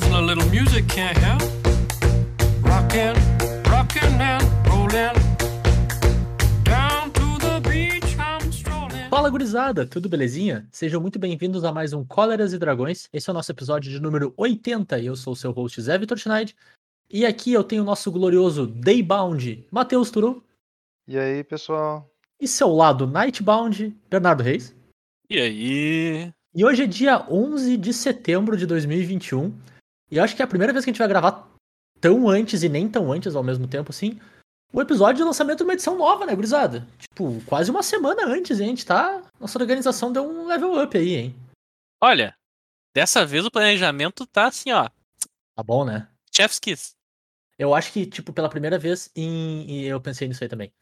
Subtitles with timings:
[0.00, 1.42] A little music, can't help.
[2.62, 3.14] Rockin',
[3.68, 5.12] rockin' and rollin'.
[6.62, 9.08] Down to the beach, I'm strolling.
[9.10, 10.68] Fala gurizada, tudo belezinha?
[10.70, 13.08] Sejam muito bem-vindos a mais um Cóleras e Dragões.
[13.12, 15.98] Esse é o nosso episódio de número 80 e eu sou o seu host Zé
[15.98, 16.54] Vitor Schneid.
[17.10, 20.44] E aqui eu tenho o nosso glorioso Daybound, Matheus Turu,
[21.08, 22.08] E aí, pessoal?
[22.40, 24.72] e seu lado Nightbound, Bernardo Reis.
[25.28, 26.32] E aí?
[26.54, 29.52] E hoje é dia 11 de setembro de 2021.
[30.10, 31.48] E eu acho que é a primeira vez que a gente vai gravar
[32.00, 34.18] tão antes e nem tão antes ao mesmo tempo assim.
[34.72, 36.86] O episódio de lançamento de uma edição nova, né, gurizada?
[36.98, 38.66] Tipo, quase uma semana antes, hein?
[38.66, 39.22] A gente tá.
[39.40, 41.36] Nossa organização deu um level up aí, hein?
[42.00, 42.36] Olha,
[42.94, 44.88] dessa vez o planejamento tá assim, ó.
[45.56, 46.08] Tá bom, né?
[46.34, 46.94] Chef's Kiss.
[47.58, 49.68] Eu acho que, tipo, pela primeira vez em.
[49.68, 50.72] e eu pensei nisso aí também.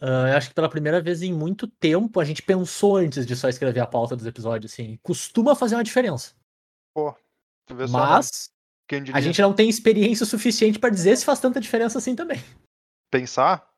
[0.00, 3.34] Ah, eu acho que pela primeira vez em muito tempo a gente pensou antes de
[3.34, 4.98] só escrever a pauta dos episódios, assim.
[5.02, 6.34] Costuma fazer uma diferença.
[6.94, 7.14] Pô,
[7.66, 8.04] tu vê só, né?
[8.06, 8.53] Mas
[9.12, 12.42] a gente não tem experiência suficiente pra dizer se faz tanta diferença assim também.
[13.10, 13.68] pensar?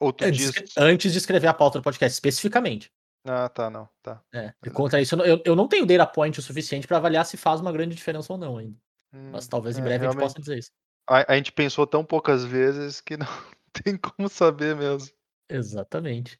[0.00, 0.76] Ou tu Antes, diz...
[0.76, 2.90] antes de escrever a pauta do podcast, especificamente.
[3.26, 4.22] Ah, tá, não, tá.
[4.32, 4.54] É.
[4.64, 7.36] E contra isso, eu não- eu, não tenho data point o suficiente pra avaliar se
[7.36, 8.76] faz uma grande diferença ou não ainda.
[9.12, 10.70] Hum, Mas talvez em é, breve a gente possa dizer isso.
[11.08, 13.26] A, a gente pensou tão poucas vezes que não
[13.84, 15.10] tem como saber mesmo.
[15.50, 16.38] Exatamente.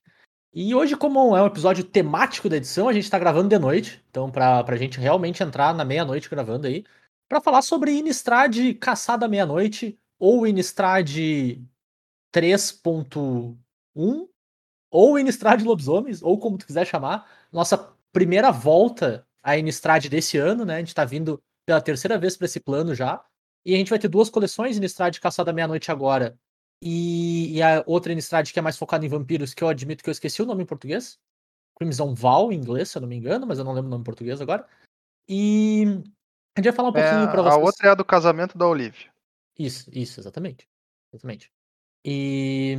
[0.55, 4.03] E hoje, como é um episódio temático da edição, a gente tá gravando de noite.
[4.09, 6.85] Então, pra, pra gente realmente entrar na meia-noite gravando aí,
[7.29, 11.09] pra falar sobre Innistrad Caçada Meia-Noite, ou Innistrad
[12.35, 14.29] 3.1,
[14.91, 17.29] ou Innistrad Lobisomens, ou como tu quiser chamar.
[17.53, 20.77] Nossa primeira volta à Innistrad desse ano, né?
[20.77, 23.23] A gente tá vindo pela terceira vez pra esse plano já.
[23.65, 26.39] E a gente vai ter duas coleções, Innistrad Caçada Meia-Noite agora,
[26.83, 30.09] e, e a outra Innistrad que é mais focada em vampiros, que eu admito que
[30.09, 31.19] eu esqueci o nome em português.
[31.79, 34.03] Crimson Val, em inglês, se eu não me engano, mas eu não lembro o nome
[34.03, 34.67] em português agora.
[35.29, 36.03] E
[36.59, 37.65] a gente vai falar um É, pouquinho pra a vocês.
[37.65, 39.07] outra é a do casamento da Olivia.
[39.59, 40.67] Isso, isso, exatamente.
[41.13, 41.51] Exatamente.
[42.05, 42.77] E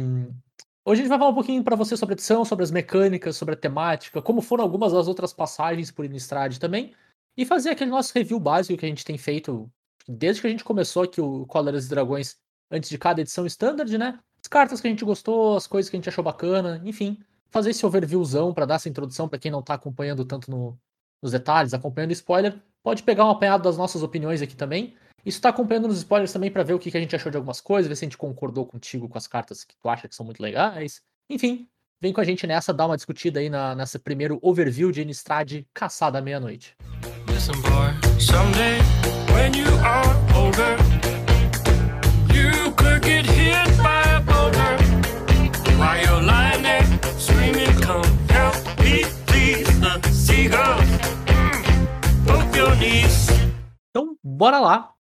[0.86, 3.36] hoje a gente vai falar um pouquinho pra você sobre a edição, sobre as mecânicas,
[3.36, 6.93] sobre a temática, como foram algumas das outras passagens por Innistrad também,
[7.37, 9.70] e fazer aquele nosso review básico que a gente tem feito
[10.08, 12.37] desde que a gente começou aqui o Cóleras e Dragões,
[12.71, 14.20] antes de cada edição standard, né?
[14.43, 17.71] As cartas que a gente gostou, as coisas que a gente achou bacana, enfim, fazer
[17.71, 20.77] esse overviewzão pra dar essa introdução pra quem não tá acompanhando tanto no-
[21.21, 24.95] nos detalhes, acompanhando spoiler, pode pegar um apanhado das nossas opiniões aqui também.
[25.26, 27.38] Isso tá acompanhando nos spoilers também pra ver o que, que a gente achou de
[27.38, 30.16] algumas coisas, ver se a gente concordou contigo com as cartas que tu acha que
[30.16, 31.02] são muito legais.
[31.30, 31.67] Enfim,
[32.02, 35.64] vem com a gente nessa, dá uma discutida aí na, nessa primeiro overview de Innistrad
[35.73, 36.76] Caçada à Meia-Noite.
[37.28, 37.94] Listen, boy,
[52.80, 53.28] knees.
[53.90, 54.94] Então, bora lá.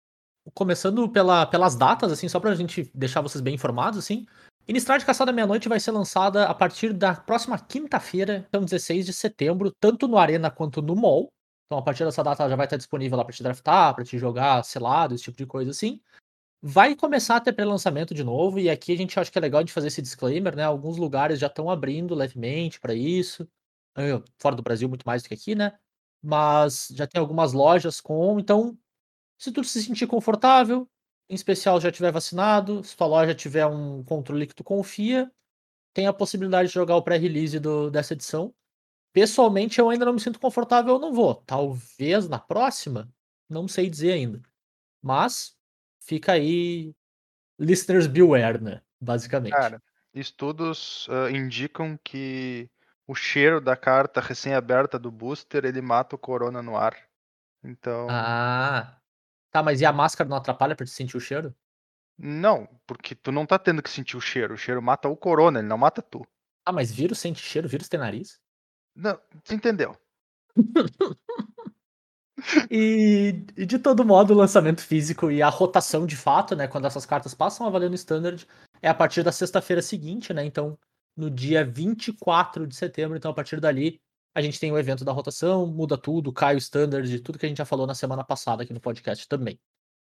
[0.53, 4.25] Começando pela, pelas datas, assim, só pra gente deixar vocês bem informados, assim.
[4.67, 9.13] Innistrad Caçada à Meia-Noite vai ser lançada a partir da próxima quinta-feira, então 16 de
[9.13, 11.29] setembro, tanto no Arena quanto no Mall.
[11.65, 14.03] Então, a partir dessa data ela já vai estar disponível lá pra te draftar, pra
[14.03, 16.01] te jogar selado, esse tipo de coisa assim.
[16.61, 19.63] Vai começar a ter pré-lançamento de novo, e aqui a gente acha que é legal
[19.63, 20.63] de fazer esse disclaimer, né?
[20.63, 23.47] Alguns lugares já estão abrindo levemente pra isso.
[24.39, 25.77] Fora do Brasil, muito mais do que aqui, né?
[26.21, 28.77] Mas já tem algumas lojas com, então
[29.37, 30.89] se tu se sentir confortável,
[31.29, 35.31] em especial já tiver vacinado, se tua loja tiver um controle que tu confia,
[35.93, 37.59] tem a possibilidade de jogar o pré-release
[37.91, 38.53] dessa edição.
[39.13, 41.35] Pessoalmente, eu ainda não me sinto confortável, eu não vou.
[41.35, 43.09] Talvez na próxima,
[43.47, 44.41] não sei dizer ainda.
[45.01, 45.55] Mas
[46.01, 46.93] fica aí
[47.57, 48.81] listeners beware, né?
[48.99, 49.53] Basicamente.
[49.53, 49.81] Cara,
[50.13, 52.69] estudos ah, indicam que
[53.09, 56.95] o cheiro da carta recém-aberta do booster, ele mata o corona no ar.
[57.63, 58.95] Então, Ah.
[59.51, 61.55] Tá, mas e a máscara não atrapalha pra te sentir o cheiro?
[62.21, 64.53] não, porque tu não tá tendo que sentir o cheiro.
[64.53, 66.23] O cheiro mata o corona, ele não mata tu.
[66.65, 68.39] Ah, mas vírus sente cheiro, vírus tem nariz?
[68.95, 69.97] Não, tu entendeu?
[72.71, 76.67] E, e de todo modo, o lançamento físico e a rotação de fato, né?
[76.69, 78.47] Quando essas cartas passam a valer no Standard,
[78.81, 80.45] é a partir da sexta-feira seguinte, né?
[80.45, 80.77] Então,
[81.15, 83.99] no dia 24 de setembro, então a partir dali,
[84.33, 87.49] a gente tem o evento da rotação, muda tudo, cai o Standard, tudo que a
[87.49, 89.59] gente já falou na semana passada aqui no podcast também.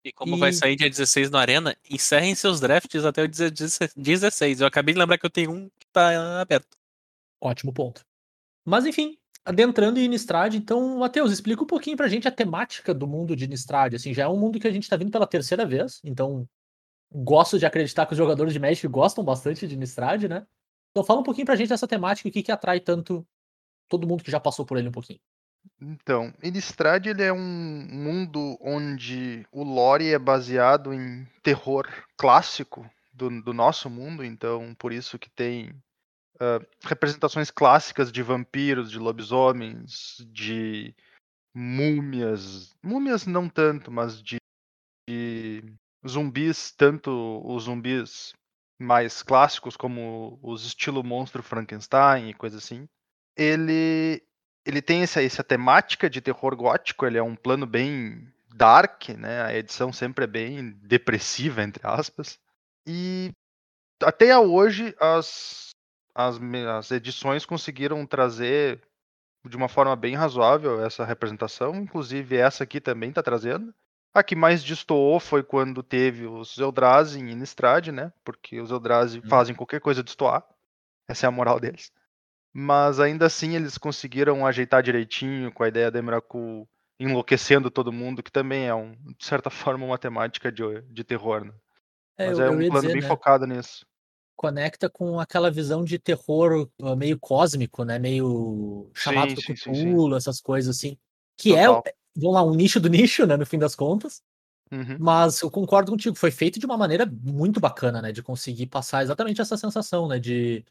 [0.05, 4.61] E como vai E- sair dia 16 no Arena, encerrem seus drafts até o 16.
[4.61, 6.77] Eu acabei de lembrar que eu tenho um que tá aberto.
[7.41, 8.05] Ótimo ponto.
[8.65, 13.07] Mas enfim, adentrando em Innistrad, então, Matheus, explica um pouquinho pra gente a temática do
[13.07, 13.95] mundo de Innistrad.
[13.95, 16.49] Assim, já é um mundo que a gente tá vindo pela terceira vez, então
[17.13, 20.47] gosto de acreditar que os jogadores de Magic gostam bastante de Innistrad, né?
[20.93, 23.27] Então fala um pouquinho pra gente dessa temática e o que, que atrai tanto
[23.89, 25.21] todo mundo que já passou por ele um pouquinho.
[25.81, 31.87] Então, Innistrad ele é um mundo onde o lore é baseado em terror
[32.17, 35.71] clássico do, do nosso mundo, então por isso que tem
[36.37, 40.95] uh, representações clássicas de vampiros, de lobisomens, de
[41.55, 44.37] múmias, múmias não tanto, mas de,
[45.09, 45.63] de
[46.07, 48.33] zumbis, tanto os zumbis
[48.83, 52.89] mais clássicos como os estilo monstro Frankenstein e coisa assim.
[53.37, 54.23] Ele
[54.65, 59.43] ele tem essa, essa temática de terror gótico, ele é um plano bem dark, né?
[59.43, 62.39] A edição sempre é bem depressiva, entre aspas.
[62.87, 63.33] E
[64.03, 65.71] até hoje as,
[66.15, 66.39] as,
[66.77, 68.81] as edições conseguiram trazer
[69.45, 73.75] de uma forma bem razoável essa representação, inclusive essa aqui também está trazendo.
[74.15, 78.13] A que mais destoou foi quando teve os Eldrazi em Innistrad, né?
[78.25, 79.29] Porque os Eldrazi hum.
[79.29, 80.45] fazem qualquer coisa destoar.
[81.09, 81.91] Essa é a moral deles.
[82.53, 86.69] Mas ainda assim eles conseguiram ajeitar direitinho com a ideia da Emrakul
[87.01, 91.45] enlouquecendo todo mundo, que também é, um, de certa forma, uma temática de, de terror.
[91.45, 91.53] Né?
[92.19, 93.09] É, Mas é um plano dizer, bem né?
[93.09, 93.87] focado nisso.
[94.37, 97.99] Conecta com aquela visão de terror meio cósmico, né?
[97.99, 100.99] Meio chamado sim, do Cthulhu, sim, essas coisas assim.
[101.37, 101.83] Que é, Total.
[101.87, 103.37] é, vamos lá, um nicho do nicho, né?
[103.37, 104.23] No fim das contas.
[104.71, 104.97] Uhum.
[104.99, 108.11] Mas eu concordo contigo, foi feito de uma maneira muito bacana, né?
[108.11, 110.19] De conseguir passar exatamente essa sensação, né?
[110.19, 110.65] De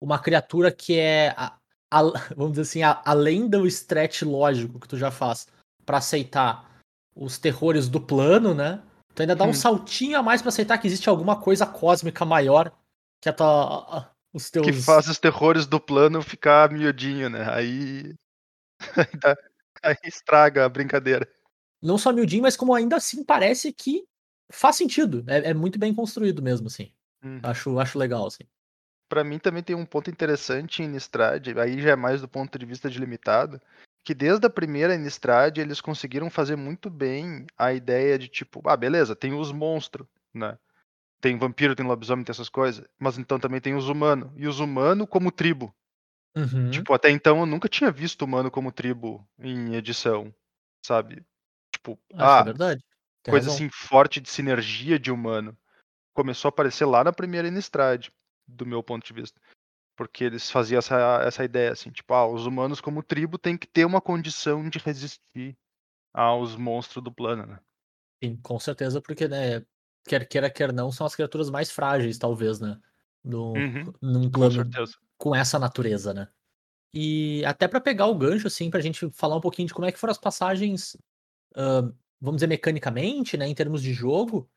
[0.00, 1.56] uma criatura que é, a,
[1.90, 2.02] a,
[2.36, 5.48] vamos dizer assim, a, além do stretch lógico que tu já faz
[5.84, 6.80] para aceitar
[7.16, 8.80] os terrores do plano, né?
[9.12, 9.48] Tu ainda dá hum.
[9.48, 12.72] um saltinho a mais para aceitar que existe alguma coisa cósmica maior
[13.20, 14.64] que a tua, os teus...
[14.64, 17.44] Que faz os terrores do plano ficar miudinho, né?
[17.52, 18.14] Aí...
[19.82, 21.28] aí estraga a brincadeira.
[21.80, 24.04] Não só miudinho, mas como ainda assim parece que
[24.50, 25.24] faz sentido.
[25.26, 26.92] É, é muito bem construído mesmo, assim.
[27.22, 27.40] Hum.
[27.42, 28.44] Acho, acho legal, assim
[29.08, 32.58] para mim também tem um ponto interessante em Innistrad, aí já é mais do ponto
[32.58, 33.60] de vista de limitado,
[34.04, 38.76] que desde a primeira Innistrad eles conseguiram fazer muito bem a ideia de tipo, ah,
[38.76, 40.58] beleza, tem os monstros, né?
[41.20, 44.60] Tem vampiro, tem lobisomem, tem essas coisas, mas então também tem os humanos, e os
[44.60, 45.74] humanos como tribo.
[46.36, 46.70] Uhum.
[46.70, 50.34] Tipo, até então eu nunca tinha visto humano como tribo em edição,
[50.84, 51.24] sabe?
[51.72, 52.84] Tipo, ah, é verdade.
[53.22, 53.66] Tem coisa razão.
[53.66, 55.56] assim forte de sinergia de humano.
[56.14, 58.08] Começou a aparecer lá na primeira Innistrad
[58.46, 59.40] do meu ponto de vista.
[59.96, 63.66] Porque eles faziam essa, essa ideia, assim, tipo, ah, os humanos como tribo têm que
[63.66, 65.56] ter uma condição de resistir
[66.14, 67.58] aos monstros do plano, né?
[68.22, 69.64] Sim, com certeza, porque, né,
[70.04, 72.80] quer queira, quer não, são as criaturas mais frágeis, talvez, né?
[73.24, 74.68] No, uhum, num plano
[75.18, 76.28] com, essa natureza, né?
[76.94, 79.92] E até para pegar o gancho, assim, pra gente falar um pouquinho de como é
[79.92, 80.94] que foram as passagens,
[81.54, 84.48] uh, vamos dizer, mecanicamente, né, em termos de jogo,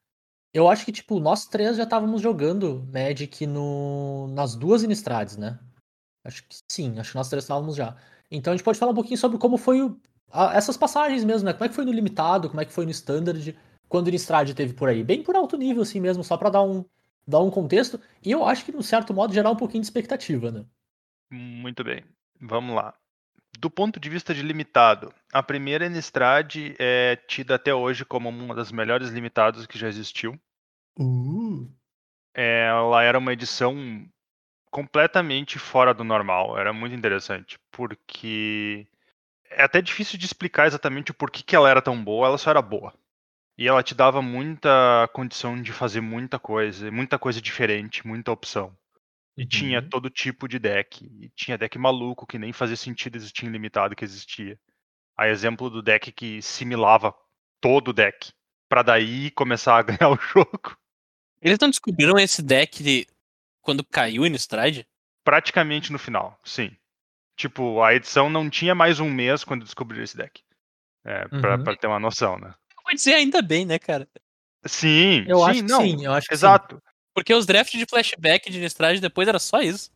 [0.54, 4.28] eu acho que, tipo, nós três já estávamos jogando Magic no...
[4.34, 5.60] nas duas Innistrades, né?
[6.24, 7.96] Acho que sim, acho que nós três estávamos já.
[8.30, 10.00] Então a gente pode falar um pouquinho sobre como foi o...
[10.32, 10.56] a...
[10.56, 11.54] essas passagens mesmo, né?
[11.54, 14.54] Como é que foi no limitado, como é que foi no standard, quando o Innistrad
[14.54, 15.04] teve por aí.
[15.04, 16.86] Bem por alto nível, assim mesmo, só para dar um,
[17.28, 18.00] dar um contexto.
[18.24, 20.66] E eu acho que, no certo modo, gerar um pouquinho de expectativa, né?
[21.30, 22.04] Muito bem.
[22.40, 22.94] Vamos lá.
[23.60, 28.56] Do ponto de vista de limitado, a primeira Innistrad é tida até hoje como uma
[28.56, 30.40] das melhores limitadas que já existiu.
[30.98, 31.70] Uh.
[32.34, 33.76] Ela era uma edição
[34.72, 36.58] completamente fora do normal.
[36.58, 38.88] Era muito interessante, porque
[39.50, 42.50] é até difícil de explicar exatamente o porquê que ela era tão boa, ela só
[42.50, 42.94] era boa.
[43.62, 48.76] E ela te dava muita condição de fazer muita coisa, muita coisa diferente, muita opção.
[49.38, 49.48] E uhum.
[49.48, 51.06] tinha todo tipo de deck.
[51.06, 54.60] E tinha deck maluco que nem fazia sentido existir ilimitado que existia.
[55.16, 57.14] A exemplo do deck que similava
[57.62, 58.34] todo o deck.
[58.68, 60.76] para daí começar a ganhar o jogo.
[61.40, 63.06] Eles não descobriram esse deck de...
[63.62, 64.88] quando caiu no Stride?
[65.24, 66.76] Praticamente no final, sim.
[67.36, 70.42] Tipo, a edição não tinha mais um mês quando descobriram esse deck.
[71.06, 71.42] É, uhum.
[71.42, 72.56] pra, pra, ter uma noção, né?
[72.94, 74.08] Dizer ainda bem, né, cara?
[74.66, 75.82] Sim, eu sim, acho não.
[75.82, 76.76] sim, eu acho que Exato.
[76.76, 76.82] Sim.
[77.14, 79.92] Porque os drafts de flashback de Innistrad depois era só isso.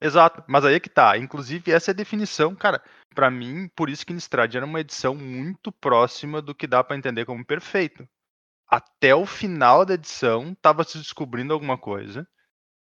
[0.00, 1.16] Exato, mas aí é que tá.
[1.16, 2.82] Inclusive, essa é a definição, cara.
[3.14, 6.96] para mim, por isso que Innistrad era uma edição muito próxima do que dá para
[6.96, 8.08] entender como perfeito.
[8.68, 12.28] Até o final da edição, tava se descobrindo alguma coisa.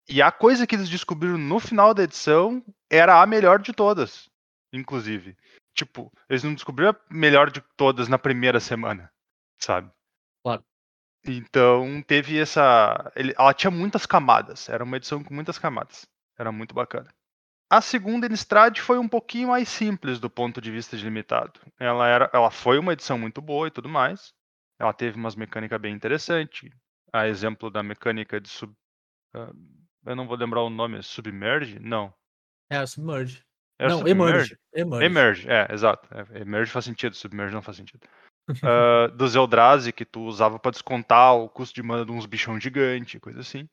[0.09, 4.28] E a coisa que eles descobriram no final da edição era a melhor de todas,
[4.73, 5.37] inclusive.
[5.75, 9.11] Tipo, eles não descobriram a melhor de todas na primeira semana,
[9.64, 9.90] sabe?
[10.42, 10.64] Claro.
[11.26, 13.12] Então teve essa.
[13.16, 14.68] Ele, ela tinha muitas camadas.
[14.68, 16.06] Era uma edição com muitas camadas.
[16.38, 17.09] Era muito bacana.
[17.71, 21.59] A segunda Innistrad foi um pouquinho mais simples do ponto de vista de limitado.
[21.78, 24.35] Ela, era, ela foi uma edição muito boa e tudo mais.
[24.78, 26.71] Ela teve umas mecânicas bem interessantes.
[27.12, 28.73] A exemplo da mecânica de sub.
[29.35, 29.54] Uh,
[30.04, 31.78] eu não vou lembrar o nome, Submerge?
[31.78, 32.12] Não.
[32.71, 33.42] É, Submerge.
[33.78, 34.21] É não, Submerge?
[34.21, 34.59] Emerge.
[34.73, 35.06] Emerge.
[35.06, 36.09] Emerge, é, exato.
[36.12, 38.06] É, Emerge faz sentido, Submerge não faz sentido.
[38.63, 42.61] Ah, dos Eldrazi, que tu usava pra descontar o custo de mana de uns bichão
[42.61, 43.69] gigante, coisa assim.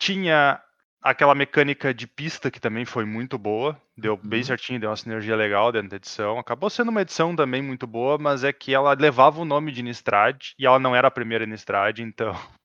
[0.00, 0.60] Tinha
[1.02, 4.46] aquela mecânica de pista que também foi muito boa, deu bem Uhum.
[4.46, 6.38] certinho, deu uma sinergia legal dentro da edição.
[6.38, 9.80] Acabou sendo uma edição também muito boa, mas é que ela levava o nome de
[9.80, 12.32] Innistrad e ela não era a primeira Innistrad, então.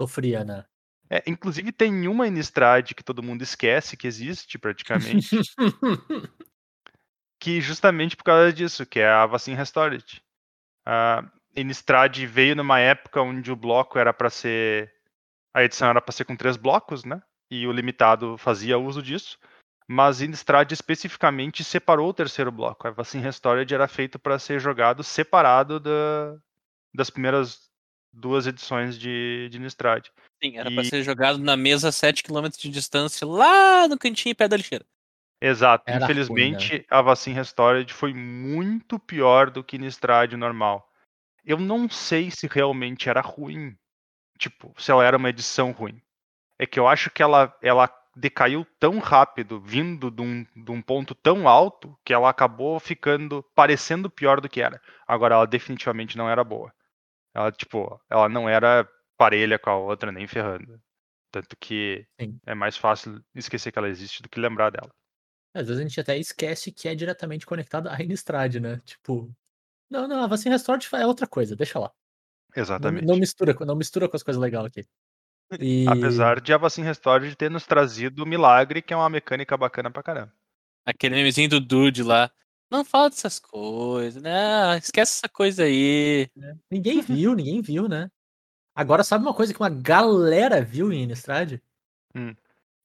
[0.00, 0.64] Sofria, né?
[1.08, 5.40] É, inclusive tem uma Innistrad que todo mundo esquece que existe praticamente,
[7.40, 10.20] que justamente por causa disso, que é a Vacin Restored.
[11.56, 14.92] Innistrad veio numa época onde o bloco era para ser.
[15.54, 17.22] A edição era para ser com três blocos, né?
[17.50, 19.38] E o limitado fazia uso disso.
[19.88, 22.86] Mas Innistrad especificamente separou o terceiro bloco.
[22.86, 26.36] A Vacin Restored era feito para ser jogado separado da-
[26.94, 27.70] das primeiras
[28.12, 30.06] duas edições de, de Innistrad.
[30.42, 34.48] Sim, era E- ser jogado na mesa a 7km de distância, lá no cantinho pé
[34.48, 34.84] da lixeira.
[35.40, 35.84] Exato.
[35.86, 40.88] Era ruim, Infelizmente, a Vacin Restored foi muito pior do que Innistrad normal.
[41.44, 43.76] Eu não sei se realmente era ruim.
[44.38, 46.00] Tipo, se ela era uma edição ruim.
[46.58, 50.80] É que eu acho que ela, ela decaiu tão rápido, vindo de um, de um
[50.80, 54.80] ponto tão alto, que ela acabou ficando parecendo pior do que era.
[55.06, 56.72] Agora, ela definitivamente não era boa.
[57.34, 58.88] Ela, tipo, ela não era
[59.18, 60.80] parelha com a outra, nem ferrando.
[61.30, 62.40] Tanto que Sim.
[62.46, 64.90] é mais fácil esquecer que ela existe do que lembrar dela.
[65.60, 68.80] Às vezes a gente até esquece que é diretamente conectado à Innistrad, né?
[68.84, 69.34] Tipo,
[69.90, 71.90] não, não, a Vacina Restore é outra coisa, deixa lá.
[72.54, 73.06] Não, Exatamente.
[73.06, 74.86] não mistura, com- não mistura com as coisas legais aqui.
[75.60, 75.86] E...
[75.88, 79.90] Apesar de a Vacin Restore ter nos trazido o milagre, que é uma mecânica bacana
[79.90, 80.32] pra caramba.
[80.84, 82.30] Aquele memezinho do Dude lá.
[82.70, 84.76] Não fala dessas coisas, né?
[84.78, 86.28] Esquece essa coisa aí.
[86.70, 88.10] Ninguém viu, ninguém viu, né?
[88.74, 91.60] Agora, sabe uma coisa que uma galera viu em Innistrad?
[92.14, 92.34] Hum.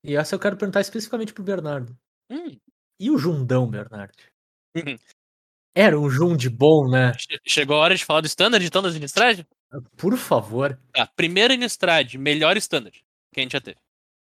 [0.04, 1.98] E essa eu quero perguntar especificamente pro Bernardo.
[2.32, 2.58] Hum,
[3.00, 4.14] E o Jundão, Bernardo?
[5.76, 7.14] Era um Jund bom, né?
[7.18, 9.46] che- chegou a hora de falar do standard então das Innistrad?
[9.98, 10.78] Por favor.
[10.96, 12.98] A primeira Innistrad, melhor standard
[13.34, 13.78] que a gente já teve.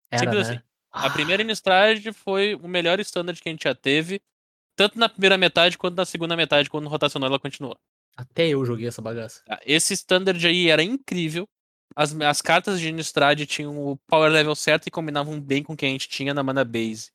[0.10, 0.54] Era, Simples né?
[0.56, 0.64] assim.
[0.92, 4.22] A primeira Innistrad foi o melhor standard que a gente já teve,
[4.76, 7.76] tanto na primeira metade quanto na segunda metade, quando rotacionou ela continuou.
[8.16, 9.42] Até eu joguei essa bagaça.
[9.46, 11.48] Tá, Esse standard aí era incrível.
[11.96, 15.78] As, as cartas de Innistrad tinham o power level certo e combinavam bem com o
[15.78, 17.12] que a gente tinha na mana base.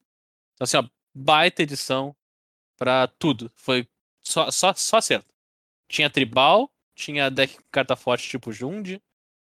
[0.56, 2.16] Então, assim, ó, baita edição
[2.76, 3.52] pra tudo.
[3.54, 3.86] Foi
[4.22, 5.32] só, só, só certo.
[5.88, 9.00] Tinha tribal, tinha deck carta forte tipo Jund,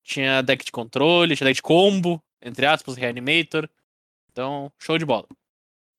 [0.04, 3.70] tinha deck de controle, tinha deck de combo, entre aspas, Reanimator.
[4.32, 5.27] Então, show de bola.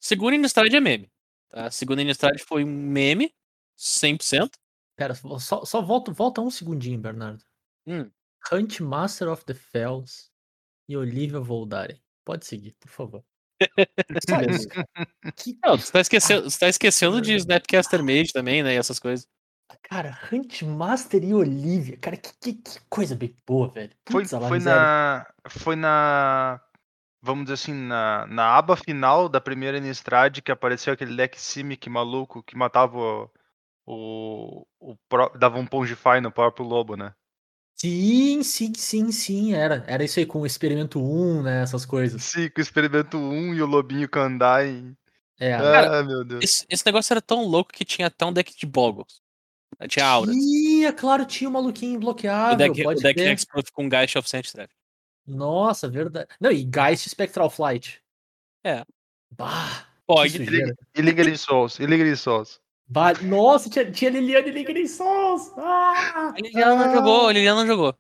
[0.00, 1.11] Segunda Innistrad é meme.
[1.49, 1.67] Tá?
[1.67, 3.35] A segunda Innistrad foi um meme,
[3.76, 4.52] 100%.
[4.97, 7.45] Pera, só, só volta, volta um segundinho, Bernardo.
[7.87, 8.11] Hum.
[8.52, 10.31] Hunt Master of the Fells
[10.88, 12.00] e Olivia Voldaren.
[12.25, 13.25] Pode seguir, por favor.
[15.37, 18.75] Que, Não, você tá esquecendo, você tá esquecendo de Snapcaster Mage também, né?
[18.75, 19.27] E essas coisas.
[19.83, 21.97] cara, Hunt Master e Olivia.
[21.97, 23.93] Cara, que, que, que coisa bem boa, velho.
[24.11, 24.81] Foi, Putz, foi miséria.
[24.81, 25.27] na.
[25.49, 26.61] Foi na.
[27.21, 31.88] Vamos dizer assim, na, na aba final da primeira Innistrad que apareceu aquele deck Simic
[31.91, 33.31] maluco que matava o.
[33.85, 34.97] o, o
[35.38, 37.12] dava um Pongify no próprio lobo, né?
[37.80, 39.54] Sim, sim, sim, sim.
[39.54, 39.85] Era.
[39.87, 41.62] Era isso aí com o experimento 1, né?
[41.62, 42.23] Essas coisas.
[42.23, 44.92] Sim, com o experimento 1 e o lobinho Kandai.
[45.38, 45.54] É.
[45.54, 46.42] Ah, meu Deus.
[46.42, 49.20] Esse, esse negócio era tão louco que tinha até um deck de Boggles.
[49.88, 50.35] Tinha auras.
[50.35, 52.56] Tinha, claro, tinha um maluquinho O bloqueável.
[52.56, 53.37] deck, pode o deck ter.
[53.73, 54.70] Com Geist of Sandtrap.
[55.25, 56.26] Nossa, verdade.
[56.40, 58.02] Não, e Geist Spectral Flight.
[58.64, 58.85] É.
[59.30, 60.42] Bah, Pode.
[60.42, 62.58] E de Souls, e Liga de Souls.
[63.23, 65.52] Nossa, tinha, tinha Liliana e Ligre Souls.
[65.59, 66.33] Ah!
[66.37, 67.95] A Liliana não jogou, a Liliana não jogou.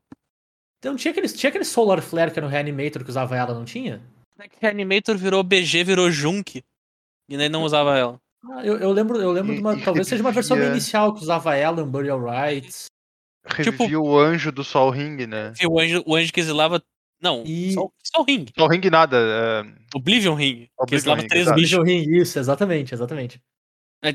[0.78, 3.64] Então tinha aquele, tinha aquele Solar Flare que era no Reanimator que usava ela, não
[3.64, 4.00] tinha?
[4.36, 6.62] O deck Reanimator virou BG, virou Junk.
[7.28, 8.20] E daí não usava ela.
[8.50, 9.78] Ah, eu, eu lembro, eu lembro E- de uma.
[9.80, 12.86] Talvez seja uma versão inicial que usava ela, um Burial Rights.
[13.62, 15.52] Tipo- Revivia o anjo do Sol Ring, né?
[15.66, 16.82] O anjo, o anjo que exilava.
[17.20, 18.46] Não, E- só, só o ring.
[18.56, 19.16] Sol Ring nada.
[19.18, 20.66] é, Oblivion Ring.
[20.66, 21.52] que Oblivion exilava Ring, três.
[21.54, 23.40] Vision Ring, isso, exatamente, exatamente.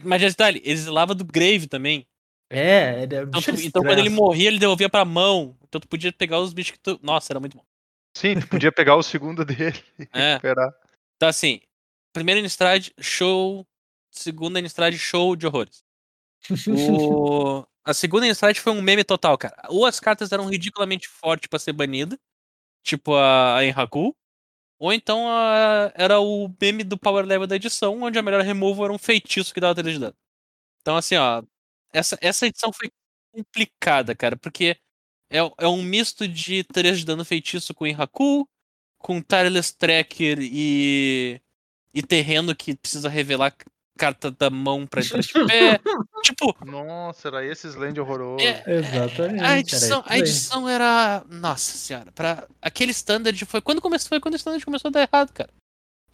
[0.03, 2.05] Mas já detalhe, ele exilava do Grave também.
[2.49, 5.57] É, ele é Então, bicho tu- então quando ele morria, ele devolvia pra mão.
[5.67, 6.99] Então tu podia pegar os bichos que tu.
[7.01, 7.63] Nossa, era muito bom.
[8.15, 10.33] Sim, tu podia pegar o segundo dele e É.
[10.33, 10.71] recuperar.
[11.15, 11.59] Então, assim,
[12.13, 13.65] primeira Innistrad, show.
[14.11, 15.83] Segunda Innistrad, show de horrores.
[16.69, 17.65] O...
[17.85, 19.61] A segunda Innistrad foi um meme total, cara.
[19.67, 22.17] Ou as cartas eram ridiculamente fortes pra ser banida,
[22.81, 24.15] tipo a, Enhaku,
[24.83, 28.85] ou então a- era o meme do power level da edição, onde a melhor removal
[28.85, 30.15] era um feitiço que dava 3 de dano.
[30.81, 31.43] Então, assim, ó,
[31.93, 32.89] essa, essa edição foi
[33.33, 34.77] complicada, cara, porque
[35.31, 38.47] é, é um misto de 3 de dano feitiço com Enhaku,
[38.99, 41.41] com Tireless Tracker e,
[41.93, 43.55] e terreno que precisa revelar
[43.97, 45.79] carta da mão pra entrar de pé.
[46.23, 48.43] tipo, Nossa, era esse Slend horroroso.
[48.43, 49.43] é, Exatamente.
[49.43, 51.23] a edição, a edição era.
[51.29, 52.47] Nossa senhora, pra...
[52.61, 55.49] aquele standard foi quando começou, foi quando o standard começou a dar errado, cara.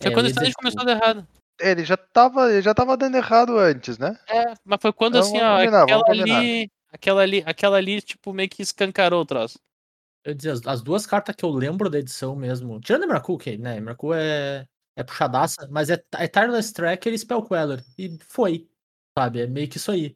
[0.02, 1.28] Foi É, quando o standard começou a dar errado.
[1.62, 4.18] É, Ele já tava, ele já tava dando errado antes, né?
[4.28, 6.72] É, mas foi quando Então, assim, ó, combinar, aquela ali.
[6.92, 9.60] Aquela ali, aquela ali, tipo, meio que escancarou o troço.
[10.24, 12.80] Eu dizer, as, as duas cartas que eu lembro da edição mesmo.
[12.82, 13.78] Tirando a Emrakul, que, né?
[13.78, 14.66] Emrakul é,
[15.00, 17.84] é puxadaça, mas é, é Tireless Tracker e Spell Queller.
[17.98, 18.68] E foi.
[19.18, 19.42] Sabe?
[19.42, 20.16] É meio que isso aí.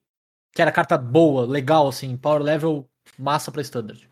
[0.54, 4.10] Que era carta boa, legal, assim, power level massa pra standard.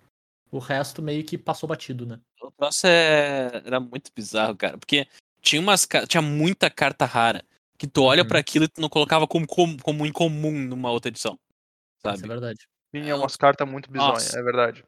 [0.49, 2.19] O resto meio que passou batido, né?
[2.41, 3.61] O troço é...
[3.65, 4.77] era muito bizarro, cara.
[4.77, 5.07] Porque
[5.41, 7.43] tinha umas tinha muita carta rara.
[7.77, 8.27] Que tu olha Uhum.
[8.27, 11.37] pra aquilo e tu não colocava como, como, como incomum numa outra edição.
[11.97, 12.27] Isso é Sabe?
[12.27, 12.67] verdade.
[12.93, 14.85] Tinha umas cartas muito bizonhas, é verdade.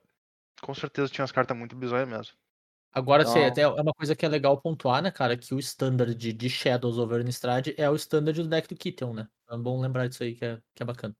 [0.61, 2.33] Com certeza tinha umas cartas muito bizonhas mesmo.
[2.93, 5.35] Agora, assim, Então- até é uma coisa que é legal pontuar, né, cara?
[5.35, 9.27] Que o standard de, Shadows over Innistrad é o standard do deck do Kittel, né?
[9.49, 11.15] É bom lembrar disso aí, que é, que é bacana.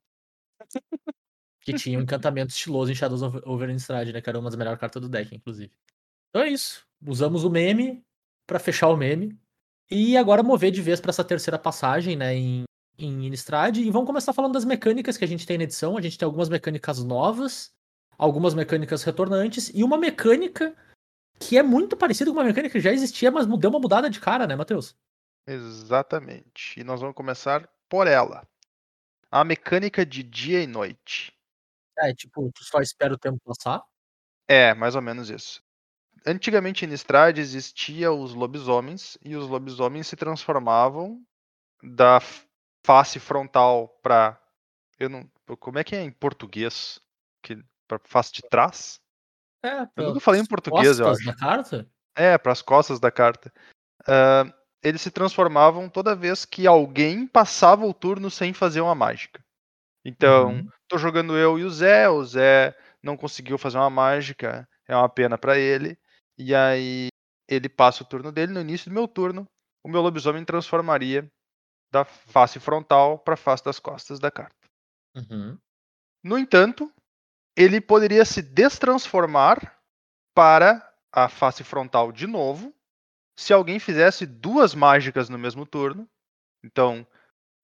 [1.62, 4.22] que tinha um encantamento estiloso em Shadows over, Innistrad, né?
[4.22, 5.72] Que era uma das melhores cartas do deck, inclusive.
[6.30, 6.86] Então é isso.
[7.06, 8.04] Usamos o meme
[8.46, 9.38] pra fechar o meme.
[9.90, 12.64] E agora mover de vez pra essa terceira passagem, né, em,
[12.98, 13.78] em Innistrad.
[13.78, 15.98] E vamos começar falando das mecânicas que a gente tem na edição.
[15.98, 17.72] A gente tem algumas mecânicas novas,
[18.18, 20.76] algumas mecânicas retornantes e uma mecânica
[21.40, 24.20] que é muito parecida com uma mecânica que já existia, mas deu uma mudada de
[24.20, 24.96] cara, né, Matheus?
[25.46, 26.80] Exatamente.
[26.80, 28.48] E nós vamos começar por ela.
[29.30, 31.34] A mecânica de dia e noite.
[31.98, 33.84] É, tipo, tu só espera o tempo passar.
[34.48, 35.62] É, mais ou menos isso.
[36.26, 41.22] Antigamente em Strade existia os lobisomens e os lobisomens se transformavam
[41.82, 42.22] da
[42.86, 44.40] face frontal para
[45.00, 47.00] eu não, como é que é em português?
[47.42, 49.02] Que para face de trás?
[49.64, 51.26] É, Eu nunca falei em português, eu acho.
[51.26, 51.88] da carta?
[52.16, 53.52] É, para as costas da carta.
[54.08, 54.46] Ah,
[54.84, 59.42] eles se transformavam toda vez que alguém passava o turno sem fazer uma mágica.
[60.06, 60.70] Então, Uhum.
[60.90, 65.08] tô jogando eu e o Zé, o Zé não conseguiu fazer uma mágica, é uma
[65.08, 65.98] pena pra ele.
[66.38, 67.08] E aí
[67.48, 69.48] ele passa o turno dele, no início do meu turno,
[69.84, 71.26] o meu lobisomem transformaria
[71.92, 74.68] da face frontal para face das costas da carta.
[75.16, 75.58] Uhum.
[76.24, 76.92] No entanto,
[77.56, 79.78] ele poderia se destransformar
[80.34, 82.74] para a face frontal de novo
[83.36, 86.08] se alguém fizesse duas mágicas no mesmo turno.
[86.64, 87.06] Então,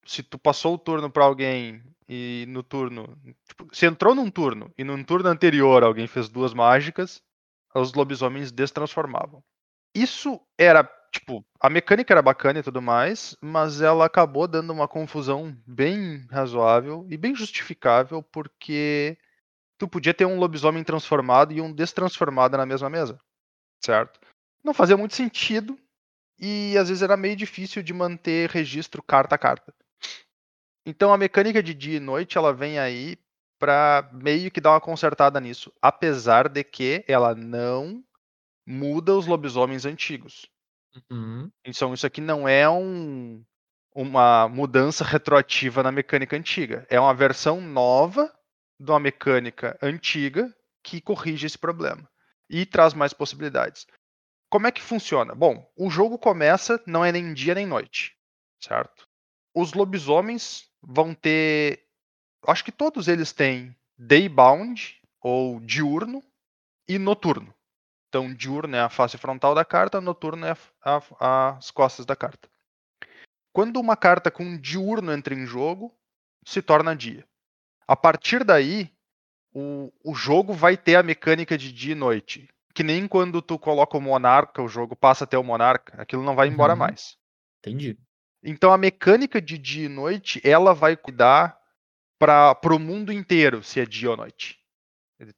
[0.04, 4.72] se tu passou o turno para alguém e no turno, tipo, se entrou num turno
[4.76, 7.22] e num turno anterior alguém fez duas mágicas,
[7.74, 9.42] os lobisomens destransformavam.
[9.94, 14.88] Isso era, tipo, a mecânica era bacana e tudo mais, mas ela acabou dando uma
[14.88, 19.16] confusão bem razoável e bem justificável porque
[19.80, 23.18] tu podia ter um lobisomem transformado e um destransformado na mesma mesa,
[23.82, 24.20] certo?
[24.62, 25.78] Não fazia muito sentido
[26.38, 29.74] e às vezes era meio difícil de manter registro carta a carta.
[30.84, 33.16] Então a mecânica de dia e noite ela vem aí
[33.58, 38.04] para meio que dar uma consertada nisso, apesar de que ela não
[38.66, 40.46] muda os lobisomens antigos.
[41.10, 41.50] Uhum.
[41.64, 43.42] Então isso aqui não é um,
[43.94, 48.30] uma mudança retroativa na mecânica antiga, é uma versão nova
[48.80, 52.08] de uma mecânica antiga que corrige esse problema
[52.48, 53.86] e traz mais possibilidades.
[54.48, 55.34] Como é que funciona?
[55.34, 58.16] Bom, o jogo começa não é nem dia nem noite,
[58.58, 59.06] certo?
[59.54, 61.84] Os lobisomens vão ter,
[62.46, 66.22] acho que todos eles têm daybound ou diurno
[66.88, 67.54] e noturno.
[68.08, 72.16] Então, diurno é a face frontal da carta, noturno é a- a- as costas da
[72.16, 72.48] carta.
[73.52, 75.94] Quando uma carta com diurno entra em jogo,
[76.44, 77.28] se torna dia.
[77.90, 78.88] A partir daí,
[79.52, 82.48] o, o jogo vai ter a mecânica de dia e noite.
[82.72, 86.36] Que nem quando tu coloca o monarca, o jogo passa até o monarca, aquilo não
[86.36, 86.78] vai embora Uhum.
[86.78, 87.16] mais.
[87.58, 87.98] Entendi.
[88.44, 91.58] Então a mecânica de dia e noite, ela vai cuidar
[92.16, 94.56] para o mundo inteiro, se é dia ou noite.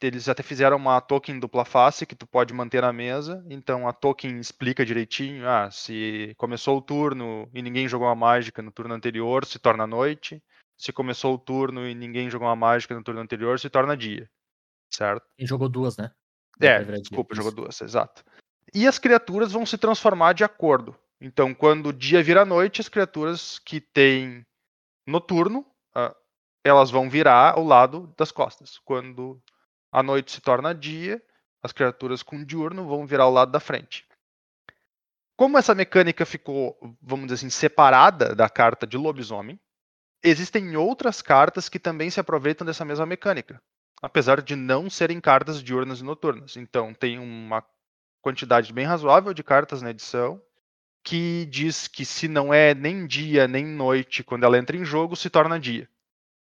[0.02, 3.42] Eles até fizeram uma token dupla face que tu pode manter na mesa.
[3.48, 8.60] Então a token explica direitinho, ah, se começou o turno e ninguém jogou uma mágica
[8.60, 10.42] no turno anterior, se torna noite.
[10.82, 14.28] Se começou o turno e ninguém jogou uma mágica no turno anterior, se torna dia.
[14.90, 15.24] Certo?
[15.38, 16.10] E jogou duas, né?
[16.60, 17.40] É, desculpa, isso.
[17.40, 18.24] jogou duas, exato.
[18.74, 20.96] E as criaturas vão se transformar de acordo.
[21.20, 24.44] Então, quando o dia vira noite, as criaturas que têm
[25.06, 25.64] noturno,
[25.94, 26.16] ah,
[26.64, 28.80] elas vão virar ao lado das costas.
[28.84, 29.40] Quando
[29.92, 31.22] a noite se torna dia,
[31.62, 34.04] as criaturas com diurno vão virar ao lado da frente.
[35.36, 39.60] Como essa mecânica ficou, vamos dizer assim, separada da carta de lobisomem,
[40.22, 43.60] existem outras cartas que também se aproveitam dessa mesma mecânica
[44.02, 46.56] apesar de não serem cartas diurnas e noturnas.
[46.56, 47.64] Então tem uma
[48.20, 50.42] quantidade bem razoável de cartas na edição
[51.04, 55.16] que diz que se não é nem dia nem noite quando ela entra em jogo,
[55.16, 55.88] se torna dia.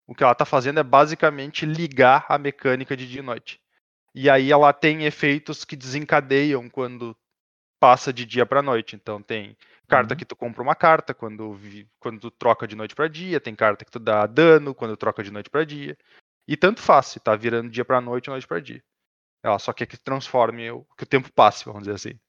[0.07, 3.61] O que ela está fazendo é basicamente ligar a mecânica de dia e noite.
[4.15, 7.17] E aí ela tem efeitos que desencadeiam quando
[7.79, 8.97] passa de dia para noite.
[8.97, 9.57] Então tem
[9.91, 10.19] carta Uhum.
[10.19, 11.59] que tu compra uma carta quando,
[12.01, 15.23] quando tu troca de noite para dia, tem carta que tu dá dano quando troca
[15.23, 15.97] de noite para dia.
[16.49, 18.83] E tanto faz, se tá virando dia para noite noite para dia.
[19.43, 22.21] Ela só quer que transforme, o- que o tempo passe, vamos dizer assim.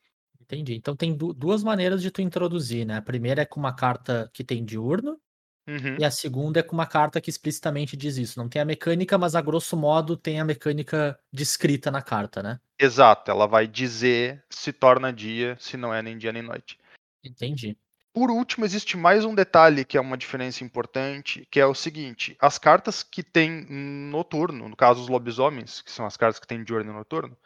[0.41, 0.75] Entendi.
[0.75, 2.97] Então tem du- duas maneiras de tu introduzir, né?
[2.97, 5.19] A primeira é com uma carta que tem diurno,
[5.67, 5.97] Uhum.
[5.99, 8.39] e a segunda é com uma carta que explicitamente diz isso.
[8.39, 12.59] Não tem a mecânica, mas a grosso modo tem a mecânica descrita na carta, né?
[12.79, 16.77] Exato, ela vai dizer se torna dia, se não é nem dia nem noite.
[17.23, 17.77] Entendi.
[18.13, 22.35] Por último, existe mais um detalhe que é uma diferença importante, que é o seguinte:
[22.39, 23.65] as cartas que tem
[24.09, 27.37] noturno, no caso os lobisomens, que são as cartas que tem diurno e noturno,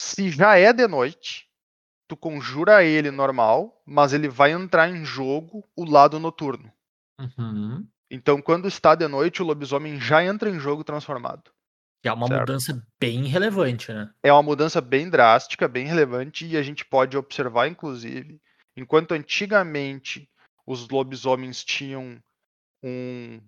[0.00, 1.48] se já é de noite,
[2.06, 6.72] tu conjura ele normal, mas ele vai entrar em jogo o lado noturno.
[7.18, 7.86] Uhum.
[8.10, 11.50] Então, quando está de noite, o lobisomem já entra em jogo transformado.
[12.02, 12.40] Que é uma Certo.
[12.40, 14.10] mudança bem relevante, né?
[14.22, 18.40] É uma mudança bem drástica, bem relevante, e a gente pode observar, inclusive,
[18.76, 20.28] enquanto antigamente
[20.66, 22.18] os lobisomens tinham
[22.82, 23.40] um,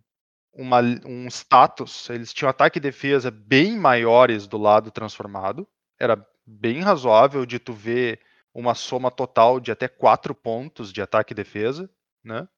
[0.55, 5.69] uma- um status, eles tinham ataque e defesa bem maiores do lado transformado,
[6.01, 8.21] era bem razoável de tu ver
[8.55, 11.91] uma soma total de até 4 pontos de ataque e defesa,
[12.25, 12.49] né?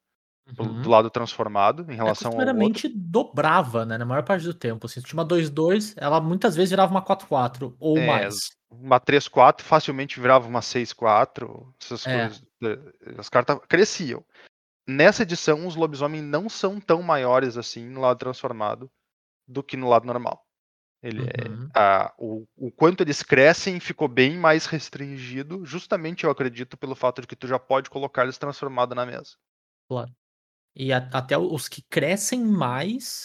[0.51, 0.81] Do, Uhum.
[0.81, 2.83] do lado transformado, em É, relação ao outro.
[3.13, 3.97] dobrava, né?
[3.97, 4.85] Na maior parte do tempo.
[4.85, 8.35] Assim, se tinha uma 2-2, ela muitas vezes virava uma 4-4 ou É, mais.
[8.69, 12.29] uma 3-4 facilmente virava uma 6-4, essas É.
[12.29, 12.48] coisas.
[12.63, 14.23] Eh, As cartas cresciam.
[14.87, 18.91] Nessa edição, os lobisomens não são tão maiores assim no lado transformado
[19.47, 20.45] do que no lado normal.
[21.01, 21.69] Ele é- Uhum.
[21.73, 27.21] a- o, o quanto eles crescem ficou bem mais restringido, justamente eu acredito pelo fato
[27.21, 29.37] de que tu já pode colocar eles transformados na mesa.
[30.75, 33.23] E a- até os que crescem mais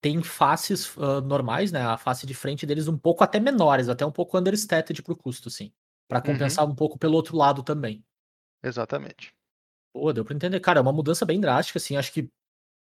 [0.00, 1.82] têm faces ah, normais, né?
[1.82, 5.50] A face de frente deles um pouco até menores, até um pouco understated pro custo,
[5.50, 5.72] sim.
[6.08, 8.04] Pra compensar um pouco pelo outro lado também.
[8.62, 9.32] Exatamente.
[9.92, 10.60] Pô, deu pra entender.
[10.60, 11.96] Cara, é uma mudança bem drástica, assim.
[11.96, 12.28] Acho que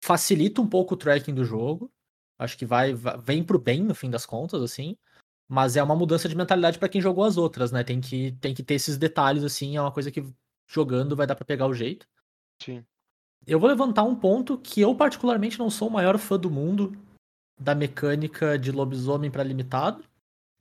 [0.03, 1.91] facilita um pouco o tracking do jogo.
[2.37, 4.97] Acho que vai, vai- vem pro bem, no fim das contas, assim.
[5.47, 7.83] Mas é uma mudança de mentalidade pra quem jogou as outras, né?
[7.83, 9.77] Tem que, tem que ter esses detalhes, assim.
[9.77, 10.25] É uma coisa que
[10.67, 12.07] jogando vai dar pra pegar o jeito.
[12.61, 12.83] Sim.
[13.45, 16.97] Eu vou levantar um ponto que eu, particularmente, não sou o maior fã do mundo
[17.59, 20.03] da mecânica de lobisomem pra limitado.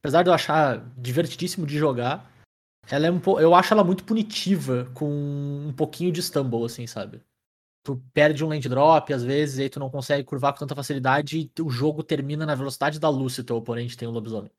[0.01, 2.31] Apesar de eu achar divertidíssimo de jogar,
[2.90, 3.40] ela é um po...
[3.40, 7.23] eu acho ela muito punitiva com um pouquinho de stumble, assim, sabe?
[7.85, 10.75] Tu perde um land drop, às vezes, e aí tu não consegue curvar com tanta
[10.75, 14.51] facilidade e o jogo termina na velocidade da luz se teu oponente tem um lobisomem.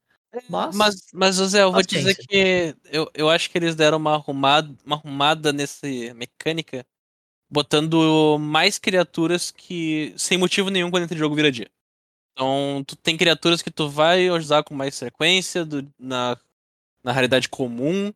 [0.49, 4.15] Mas, Mas, mas José, eu vou dizer que eu, eu acho que eles deram uma
[4.15, 6.85] arrumada, uma arrumada nessa mecânica,
[7.49, 11.69] botando mais criaturas que sem motivo nenhum quando entra em jogo vira dia.
[12.33, 16.37] Então, tu tem criaturas que tu vai usar com mais frequência do- na,
[17.05, 18.11] na raridade comum,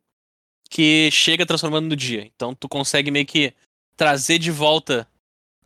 [0.68, 2.24] que chega transformando no dia.
[2.24, 3.54] Então, tu consegue meio que
[3.96, 5.08] trazer de volta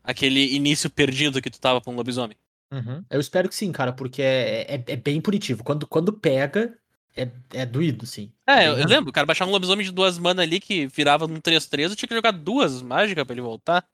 [0.03, 2.37] aquele início perdido que tu tava com o lobisomem.
[2.71, 3.03] Uhum.
[3.09, 5.65] Eu espero que sim, cara, porque é, é, é bem punitivo.
[5.65, 6.77] Quando, quando pega,
[7.17, 8.31] é, é doído, sim.
[8.47, 10.87] É, eu, Bem- eu lembro, o cara baixar um lobisomem de duas mana ali que
[10.87, 13.87] virava num 3-3, eu tinha que jogar duas mágicas pra ele voltar.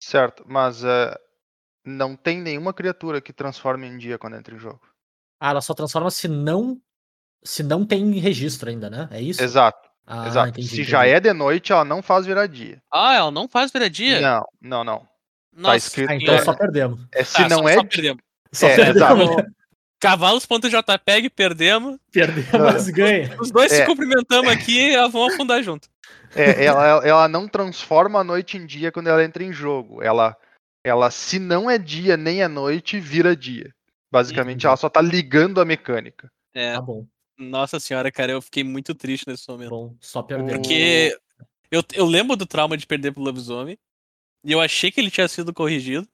[0.00, 1.16] Certo, mas eh,
[1.84, 4.80] não tem nenhuma criatura que transforme em dia quando entra em jogo.
[5.40, 6.80] Ah, ela só transforma se não
[7.42, 9.08] se não tem registro ainda, né?
[9.10, 9.42] É isso?
[9.42, 10.48] Exato, Ah, exato.
[10.50, 11.14] entendi, Se já entendi.
[11.16, 12.82] é de noite, ela não faz virar dia.
[12.92, 14.20] Ah, ela não faz virar dia?
[14.20, 15.08] Não, não, não.
[15.56, 16.42] Nossa, escrito- Ah, então É.
[16.42, 17.00] só perdemos.
[17.12, 17.74] É, se tá, não só, é.
[17.74, 18.22] só perdemos.
[18.52, 18.96] Só É, perdemos.
[18.96, 19.36] exato.
[19.42, 19.48] né?
[20.00, 21.98] Cavalos.jpg, perdemos.
[22.12, 23.36] Perdemos, ganha.
[23.40, 23.86] Os dois se É.
[23.86, 25.88] cumprimentamos aqui e vão afundar junto.
[26.34, 30.02] é, ela, ela não transforma a noite em dia quando ela entra em jogo.
[30.02, 30.36] Ela,
[30.84, 33.72] ela se não é dia nem é noite, vira dia.
[34.12, 34.66] Basicamente, Entendi.
[34.66, 36.30] ela só tá ligando a mecânica.
[36.54, 37.04] É, Tá bom,
[37.38, 39.70] nossa senhora, cara, eu fiquei muito triste nesse momento.
[39.70, 40.52] bom, só perdemos.
[40.52, 41.16] Porque
[41.70, 43.78] eu, eu lembro do trauma de perder pro lobisomem.
[44.44, 46.08] E eu achei que ele tinha sido corrigido.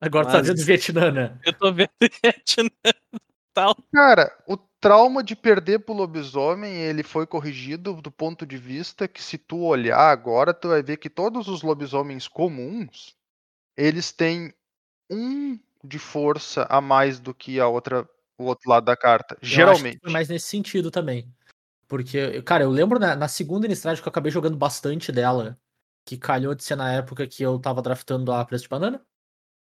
[0.00, 1.38] Agora tá Mas- vendo Vietnã, né?
[1.44, 2.70] Eu tô vendo Vietnã
[3.54, 3.74] tal.
[3.92, 9.22] Cara, o trauma de perder pro lobisomem, ele foi corrigido do ponto de vista que
[9.22, 13.16] se tu olhar agora, tu vai ver que todos os lobisomens comuns,
[13.76, 14.52] eles têm
[15.10, 19.34] um de força a mais do que a outra, o outro lado da carta.
[19.34, 19.98] Eu acho que Geralmente.
[20.02, 21.28] foi mais nesse sentido também.
[21.88, 25.56] Porque, eu- cara, eu lembro na, na segunda Innistrad que eu acabei jogando bastante dela,
[26.04, 29.00] que calhou de ser na época que eu tava draftando a preço de banana.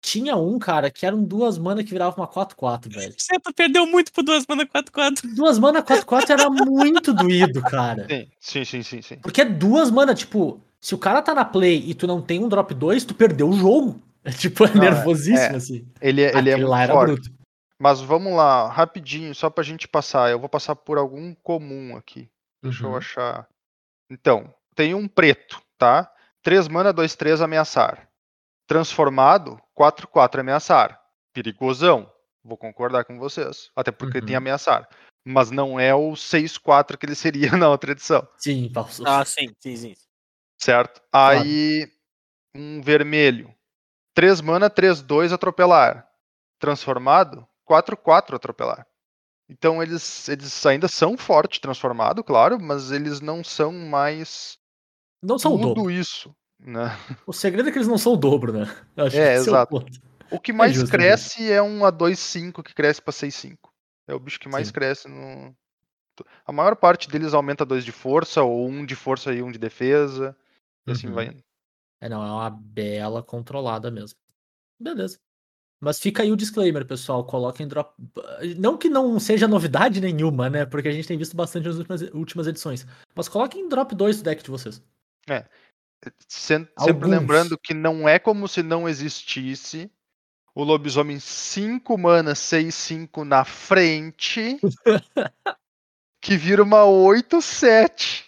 [0.05, 3.13] Tinha um, cara, que eram duas mana que virava uma 4-4, velho.
[3.17, 5.33] Você perdeu muito por duas mana 4-4.
[5.35, 8.05] Duas mana 4-4 era muito doído, cara.
[8.39, 9.17] Sim, sim, sim, sim.
[9.21, 12.43] Porque é duas mana, tipo, Se o cara tá na play e tu não tem
[12.43, 14.01] um drop 2, tu perdeu o jogo.
[14.25, 15.55] É tipo, é Não, é- nervosíssimo, é.
[15.55, 15.87] assim.
[16.01, 17.13] Ele, é- ele é muito lá era forte.
[17.13, 17.31] bruto.
[17.79, 20.29] Mas vamos lá, rapidinho, só pra gente passar.
[20.31, 22.29] Eu vou passar por algum comum aqui.
[22.61, 22.97] Deixa eu Uhum.
[22.97, 23.47] achar.
[24.09, 26.11] Então, tem um preto, tá?
[26.41, 28.07] 3 mana, 2, 3, ameaçar.
[28.67, 31.01] Transformado, 4, 4, ameaçar.
[31.33, 32.11] Perigosão.
[32.43, 33.69] Vou concordar com vocês.
[33.75, 34.37] Até porque tem Uhum.
[34.37, 34.87] ameaçar.
[35.25, 37.15] Mas não é o 6, 4 que ele
[37.51, 38.89] seria na outra edição, Sim, Paulo.
[39.05, 39.95] Ah, sim, sim, sim.
[40.57, 41.01] certo?
[41.11, 41.89] Aí,
[42.55, 43.53] um vermelho.
[44.13, 46.07] 3 mana, 3, 2, atropelar.
[46.59, 48.85] Transformado, 4, 4, atropelar.
[49.49, 54.57] Então eles, eles ainda são forte transformado, claro, mas eles não são mais
[55.21, 55.91] Não são o tudo dobro.
[55.91, 56.89] isso, né?
[57.25, 58.65] O segredo é que eles não são o dobro, né?
[58.97, 59.85] É, que esse o exato.
[60.31, 63.57] O que mais justo, cresce é um A2.5 que cresce pra 6.5.
[64.07, 64.73] É o bicho que mais Sim.
[64.73, 65.55] cresce no.
[66.45, 69.59] A maior parte deles aumenta 2 de força, ou um de força e um de
[69.59, 70.35] defesa.
[70.87, 71.13] E assim Uhum.
[71.13, 71.43] vai indo.
[72.01, 74.17] É, não, é uma bela controlada mesmo.
[74.79, 75.19] Beleza.
[75.83, 77.25] Mas fica aí o disclaimer, pessoal.
[77.25, 77.93] Coloquem drop.
[78.57, 80.65] Não que não seja novidade nenhuma, né?
[80.65, 82.87] Porque a gente tem visto bastante nas últimas, últimas edições.
[83.13, 84.81] Mas coloquem drop 2 do deck de vocês.
[86.27, 87.09] Sen- Sempre Alguns.
[87.09, 89.91] lembrando que não é como se não existisse
[90.55, 94.59] o lobisomem 5 mana 6-5 na frente
[96.21, 98.25] que vira uma 8-7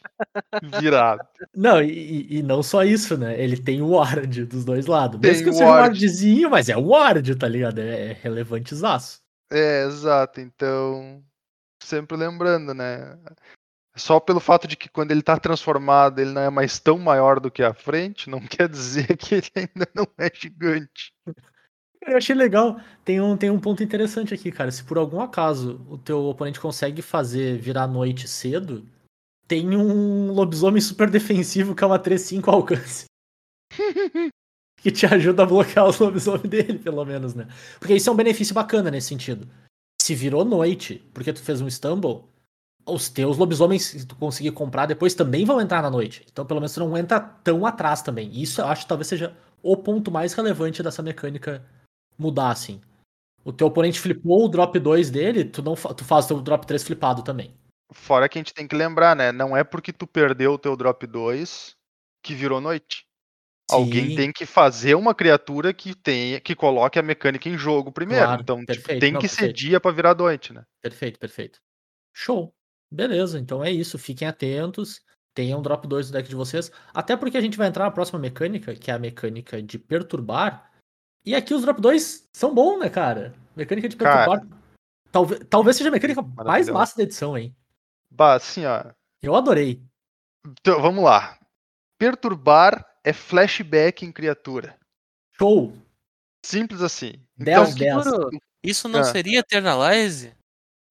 [0.79, 1.21] virado.
[1.55, 3.39] Não, e, e- não só isso, né?
[3.39, 5.19] Ele tem o ward dos dois lados.
[5.19, 5.87] Tem Mesmo que seja um ward.
[5.89, 7.79] wardzinho, mas é o ward, tá ligado?
[7.79, 9.21] É, é relevantezaço.
[9.51, 10.39] É, exato.
[10.41, 11.23] Então,
[11.83, 13.17] sempre lembrando, né?
[13.97, 17.39] Só pelo fato de que quando ele tá transformado, ele não é mais tão maior
[17.39, 21.13] do que a frente, não quer dizer que ele ainda não é gigante.
[22.01, 22.79] Eu achei legal.
[23.03, 24.69] Tem um, tem um ponto interessante aqui, cara.
[24.71, 28.85] Se por algum acaso o teu oponente consegue fazer virar noite cedo,
[29.47, 33.05] tem um lobisomem super defensivo que é uma 3-5 alcance.
[34.81, 37.47] que te ajuda a bloquear os lobisomens dele, pelo menos, né?
[37.79, 39.47] Porque isso é um benefício bacana nesse sentido.
[40.01, 42.23] Se virou noite, porque tu fez um stumble,
[42.85, 46.23] os teus lobisomens que tu conseguir comprar depois também vão entrar na noite.
[46.31, 48.29] Então, pelo menos, tu não entra tão atrás também.
[48.31, 51.65] Isso eu acho que talvez seja o ponto mais relevante dessa mecânica
[52.17, 52.79] mudar, assim.
[53.43, 56.65] O teu oponente flipou o drop 2 dele, tu, não tu faz o teu drop
[56.67, 57.53] 3 flipado também.
[57.91, 59.31] Fora que a gente tem que lembrar, né?
[59.31, 61.75] Não é porque tu perdeu o teu drop 2
[62.23, 63.05] que virou noite.
[63.69, 64.15] Alguém Sim.
[64.15, 68.25] tem que fazer uma criatura que tenha, que coloque a mecânica em jogo primeiro.
[68.25, 69.57] Claro, então, tipo, tem não, que ser perfeito.
[69.57, 70.63] dia pra virar noite, né?
[70.81, 71.59] Perfeito, perfeito.
[72.15, 72.53] Show.
[72.91, 73.97] Beleza, então é isso.
[73.97, 75.01] Fiquem atentos.
[75.33, 76.71] Tenham drop 2 do deck de vocês.
[76.93, 80.71] Até porque a gente vai entrar na próxima mecânica, que é a mecânica de perturbar.
[81.25, 83.33] E aqui os drop 2 são bons, né, cara?
[83.55, 84.59] Mecânica de Cara, perturbar.
[85.11, 87.55] Talvez, talvez seja a mecânica mais massa da edição, hein?
[88.15, 88.83] Bah, assim, ó.
[89.21, 89.81] Eu adorei.
[90.45, 91.37] Então, vamos lá.
[91.99, 94.77] Perturbar é flashback em criatura.
[95.37, 95.73] Show.
[96.45, 97.13] Simples assim.
[97.37, 98.05] 10 Então, 10.
[98.05, 98.29] Mano,
[98.63, 99.03] Isso não Ah.
[99.03, 100.33] seria Eternalize?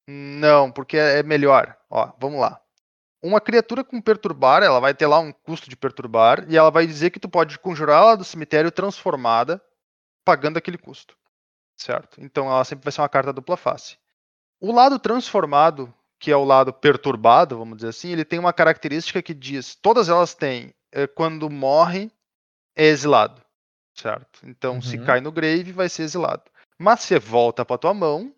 [0.09, 1.77] Não, porque é é melhor.
[1.91, 2.61] Ó, vamos lá.
[3.23, 6.87] Uma criatura com perturbar, ela vai ter lá um custo de perturbar e ela vai
[6.87, 9.65] dizer que tu pode conjurar ela do cemitério transformada,
[10.25, 11.17] pagando aquele custo.
[11.77, 12.21] Certo?
[12.21, 13.97] Então ela sempre vai ser uma carta dupla face.
[14.61, 19.23] O lado transformado, que é o lado perturbado, vamos dizer assim, ele tem uma característica
[19.23, 22.11] que diz, todas elas têm, é, quando morre,
[22.77, 23.43] é exilado.
[23.97, 24.41] Certo?
[24.45, 25.05] Então se Uhum.
[25.05, 26.43] cai no grave, vai ser exilado.
[26.79, 28.35] Mas se volta pra tua mão,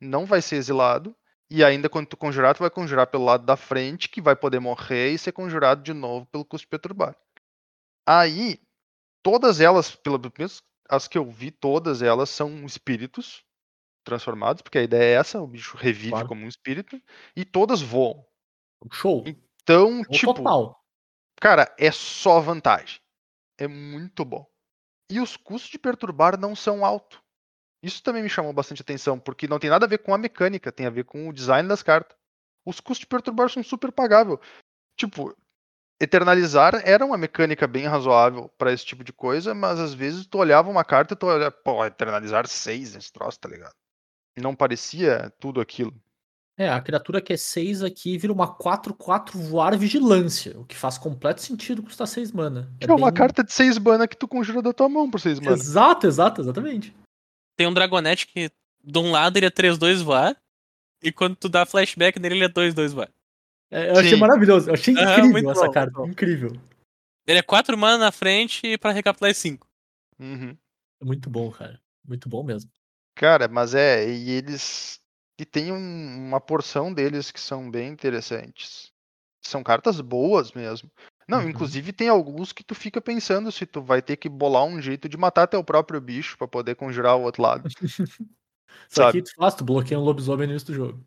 [0.00, 1.14] não vai ser exilado.
[1.50, 4.60] E ainda quando tu conjurar, tu vai conjurar pelo lado da frente, que vai poder
[4.60, 7.16] morrer e ser conjurado de novo pelo custo perturbar.
[8.06, 8.60] Aí,
[9.22, 13.44] todas elas, pelo menos as que eu vi, todas elas são espíritos
[14.04, 16.28] transformados, porque a ideia é essa, o bicho revive Claro.
[16.28, 17.00] como um espírito,
[17.36, 18.24] e todas voam.
[18.92, 19.24] Show.
[19.26, 20.82] Então, Show tipo, total.
[21.40, 23.00] cara, é só vantagem.
[23.58, 24.46] É muito bom.
[25.10, 27.20] E os custos de perturbar não são altos.
[27.82, 30.70] Isso também me chamou bastante atenção, porque não tem nada a ver com a mecânica,
[30.70, 32.16] tem a ver com o design das cartas.
[32.64, 34.38] Os custos de perturbar são super pagáveis.
[34.98, 35.34] Tipo,
[36.00, 40.38] eternalizar era uma mecânica bem razoável pra esse tipo de coisa, mas às vezes tu
[40.38, 43.74] olhava uma carta e tu olhava, pô, eternalizar 6 esse troço, tá ligado?
[44.38, 45.94] Não parecia tudo aquilo.
[46.56, 50.98] É, a criatura que é 6 aqui vira uma 4-4 voar vigilância, o que faz
[50.98, 52.70] completo sentido custar 6 mana.
[52.80, 55.40] É uma bem- carta de 6 mana que tu conjura da tua mão por 6
[55.40, 55.56] mana.
[55.56, 56.94] Exato, exato, exatamente.
[57.56, 58.50] Tem um Dragonete que,
[58.84, 60.36] de um lado, ele é 3-2 voar,
[61.02, 63.10] e quando tu dá flashback nele, ele é 2-2 voar.
[63.70, 64.16] É, eu achei Sim.
[64.16, 66.06] maravilhoso, eu achei incrível muito essa bom, carta, bom.
[66.08, 66.52] incrível.
[67.26, 69.66] Ele é 4 mana na frente pra recapitular 5.
[70.18, 70.54] Uhum.
[71.02, 71.80] Muito bom, cara.
[72.06, 72.70] Muito bom mesmo.
[73.20, 74.98] Cara, mas é, e eles.
[75.38, 78.90] E tem um- uma porção deles que são bem interessantes.
[79.42, 80.90] São cartas boas mesmo.
[81.28, 81.50] Não, Uhum.
[81.50, 85.06] inclusive tem alguns que tu fica pensando se tu vai ter que bolar um jeito
[85.06, 87.64] de matar teu próprio bicho pra poder conjurar o outro lado.
[88.88, 89.20] Só sabe?
[89.20, 91.04] que tu faz, tu bloqueia um lobisomem no início do jogo.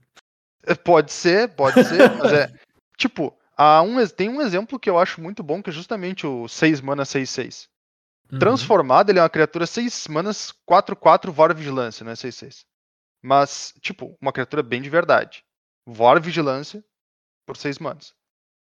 [0.68, 2.48] É, Pode ser, pode ser, mas é.
[2.96, 6.48] Tipo, há um, tem um exemplo que eu acho muito bom, que é justamente o
[6.48, 7.68] 6 mana 6-6.
[8.32, 8.40] Uhum.
[8.40, 12.66] Transformado, ele é uma criatura 6 manas 4-4 Vor Vigilância, não é 6-6.
[13.22, 15.44] Mas, tipo, uma criatura bem de verdade.
[15.86, 16.84] Vor Vigilância
[17.46, 18.14] por 6 manas.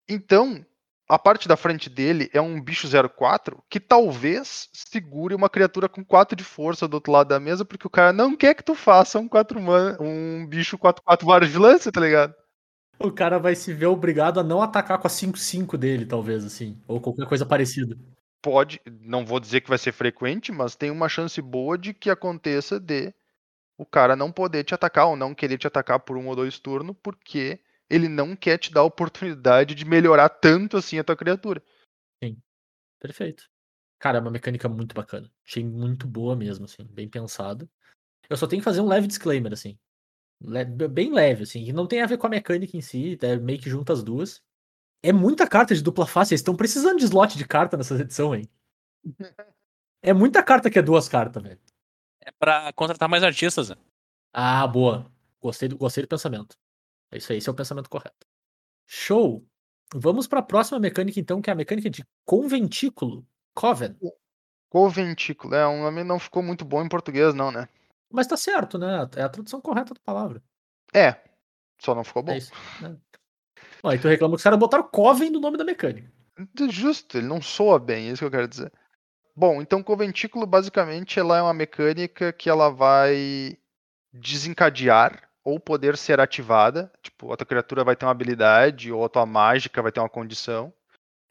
[0.08, 0.64] Então,
[1.08, 6.04] a parte da frente dele é um bicho 0-4 que talvez segure uma criatura com
[6.04, 8.74] 4 de força do outro lado da mesa, porque o cara não quer que tu
[8.74, 12.34] faça um 4 mana, um bicho 4-4 Vor Vigilância, tá ligado?
[12.98, 16.80] O cara vai se ver obrigado a não atacar com a 5-5 dele, talvez, assim.
[16.86, 17.96] Ou qualquer coisa parecida.
[18.44, 22.10] Pode, não vou dizer que vai ser frequente, mas tem uma chance boa de que
[22.10, 23.10] aconteça de
[23.78, 26.58] o cara não poder te atacar ou não querer te atacar por um ou dois
[26.58, 31.16] turnos, porque ele não quer te dar a oportunidade de melhorar tanto assim a tua
[31.16, 31.62] criatura.
[33.00, 33.48] Perfeito.
[33.98, 35.30] Cara, é uma mecânica muito bacana.
[35.46, 36.84] Achei muito boa mesmo, assim.
[36.84, 37.66] Bem pensado.
[38.28, 39.78] Eu só tenho que fazer um leve disclaimer, assim.
[40.42, 41.64] Le- bem leve, assim.
[41.64, 43.18] Que não tem a ver com a mecânica em si.
[43.22, 44.42] É meio que junta as duas.
[45.04, 46.30] É muita carta de dupla face.
[46.30, 48.48] Vocês estão precisando de slot de carta nessa edição, hein?
[50.06, 51.58] É muita carta que é duas cartas, velho.
[52.20, 53.70] É pra contratar mais artistas.
[53.70, 53.76] né?
[54.34, 55.10] Ah, boa.
[55.40, 56.58] Gostei do, gostei do pensamento.
[57.10, 58.26] É isso aí, esse é o pensamento correto.
[58.86, 59.46] Show!
[59.94, 63.26] Vamos para a próxima mecânica, então, que é a mecânica de conventículo.
[63.54, 63.96] Coven.
[64.68, 67.66] Conventículo, é, um nome não ficou muito bom em português não, né?
[68.12, 69.08] Mas tá certo, né?
[69.16, 70.42] É a tradução correta da palavra.
[70.92, 71.18] É,
[71.80, 72.32] só não ficou bom.
[72.32, 72.52] É isso.
[72.82, 72.94] Né?
[73.84, 76.10] Ó, e tu reclama que os caras botaram Coven no nome da mecânica.
[76.70, 78.72] Justo, ele não soa bem, é isso que eu quero dizer.
[79.36, 83.58] Bom, então conventículo basicamente ela é uma mecânica que ela vai
[84.10, 86.90] desencadear ou poder ser ativada.
[87.02, 90.08] Tipo, a tua criatura vai ter uma habilidade ou a tua mágica vai ter uma
[90.08, 90.72] condição.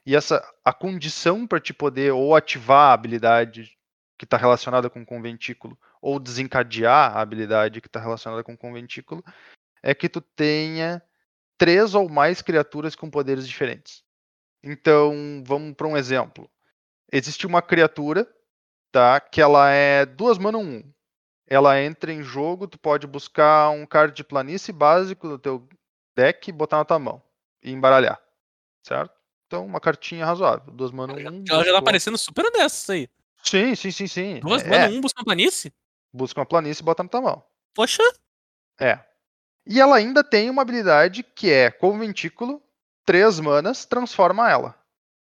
[0.06, 3.76] E essa a condição para te poder ou ativar a habilidade
[4.16, 8.58] que está relacionada com o conventículo ou desencadear a habilidade que está relacionada com o
[8.58, 9.24] conventículo
[9.82, 11.02] é que tu tenha
[11.63, 14.04] três ou mais criaturas com poderes diferentes.
[14.62, 16.52] Então, vamos para um exemplo.
[17.10, 18.28] Existe uma criatura,
[18.91, 19.17] tá?
[19.21, 20.84] Que ela é duas mana um.
[21.47, 25.65] Ela entra em jogo, tu pode buscar um card de planície básico do teu
[26.17, 27.23] deck e botar na tua mão
[27.63, 28.21] e embaralhar,
[28.86, 29.13] certo?
[29.47, 30.73] Então, uma cartinha razoável.
[30.73, 31.17] Duas mana um.
[31.17, 33.08] Ela já tá buscou- parecendo super isso aí.
[33.41, 34.39] Sim, sim, sim, sim.
[34.41, 35.73] Duas é, mana, um busca uma planície?
[36.12, 37.45] busca uma planície e bota na tua mão.
[37.73, 38.04] Poxa,
[38.78, 38.99] É.
[39.65, 42.62] E ela ainda tem uma habilidade que é conventículo,
[43.06, 44.76] três manas, transforma ela.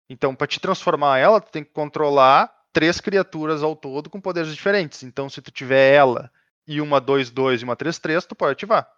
[0.09, 4.52] Então, para te transformar ela, tu tem que controlar três criaturas ao todo com poderes
[4.55, 5.02] diferentes.
[5.02, 6.31] Então, se tu tiver ela
[6.66, 8.88] e uma 2-2 e uma 3-3, tu pode ativar.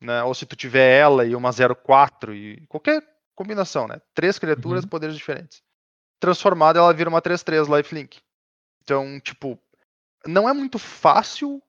[0.00, 0.22] Né?
[0.24, 3.02] Ou se tu tiver ela e uma 0-4 e qualquer
[3.34, 4.00] combinação, né?
[4.14, 4.88] Três criaturas, Uhum.
[4.90, 5.62] poderes diferentes.
[6.20, 8.20] Transformada, ela vira uma 3-3 lifelink.
[8.82, 9.58] Então, tipo,
[10.26, 11.62] não é muito fácil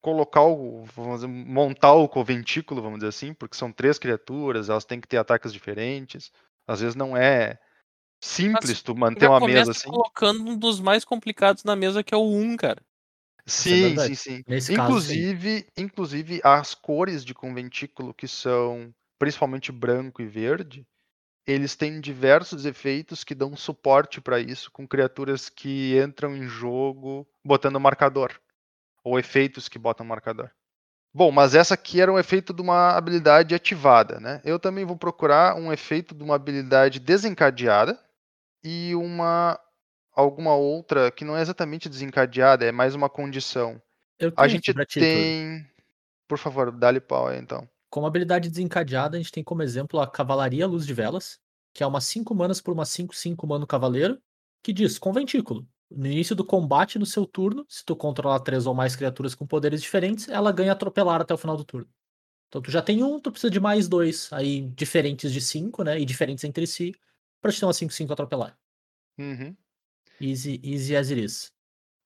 [0.00, 4.84] colocar o, vamos dizer, montar o conventículo, vamos dizer assim, porque são três criaturas, elas
[4.84, 6.30] têm que ter ataques diferentes.
[6.66, 7.58] Às vezes não é
[8.22, 9.88] simples tu manter uma mesa assim.
[9.88, 12.82] colocando um dos mais complicados na mesa, que é o 1, cara.
[13.46, 14.14] Sim, verdade.
[14.16, 14.44] sim, sim.
[14.46, 15.14] Nesse caso, sim.
[15.14, 20.86] Inclusive, inclusive as cores de conventículo que são principalmente branco e verde,
[21.46, 27.26] eles têm diversos efeitos que dão suporte para isso com criaturas que entram em jogo
[27.42, 28.38] botando marcador
[29.02, 30.50] ou efeitos que botam marcador.
[31.12, 34.40] Bom, mas essa aqui era um efeito de uma habilidade ativada, né?
[34.44, 37.98] Eu também vou procurar um efeito de uma habilidade desencadeada
[38.62, 39.58] e uma
[40.12, 43.80] alguma outra que não é exatamente desencadeada, é mais uma condição.
[44.18, 45.64] Eu A gente tem.
[46.26, 47.68] Por favor, dá-lhe pau aí então.
[47.88, 51.38] Como habilidade desencadeada, a gente tem como exemplo a Cavalaria Luz de Velas,
[51.72, 54.20] que é uma 5 manas por uma 5-5 mano cavaleiro,
[54.62, 55.66] que diz conventículo.
[55.90, 59.46] No início do combate, no seu turno, se tu controlar três ou mais criaturas com
[59.46, 61.88] poderes diferentes, ela ganha atropelar até o final do turno.
[62.48, 65.98] Então tu já tem um, tu precisa de mais dois, aí diferentes de 5, né?
[65.98, 66.94] E diferentes entre si,
[67.40, 68.56] pra te ter uma 5-5 atropelar.
[69.18, 69.54] Uhum.
[70.20, 71.52] Easy, easy as it is.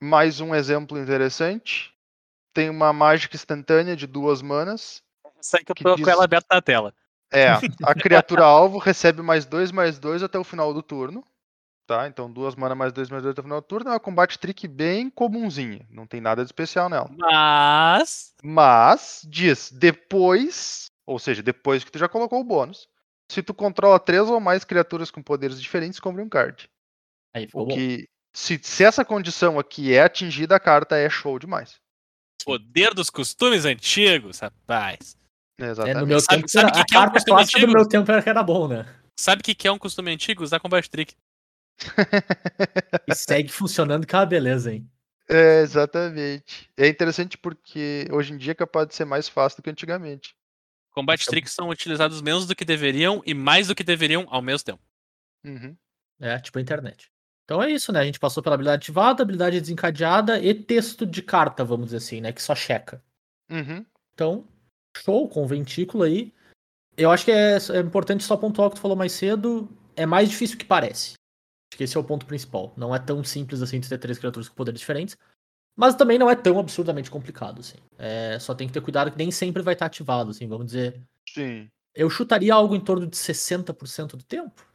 [0.01, 1.93] Mais um exemplo interessante.
[2.53, 5.03] Tem uma mágica instantânea de duas manas.
[5.55, 6.95] Aí que eu Que tô diz- com ela aberta na tela.
[7.33, 11.25] É, a criatura alvo recebe mais dois, mais dois até o final do turno.
[11.93, 12.09] Tá?
[12.09, 13.91] Então duas mana mais dois, mais dois até o final do turno.
[13.91, 15.87] É uma combate trick bem comumzinha.
[15.91, 17.11] Não tem nada de especial nela.
[17.19, 18.33] Mas.
[18.43, 22.89] Mas diz depois, ou seja, depois que tu já colocou o bônus,
[23.31, 26.67] se tu controla três ou mais criaturas com poderes diferentes, compre um card.
[27.35, 27.75] Aí ficou O bom.
[27.75, 31.75] que, se, se essa condição aqui é atingida, a carta é show demais.
[32.43, 35.15] Poder dos costumes antigos, rapaz.
[35.61, 36.01] É, Exatamente.
[36.01, 37.79] no meu Sabe- tempo, sabe que que é um carta costume clássica do antigo?
[37.79, 38.87] meu tempo era que era bom, né?
[39.15, 40.43] Sabe o que, que é um costume antigo?
[40.43, 41.15] Usar Combat Trick.
[43.09, 44.89] E segue funcionando que é uma beleza, hein?
[45.29, 46.71] É, exatamente.
[46.77, 50.35] É interessante porque hoje em dia é capaz de ser mais fácil do que antigamente.
[50.91, 54.43] Combat Então- Tricks são utilizados menos do que deveriam e mais do que deveriam ao
[54.43, 54.83] mesmo tempo.
[55.45, 55.77] Uhum.
[56.21, 57.11] É, tipo a internet.
[57.45, 58.01] Então é isso, né?
[58.01, 62.21] A gente passou pela habilidade ativada, habilidade desencadeada e texto de carta, vamos dizer assim,
[62.21, 62.33] né?
[62.33, 63.03] Que só checa.
[63.51, 63.85] Uhum.
[64.15, 64.47] Então,
[64.97, 66.33] show com o ventículo aí.
[66.97, 69.69] Eu acho que é, é importante só pontuar o que tu falou mais cedo.
[69.97, 71.15] É mais difícil que parece.
[71.73, 72.75] Acho que esse é o ponto principal.
[72.77, 75.17] Não é tão simples assim de ter três criaturas com poderes diferentes.
[75.75, 77.79] Mas também não é tão absurdamente complicado, assim.
[77.97, 81.01] É, só tem que ter cuidado que nem sempre vai estar ativado, assim, vamos dizer.
[81.27, 81.71] Sim.
[81.95, 84.67] Eu chutaria algo em torno de 60% do tempo.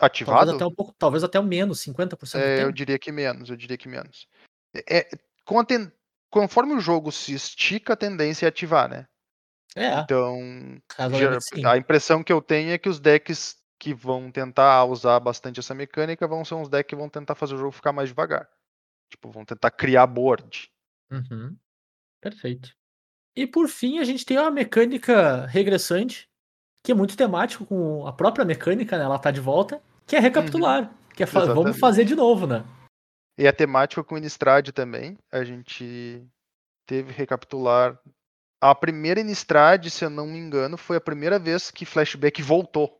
[0.00, 0.36] Ativado?
[0.36, 2.72] Talvez até um pouco, talvez até o menos, 50% do É, eu tempo.
[2.72, 4.28] diria que menos, eu diria que menos.
[4.88, 5.08] É,
[5.66, 5.90] ten-
[6.30, 9.08] Conforme o jogo se estica, a tendência é ativar, né?
[9.74, 10.38] É, Então,
[11.64, 15.74] a impressão que eu tenho é que os decks que vão tentar usar bastante essa
[15.74, 18.48] mecânica vão ser uns decks que vão tentar fazer o jogo ficar mais devagar.
[19.10, 20.70] Tipo, vão tentar criar board.
[21.12, 21.54] Uhum.
[22.18, 22.74] Perfeito.
[23.36, 26.30] E por fim, a gente tem uma mecânica regressante,
[26.82, 29.04] que é muito temático com a própria mecânica, né?
[29.04, 30.90] Ela tá de volta, que é recapitular.
[31.14, 31.80] Que é fa- vamos Exatamente.
[31.80, 32.64] fazer de novo, né?
[33.38, 35.18] E a temática com o Innistrad também.
[35.30, 36.26] A gente
[36.86, 38.00] teve recapitular.
[38.62, 42.98] A primeira Innistrad, se eu não me engano, foi a primeira vez que Flashback voltou.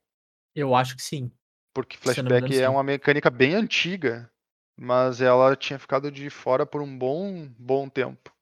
[0.55, 1.30] Eu acho que sim.
[1.72, 4.30] Porque Flashback engano, é uma mecânica bem antiga,
[4.76, 8.32] mas ela tinha ficado de fora por um bom, bom tempo.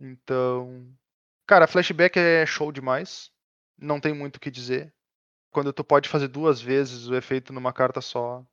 [0.00, 0.90] Então,
[1.46, 3.30] cara, Flashback é show demais.
[3.78, 4.92] Não tem muito o que dizer.
[5.50, 8.44] Quando tu pode fazer duas vezes o efeito numa carta só,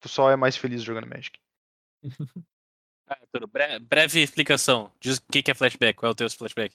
[0.00, 1.38] tu só é mais feliz jogando Magic.
[3.06, 4.90] Ah, Arthur, bre- breve explicação.
[4.98, 6.74] Diz o que, que é flashback, qual é o teu flashback?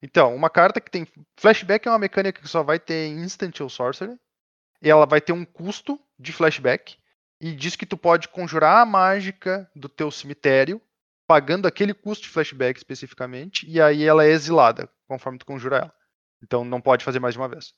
[0.00, 1.04] Então, uma carta que tem.
[1.36, 4.16] Flashback é uma mecânica que só vai ter Instant ou Sorcery.
[4.90, 6.96] Ela vai ter um custo de flashback.
[7.40, 10.80] E diz que tu pode conjurar a mágica do teu cemitério,
[11.26, 13.68] pagando aquele custo de flashback especificamente.
[13.68, 15.94] E aí ela é exilada, conforme tu conjura ela.
[16.42, 17.74] Então não pode fazer mais de uma vez.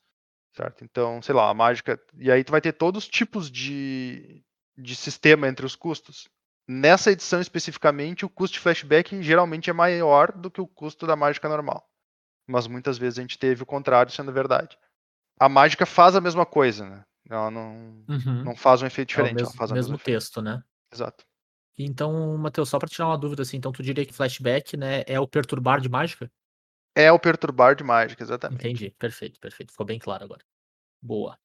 [0.55, 0.85] Certo?
[0.85, 2.01] Então, sei lá, a mágica.
[2.19, 4.45] E aí tu vai ter todos os tipos de,
[4.77, 6.29] de sistema entre os custos.
[6.69, 11.17] Nessa edição especificamente, o custo de flashback geralmente é maior do que o custo da
[11.17, 11.87] mágica normal
[12.47, 14.77] mas muitas vezes a gente teve o contrário sendo verdade.
[15.39, 17.05] A mágica faz a mesma coisa, né?
[17.29, 18.45] Ela não, Uhum.
[18.45, 20.21] não faz um efeito É o diferente, mesmo, ela faz o mesmo mesmo efeito.
[20.21, 20.63] texto, né?
[20.93, 21.25] Exato.
[21.79, 25.19] Então, Matheus, só pra tirar uma dúvida assim, então tu diria que flashback, né, é
[25.19, 26.31] o perturbar de mágica?
[26.97, 28.77] É o perturbar de mágica, exatamente.
[28.77, 29.73] Entendi, perfeito, perfeito.
[29.73, 30.45] Ficou bem claro agora.
[31.03, 31.39] Boa.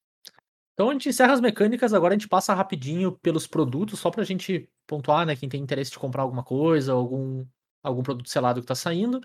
[0.74, 4.24] Então a gente encerra as mecânicas, agora a gente passa rapidinho pelos produtos, só pra
[4.24, 5.36] gente pontuar, né?
[5.36, 7.46] Quem tem interesse de comprar alguma coisa, algum,
[7.84, 9.22] algum produto selado que tá saindo.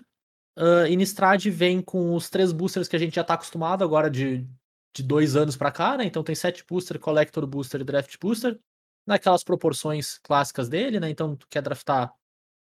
[0.57, 4.47] Uh, vem com os três boosters que a gente já tá acostumado agora de,
[4.95, 6.05] de dois anos pra cá, né?
[6.05, 8.57] Então tem set booster, collector booster e draft booster,
[9.05, 11.09] naquelas proporções clássicas dele, né?
[11.09, 12.13] Então tu quer draftar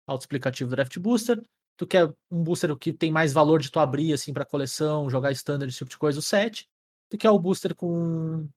[0.07, 1.43] autoexplicativo draft booster,
[1.77, 5.33] tu quer um booster que tem mais valor de tu abrir assim para coleção, jogar
[5.33, 6.69] standard, esse tipo de coisa, o 7.
[7.09, 8.49] Tu quer o booster com,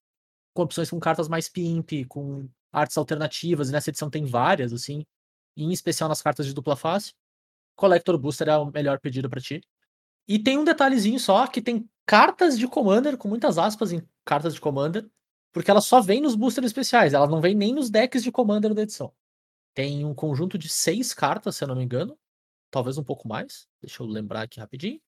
[0.54, 5.04] com opções com cartas mais pimp, com artes alternativas, e nessa edição tem várias, assim,
[5.58, 7.14] em especial nas cartas de dupla face.
[7.76, 9.62] Collector Booster é o melhor pedido para ti.
[10.28, 14.54] E tem um detalhezinho só, que tem cartas de Commander, com muitas aspas em cartas
[14.54, 15.10] de Commander,
[15.52, 18.74] porque elas só vêm nos boosters especiais, elas não vêm nem nos decks de Commander
[18.74, 19.14] da edição.
[19.74, 22.18] Tem um conjunto de seis cartas, se eu não me engano,
[22.72, 25.00] talvez um pouco mais, deixa eu lembrar aqui rapidinho.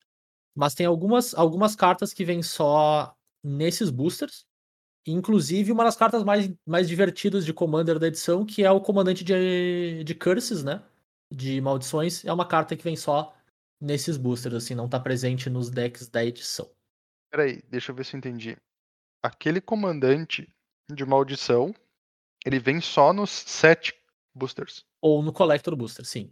[0.54, 4.46] Mas tem algumas, algumas cartas que vêm só nesses boosters,
[5.06, 9.24] inclusive uma das cartas mais, mais divertidas de Commander da edição, que é o comandante
[9.24, 10.82] de, de Curses, né?
[11.32, 13.36] De maldições, é uma carta que vem só
[13.82, 16.70] nesses boosters, assim, não tá presente nos decks da edição.
[17.32, 18.56] Peraí, deixa eu ver se eu entendi.
[19.24, 20.48] Aquele comandante
[20.92, 21.74] de maldição,
[22.46, 23.94] ele vem só nos sete
[24.34, 24.86] boosters.
[25.02, 26.32] Ou no Collector Booster, sim.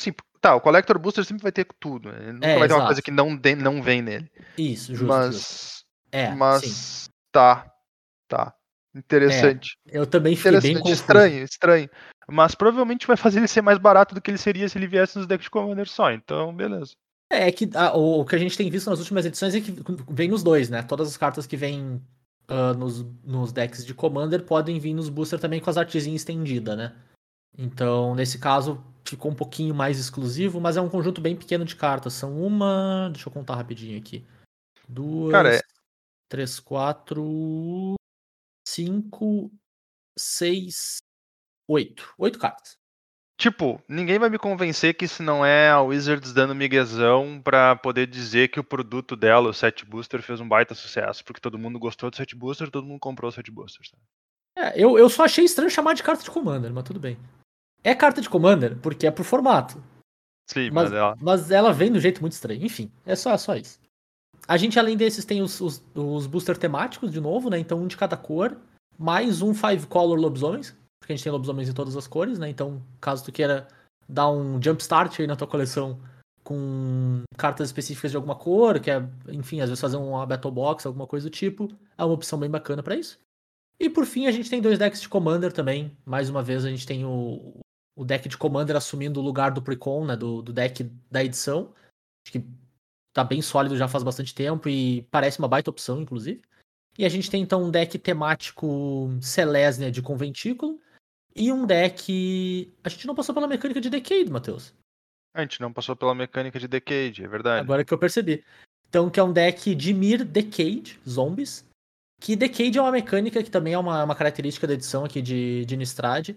[0.00, 2.18] Sim, tá, o Collector Booster sempre vai ter tudo, né?
[2.24, 2.86] Ele Nunca É, vai ter uma exato.
[2.86, 4.30] coisa que não, de- não vem nele.
[4.58, 5.86] Isso, justo, mas, justo.
[6.10, 6.36] É, sim.
[6.36, 7.72] mas tá,
[8.28, 8.54] tá.
[8.94, 9.78] Interessante.
[9.86, 10.92] Eu também fiquei bem confuso.
[11.00, 11.88] estranho, estranho.
[12.28, 15.18] Mas provavelmente vai fazer ele ser mais barato do que ele seria se ele viesse
[15.18, 16.10] nos decks de Commander só.
[16.10, 16.94] Então, beleza.
[17.30, 19.74] É que ah, o, o que a gente tem visto nas últimas edições é que
[20.10, 20.82] vem nos dois, né?
[20.82, 22.00] Todas as cartas que vêm
[22.48, 26.76] ah, nos, nos decks de Commander podem vir nos booster também com as artezinhas estendidas,
[26.76, 26.94] né?
[27.56, 31.76] Então, nesse caso, ficou um pouquinho mais exclusivo, mas é um conjunto bem pequeno de
[31.76, 32.14] cartas.
[32.14, 33.10] São uma.
[33.12, 34.24] Deixa eu contar rapidinho aqui.
[34.88, 35.32] Duas.
[35.32, 35.62] Cara, é-
[36.28, 37.94] Três, quatro.
[38.66, 39.50] Cinco.
[40.18, 40.98] Seis.
[41.72, 42.12] Oito.
[42.18, 42.76] Oito cartas.
[43.38, 48.06] Tipo, ninguém vai me convencer que isso não é a Wizards dando miguezão pra poder
[48.06, 51.78] dizer que o produto dela, o Set Booster, fez um baita sucesso, porque todo mundo
[51.78, 53.84] gostou do Set Booster, todo mundo comprou o Set Booster.
[53.88, 54.02] sabe?
[54.54, 57.18] É, eu, eu só achei estranho chamar de carta de Commander, mas tudo bem.
[57.82, 59.82] É carta de Commander porque é por formato.
[60.46, 61.16] Sim, Mas, mas ela.
[61.20, 62.62] mas ela vem de um jeito muito estranho.
[62.64, 63.80] Enfim, é só, só isso.
[64.46, 67.58] A gente, além desses, tem os, os, os booster temáticos de novo, né?
[67.58, 68.56] Então, um de cada cor.
[68.98, 70.76] Mais um Five Color Lobisomens.
[71.02, 72.48] Porque a gente tem lobisomens em todas as cores, né?
[72.48, 73.66] Então, caso tu queira
[74.08, 76.00] dar um jumpstart aí na tua coleção
[76.44, 80.86] com cartas específicas de alguma cor, que é, enfim, às vezes fazer uma Battle Box,
[80.86, 83.18] alguma coisa do tipo, é uma opção bem bacana pra isso.
[83.80, 85.90] E por fim, a gente tem dois decks de Commander também.
[86.04, 87.52] Mais uma vez, a gente tem o,
[87.96, 90.14] o deck de Commander assumindo o lugar do Precon, né?
[90.14, 91.74] Do, do deck da edição.
[92.24, 92.46] Acho que
[93.12, 96.42] tá bem sólido já faz bastante tempo e parece uma baita opção, inclusive.
[96.96, 100.80] E a gente tem então um deck temático Selesnia de Conventículo
[101.34, 102.72] e um deck.
[102.82, 104.74] A gente não passou pela mecânica de Decade, Matheus.
[105.34, 107.62] A gente não passou pela mecânica de Decade, é verdade.
[107.62, 108.44] Agora que eu percebi.
[108.88, 111.66] Então, que é um deck de Mir Decade, zombies.
[112.20, 115.64] Que Decade é uma mecânica que também é uma, uma característica da edição aqui de,
[115.64, 116.36] de Nistrad.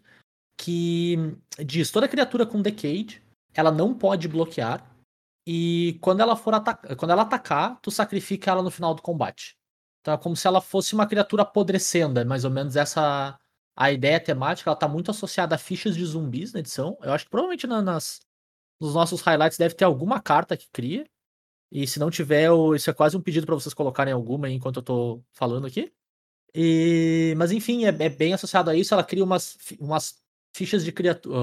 [0.57, 1.17] Que
[1.65, 3.21] diz: toda criatura com Decade,
[3.53, 4.89] ela não pode bloquear.
[5.45, 9.55] E quando ela for atacar, quando ela atacar, tu sacrifica ela no final do combate.
[10.01, 13.37] Então é como se ela fosse uma criatura apodrecendo, é mais ou menos essa
[13.75, 16.97] a ideia temática, ela tá muito associada a fichas de zumbis na edição.
[17.01, 18.21] Eu acho que provavelmente na- nas
[18.81, 21.05] nos nossos highlights deve ter alguma carta que cria.
[21.71, 24.77] E se não tiver, eu- isso é quase um pedido para vocês colocarem alguma enquanto
[24.77, 25.93] eu tô falando aqui.
[26.53, 28.93] E, mas enfim, é, é bem associado a isso.
[28.93, 30.15] Ela cria umas, umas
[30.55, 31.35] fichas de criatura.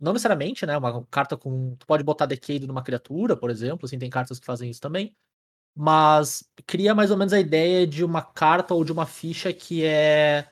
[0.00, 0.76] Não necessariamente, né?
[0.76, 1.76] Uma carta com.
[1.76, 3.86] Tu pode botar decade numa criatura, por exemplo.
[3.86, 5.14] Assim, tem cartas que fazem isso também.
[5.74, 9.84] Mas cria mais ou menos a ideia de uma carta ou de uma ficha que
[9.84, 10.48] é.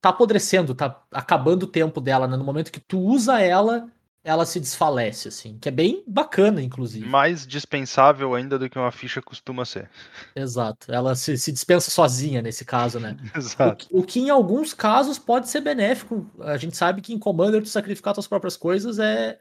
[0.00, 2.36] Tá apodrecendo, tá acabando o tempo dela, né?
[2.36, 3.88] No momento que tu usa ela,
[4.24, 5.58] ela se desfalece, assim.
[5.58, 7.06] Que é bem bacana, inclusive.
[7.06, 9.90] Mais dispensável ainda do que uma ficha costuma ser.
[10.34, 10.92] Exato.
[10.92, 13.16] Ela se, se dispensa sozinha nesse caso, né?
[13.34, 13.86] O Exato.
[13.86, 16.30] que, o que em alguns casos pode ser benéfico.
[16.40, 19.38] A gente sabe que em Commander tu sacrificar tuas próprias coisas é,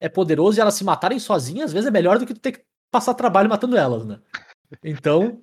[0.00, 2.52] é poderoso e elas se matarem sozinhas, às vezes é melhor do que tu ter
[2.52, 4.18] que passar trabalho matando elas, né?
[4.82, 5.42] Então,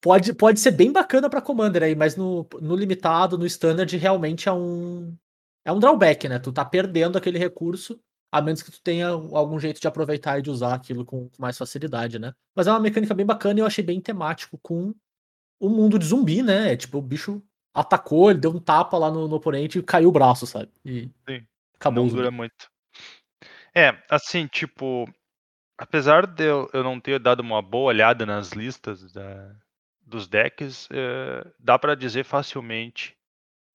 [0.00, 4.48] pode, pode ser bem bacana pra Commander aí, mas no, no limitado, no standard, realmente
[4.48, 5.16] é um
[5.64, 6.38] é um drawback, né?
[6.38, 8.00] Tu tá perdendo aquele recurso,
[8.32, 11.42] a menos que tu tenha algum jeito de aproveitar e de usar aquilo com, com
[11.42, 12.32] mais facilidade, né?
[12.54, 14.94] Mas é uma mecânica bem bacana e eu achei bem temático com
[15.60, 16.72] o mundo de zumbi, né?
[16.72, 17.42] É Tipo, o bicho
[17.74, 20.70] atacou, ele deu um tapa lá no, no oponente e caiu o braço, sabe?
[20.84, 21.46] E Sim.
[21.74, 22.70] acabou não dura muito.
[23.74, 25.06] É, assim, tipo,
[25.78, 29.54] apesar de eu, eu não ter dado uma boa olhada nas listas da-
[30.10, 33.16] dos decks, é, dá pra dizer facilmente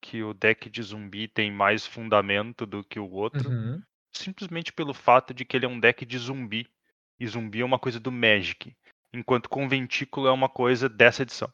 [0.01, 3.81] que o deck de zumbi tem mais fundamento do que o outro, Uhum.
[4.13, 6.67] simplesmente pelo fato de que ele é um deck de zumbi.
[7.19, 8.75] E zumbi é uma coisa do Magic,
[9.13, 11.51] enquanto Conventículo é uma coisa dessa edição.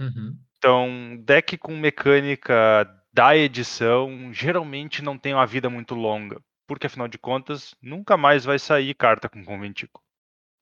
[0.00, 0.38] Uhum.
[0.56, 7.08] Então, deck com mecânica da edição geralmente não tem uma vida muito longa, porque afinal
[7.08, 10.04] de contas nunca mais vai sair carta com conventículo.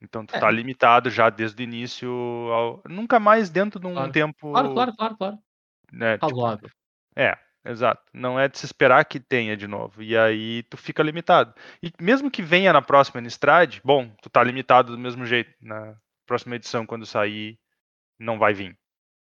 [0.03, 0.41] Então tu É.
[0.41, 2.11] tá limitado já desde o início,
[2.53, 4.13] ao- nunca mais dentro de um Claro.
[4.13, 5.39] tempo, Claro, claro, claro, claro.
[5.93, 6.69] né, tipo,
[7.17, 8.03] é, exato.
[8.15, 10.03] Não é de se esperar que tenha de novo.
[10.03, 11.55] E aí tu fica limitado.
[11.83, 15.53] E mesmo que venha na próxima Nistrad, bom, tu tá limitado do mesmo jeito.
[15.61, 15.95] Na
[16.27, 17.59] próxima edição, quando sair,
[18.19, 18.79] não vai vir.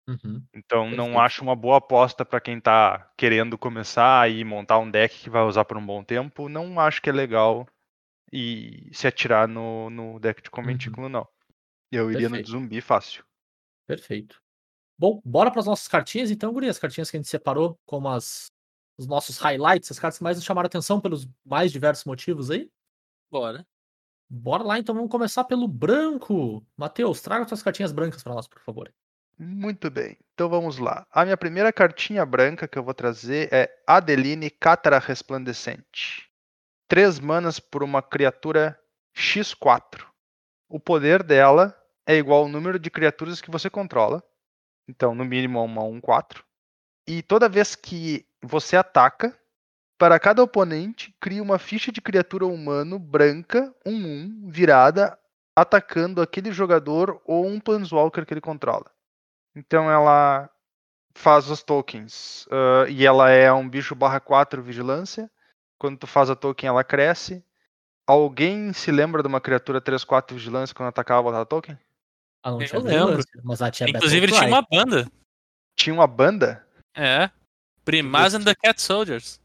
[0.07, 0.41] Uhum.
[0.53, 5.19] Então não acho uma boa aposta para quem tá querendo começar e montar um deck
[5.19, 6.47] que vai usar por um bom tempo.
[6.49, 7.67] Não acho que é legal
[8.31, 11.27] e se atirar no, no deck de conventículo, não.
[11.91, 12.45] Eu iria no Perfeito.
[12.45, 13.23] de zumbi fácil.
[13.85, 14.41] Perfeito.
[14.99, 16.67] Bom, bora para as nossas cartinhas então, Guri.
[16.67, 18.47] As cartinhas que a gente separou como as,
[18.97, 22.69] os nossos highlights, as cartas que mais nos chamaram atenção pelos mais diversos motivos aí.
[23.31, 23.65] Bora.
[24.29, 26.65] Bora lá, então vamos começar pelo branco.
[26.75, 28.93] Matheus, traga suas cartinhas brancas para nós, por favor.
[29.39, 31.05] Muito bem, então vamos lá.
[31.11, 36.26] A minha primeira cartinha branca que eu vou trazer é Adeline Cátara Resplandecente.
[36.87, 38.79] Três manas por uma criatura
[39.15, 40.05] X4.
[40.69, 44.23] O poder dela é igual ao número de criaturas que você controla.
[44.87, 46.43] Então, no mínimo, uma 1, 4.
[47.05, 49.37] E toda vez que você ataca,
[49.97, 55.17] para cada oponente, cria uma ficha de criatura humano branca, 1, 1, virada,
[55.55, 58.85] atacando aquele jogador ou um Planeswalker que ele controla.
[59.55, 60.49] Então ela
[61.15, 62.47] faz os tokens.
[62.51, 65.29] ah, e ela é um bicho barra 4 vigilância.
[65.79, 67.43] Quando tu faz a token, ela cresce.
[68.05, 71.77] Alguém se lembra de uma criatura 3-4 vigilância quando atacava botava token?
[72.43, 73.23] Ah, não Eu tinha lembro.
[73.43, 75.11] mas ela tinha Inclusive, ele tinha uma banda.
[75.75, 76.65] Tinha uma banda?
[76.95, 77.29] É.
[77.83, 79.39] Primaz and the Cat Soldiers.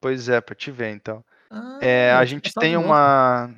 [0.00, 1.24] Pois é, pra te ver então.
[1.50, 3.54] Ah, É, a gente tem uma.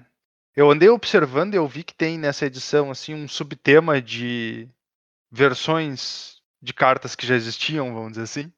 [0.54, 4.68] Eu andei observando e eu vi que tem nessa edição assim um subtema de
[5.30, 8.52] versões de cartas que já existiam, vamos dizer assim.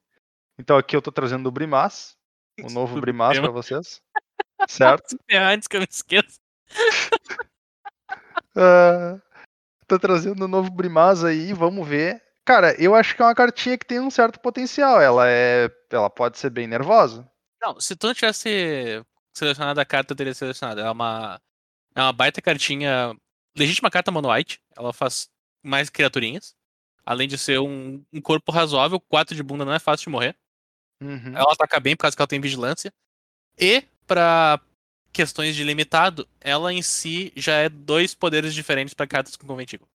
[0.59, 2.17] Então aqui eu tô trazendo o Brimaz,
[2.65, 3.53] o novo Brimaz Subtema.
[3.53, 4.01] pra vocês.
[4.69, 5.19] Certo?
[5.33, 6.39] Antes que eu me esqueça.
[8.57, 9.17] Ah,
[9.87, 12.21] tô trazendo o novo Brimaz aí, vamos ver.
[12.45, 15.01] Cara, eu acho que é uma cartinha que tem um certo potencial.
[15.01, 17.31] Ela é, ela pode ser bem nervosa.
[17.63, 20.81] Não, se tu não tivesse selecionado a carta, eu teria selecionado.
[20.81, 21.41] É uma,
[21.95, 23.15] é uma baita cartinha.
[23.57, 24.61] Legítima carta mono white.
[24.77, 25.29] Ela faz
[25.63, 26.55] mais criaturinhas.
[27.07, 30.37] Além de ser um, um corpo razoável, 4 de bunda não é fácil de morrer.
[31.03, 31.37] Uhum.
[31.37, 32.93] Ela ataca bem por causa que ela tem vigilância.
[33.59, 34.61] E, pra
[35.13, 39.89] questões de limitado, ela em si já é dois poderes diferentes pra cartas com conventículo.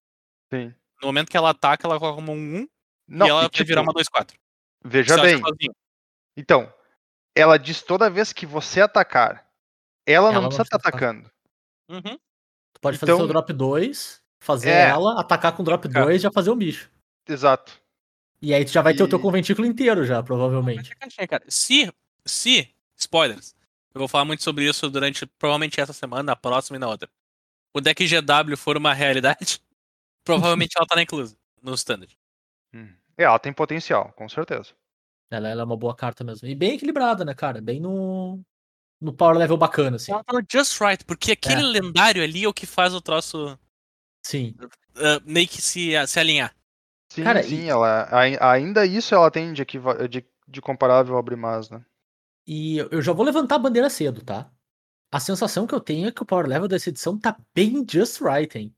[0.52, 0.74] Sim.
[1.02, 2.68] No momento que ela ataca, ela coloca como um 1
[3.08, 4.34] Não, e ela e, vai tipo, virar uma 2-4.
[4.84, 5.40] veja bem.
[6.36, 6.72] Então,
[7.36, 9.48] ela diz toda vez que você atacar,
[10.06, 11.10] ela, Ela não não precisa estar atacar.
[11.16, 11.30] atacando.
[11.90, 12.18] Uhum.
[12.74, 14.88] Tu pode fazer Então- seu drop 2, fazer É.
[14.90, 16.04] ela, atacar com drop Atacar.
[16.04, 16.90] 2 e já fazer o bicho.
[17.28, 17.80] Exato.
[18.40, 20.92] E aí tu já vai ter o teu E- conventículo inteiro já, provavelmente.
[21.18, 21.44] é cara.
[21.48, 21.90] Se,
[22.24, 23.54] se, spoilers,
[23.94, 27.08] eu vou falar muito sobre isso durante, provavelmente essa semana, na próxima e na outra.
[27.74, 29.60] O deck GW for uma realidade,
[30.24, 32.16] provavelmente ela tá na inclusa, no standard.
[32.74, 32.92] Hum.
[33.16, 34.74] É, ela tem potencial, com certeza.
[35.30, 36.46] Ela, ela é uma boa carta mesmo.
[36.46, 37.60] E bem equilibrada, né, cara?
[37.60, 38.40] Bem no,
[39.00, 40.12] no power level bacana, assim.
[40.12, 41.64] Ela tá no just right, porque aquele É.
[41.64, 43.58] lendário ali é o que faz o troço
[44.22, 44.54] Sim.
[44.60, 46.54] uh, meio que se, se alinhar.
[47.08, 49.64] Sim, Cara, sim, e- ela, ai- ainda isso ela tem de,
[50.08, 51.84] de, de comparável ao Brimaz, né?
[52.46, 54.50] E eu já vou levantar a bandeira cedo, tá?
[55.10, 58.20] A sensação que eu tenho é que o power level dessa edição tá bem just
[58.20, 58.74] right, hein?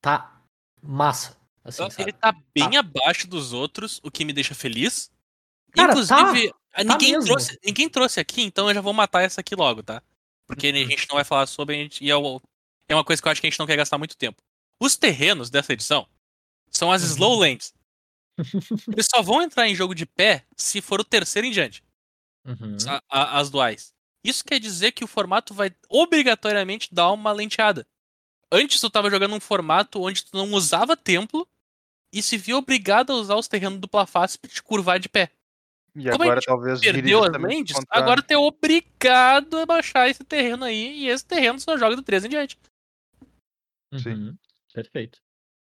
[0.00, 0.40] Tá
[0.82, 1.36] massa.
[1.64, 2.02] Assim, sabe?
[2.02, 5.10] Ele tá bem abaixo dos outros, o que me deixa feliz.
[5.72, 6.52] Cara, Inclusive,
[6.84, 7.26] ninguém, mesmo.
[7.26, 10.02] trouxe, ninguém trouxe aqui, então eu já vou matar essa aqui logo, tá?
[10.46, 10.76] Porque Uhum.
[10.76, 12.14] a gente não vai falar sobre, a gente- e é,
[12.88, 14.42] é uma coisa que eu acho que a gente não quer gastar muito tempo.
[14.80, 16.06] Os terrenos dessa edição
[16.72, 17.08] são as Uhum.
[17.08, 17.74] slow lanes.
[18.88, 21.82] Eles só vão entrar em jogo de pé se for o terceiro em diante,
[22.46, 22.76] Uhum.
[22.88, 23.92] a- a- as duais.
[24.24, 27.86] Isso quer dizer que o formato vai obrigatoriamente dar uma lenteada.
[28.52, 31.46] Antes tu tava jogando um formato onde tu não usava templo
[32.12, 35.30] e se via obrigado a usar os terrenos dupla face pra te curvar de pé.
[35.96, 37.86] E Como agora talvez Perdeu as contrário.
[37.90, 42.02] agora tu é obrigado a baixar esse terreno aí e esse terreno só joga do
[42.02, 42.58] 3 em diante.
[43.98, 44.10] Sim.
[44.12, 44.36] Uhum.
[44.72, 45.18] Perfeito.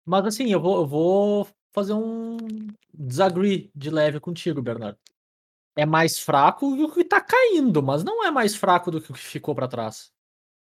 [0.07, 2.37] Mas assim, eu vou, eu vou fazer um
[2.95, 4.97] disagree de leve contigo, Bernardo.
[5.77, 9.15] É mais fraco do que tá caindo, mas não é mais fraco do que o
[9.15, 10.11] que ficou pra trás.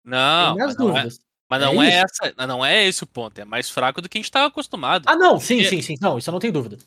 [0.06, 1.08] Não, mas não, é,
[1.50, 2.06] mas É não é, isso?
[2.24, 3.38] essa, não é esse o ponto.
[3.39, 5.04] É mais fraco do que a gente tava acostumado.
[5.08, 5.96] Ah, não, sim, Porque- sim, sim.
[6.00, 6.78] Não, isso eu não tenho dúvida.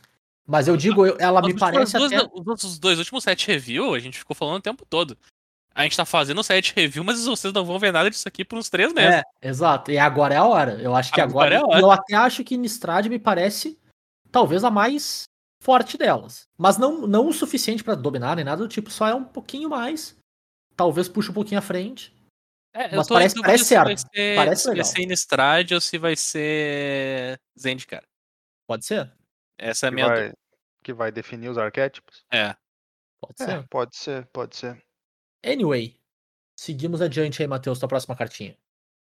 [0.46, 2.28] Mas eu digo, eu- ela As me parece duas- até.
[2.32, 5.18] Os nossos dois últimos set review, a gente ficou falando o tempo todo.
[5.74, 8.44] A gente tá fazendo o set review, mas vocês não vão ver nada disso aqui
[8.44, 9.22] por uns três meses.
[9.42, 9.90] É, exato.
[9.90, 10.80] E agora é a hora.
[10.80, 11.56] Eu acho que Agora agora.
[11.56, 11.80] é a hora.
[11.80, 13.76] Eu até acho que Nistrad me parece
[14.30, 15.24] talvez a mais
[15.60, 16.44] forte delas.
[16.56, 19.68] Mas não, não o suficiente pra dominar nem nada do tipo, só é um pouquinho
[19.68, 20.16] mais.
[20.76, 22.14] Talvez puxe um pouquinho à frente.
[22.72, 24.10] É, eu Mas parece- dúvida parece se vai certo.
[24.14, 28.02] ser, Parece se vai ser Innistrad ou se vai ser Zendikar.
[28.68, 29.12] Pode ser?
[29.58, 30.38] Essa é a que, minha vai, dúvida.
[30.84, 32.24] que vai definir os arquétipos.
[32.32, 32.54] É.
[33.20, 33.68] Pode É, ser.
[33.68, 34.82] pode ser, pode ser.
[35.44, 35.96] Anyway,
[36.56, 38.56] seguimos adiante aí, Matheus, tua próxima cartinha.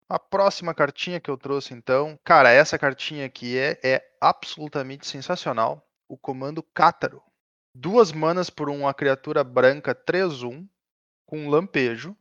[0.09, 5.89] A próxima cartinha que eu trouxe, então, cara, essa cartinha aqui é, é absolutamente sensacional.
[6.09, 7.23] O comando Cátaro.
[7.75, 10.69] Duas manas por uma criatura branca 3-1,
[11.25, 12.15] com lampejo,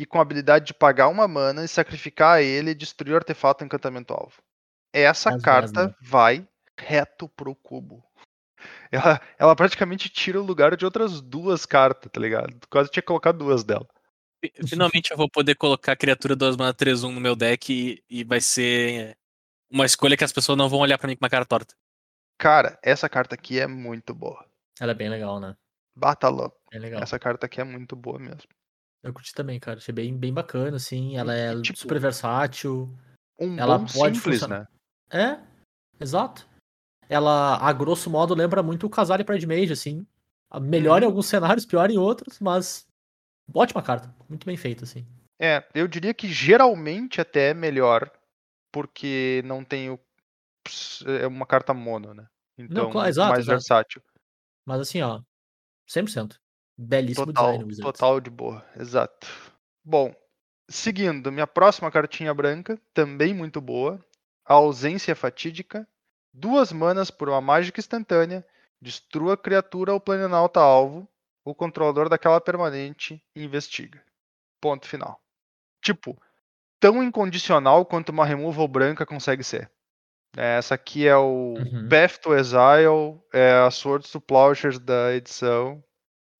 [0.00, 3.62] e com a habilidade de pagar uma mana e sacrificar ele e destruir o artefato
[3.62, 4.42] encantamento alvo.
[4.90, 8.02] Essa Às carta vezes, vai reto pro cubo.
[8.90, 12.52] Ela, ela praticamente tira o lugar de outras duas cartas, tá ligado?
[12.58, 13.86] Tu quase tinha que colocar duas dela.
[14.44, 18.02] Fi- Finalmente eu vou poder colocar a criatura 2 mana 3-1 no meu deck e,
[18.08, 19.16] e vai ser
[19.70, 21.74] uma escolha que as pessoas não vão olhar pra mim com uma cara torta.
[22.38, 24.44] Cara, essa carta aqui é muito boa.
[24.80, 25.54] Ela é bem legal, né?
[25.94, 26.56] Bata louco.
[26.70, 27.02] Bem legal.
[27.02, 28.48] Essa carta aqui é muito boa mesmo.
[29.02, 29.78] Eu curti também, cara.
[29.78, 31.16] Achei bem, bem bacana, assim.
[31.16, 32.88] Ela é tipo, super versátil.
[33.38, 34.68] Um Ela bom pode simples, funcionar.
[35.12, 35.38] né?
[35.38, 36.48] É, exato.
[37.10, 40.06] Ela, a grosso modo, lembra muito o Casale Pride Mage, assim.
[40.62, 41.10] Melhor em Uhum.
[41.10, 42.86] alguns cenários, pior em outros, mas
[43.52, 44.14] ótima carta.
[44.28, 45.04] Muito bem feita, assim.
[45.40, 48.08] É, eu diria que geralmente até é melhor,
[48.72, 49.98] porque não tem o.
[51.20, 52.28] É uma carta mono, né?
[52.56, 53.56] Então, claro, exato, mais exato.
[53.56, 54.02] versátil.
[54.64, 55.20] Mas assim, ó,
[55.88, 56.38] 100%.
[56.78, 59.26] Belíssimo Total, design, total de boa, exato.
[59.84, 60.14] Bom,
[60.68, 63.98] seguindo, minha próxima cartinha branca, também muito boa.
[64.46, 65.88] A ausência fatídica.
[66.32, 68.46] Duas manas por uma mágica instantânea.
[68.80, 71.08] Destrua a criatura ou planalta alvo.
[71.44, 74.02] O controlador daquela permanente investiga.
[74.60, 75.20] Ponto final.
[75.82, 76.16] Tipo,
[76.78, 79.70] tão incondicional quanto uma removal branca consegue ser.
[80.36, 81.88] É, Essa aqui é o Uhum.
[81.88, 85.82] Path to Exile, é a Swords to Plowshares da edição.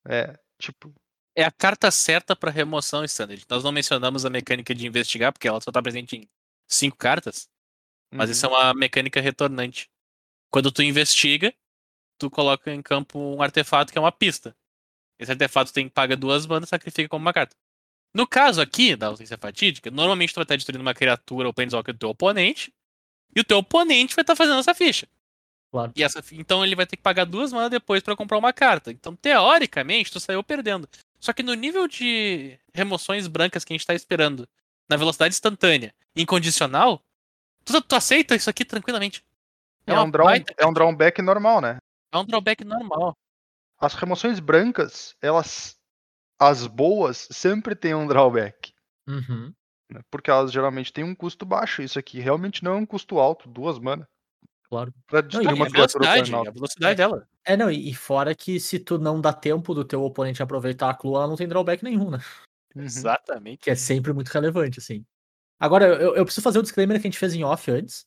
[0.06, 0.94] É, tipo,
[1.34, 3.44] É a carta certa pra remoção standard.
[3.48, 6.28] Nós não mencionamos a mecânica de investigar, porque ela só tá presente em
[6.68, 7.48] cinco cartas.
[8.12, 8.32] Mas uhum.
[8.32, 9.88] isso é uma mecânica retornante.
[10.50, 11.54] Quando tu investiga,
[12.18, 14.56] tu coloca em campo um artefato que é uma pista.
[15.18, 17.56] Esse artefato tem paga duas manas e sacrifica como uma carta.
[18.12, 21.94] No caso aqui, da ausência fatídica, normalmente tu vai estar destruindo uma criatura ou planeswalker
[21.94, 22.72] do teu oponente,
[23.34, 25.06] e o teu oponente vai estar fazendo essa ficha.
[25.70, 25.92] Claro.
[25.94, 28.90] E essa, então ele vai ter que pagar duas manas depois pra comprar uma carta.
[28.90, 30.88] Então, teoricamente, tu saiu perdendo.
[31.20, 34.48] Só que no nível de remoções brancas que a gente tá esperando,
[34.88, 37.04] na velocidade instantânea, incondicional,
[37.70, 39.24] tu, tu aceita isso aqui tranquilamente.
[39.86, 41.78] É, uma um, draw, baita é um drawback normal, né?
[42.12, 43.16] É um drawback normal.
[43.78, 45.78] As remoções brancas, elas.
[46.38, 48.72] As boas sempre têm um drawback.
[49.06, 49.52] Uhum.
[49.90, 50.00] né?
[50.10, 51.82] Porque elas geralmente têm um custo baixo.
[51.82, 54.08] Isso aqui realmente não é um custo alto, duas mana.
[54.70, 54.94] Claro.
[55.06, 57.28] Pra Não, destruir E uma criatura velocidade, a velocidade dela.
[57.44, 60.94] É, não, e, fora que se tu não dá tempo do teu oponente aproveitar a
[60.94, 62.18] clue, ela não tem drawback nenhum, né?
[62.74, 62.82] Uhum.
[62.84, 63.58] Exatamente.
[63.58, 65.04] Que é sempre muito relevante, assim.
[65.60, 68.06] Agora, eu, eu preciso fazer o disclaimer que a gente fez em off antes.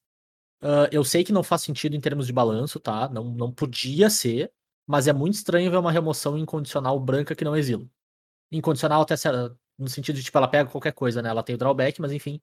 [0.63, 3.09] Ah, eu sei que não faz sentido em termos de balanço, tá?
[3.09, 4.51] Não, não podia ser,
[4.87, 7.85] mas é muito estranho ver uma remoção incondicional branca que não exila.
[8.51, 9.15] Incondicional até
[9.77, 11.29] no sentido de, tipo, ela pega qualquer coisa, né?
[11.29, 12.41] Ela tem o drawback, mas enfim,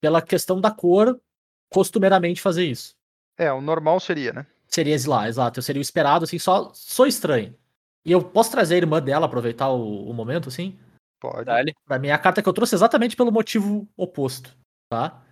[0.00, 1.20] pela questão da cor,
[1.68, 2.94] costumeiramente fazer isso.
[3.36, 4.46] É, o normal seria, né?
[4.68, 5.58] Seria exilar, exato.
[5.58, 7.54] Eu seria o esperado, assim, só, só estranho.
[8.04, 10.78] E eu posso trazer a irmã dela, aproveitar o, o momento, assim?
[11.20, 11.44] Pode.
[11.44, 11.74] Dale.
[11.84, 14.56] Pra mim é a carta que eu trouxe exatamente pelo motivo oposto,
[14.90, 15.22] tá?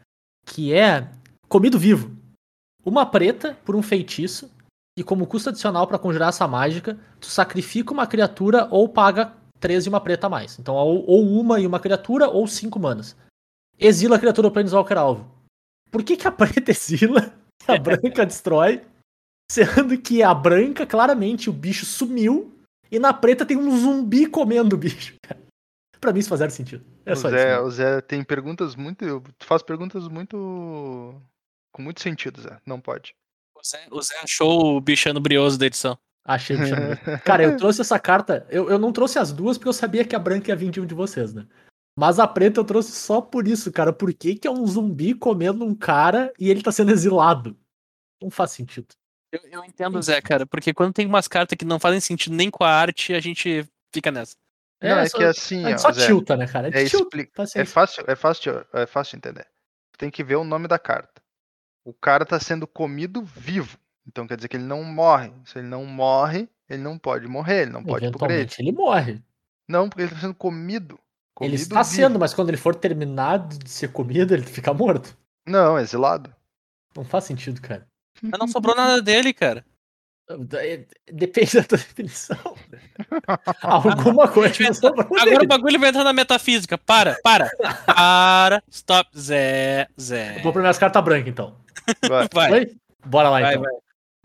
[0.46, 1.10] Que é
[1.48, 2.16] comido vivo.
[2.84, 4.50] Uma preta por um feitiço
[4.96, 9.88] e como custo adicional pra conjurar essa mágica, tu sacrifica uma criatura ou paga 13
[9.88, 10.58] e uma preta a mais.
[10.58, 13.16] Então ou, ou uma e uma criatura ou cinco manas.
[13.78, 15.30] Exila a criatura Planeswalker alvo.
[15.90, 17.34] Por que que a preta exila
[17.68, 18.82] e a branca destrói?
[19.50, 22.58] Sendo que a branca, claramente, o bicho sumiu
[22.90, 25.14] e na preta tem um zumbi comendo o bicho.
[26.04, 26.84] Pra mim isso faz zero sentido.
[27.06, 27.46] É o, só Zé, isso.
[27.46, 27.60] né?
[27.60, 29.22] o Zé tem perguntas muito.
[29.38, 31.18] Tu faz perguntas muito.
[31.72, 32.60] com muito sentido, Zé.
[32.66, 33.14] Não pode.
[33.56, 35.98] O Zé, o Zé achou o bichano brioso da edição.
[36.22, 36.98] Achei o bicho no meio.
[37.24, 38.46] Cara, eu trouxe essa carta.
[38.50, 40.78] Eu, eu não trouxe as duas porque eu sabia que a branca ia vir de
[40.78, 41.46] um de vocês, né?
[41.98, 43.90] Mas a preta eu trouxe só por isso, cara.
[43.90, 47.56] Por que, que é um zumbi comendo um cara e ele tá sendo exilado?
[48.22, 48.88] Não faz sentido.
[49.32, 52.50] Eu, eu entendo, Zé, cara, porque quando tem umas cartas que não fazem sentido nem
[52.50, 54.36] com a arte, a gente fica nessa.
[54.88, 56.68] Não, é só, que assim, gente ó, só Zé, tilta, né, cara?
[56.68, 57.72] é, tilta, expli- é paciência.
[57.72, 59.46] fácil, é fácil, é fácil de entender.
[59.96, 61.22] Tem que ver o nome da carta.
[61.84, 63.78] O cara tá sendo comido vivo.
[64.06, 65.32] Então quer dizer que ele não morre.
[65.44, 68.34] Se ele não morre, ele não pode morrer, ele não pode ir pro grave.
[68.34, 69.22] Eventualmente ele morre.
[69.68, 70.94] Não, porque ele tá sendo comido.
[70.94, 71.00] Ele
[71.34, 71.94] comido está vivo.
[71.96, 75.16] sendo, mas quando ele for terminado de ser comido, ele fica morto.
[75.46, 76.34] Não, exilado.
[76.96, 77.86] Não faz sentido, cara.
[78.22, 79.64] Mas não sobrou nada dele, cara.
[81.12, 82.36] Depende da tua definição.
[83.60, 84.54] Alguma coisa
[85.20, 86.78] Agora o bagulho vai entrar na metafísica.
[86.78, 87.50] Para, para.
[87.86, 88.62] Para.
[88.70, 89.10] Stop.
[89.18, 90.40] Zé, Zé.
[90.42, 91.56] Vou primeiro as cartas brancas, então.
[92.08, 92.28] Vai.
[92.32, 92.66] Vai?
[93.04, 93.62] Bora lá, vai, então.
[93.62, 93.72] vai.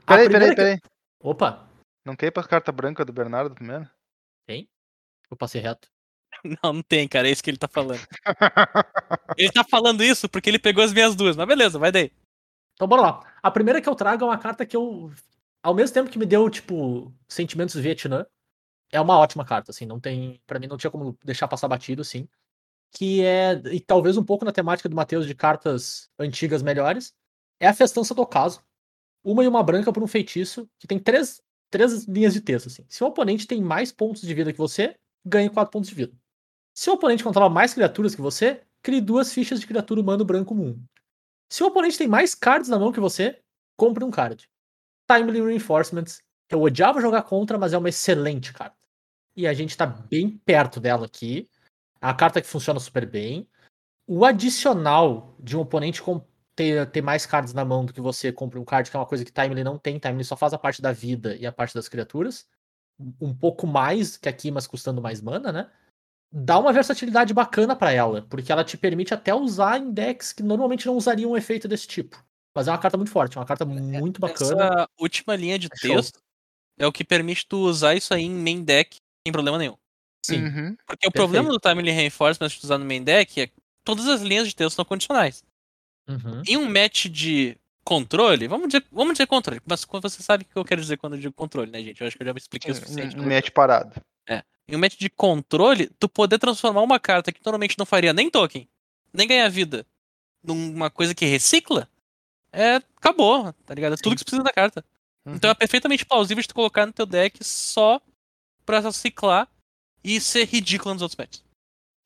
[0.06, 0.92] Peraí, primeira peraí, que- peraí.
[1.22, 1.68] Opa,
[2.06, 3.88] Não ir pra carta branca do Bernardo primeiro?
[4.50, 5.88] eu passei reto.
[6.64, 7.28] Não, não tem, cara.
[7.28, 8.00] É isso que ele tá falando.
[9.38, 11.36] Ele tá falando isso porque ele pegou as minhas duas.
[11.36, 12.12] Mas beleza, vai daí.
[12.74, 13.20] Então bora lá.
[13.44, 15.12] A primeira que eu trago é uma carta que eu.
[15.62, 18.26] Ao mesmo tempo que me deu, tipo, sentimentos Vietnã,
[18.92, 19.86] é uma ótima carta, assim.
[19.86, 20.42] Não tem.
[20.48, 22.28] Pra mim não tinha como deixar passar batido, assim.
[22.92, 23.54] Que é.
[23.72, 27.14] E talvez um pouco na temática do Matheus de cartas antigas melhores.
[27.60, 28.64] É a Festança do Ocaso.
[29.24, 32.86] Uma e uma branca por um feitiço, que tem três, três linhas de texto, assim.
[32.88, 34.96] Se o oponente tem mais pontos de vida que você,
[35.26, 36.14] ganhe quatro pontos de vida.
[36.74, 40.56] Se o oponente controla mais criaturas que você, crie duas fichas de criatura humano branco
[40.56, 40.82] comum.
[41.50, 43.42] Se o oponente tem mais cards na mão que você,
[43.76, 44.50] compre um card.
[45.10, 46.22] Timely Reinforcements.
[46.50, 48.78] Eu odiava jogar contra, mas é uma excelente carta.
[49.36, 51.50] E a gente tá bem perto dela aqui.
[52.02, 53.48] É uma carta que funciona super bem.
[54.08, 56.02] O adicional de um oponente
[56.56, 59.06] ter, ter mais cards na mão do que você compre um card, que é uma
[59.06, 59.98] coisa que Timely não tem.
[59.98, 62.48] Timely só faz a parte da vida e a parte das criaturas.
[63.22, 65.72] Um pouco mais que aqui, mas custando mais mana, né?
[66.32, 70.44] Dá uma versatilidade bacana pra ela, porque ela te permite até usar em decks que
[70.44, 72.24] normalmente não usariam um efeito desse tipo.
[72.56, 74.66] Mas é uma carta muito forte, é uma carta muito bacana.
[74.66, 75.96] Essa última linha de Show.
[75.96, 76.20] texto
[76.78, 79.76] é o que permite tu usar isso aí em main deck sem problema nenhum.
[80.26, 80.44] Sim.
[80.44, 80.78] Uhum.
[80.86, 84.22] Porque o problema do Timely Reinforcement de usar no main deck é que todas as
[84.22, 85.44] linhas de texto são condicionais.
[86.08, 86.42] Uhum.
[86.48, 90.56] Em um match de controle, vamos dizer, vamos dizer controle, mas você sabe o que
[90.56, 92.02] eu quero dizer quando eu digo controle, né, gente?
[92.02, 93.18] Eu acho que eu já me expliquei o suficiente.
[93.18, 94.00] Um, um match parado.
[94.68, 98.30] em um match de controle, tu poder transformar uma carta que normalmente não faria nem
[98.30, 98.68] token,
[99.14, 99.86] nem ganhar vida,
[100.44, 101.88] numa coisa que recicla,
[102.52, 102.76] é.
[102.98, 103.94] acabou, tá ligado?
[103.94, 104.84] É tudo que você precisa da carta.
[105.26, 108.02] Então é perfeitamente plausível de tu colocar no teu deck só
[108.66, 109.48] pra reciclar
[110.04, 111.44] e ser ridículo nos outros matches.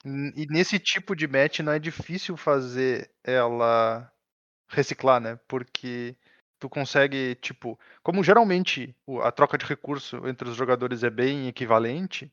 [0.06, 4.12] E nesse tipo de match não é difícil fazer ela
[4.68, 5.40] reciclar, né?
[5.48, 6.16] Porque
[6.60, 12.32] tu consegue, tipo, como geralmente a troca de recurso entre os jogadores é bem equivalente,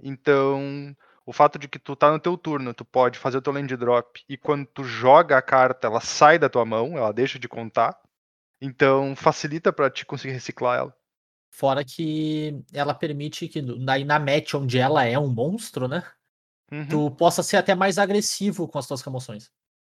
[0.00, 0.96] então
[1.28, 3.76] o fato de que tu tá no teu turno, tu pode fazer o teu land
[3.76, 7.46] drop e quando tu joga a carta, ela sai da tua mão, ela deixa de
[7.46, 8.00] contar.
[8.58, 10.96] Então facilita pra te conseguir reciclar ela.
[11.50, 16.02] Fora que ela permite que daí na match onde ela é um monstro, né?
[16.72, 16.88] Uhum.
[16.88, 19.52] Tu possa ser até mais agressivo com as tuas remoções.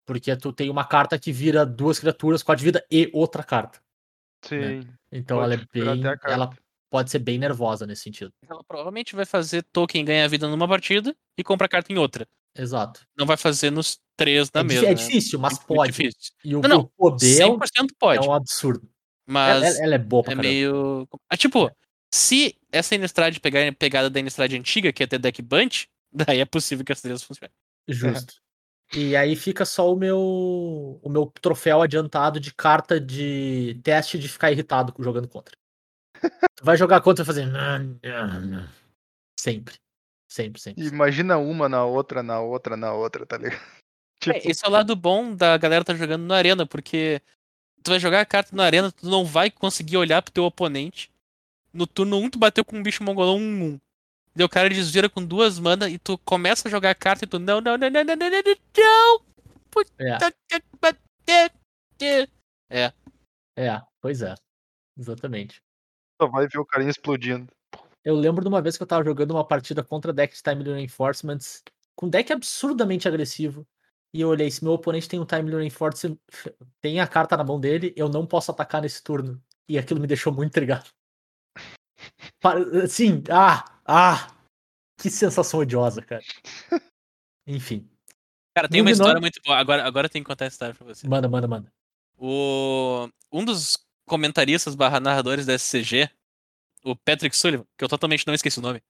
[0.06, 3.82] Porque tu tem uma carta que vira duas criaturas, quatro de vida e outra carta.
[4.46, 4.88] Sim.
[5.12, 6.02] Então Pode ela é bem.
[6.24, 6.50] Ela.
[6.90, 8.32] Pode ser bem nervosa nesse sentido.
[8.48, 12.26] Ela provavelmente vai fazer token ganhar vida numa partida e comprar carta em outra.
[12.56, 13.06] Exato.
[13.16, 14.86] Não vai fazer nos três na É, mesma.
[14.86, 14.94] é né?
[14.94, 15.92] difícil, mas Muito pode.
[15.92, 16.32] difícil.
[16.44, 18.88] E o, Não, não, poder é um- 100% é pode, um absurdo.
[19.26, 20.48] mas Ela, ela é boa pra é caramba.
[20.48, 21.08] meio...
[21.30, 21.70] Ah, tipo,
[22.12, 26.40] se essa Innistrad pegar a pegada da Innistrad antiga, que é ter deck bunch, daí
[26.40, 27.52] é possível que as três funcionem.
[27.86, 28.34] Justo.
[28.94, 30.18] E aí fica só o meu
[31.02, 35.54] o meu troféu adiantado de carta de teste de ficar irritado jogando contra.
[36.56, 37.46] Tu vai jogar contra e fazer.
[39.38, 39.76] Sempre.
[40.28, 40.84] Sempre, sempre.
[40.86, 43.60] Imagina uma na outra, na outra, na outra, tá ligado?
[44.20, 44.48] É, tipo...
[44.48, 47.22] É, esse é o lado bom da galera tá jogando na arena, porque
[47.84, 51.08] tu vai jogar a carta na arena, tu não vai conseguir olhar pro teu oponente.
[51.72, 53.80] No turno 1, tu bateu com um bicho mongolão 1-1.
[54.34, 57.28] Daí o cara desvira com duas mana e tu começa a jogar a carta e
[57.28, 57.38] tu.
[57.38, 59.20] Não, não, não, não, não, não, não, não!
[59.70, 59.92] Puta.
[60.00, 60.18] É.
[62.70, 62.92] é.
[63.56, 64.34] é, pois é.
[64.98, 65.62] Exatamente
[66.20, 67.46] só vai ver o carinha explodindo.
[68.04, 70.62] Eu lembro de uma vez que eu tava jogando uma partida contra deck de Time
[70.62, 71.62] Reinforcements,
[71.94, 73.66] com deck absurdamente agressivo.
[74.14, 76.16] E eu olhei, se meu oponente tem um Time Reinforcement,
[76.80, 79.42] tem a carta na mão dele, eu não posso atacar nesse turno.
[79.68, 80.88] E aquilo me deixou muito intrigado.
[82.88, 84.34] Sim, ah, ah,
[84.98, 86.22] que sensação odiosa, cara.
[87.46, 87.88] Enfim,
[88.58, 89.56] Cara, tem uma história muito boa.
[89.56, 91.06] Agora, agora tem que contar a história pra você.
[91.06, 91.72] manda, manda, manda.
[92.16, 93.08] O...
[93.32, 96.10] Um dos comentaristas barra narradores da SCG,
[96.84, 98.82] o Patrick Sullivan, que eu totalmente não esqueci o nome.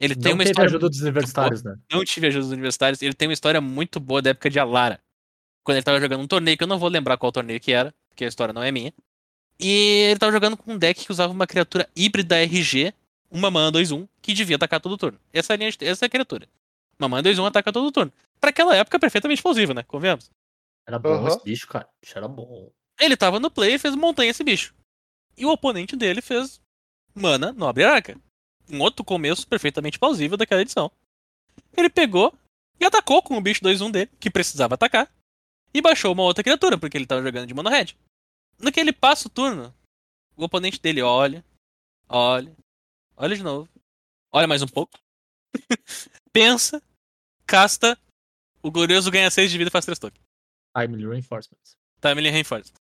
[0.00, 1.76] Ele tem não uma teve história ajuda dos universitários, né?
[1.90, 3.02] não tive ajuda dos universitários.
[3.02, 5.00] Ele tem uma história muito boa da época de Alara.
[5.64, 7.92] Quando ele tava jogando um torneio, que eu não vou lembrar qual torneio que era,
[8.08, 8.92] porque a história não é minha.
[9.58, 12.94] E ele tava jogando com um deck que usava uma criatura híbrida RG,
[13.30, 15.18] uma mana 2-1, que devia atacar todo turno.
[15.32, 16.48] Essa é a, linha de- essa é a criatura.
[16.98, 18.12] Uma mana 2-1 ataca todo turno.
[18.40, 19.82] Pra aquela época, perfeitamente plausível, né?
[19.82, 20.30] Convenhamos.
[20.86, 21.28] Era bom Aham.
[21.28, 21.88] esse bicho, cara.
[22.00, 22.70] Bicho era bom.
[23.00, 24.74] Ele tava no play e fez montanha esse bicho.
[25.36, 26.60] E o oponente dele fez
[27.14, 28.18] mana nobre arca.
[28.68, 30.90] Um outro começo perfeitamente plausível daquela edição.
[31.76, 32.36] Ele pegou
[32.80, 35.10] e atacou com o bicho 2-1 dele, que precisava atacar.
[35.72, 37.96] E baixou uma outra criatura, porque ele tava jogando de mono red.
[38.58, 39.74] No que ele passa o turno,
[40.36, 41.44] o oponente dele olha,
[42.08, 42.54] olha,
[43.16, 43.68] olha de novo,
[44.32, 44.98] olha mais um pouco,
[46.32, 46.82] pensa,
[47.46, 47.98] casta,
[48.62, 50.24] o glorioso ganha 6 de vida e faz 3 tokens.
[50.76, 51.76] Time Reinforcements.
[52.00, 52.78] Family Reinforcement.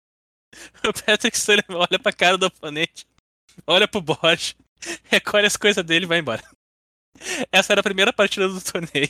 [0.87, 3.05] O Patrick Sullivan olha pra cara do oponente,
[3.65, 4.55] olha pro board,
[5.05, 6.43] recolhe as coisas dele e vai embora.
[7.51, 9.09] Essa era a primeira partida do torneio.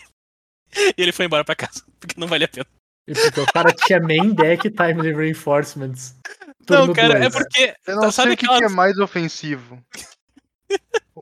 [0.76, 2.66] E ele foi embora pra casa, porque não valia a pena.
[3.08, 6.16] E porque o cara tinha main deck Time Reinforcements.
[6.70, 7.34] Não, cara, é dois.
[7.34, 7.76] porque.
[7.86, 9.84] Eu não Tá, sabe sei o que, que é mais ofensivo.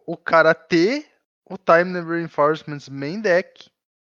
[0.06, 1.08] o cara ter
[1.50, 3.70] o Time Reinforcements main deck,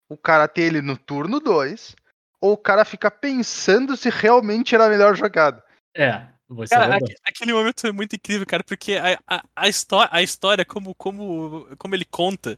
[0.10, 1.96] o cara ter ele no turno 2,
[2.42, 5.64] ou o cara ficar pensando se realmente era a melhor jogada.
[5.96, 7.14] É, vou ser Cara, verdade.
[7.14, 10.96] aque- aquele momento é muito incrível, cara, porque a, a, a, histó- a história, como,
[10.96, 12.58] como, como ele conta,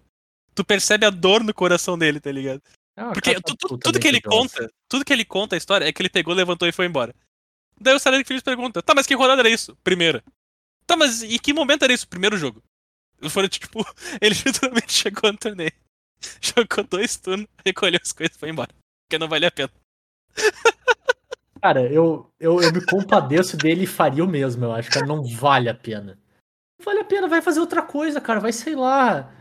[0.53, 2.61] tu percebe a dor no coração dele, tá ligado?
[2.95, 5.91] É Porque tu- tu- tudo que ele conta, tudo que ele conta a história é
[5.91, 7.15] que ele pegou, levantou e foi embora.
[7.81, 9.75] Daí o Cedric Phillips pergunta, tá, mas que rodada era isso?
[9.83, 10.23] Primeira.
[10.85, 12.07] Tá, mas e que momento era isso?
[12.07, 12.61] Primeiro jogo.
[13.29, 13.79] Foram, tipo,
[14.21, 15.71] ele literalmente chegou no torneio,
[16.39, 18.69] jogou dois turnos, recolheu as coisas e foi embora.
[19.07, 19.71] Porque não valia a pena.
[21.63, 25.05] Cara, eu, eu, eu me compadeço dele e faria o mesmo, eu acho, cara.
[25.05, 26.19] Não vale a pena.
[26.77, 28.41] Não vale a pena, vai fazer outra coisa, cara.
[28.41, 29.33] Vai, sei lá,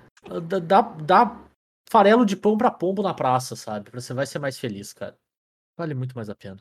[0.64, 1.44] dá, dá,
[1.90, 3.90] farelo de pão pra pombo na praça, sabe?
[3.90, 5.18] Você vai ser mais feliz, cara.
[5.76, 6.58] Vale muito mais a pena.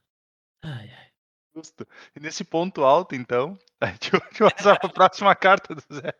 [0.64, 1.08] Ai, ai.
[1.56, 1.88] Justo.
[2.16, 6.12] E nesse ponto alto, então, a gente vai passar pra próxima carta do Zé.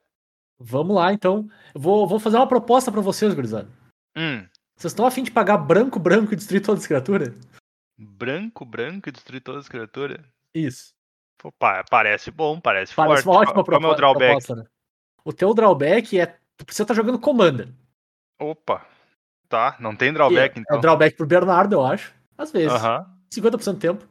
[0.60, 1.50] Vamos lá, então.
[1.74, 3.68] Vou, vou fazer uma proposta pra vocês, gurizada.
[4.16, 7.34] Hum, Vocês estão afim de pagar branco, branco e destruir todas as criaturas?
[8.06, 10.20] Branco, branco e destruir todas as criaturas.
[10.54, 10.94] Isso.
[11.38, 13.28] Pô, pa- parece bom, parece, Parece forte.
[13.28, 14.28] uma ótima Qual- qual é o drawback?
[14.44, 14.66] proposta, né?
[15.24, 16.26] O teu drawback é.
[16.58, 17.70] Tu precisa estar jogando Commander.
[18.40, 18.86] Opa.
[19.50, 20.78] Tá, não tem drawback E É então.
[20.78, 22.14] o drawback pro Bernardo, eu acho.
[22.38, 22.72] Às vezes.
[22.72, 23.06] Aham.
[23.34, 24.08] 50% do tempo.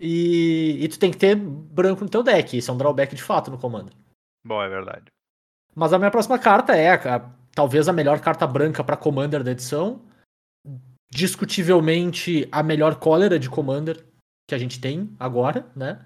[0.00, 2.56] E, e tu tem que ter branco no teu deck.
[2.56, 3.92] Isso é um drawback de fato no Commander.
[4.44, 5.04] Bom, é verdade.
[5.74, 9.52] Mas a minha próxima carta é a- talvez a melhor carta branca pra Commander da
[9.52, 10.02] edição.
[11.14, 14.02] Discutivelmente a melhor cólera de Commander
[14.48, 16.04] que a gente tem agora, né?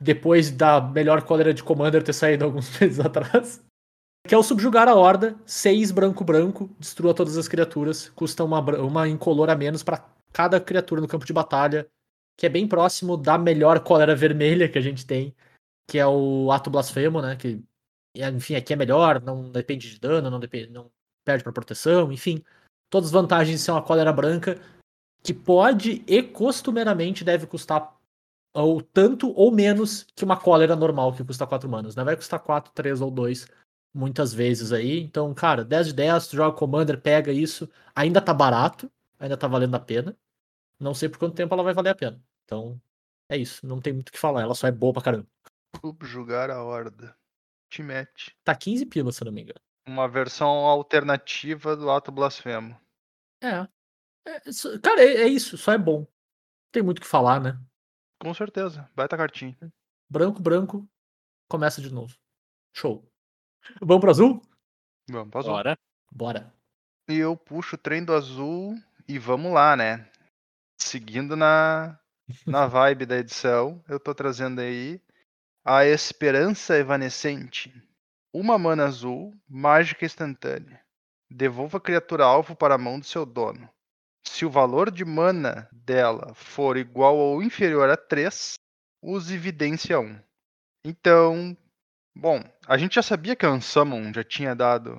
[0.00, 3.64] Depois da melhor cólera de Commander ter saído alguns meses atrás.
[4.26, 9.08] Que é o Subjugar a Horda, 6 branco-branco, destrua todas as criaturas, custa uma, uma
[9.08, 11.86] incolor a menos pra cada criatura no campo de batalha,
[12.38, 15.34] que é bem próximo da melhor cólera vermelha que a gente tem,
[15.88, 17.36] que é o Ato Blasfemo, né?
[17.36, 17.62] Que
[18.16, 20.90] enfim, aqui é melhor, não depende de dano, não, depende, não
[21.24, 22.42] perde pra proteção, enfim.
[22.94, 24.56] Todas as vantagens de ser uma cólera branca,
[25.20, 27.92] que pode e costumeiramente deve custar
[28.54, 31.96] ou tanto ou menos que uma cólera normal, que custa 4 manas.
[31.96, 32.04] Né?
[32.04, 33.48] Vai custar 4, 3 ou 2
[33.92, 35.00] muitas vezes aí.
[35.00, 37.68] Então, cara, 10 de 10, tu joga Commander, pega isso.
[37.96, 38.88] Ainda tá barato,
[39.18, 40.16] ainda tá valendo a pena.
[40.78, 42.22] Não sei por quanto tempo ela vai valer a pena.
[42.44, 42.80] Então,
[43.28, 43.66] é isso.
[43.66, 44.42] Não tem muito o que falar.
[44.42, 45.26] Ela só é boa pra caramba.
[45.80, 47.12] Subjugar a horda.
[47.68, 48.36] Te mete.
[48.44, 49.58] Tá 15 pilas, se não me engano.
[49.84, 52.83] Uma versão alternativa do ato blasfemo.
[53.42, 53.68] É.
[54.26, 55.56] É, isso- cara, é, é isso.
[55.58, 56.00] Só é bom.
[56.00, 56.08] Não
[56.72, 57.60] tem muito o que falar, né?
[58.20, 58.90] Com certeza.
[58.94, 59.56] Baita cartinha.
[60.10, 60.88] Branco, branco.
[61.48, 62.16] Começa de novo.
[62.74, 63.06] Show.
[63.80, 64.42] Vamos pro azul?
[65.10, 65.52] Vamos, passou.
[65.52, 65.78] Bora.
[66.10, 66.54] Bora.
[67.08, 68.74] E eu puxo o trem do azul
[69.06, 70.10] e vamos lá, né?
[70.80, 71.98] Seguindo na,
[72.46, 75.00] na vibe da edição, eu tô trazendo aí
[75.64, 77.72] a Esperança Evanescente.
[78.32, 80.83] Uma mana azul, mágica instantânea.
[81.36, 83.68] Devolva a criatura alvo para a mão do seu dono.
[84.24, 88.54] Se o valor de mana dela for igual ou inferior a 3,
[89.02, 90.16] use Evidência 1.
[90.84, 91.56] Então,
[92.14, 94.94] bom, a gente já sabia que a Unsummon já tinha dado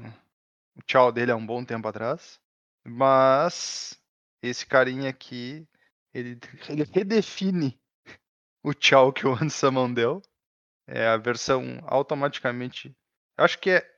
[0.75, 2.37] o tchau dele há um bom tempo atrás.
[2.85, 3.97] Mas
[4.43, 5.65] esse carinha aqui,
[6.13, 7.79] ele, ele redefine
[8.61, 10.21] o tchau que o Unsummon deu.
[10.85, 12.93] É a versão automaticamente.
[13.37, 13.94] Acho que é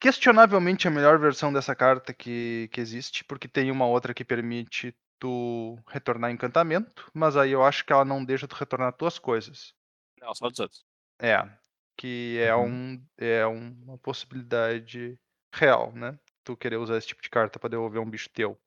[0.00, 4.94] questionavelmente a melhor versão dessa carta que, que existe, porque tem uma outra que permite
[5.18, 9.74] tu retornar encantamento, mas aí eu acho que ela não deixa tu retornar tuas coisas.
[10.20, 10.84] Não, só dos outros.
[11.20, 11.48] É,
[11.96, 12.66] que é, Uhum.
[12.94, 15.18] um, é uma possibilidade
[15.54, 16.18] real, né?
[16.44, 18.58] Tu querer usar esse tipo de carta pra devolver um bicho teu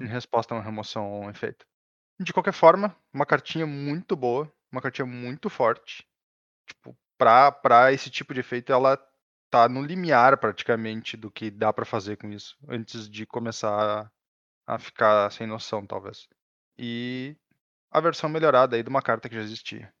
[0.00, 1.66] em resposta a uma remoção ou um efeito.
[2.20, 6.06] De qualquer forma, uma cartinha muito boa, uma cartinha muito forte.
[6.66, 8.96] Tipo, pra, pra esse tipo de efeito, ela
[9.52, 14.10] tá no limiar praticamente do que dá pra fazer com isso, antes de começar
[14.66, 16.28] a, a ficar sem noção, talvez.
[16.78, 17.36] E
[17.90, 19.92] a versão melhorada aí de uma carta que já existia.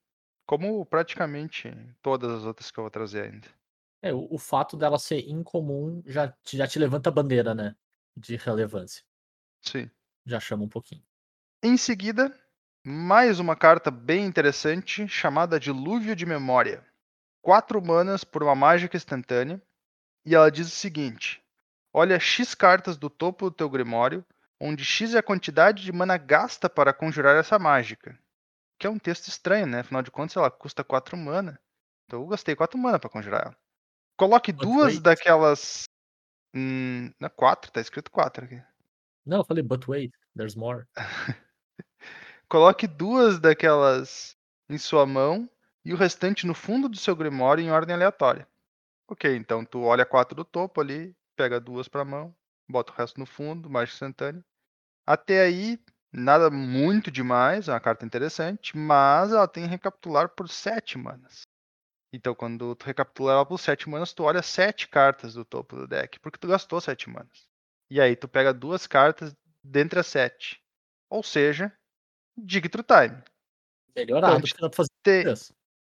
[0.46, 1.70] Como praticamente
[2.02, 3.48] todas as outras que eu vou trazer ainda.
[4.00, 7.76] É, o, o fato dela ser incomum já, te- já te levanta a bandeira, né?
[8.16, 9.04] De relevância.
[9.62, 9.90] Sim.
[10.26, 11.04] Já chama um pouquinho.
[11.60, 12.32] Em seguida,
[12.86, 16.86] mais uma carta bem interessante chamada Dilúvio de Memória.
[17.42, 19.60] Quatro manas por uma mágica instantânea.
[20.24, 21.42] E ela diz o seguinte:
[21.92, 24.24] olha X cartas do topo do teu Grimório,
[24.60, 28.16] onde X é a quantidade de mana gasta para conjurar essa mágica.
[28.78, 29.80] Que é um texto estranho, né?
[29.80, 31.60] Afinal de contas, ela custa 4 mana.
[32.06, 33.56] Então eu gastei 4 mana para conjurar ela.
[34.16, 35.02] Coloque duas wait.
[35.02, 35.84] daquelas.
[36.54, 38.62] Hum, não, 4, tá escrito 4 aqui.
[39.26, 40.84] Não, eu falei, but wait, there's more.
[42.48, 44.36] Coloque duas daquelas
[44.68, 45.48] em sua mão
[45.84, 48.46] e o restante no fundo do seu grimório em ordem aleatória.
[49.08, 52.34] Ok, então tu olha quatro do topo ali, pega duas pra mão,
[52.68, 54.44] bota o resto no fundo, mágica instantânea.
[55.06, 55.78] Até aí,
[56.12, 61.42] nada muito demais, é uma carta interessante, mas ela tem recapitular por sete manas.
[62.14, 65.86] Então quando tu recapitula ela por sete manas, tu olha sete cartas do topo do
[65.86, 67.48] deck, porque tu gastou sete manas.
[67.90, 70.62] E aí tu pega duas cartas dentre as sete.
[71.10, 71.72] Ou seja,
[72.36, 73.22] Dig Through Time.
[73.94, 75.24] Melhorado, Então, porque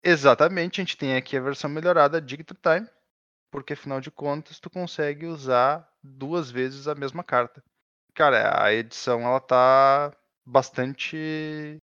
[0.04, 2.88] Exatamente, a gente tem aqui a versão melhorada Through Time,
[3.52, 7.64] porque afinal de contas tu consegue usar duas vezes a mesma carta.
[8.16, 10.14] Cara, a edição ela tá
[10.46, 11.78] bastante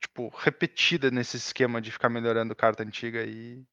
[0.00, 3.64] tipo repetida nesse esquema de ficar melhorando carta antiga aí.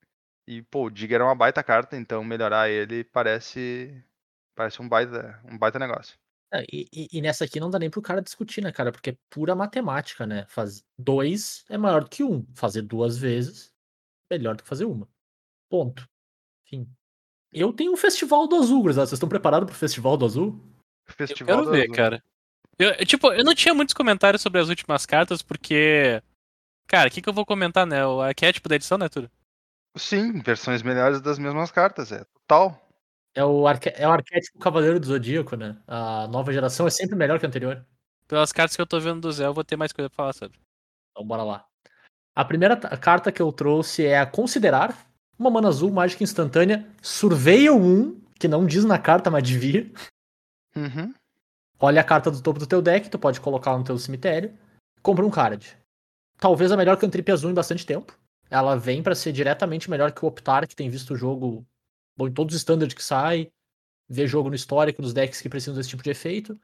[0.48, 4.04] E pô, o Dig era uma baita carta, então melhorar ele parece
[4.56, 6.18] parece um baita, um baita negócio.
[6.54, 8.92] É, e, e- e nessa aqui não dá nem pro cara discutir, né, cara?
[8.92, 10.46] Porque é pura matemática, né?
[10.48, 12.46] Faz dois é maior que um.
[12.56, 13.71] Fazer duas vezes
[14.32, 15.08] melhor do que fazer uma.
[15.70, 16.08] Ponto.
[16.66, 16.90] Enfim.
[17.52, 19.06] Eu tenho um festival do azul, gurizada.
[19.08, 20.60] Vocês estão preparados pro festival do azul?
[21.08, 21.96] Eu Festival quero do ver, Azul.
[21.96, 22.24] cara.
[22.80, 26.24] Eu, eu, tipo, eu não tinha muitos comentários sobre as últimas cartas, porque.
[26.88, 28.06] Cara, o que, que eu vou comentar, né?
[28.06, 29.30] O arquétipo da edição, né, tudo?
[29.98, 32.90] Sim, versões melhores das mesmas cartas, é total.
[33.34, 33.90] É o, arque...
[33.90, 35.82] é o arquétipo Cavaleiro do Zodíaco, né?
[35.88, 37.86] A nova geração é sempre melhor que a anterior.
[38.28, 40.34] Pelas cartas que eu tô vendo do Zé, eu vou ter mais coisa pra falar
[40.34, 40.58] sobre.
[41.12, 41.66] Então bora lá.
[42.36, 44.98] A primeira ta- carta que eu trouxe é a Considerar.
[45.38, 46.88] Uma mana azul, mágica instantânea.
[47.02, 49.92] Surveil 1, que não diz na carta, mas devia.
[50.76, 51.14] Uhum.
[51.80, 54.54] Olha a carta do topo do teu deck, tu pode colocar no teu cemitério.
[55.02, 55.76] Compra um card.
[56.38, 58.18] Talvez a melhor cantrip azul em bastante tempo.
[58.50, 61.66] Ela vem pra ser diretamente melhor que o Optar, que tem visto o jogo
[62.16, 63.52] bom, em todos os standards que sai.
[64.08, 66.60] Vê jogo no histórico dos decks que precisam desse tipo de efeito.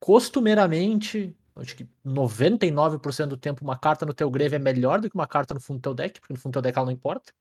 [0.00, 5.14] Costumeiramente, acho que 99% do tempo, uma carta no teu grave é melhor do que
[5.14, 6.92] uma carta no fundo do teu deck, porque no fundo do teu deck ela não
[6.92, 7.32] importa.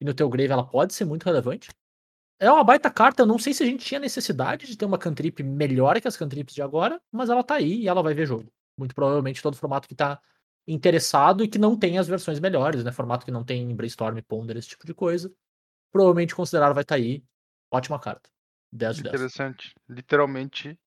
[0.00, 1.70] E no teu grave ela pode ser muito relevante.
[2.38, 4.98] É uma baita carta, eu não sei se a gente tinha necessidade de ter uma
[4.98, 8.26] cantrip melhor que as cantrips de agora, mas ela tá aí e ela vai ver
[8.26, 8.52] jogo.
[8.76, 10.20] Muito provavelmente todo formato que tá
[10.66, 12.90] interessado e que não tem as versões melhores, né?
[12.90, 15.32] Formato que não tem brainstorm, ponder, esse tipo de coisa.
[15.92, 17.22] Provavelmente considerar vai estar aí.
[17.70, 18.28] Ótima carta.
[18.72, 19.14] 10 de 10.
[19.14, 19.74] Interessante.
[19.88, 20.78] Literalmente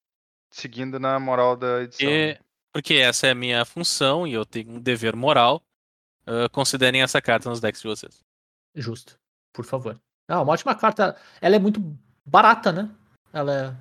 [0.49, 2.09] seguindo na moral da edição.
[2.09, 2.39] né?
[2.77, 5.63] Porque, essa é a minha função e eu tenho um dever moral.
[6.27, 8.23] ah, considerem essa carta nos decks de vocês.
[8.75, 9.17] Justo.
[9.51, 9.99] Por favor.
[10.27, 11.19] Ah, uma ótima carta.
[11.41, 11.81] Ela é muito
[12.23, 12.87] barata, né?
[13.33, 13.75] Ela é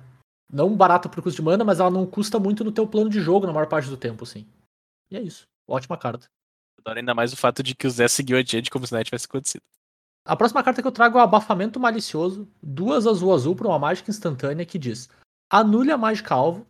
[0.51, 3.19] não barata por custo de mana, mas ela não custa muito no teu plano de
[3.19, 4.47] jogo na maior parte do tempo, assim.
[5.11, 5.45] E é isso.
[5.67, 6.25] Ótima carta.
[6.79, 9.27] Adoro ainda mais o fato de que o Zé seguiu adiante como se nada tivesse
[9.27, 9.61] acontecido.
[10.25, 13.77] A próxima carta que eu trago é o Abafamento Malicioso, duas azul azul para uma
[13.77, 15.07] mágica instantânea que diz:
[15.51, 16.65] anule a mágica alvo.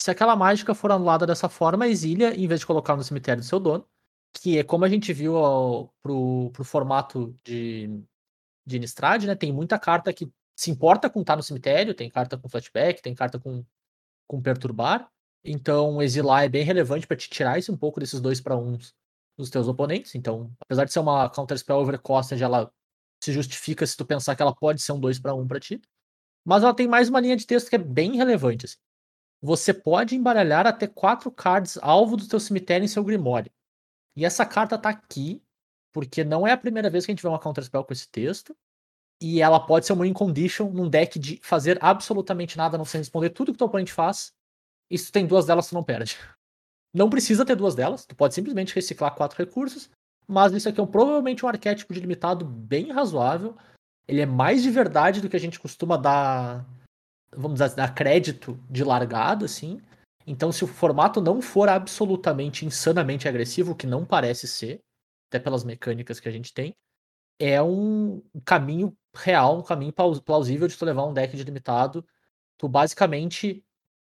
[0.00, 3.46] Se aquela mágica for anulada dessa forma, exilia em vez de colocar no cemitério do
[3.46, 3.86] seu dono.
[4.32, 8.02] Que é como a gente viu ó, pro, pro formato de,
[8.64, 9.34] de Innistrad, né?
[9.34, 13.14] Tem muita carta que se importa com estar no cemitério, tem carta com flashback, tem
[13.14, 13.64] carta com,
[14.26, 15.10] com perturbar.
[15.44, 18.94] Então, exilar é bem relevante para te tirar esse um pouco desses dois para uns
[19.36, 20.14] dos teus oponentes.
[20.14, 22.72] Então, apesar de ser uma counter spell overcosted, ela
[23.22, 25.80] se justifica se tu pensar que ela pode ser um 2 para 1 para ti.
[26.44, 28.66] Mas ela tem mais uma linha de texto que é bem relevante.
[28.66, 28.76] assim.
[29.42, 33.50] Você pode embaralhar até quatro cards alvo do teu cemitério em seu Grimório.
[34.16, 35.42] E essa carta tá aqui,
[35.92, 38.08] porque não é a primeira vez que a gente vê uma counter spell com esse
[38.08, 38.54] texto.
[39.22, 42.98] E ela pode ser uma win condition num deck de fazer absolutamente nada, não ser
[42.98, 44.32] responder tudo que teu oponente faz.
[44.90, 46.18] E se tu tem duas delas, tu não perde.
[46.92, 49.90] Não precisa ter duas delas, tu pode simplesmente reciclar quatro recursos.
[50.26, 53.56] Mas isso aqui é um- provavelmente um arquétipo de limitado bem razoável.
[54.08, 56.66] Ele é mais de verdade do que a gente costuma dar,
[57.34, 59.80] vamos dizer, dar crédito de largada, assim.
[60.26, 64.82] Então, se o formato não for absolutamente insanamente agressivo, o que não parece ser,
[65.28, 66.76] até pelas mecânicas que a gente tem,
[67.38, 72.06] é um caminho real, um caminho plaus- plausível de tu levar um deck de limitado.
[72.58, 73.64] Tu basicamente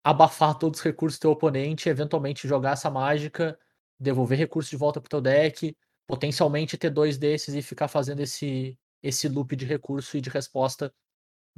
[0.02, 3.58] abafar todos os recursos do teu oponente, eventualmente jogar essa mágica,
[4.00, 8.78] devolver recursos de volta pro teu deck, potencialmente ter dois desses e ficar fazendo esse,
[9.02, 10.92] esse loop de recurso e de resposta,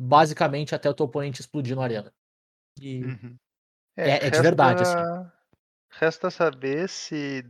[0.00, 2.12] basicamente até o teu oponente explodir no arena.
[2.80, 3.36] E Uhum.
[3.96, 5.20] É- é de verdade, assim.
[5.90, 7.44] Resta saber se,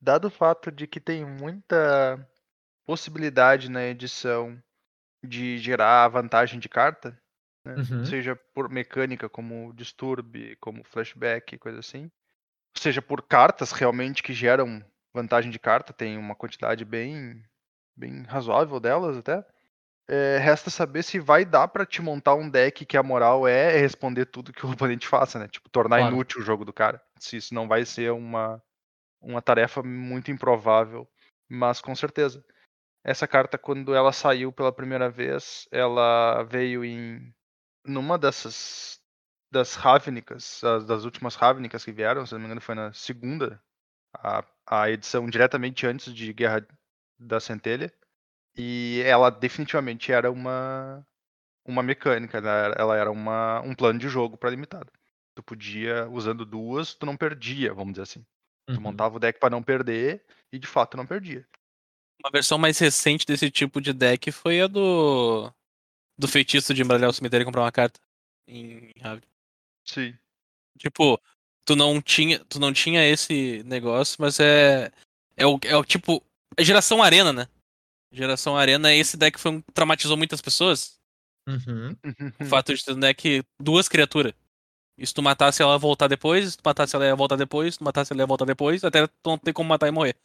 [0.00, 2.28] dado o fato de que tem muita
[2.86, 4.62] possibilidade na edição
[5.24, 7.18] de gerar vantagem de carta,
[7.64, 7.76] né?
[7.76, 8.04] Uhum.
[8.04, 12.10] seja por mecânica como disturbe, como flashback, coisa assim,
[12.76, 14.84] seja por cartas realmente que geram
[15.14, 17.42] vantagem de carta, tem uma quantidade bem,
[17.96, 19.44] bem razoável delas até.
[20.08, 23.76] É, resta saber se vai dar pra te montar um deck que a moral é
[23.76, 25.48] responder tudo que o oponente faça, né?
[25.48, 26.14] Tipo, tornar Claro.
[26.14, 27.02] inútil o jogo do cara.
[27.18, 28.62] Se isso não vai ser uma,
[29.20, 31.08] uma tarefa muito improvável,
[31.48, 32.44] mas com certeza.
[33.04, 37.32] Essa carta, quando ela saiu pela primeira vez, ela veio em
[37.84, 39.00] numa dessas
[39.50, 43.62] das Ravnicas, das últimas Ravnicas que vieram, se não me engano, foi na segunda,
[44.12, 46.66] a, a edição diretamente antes de Guerra
[47.18, 47.92] da Centelha.
[48.56, 51.06] E ela definitivamente era uma
[51.66, 52.72] uma mecânica, né?
[52.78, 54.90] ela era uma, um plano de jogo para limitado.
[55.34, 58.24] Tu podia, usando duas, tu não perdia, vamos dizer assim.
[58.68, 58.80] Tu Uhum.
[58.80, 61.46] montava o deck para não perder e de fato não perdia.
[62.22, 65.52] Uma versão mais recente desse tipo de deck foi a do.
[66.18, 68.00] Do feitiço de embaralhar o cemitério e comprar uma carta.
[68.48, 69.28] Em Ravnica.
[69.84, 70.16] Sim.
[70.78, 71.20] Tipo,
[71.64, 74.90] tu não tinha, tu não tinha esse negócio, mas é.
[75.36, 76.22] É o, é o tipo.
[76.56, 77.48] É geração arena, né?
[78.16, 80.98] Geração arena, esse deck foi um, traumatizou muitas pessoas.
[81.46, 81.94] Uhum.
[82.40, 84.32] O fato de ter um deck duas criaturas.
[84.98, 87.74] E se tu matasse ela ia voltar depois, se tu matasse ela ia voltar depois,
[87.74, 90.16] se tu matasse ela ia voltar depois, até tu não ter como matar e morrer.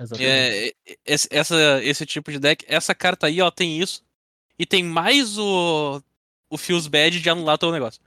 [0.00, 0.30] Exatamente.
[0.30, 4.04] É, esse, essa, esse tipo de deck, essa carta aí, ó, tem isso.
[4.58, 6.00] E tem mais o.
[6.48, 8.00] O Feels Bad de anular todo o negócio.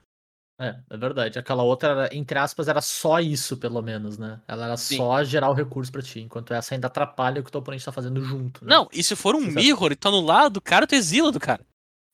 [0.60, 1.38] É, é verdade.
[1.38, 4.40] Aquela outra, era, entre aspas, era só isso, pelo menos, né?
[4.48, 4.96] Ela era Sim.
[4.96, 7.84] só gerar o recurso pra ti, enquanto essa ainda atrapalha o que o teu oponente
[7.84, 8.64] tá fazendo junto.
[8.64, 8.74] Né?
[8.74, 9.54] Não, e se for um Exato.
[9.54, 11.64] mirror e tu anular do cara, tu exila do cara.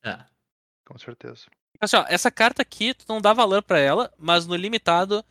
[0.05, 0.19] É.
[0.87, 1.47] Com certeza.
[1.81, 5.25] Assim, ó, essa carta aqui, tu não dá valor pra ela, mas no limitado,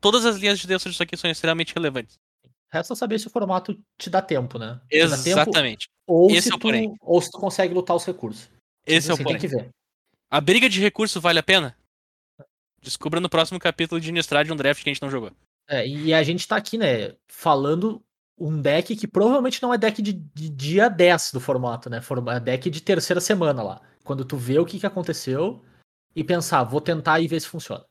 [0.00, 2.18] todas as linhas de dentro disso aqui são extremamente relevantes.
[2.68, 4.80] Resta saber se o formato te dá tempo, né?
[4.90, 5.88] Te dá tempo, Exatamente.
[6.04, 6.94] ou, Esse se é o tu, porém.
[7.00, 8.50] ou se tu consegue lutar os recursos.
[8.84, 9.38] Esse é o Assim, porém.
[9.38, 9.70] Tem que ver.
[10.28, 11.76] A briga de recurso vale a pena?
[12.86, 15.32] Descubra no próximo capítulo de Innistrad um draft que a gente não jogou.
[15.68, 18.00] É, e a gente tá aqui, né, falando
[18.38, 22.00] um deck que provavelmente não é deck de, de dia 10 do formato, né?
[22.00, 23.82] Forma- É deck de terceira semana lá.
[24.04, 25.64] Quando tu vê o que, que aconteceu
[26.14, 27.84] e pensar, vou tentar e ver se funciona.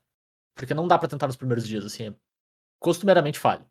[0.54, 2.06] Porque não dá pra tentar nos primeiros dias, assim.
[2.08, 2.14] é
[2.80, 3.66] Costumeiramente falha.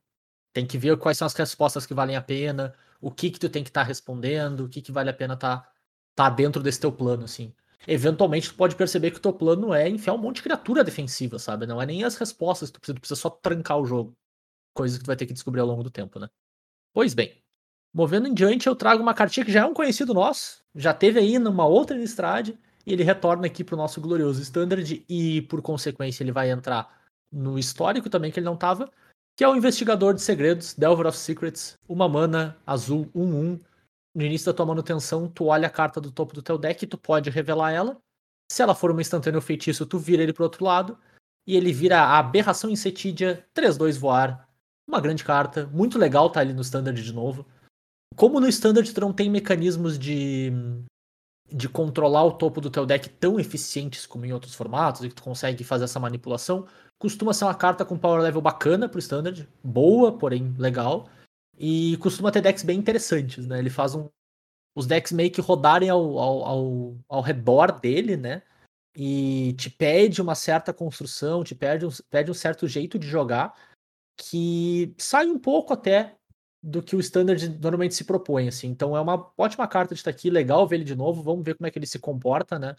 [0.53, 3.49] Tem que ver quais são as respostas que valem a pena, o que que tu
[3.49, 5.67] tem que estar respondendo, o que que vale a pena tá,
[6.13, 7.51] tá dentro desse teu plano, assim.
[7.87, 11.37] Eventualmente tu pode perceber que o teu plano é enfiar um monte de criatura defensiva,
[11.39, 11.65] sabe?
[11.65, 14.13] Não é nem as respostas que tu precisa, tu precisa só trancar o jogo.
[14.73, 16.27] Coisa que tu vai ter que descobrir ao longo do tempo, né?
[16.93, 17.41] Pois bem,
[17.93, 21.19] movendo em diante, eu trago uma cartinha que já é um conhecido nosso, já teve
[21.19, 22.49] aí numa outra Innistrad,
[22.85, 27.57] e ele retorna aqui pro nosso glorioso Standard, e por consequência ele vai entrar no
[27.57, 28.89] histórico também, que ele não tava,
[29.35, 33.59] que é o Investigador de Segredos, Delver of Secrets, uma mana azul 1-1.
[34.15, 36.87] No início da tua manutenção, tu olha a carta do topo do teu deck e
[36.87, 38.01] tu pode revelar ela.
[38.49, 40.97] Se ela for uma instantânea ou feitiço, tu vira ele pro outro lado.
[41.45, 44.47] E ele vira a Aberração Insetídia, 3-2 voar.
[44.87, 47.45] Uma grande carta, muito legal tá ali no Standard de novo.
[48.15, 50.51] Como no Standard tu não tem mecanismos de,
[51.51, 55.15] de controlar o topo do teu deck tão eficientes como em outros formatos, e que
[55.15, 56.65] tu consegue fazer essa manipulação,
[56.97, 61.09] costuma ser uma carta com power level bacana pro Standard, boa, porém legal.
[61.57, 63.59] E costuma ter decks bem interessantes, né?
[63.59, 64.09] Ele faz um,
[64.75, 68.41] os decks meio que rodarem ao, ao, ao, ao redor dele, né?
[68.95, 73.53] E te pede uma certa construção, te pede um, pede um certo jeito de jogar
[74.17, 76.15] que sai um pouco até
[76.63, 78.67] do que o standard normalmente se propõe, assim.
[78.67, 81.55] Então é uma ótima carta de estar aqui, legal ver ele de novo, vamos ver
[81.55, 82.75] como é que ele se comporta, né?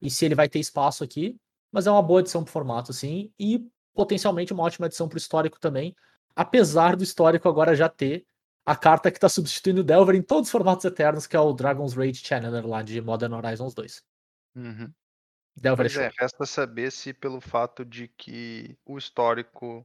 [0.00, 1.38] E se ele vai ter espaço aqui.
[1.70, 5.60] Mas é uma boa edição pro formato, assim, e potencialmente uma ótima edição pro histórico
[5.60, 5.94] também,
[6.38, 8.24] apesar do histórico agora já ter
[8.64, 11.52] a carta que tá substituindo o Delver em todos os formatos eternos, que é o
[11.52, 14.04] Dragon's Rage Channeler lá de Modern Horizons 2.
[14.54, 14.92] Uhum.
[15.56, 19.84] Delver é Pois é, resta saber se pelo fato de que o histórico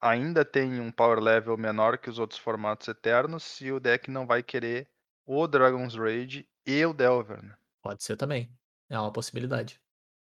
[0.00, 4.26] ainda tem um power level menor que os outros formatos eternos, se o deck não
[4.26, 4.88] vai querer
[5.24, 7.40] o Dragon's Rage e o Delver.
[7.44, 7.54] né?
[7.80, 8.50] Pode ser também.
[8.90, 9.80] É uma possibilidade.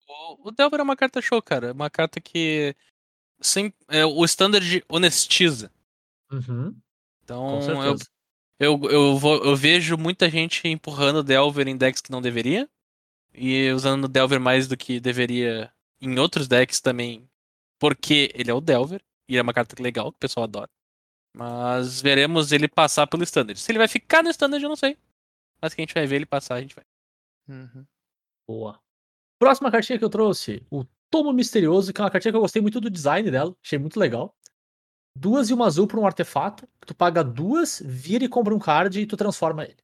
[0.07, 1.69] O, o Delver é uma carta show, cara.
[1.69, 2.75] É uma carta que.
[3.39, 5.71] Sem, é, o standard honestiza.
[6.31, 6.75] Uhum,
[7.23, 7.97] Então, com eu,
[8.59, 12.69] eu, eu, vou, eu vejo muita gente empurrando o Delver em decks que não deveria.
[13.33, 17.27] E usando o Delver mais do que deveria em outros decks também.
[17.79, 19.03] Porque ele é o Delver.
[19.27, 20.69] E é uma carta legal, que o pessoal adora.
[21.35, 23.59] Mas veremos ele passar pelo standard.
[23.59, 24.97] Se ele vai ficar no standard, eu não sei.
[25.61, 26.85] Mas que a gente vai ver ele passar, a gente vai.
[27.47, 27.85] Uhum.
[28.47, 28.79] Boa.
[29.39, 32.59] Próxima cartinha que eu trouxe, o Tomo Misterioso, que é uma cartinha que eu gostei
[32.59, 34.35] muito do design dela, achei muito legal.
[35.15, 38.57] Duas e uma azul por um artefato, que tu paga duas, vira e compra um
[38.57, 39.77] card e tu transforma ele.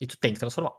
[0.00, 0.76] E tu tem que transformar.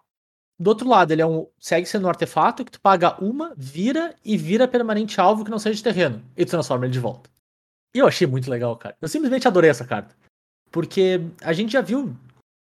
[0.58, 1.50] Do outro lado, ele é um.
[1.60, 5.60] Segue sendo um artefato que tu paga uma, vira e vira permanente alvo que não
[5.60, 6.24] seja de terreno.
[6.38, 7.30] E tu transforma ele de volta.
[7.94, 8.96] E eu achei muito legal, cara.
[9.02, 10.16] Eu simplesmente adorei essa carta.
[10.72, 12.16] Porque a gente já viu,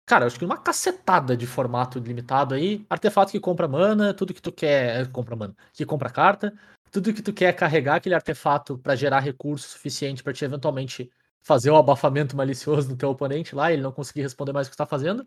[0.06, 2.84] cara, acho que uma cacetada de formato limitado aí.
[2.90, 5.08] Artefato que compra mana, tudo que tu quer.
[5.12, 5.54] Compra mana.
[5.72, 6.52] Que compra carta.
[6.90, 11.10] Tudo que tu quer é carregar aquele artefato pra gerar recurso suficiente pra te eventualmente
[11.42, 14.76] fazer o abafamento malicioso no teu oponente lá, ele não conseguir responder mais o que
[14.76, 15.26] tu tá fazendo.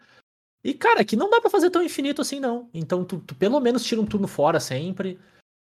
[0.63, 2.69] E, cara, aqui não dá pra fazer tão infinito assim, não.
[2.73, 5.19] Então, tu, tu pelo menos tira um turno fora sempre.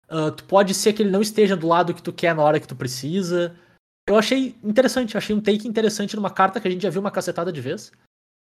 [0.08, 2.58] Ah, tu pode ser que ele não esteja do lado que tu quer na hora
[2.58, 3.54] que tu precisa.
[4.08, 7.10] Eu achei interessante, achei um take interessante numa carta que a gente já viu uma
[7.10, 7.92] cacetada de vez.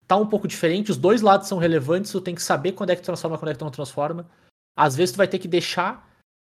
[0.06, 2.96] Tá um pouco diferente, os dois lados são relevantes, tu tem que saber quando é
[2.96, 4.28] que tu transforma, quando é que tu não transforma.
[4.76, 6.06] Às vezes tu vai ter que deixar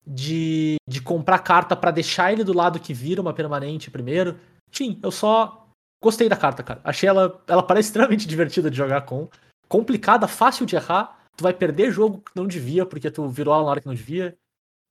[0.07, 4.39] de, de comprar carta pra deixar ele do lado que vira uma permanente primeiro.
[4.71, 5.67] Enfim, eu só
[6.03, 6.81] gostei da carta, cara.
[6.85, 9.29] Achei ela, ela parece extremamente divertida de jogar com.
[9.69, 11.19] Complicada, fácil de errar.
[11.37, 13.95] Tu vai perder jogo que não devia, porque tu virou ela na hora que não
[13.95, 14.37] devia.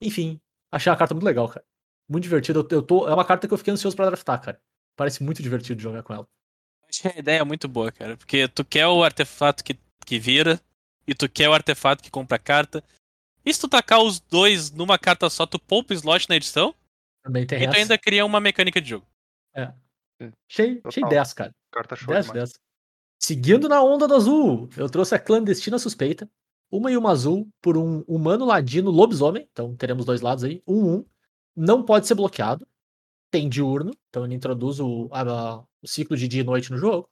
[0.02, 0.40] Enfim,
[0.72, 1.64] achei uma carta muito legal, cara.
[2.10, 2.60] Muito divertida.
[2.60, 4.60] Eu, eu tô, é uma carta que eu fiquei ansioso pra draftar, cara.
[4.98, 6.28] Parece muito divertido de jogar com ela.
[6.90, 8.18] Achei a ideia muito boa, cara.
[8.18, 10.60] Porque tu quer o artefato que, que vira,
[11.08, 12.84] e tu quer o artefato que compra carta.
[13.46, 16.74] E se tu tacar os dois numa carta só, tu poupa o slot na edição,
[17.24, 17.78] Também tem e tu essa.
[17.80, 19.06] ainda cria uma mecânica de jogo.
[20.50, 21.10] Achei, achei Total.
[21.10, 21.56] 10, cara.
[21.72, 22.50] Carta show 10, demais.
[22.52, 22.60] 10.
[23.20, 26.30] Seguindo na onda do azul, eu trouxe a clandestina suspeita.
[26.72, 29.48] Uma e uma azul por um humano ladino lobisomem.
[29.52, 30.62] Então teremos dois lados aí.
[30.68, 31.06] Um, um.
[31.56, 32.66] Não pode ser bloqueado.
[33.30, 33.92] Tem diurno.
[34.10, 37.08] Então ele introduz o, a- o ciclo de dia e noite no jogo.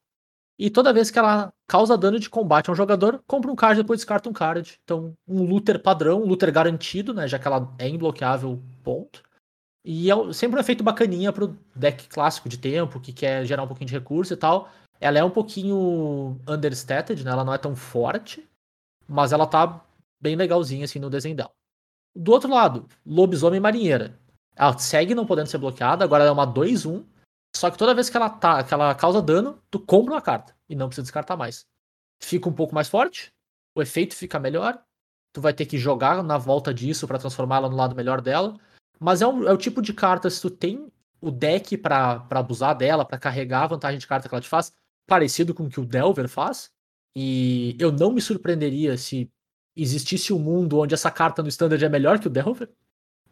[0.62, 3.82] E toda vez que ela causa dano de combate a um jogador, compra um card
[3.82, 4.80] depois descarta um card.
[4.84, 7.28] Então, um looter padrão, um looter garantido, né?
[7.28, 9.24] Já que ela é imbloqueável, ponto.
[9.84, 13.68] E é sempre um efeito bacaninha pro deck clássico de tempo, que quer gerar um
[13.68, 14.70] pouquinho de recurso e tal.
[15.00, 17.32] Ela é um pouquinho understated, né?
[17.32, 18.48] Ela não é tão forte,
[19.08, 19.84] mas ela tá
[20.22, 21.50] bem legalzinha assim no desenho dela.
[22.16, 24.16] Do outro lado, lobisomem marinheira.
[24.56, 27.04] Ela segue não podendo ser bloqueada, agora ela é uma 2-1.
[27.56, 30.56] Só que toda vez que ela, tá, que ela causa dano, tu compra uma carta
[30.70, 31.66] e não precisa descartar mais.
[32.20, 33.34] Fica um pouco mais forte,
[33.76, 34.82] o efeito fica melhor,
[35.34, 38.58] tu vai ter que jogar na volta disso para transformá-la no lado melhor dela.
[39.00, 42.76] Mas é, um, é, o tipo de carta, se tu tem o deck para abusar
[42.76, 44.74] dela, para carregar a vantagem de carta que ela te faz,
[45.08, 46.72] parecido com o que o Delver faz.
[47.16, 49.30] E eu não me surpreenderia se
[49.76, 52.70] existisse um mundo onde essa carta no standard é melhor que o Delver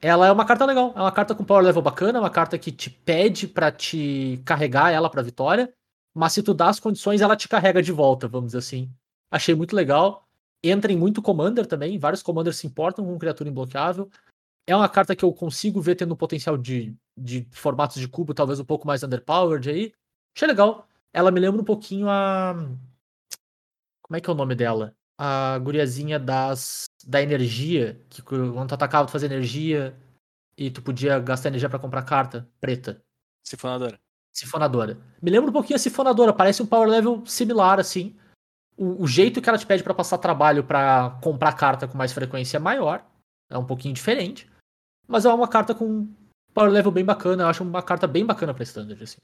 [0.01, 0.93] ela é uma carta legal.
[0.95, 4.91] É uma carta com power level bacana, uma carta que te pede para te carregar
[4.91, 5.73] ela pra vitória.
[6.13, 8.91] Mas se tu dá as condições, ela te carrega de volta, vamos dizer assim.
[9.31, 10.27] Achei muito legal.
[10.63, 11.97] Entra em muito commander também.
[11.99, 14.09] Vários commanders se importam com criatura imbloqueável.
[14.67, 18.59] É uma carta que eu consigo ver tendo potencial de, de formatos de cubo, talvez
[18.59, 19.93] um pouco mais underpowered aí.
[20.35, 20.87] Achei legal.
[21.13, 22.53] Ela me lembra um pouquinho a.
[24.01, 24.95] Como é que é o nome dela?
[25.21, 29.93] A guriazinha das da energia, que quando tu atacava tu fazia energia
[30.57, 33.01] e tu podia gastar energia para comprar carta preta.
[33.43, 33.99] Sifonadora.
[34.31, 34.97] Sifonadora.
[35.21, 38.17] Me lembra um pouquinho a Sifonadora, parece um power level similar, assim.
[38.77, 42.13] O, o jeito que ela te pede para passar trabalho para comprar carta com mais
[42.13, 43.05] frequência é maior.
[43.49, 44.49] É um pouquinho diferente.
[45.07, 46.07] Mas é uma carta com
[46.53, 47.43] power level bem bacana.
[47.43, 49.17] Eu acho uma carta bem bacana pra standard, assim.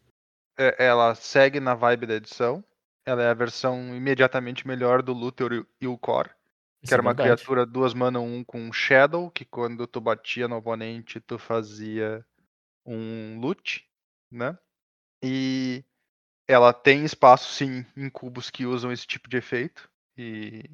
[0.58, 2.64] É, ela segue na vibe da edição.
[3.06, 6.32] Ela é a versão imediatamente melhor do Luthor e o Core.
[6.82, 10.58] Que era é uma criatura duas mana um com Shadow, que quando tu batia no
[10.58, 12.26] oponente, tu fazia
[12.86, 13.88] um loot,
[14.32, 14.58] né?
[15.24, 15.84] E
[16.48, 19.90] ela tem espaço sim em cubos que usam esse tipo de efeito.
[20.18, 20.70] E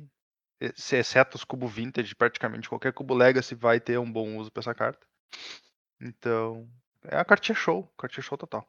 [0.60, 4.76] exceto os cubos vintage, praticamente qualquer cubo legacy vai ter um bom uso para essa
[4.76, 5.06] carta.
[6.00, 6.70] Então,
[7.04, 8.68] é a cartinha show, cartinha show total.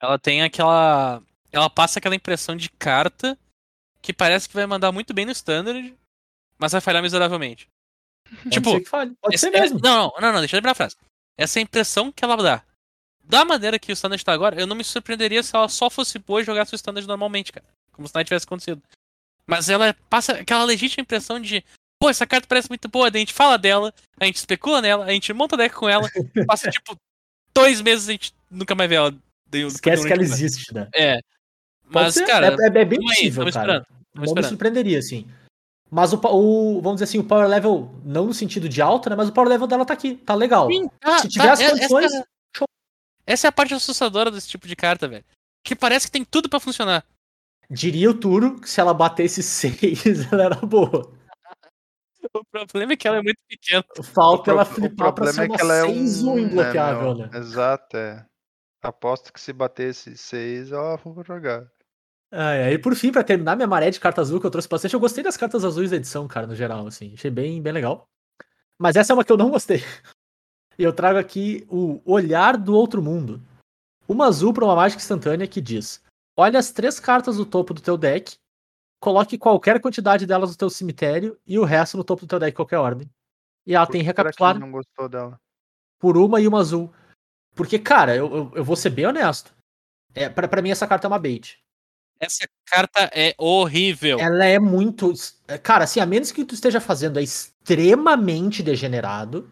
[0.00, 1.22] Ela tem aquela
[1.52, 3.38] ela passa aquela impressão de carta
[4.00, 5.94] que parece que vai mandar muito bem no standard,
[6.58, 7.68] mas vai falhar miseravelmente.
[8.42, 9.14] Pode tipo, ser.
[9.20, 9.78] Pode ser mesmo.
[9.80, 10.96] Não, não, não, deixa eu lembrar a frase.
[11.36, 12.62] Essa é a impressão que ela dá.
[13.24, 16.18] Da maneira que o standard tá agora, eu não me surpreenderia se ela só fosse
[16.18, 17.64] boa e jogasse o standard normalmente, cara.
[17.92, 18.82] Como se nada tivesse acontecido.
[19.46, 21.64] Mas ela passa aquela legítima impressão de,
[22.00, 25.04] pô, essa carta parece muito boa, daí a gente fala dela, a gente especula nela,
[25.04, 26.08] a gente monta deck com ela,
[26.46, 26.96] passa tipo
[27.54, 29.14] dois meses e a gente nunca mais vê ela.
[29.52, 30.88] Esquece que ela existe, né?
[30.94, 31.18] É.
[31.92, 32.48] Mas, cara.
[32.48, 33.86] É, é, é bem possível, aí, cara.
[34.14, 35.26] Não me surpreenderia, assim.
[35.90, 39.16] Mas o, o, vamos dizer assim, o power level, não no sentido de alta, né?
[39.16, 40.66] Mas o power level dela tá aqui, tá legal.
[40.70, 42.06] Sim, tá, Se tiver tá, as é, condições.
[42.06, 42.24] Essa,
[43.26, 45.24] essa, é a parte assustadora desse tipo de carta, velho.
[45.62, 47.04] Que parece que tem tudo para funcionar.
[47.70, 51.12] Diria o Turo que se ela batesse 6, ela era boa.
[52.34, 53.84] O problema é que ela é muito pequena.
[54.02, 57.38] Falta ela flipar pra ser é uma que ela é um, imbloqueável, né, né?
[57.38, 58.24] Exato, é.
[58.80, 61.70] Aposto que se batesse 6, ela vai jogar.
[62.34, 64.94] Ah, e por fim, para terminar minha maré de carta azul que eu trouxe bastante,
[64.94, 67.12] eu gostei das cartas azuis da edição, cara, no geral, assim.
[67.12, 68.08] Achei bem, bem legal.
[68.78, 69.78] Mas essa é uma que eu não gostei.
[70.78, 73.42] E eu trago aqui o Olhar do Outro Mundo.
[74.08, 76.02] Uma azul para uma mágica instantânea que diz:
[76.34, 78.36] Olha as três cartas do topo do teu deck,
[78.98, 82.56] coloque qualquer quantidade delas no teu cemitério e o resto no topo do teu deck,
[82.56, 83.08] qualquer ordem.
[83.66, 84.58] E ela por tem recapitular.
[84.58, 85.38] não gostou dela?
[86.00, 86.90] Por uma e uma azul.
[87.54, 89.54] Porque, cara, eu, eu, eu vou ser bem honesto.
[90.14, 91.61] É, para mim, essa carta é uma bait.
[92.22, 94.16] Essa carta é horrível.
[94.20, 95.12] Ela é muito.
[95.60, 99.50] Cara, assim, a menos que tu esteja fazendo é extremamente degenerado.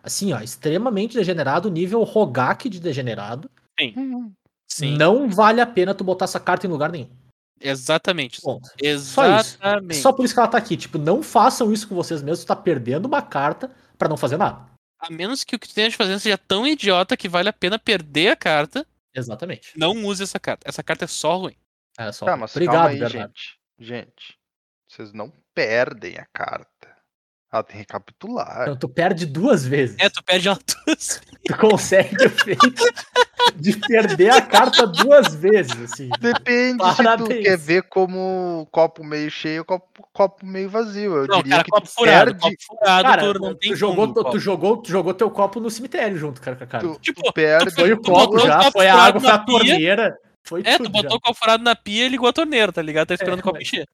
[0.00, 3.50] Assim, ó, extremamente degenerado, nível Rogak de degenerado.
[3.78, 4.32] Sim.
[4.68, 4.96] Sim.
[4.96, 7.10] Não vale a pena tu botar essa carta em lugar nenhum.
[7.60, 8.40] Exatamente.
[8.40, 9.60] Bom, Exatamente.
[9.60, 10.02] Só, isso.
[10.02, 10.76] só por isso que ela tá aqui.
[10.76, 13.68] Tipo, não façam isso com vocês mesmos, tu tá perdendo uma carta
[13.98, 14.64] para não fazer nada.
[15.00, 17.80] A menos que o que tu esteja fazendo seja tão idiota que vale a pena
[17.80, 18.86] perder a carta.
[19.12, 19.72] Exatamente.
[19.76, 20.68] Não use essa carta.
[20.68, 21.56] Essa carta é só ruim.
[21.98, 22.26] É só.
[22.26, 23.58] Tá, mas Obrigado, aí, gente.
[23.78, 24.38] Gente,
[24.88, 26.82] vocês não perdem a carta.
[27.52, 28.62] Ela tem que recapitular.
[28.62, 29.96] Então, tu perde duas vezes.
[29.98, 32.84] É, tu perde ela duas Tu consegue o feito
[33.56, 36.08] de perder a carta duas vezes, assim.
[36.20, 37.28] Depende Parabéns.
[37.28, 41.16] se tu quer ver como copo meio cheio ou copo, copo meio vazio.
[41.16, 42.40] Eu não, diria cara, que copo furado, perde...
[42.40, 45.60] copo furado, cara, tu, não tem tu jogou, tu, tu, jogou, tu jogou teu copo
[45.60, 46.88] no cemitério junto, cara, com a cara.
[46.88, 47.74] Tu, tipo, tu perde...
[47.74, 50.16] Foi o copo já, foi a água, foi a torneira.
[50.44, 51.16] Foi é, tu botou já.
[51.16, 53.08] o copo furado na pia e ligou a torneira, tá ligado?
[53.08, 53.88] Tá esperando é, o copo encher.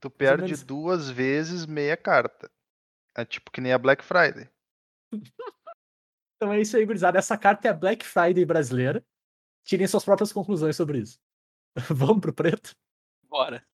[0.00, 2.50] Tu perde duas vezes meia carta.
[3.14, 4.48] É tipo que nem a Black Friday.
[6.36, 7.18] então é isso aí, gurizada.
[7.18, 9.04] Essa carta é a Black Friday brasileira.
[9.64, 11.20] Tirem suas próprias conclusões sobre isso.
[11.88, 12.74] Vamos pro preto?
[13.28, 13.64] Bora.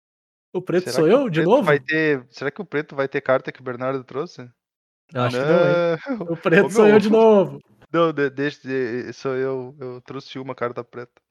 [0.52, 1.62] O preto Será sou eu, de preto novo?
[1.62, 2.26] Vai ter...
[2.30, 4.42] Será que o preto vai ter carta que o Bernardo trouxe?
[5.12, 6.18] Eu acho que não, hein?
[6.18, 6.32] Não.
[6.32, 7.60] O preto Ô, sou meu, eu de novo.
[7.90, 9.74] Não, de- deixa, de- sou eu.
[9.80, 11.22] Eu trouxe uma carta preta.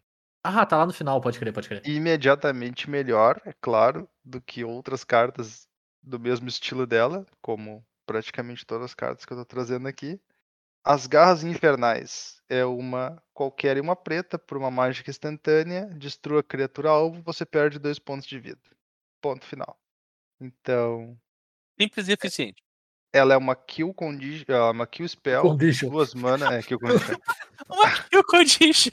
[0.49, 1.81] Ah, tá lá no final, pode crer, pode crer.
[1.85, 5.67] Imediatamente melhor, é claro, do que outras cartas
[6.01, 10.17] do mesmo estilo dela, como praticamente todas as cartas que eu tô trazendo aqui.
[10.85, 16.43] As Garras Infernais é uma qualquer e uma preta por uma mágica instantânea, destrua a
[16.43, 18.61] criatura alvo, você perde dois pontos de vida.
[19.21, 19.77] Ponto final.
[20.39, 21.19] Então,
[21.77, 22.63] Simples e eficiente.
[23.11, 25.89] ela é uma kill condition, ela é uma kill spell, Condition.
[25.89, 27.15] duas mana, é kill condition.
[28.13, 28.91] E o Condition?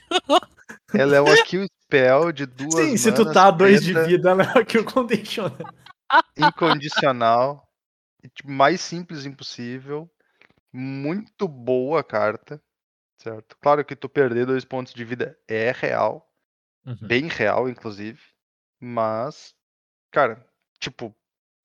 [0.98, 4.30] Ela é uma kill spell de duas Sim, se tu tá a dois de vida,
[4.30, 5.56] ela é o que eu condiciona.
[6.36, 7.68] incondicional,
[8.44, 10.10] mais simples impossível,
[10.72, 12.62] muito boa a carta,
[13.20, 13.56] certo?
[13.60, 16.28] Claro que tu perder dois pontos de vida é real,
[16.86, 16.98] Uhum.
[17.00, 18.20] bem real, inclusive,
[18.78, 19.54] mas,
[20.10, 20.46] cara,
[20.78, 21.14] tipo,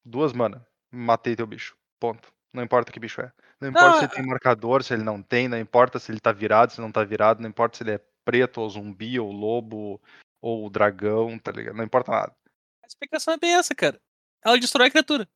[0.05, 2.31] duas mana, matei teu bicho, ponto.
[2.53, 3.31] Não importa que bicho é.
[3.59, 6.31] Não importa se ele tem marcador, se ele não tem, não importa se ele tá
[6.31, 9.99] virado, se não tá virado, não importa se ele é preto ou zumbi ou lobo
[10.39, 11.75] ou dragão, tá ligado?
[11.75, 12.35] Não importa nada.
[12.83, 13.99] A explicação é bem essa, cara.
[14.45, 15.27] Ela destrói a criatura.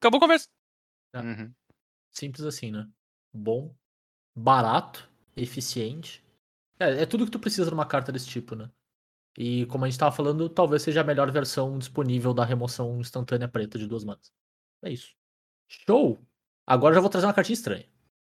[0.00, 0.48] Acabou a conversa.
[1.12, 1.22] Tá.
[1.22, 1.54] Uhum.
[2.10, 2.88] Simples assim, né?
[3.32, 3.72] Bom,
[4.34, 6.24] barato, eficiente.
[6.80, 8.68] É, é tudo que tu precisa numa carta desse tipo, né?
[9.38, 13.48] E como a gente tava falando, talvez seja a melhor versão disponível da remoção instantânea
[13.48, 14.32] preta de duas manas.
[14.82, 15.14] É isso.
[15.68, 16.20] Show!
[16.66, 17.88] Agora eu já vou trazer uma cartinha estranha.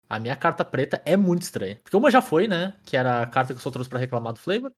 [0.08, 1.80] A minha carta preta é muito estranha.
[1.82, 2.74] Porque uma já foi, né?
[2.84, 4.72] Que era a carta que eu só trouxe pra reclamar do Flavor.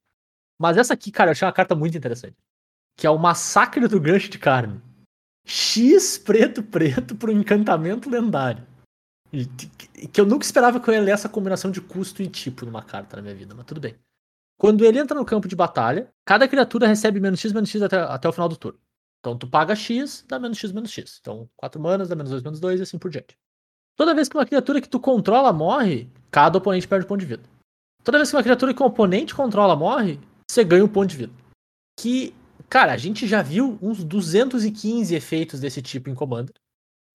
[0.59, 2.37] Mas essa aqui, cara, eu achei uma carta muito interessante.
[2.97, 4.81] Que é o Massacre do Gancho de Carne.
[5.45, 8.65] X preto preto pro encantamento lendário.
[9.31, 12.65] Que- Que eu nunca esperava que eu ia ler essa combinação de custo e tipo
[12.65, 13.97] numa carta na minha vida, mas tudo bem.
[14.57, 17.99] Quando ele entra no campo de batalha, cada criatura recebe menos X, menos X até,
[17.99, 18.79] até o final do turno.
[19.19, 21.19] Então tu paga X, dá menos X, menos X.
[21.21, 23.37] Então 4 manas, dá menos 2, menos 2 e assim por diante.
[23.97, 27.27] Toda vez que uma criatura que tu controla morre, cada oponente perde um ponto de
[27.27, 27.43] vida.
[28.03, 31.17] Toda vez que uma criatura que o oponente controla morre, você ganha um ponto de
[31.17, 31.33] vida.
[31.99, 32.35] Que,
[32.69, 36.55] cara, a gente já viu uns 215 efeitos desse tipo em Commander,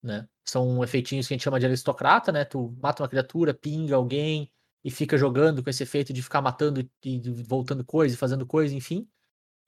[0.02, 0.26] né?
[0.48, 2.44] São efeitinhos que a gente chama de aristocrata, né?
[2.44, 4.50] Tu mata uma criatura, pinga alguém
[4.82, 9.06] e fica jogando com esse efeito de ficar matando e voltando coisa, fazendo coisa, enfim.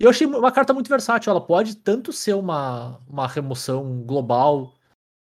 [0.00, 1.30] E eu achei uma carta muito versátil.
[1.30, 4.74] Ela pode tanto ser uma, uma remoção global,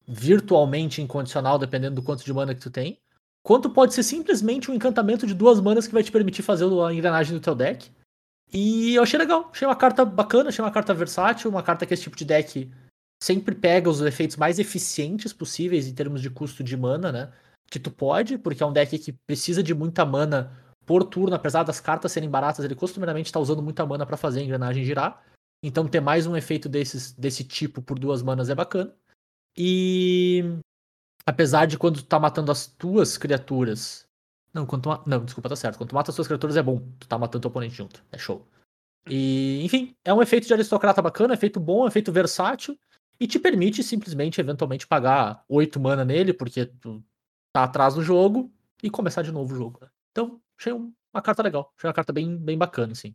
[0.06, 2.98] virtualmente incondicional, dependendo do quanto de mana que tu tem,
[3.42, 6.92] quanto pode ser simplesmente um encantamento de duas manas que vai te permitir fazer a
[6.92, 7.90] engrenagem do teu deck.
[8.52, 9.50] E eu achei legal.
[9.52, 12.70] Achei uma carta bacana, achei uma carta versátil, uma carta que esse tipo de deck
[13.22, 17.32] sempre pega os efeitos mais eficientes possíveis em termos de custo de mana, né?
[17.70, 20.52] Que tu pode, porque é um deck que precisa de muita mana
[20.84, 24.40] por turno, apesar das cartas serem baratas, ele costumeiramente está usando muita mana para fazer
[24.40, 25.22] a engrenagem girar.
[25.62, 28.94] Então ter mais um efeito desses, desse tipo por duas manas é bacana.
[29.56, 30.42] E
[31.26, 34.06] apesar de quando tu tá matando as tuas criaturas.
[34.52, 35.78] Não, quando tu Não, desculpa, tá certo.
[35.78, 36.80] Quando tu mata as tuas criaturas é bom.
[36.98, 38.04] Tu tá matando teu oponente junto.
[38.12, 38.46] É show.
[39.08, 42.78] E, enfim, é um efeito de aristocrata bacana, efeito bom, efeito versátil.
[43.20, 47.04] E te permite simplesmente, eventualmente, pagar 8 mana nele, porque tu
[47.52, 48.52] tá atrás do jogo,
[48.82, 49.78] e começar de novo o jogo.
[49.80, 49.88] né?
[50.10, 51.72] Então, achei um- uma carta legal.
[51.76, 53.14] Achei uma carta bem, bem bacana, assim.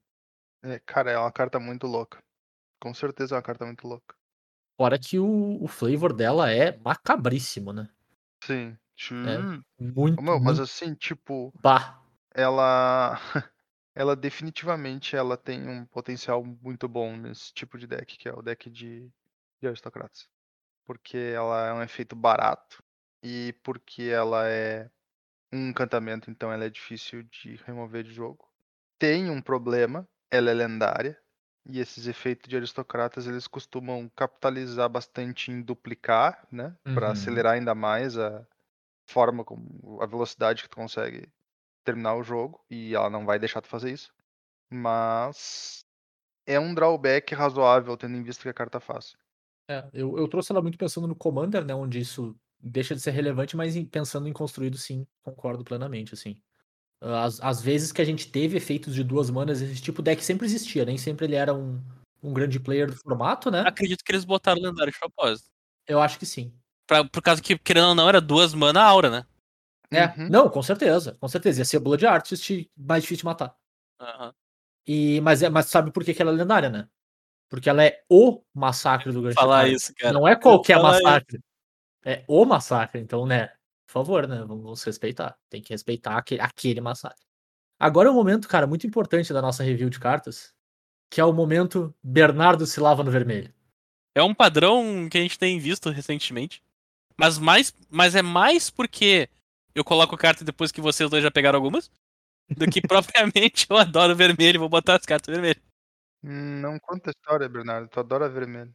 [0.63, 2.19] É, cara, é uma carta muito louca.
[2.81, 4.15] Com certeza é uma carta muito louca.
[4.79, 7.89] Fora que o, o flavor dela é macabríssimo, né?
[8.41, 8.77] Sim.
[9.11, 9.61] Hum.
[9.77, 12.01] Muito, meu, mas muito assim, tipo, bah.
[12.33, 13.19] ela.
[13.93, 18.41] ela definitivamente ela tem um potencial muito bom nesse tipo de deck, que é o
[18.41, 19.11] deck de,
[19.61, 20.29] de aristocratas.
[20.85, 22.81] Porque ela é um efeito barato
[23.21, 24.89] e porque ela é
[25.51, 28.47] um encantamento, então ela é difícil de remover de jogo.
[28.97, 31.19] Tem um problema, ela é lendária.
[31.65, 36.75] E esses efeitos de aristocratas, eles costumam capitalizar bastante em duplicar, né?
[36.93, 37.11] Para Uhum.
[37.11, 38.45] acelerar ainda mais a
[39.09, 41.31] forma como a velocidade que tu consegue
[41.85, 44.13] terminar o jogo e ela não vai deixar tu fazer isso.
[44.71, 45.85] Mas
[46.47, 49.15] é um drawback razoável tendo em vista que a carta faz.
[49.69, 51.73] É, eu, eu trouxe ela muito pensando no Commander, né?
[51.75, 56.41] Onde isso deixa de ser relevante, mas pensando em construído, sim, concordo plenamente, assim.
[57.01, 60.23] Às, às vezes que a gente teve efeitos de duas manas, esse tipo de deck
[60.23, 61.81] sempre existia, nem sempre ele era um,
[62.21, 63.61] um grande player do formato, né?
[63.61, 65.49] Acredito que eles botaram o lendário de propósito.
[65.87, 66.53] Eu acho que sim.
[66.85, 69.25] Pra, por causa que, querendo ou não, era duas mana aura, né?
[69.91, 70.29] É, Uhum.
[70.29, 71.61] não, com certeza, com certeza.
[71.61, 73.55] Ia ser Blood Artist mais difícil de matar.
[73.99, 74.33] Aham.
[74.85, 76.87] E, mas, é, mas sabe por que, que ela é lendária, né?
[77.49, 80.13] Porque ela é o massacre do de Falar isso, cara.
[80.13, 81.03] Não é qualquer falar isso.
[81.03, 81.39] massacre.
[82.05, 83.01] É o massacre.
[83.01, 83.51] Então, né?
[83.89, 84.43] Por favor, né?
[84.45, 85.35] Vamos respeitar.
[85.49, 87.25] Tem que respeitar aquele, aquele massacre.
[87.79, 90.53] Agora é um momento, cara, muito importante da nossa review de cartas.
[91.11, 93.51] que é o momento Bernardo se lava no vermelho.
[94.13, 96.61] É um padrão que a gente tem visto recentemente.
[97.17, 99.27] Mas, mais, mas é mais porque
[99.73, 101.89] eu coloco carta depois que vocês dois já pegaram algumas.
[102.55, 105.63] Do que propriamente eu adoro vermelho e vou botar as cartas vermelhas.
[106.21, 107.87] Não conta a história, Bernardo.
[107.87, 108.73] Tu adora vermelho.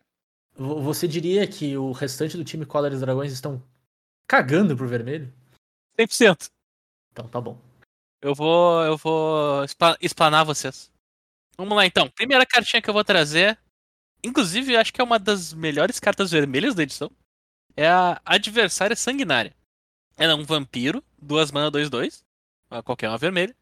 [0.57, 3.63] Vo- Você diria que o restante do time Collar e Dragões estão
[4.27, 5.33] cagando pro vermelho?
[5.99, 6.51] 100%.
[7.13, 7.61] Então tá bom.
[8.21, 10.91] Eu vou, eu vou expla- explanar vocês.
[11.57, 12.09] Vamos lá então.
[12.11, 13.59] Primeira cartinha que eu vou trazer,
[14.25, 17.11] inclusive acho que é uma das melhores cartas vermelhas da edição,
[17.77, 19.55] é a Adversária Sanguinária.
[20.17, 22.25] Ela é um vampiro, duas mana 2-2,
[22.71, 23.55] ah, qualquer uma vermelha,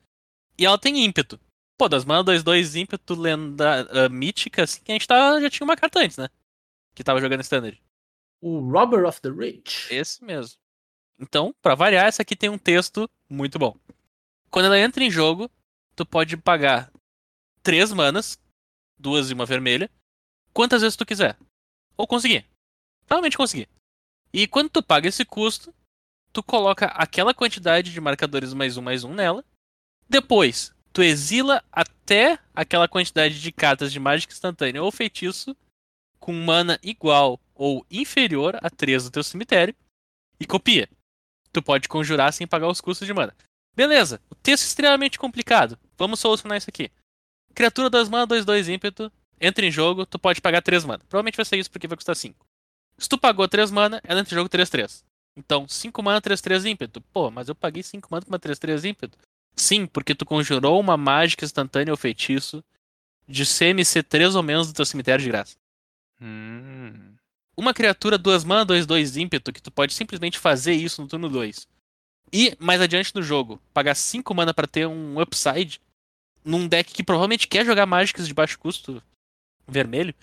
[0.59, 1.41] e ela tem ímpeto.
[1.79, 5.77] Pô, das mana 2-2 ímpeto lenda ah, mítica, assim, a gente tá, já tinha uma
[5.77, 6.29] carta antes, né?
[6.95, 7.83] Que tava jogando standard.
[8.43, 9.95] O Robber of the Rich.
[9.95, 10.59] Esse mesmo.
[11.17, 13.77] Então, pra variar, essa aqui tem um texto muito bom.
[14.51, 15.49] Quando ela entra em jogo,
[15.95, 16.93] tu pode pagar
[17.63, 18.37] três manas,
[18.99, 19.89] duas e uma vermelha,
[20.53, 21.39] quantas vezes tu quiser.
[21.97, 22.45] Ou conseguir.
[23.09, 23.69] Realmente conseguir.
[24.33, 25.73] E quando tu paga esse custo,
[26.33, 29.45] tu coloca aquela quantidade de marcadores mais um mais um nela.
[30.09, 35.57] Depois, tu exila até aquela quantidade de cartas de mágica instantânea ou feitiço
[36.19, 39.75] com mana igual ou inferior a 3 do teu cemitério
[40.39, 40.89] e copia.
[41.53, 43.35] Tu pode conjurar sem pagar os custos de mana.
[43.75, 45.79] Beleza, o texto é extremamente complicado.
[45.97, 46.91] Vamos solucionar isso aqui.
[47.55, 51.05] Criatura das mana 2-2 ímpeto, entra em jogo, tu pode pagar 3 mana.
[51.09, 52.47] Provavelmente vai ser isso porque vai custar 5.
[52.99, 55.03] Se tu pagou 3 mana, ela entra em jogo 3-3.
[55.37, 57.01] Então, 5 mana 3-3 ímpeto.
[57.01, 59.19] Pô, mas eu paguei 5 mana com uma 3-3 ímpeto.
[59.57, 62.65] Sim, porque tu conjurou uma mágica instantânea ou feitiço
[63.27, 65.57] de CMC 3 ou menos do teu cemitério de graça.
[66.21, 67.12] Hum.
[67.57, 71.29] Uma criatura 2 mana, 2, 2 ímpeto, que tu pode simplesmente fazer isso no turno
[71.29, 71.67] 2.
[72.33, 75.81] E mais adiante no jogo, pagar 5 mana pra ter um upside
[76.45, 79.03] num deck que provavelmente quer jogar mágicas de baixo custo
[79.69, 80.15] vermelho,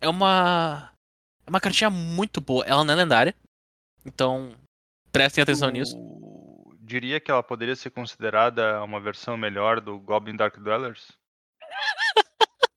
[0.00, 0.90] é uma
[1.46, 2.64] é uma cartinha muito boa.
[2.64, 3.34] Ela não é lendária.
[4.04, 4.54] Então,
[5.12, 5.94] prestem atenção nisso.
[5.96, 11.12] Tu Diria que ela poderia ser considerada uma versão melhor do Goblin Dark Dwellers?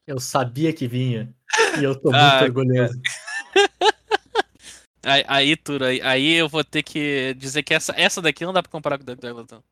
[0.08, 1.34] Eu sabia que vinha.
[1.80, 3.02] E eu tô Ah, muito orgulhoso.
[5.06, 8.52] Aí, aí, Turo, aí, aí eu vou ter que dizer que essa, essa daqui não
[8.52, 9.42] dá pra comparar com o Dark Dragon.
[9.42, 9.64] então.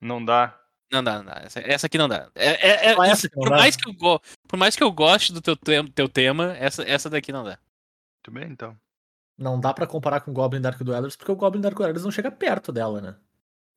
[0.00, 0.58] Não dá.
[0.90, 1.42] Não dá, não dá.
[1.44, 2.30] Essa, essa aqui não dá.
[2.34, 3.56] É, é- é- essa por, dá?
[3.56, 5.56] mais que eu go- por mais que eu goste do teu,
[5.88, 7.58] teu tema, essa, essa daqui não dá.
[8.26, 8.76] Muito bem, então.
[9.38, 12.10] Não dá pra comparar com o Goblin Dark Dwellers, porque o Goblin Dark Dwellers não
[12.10, 13.16] chega perto dela, né?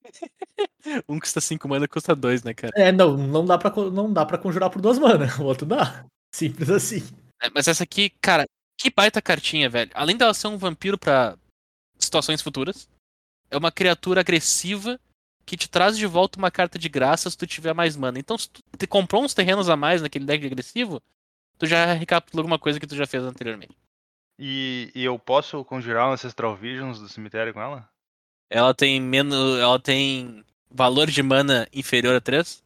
[1.08, 2.74] Um custa 5 mana, custa 2, né, cara?
[2.76, 5.26] É, não, não dá pra, não dá pra conjurar por duas mana.
[5.40, 6.06] O outro dá.
[6.34, 7.04] Simples assim.
[7.42, 8.46] É, Mas essa aqui, cara,
[8.84, 9.90] que baita cartinha, velho.
[9.94, 11.38] Além dela ser um vampiro pra
[11.98, 12.90] situações futuras,
[13.50, 15.00] é uma criatura agressiva
[15.46, 18.20] que te traz de volta uma carta de graça se tu tiver mais mana.
[18.20, 21.02] Então, se tu te comprou uns terrenos a mais naquele deck agressivo,
[21.58, 23.74] tu já recapitulou alguma coisa que tu já fez anteriormente.
[24.38, 27.88] E, e eu posso conjurar um Ancestral Visions do cemitério com ela?
[28.50, 29.60] Ela tem menos.
[29.60, 32.62] Ela tem valor de mana inferior a 3?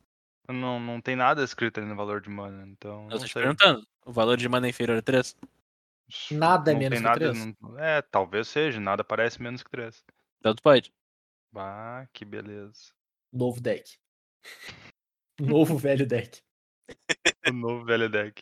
[0.50, 3.04] Não, não tem nada escrito ali no valor de mana, então.
[3.04, 3.86] Eu não tô te perguntando.
[4.06, 5.36] O valor de mana é inferior a 3?
[6.32, 7.56] Nada é Não menos que nada, três?
[7.62, 10.04] não- É, talvez seja, nada parece menos que 3.
[10.40, 10.94] Então tu pode.
[11.56, 12.94] Ah, que beleza.
[13.34, 13.98] Novo deck.
[15.40, 16.42] Novo velho deck.
[17.48, 18.42] O novo velho deck.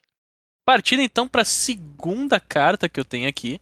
[0.65, 3.59] Partindo então pra segunda carta que eu tenho aqui.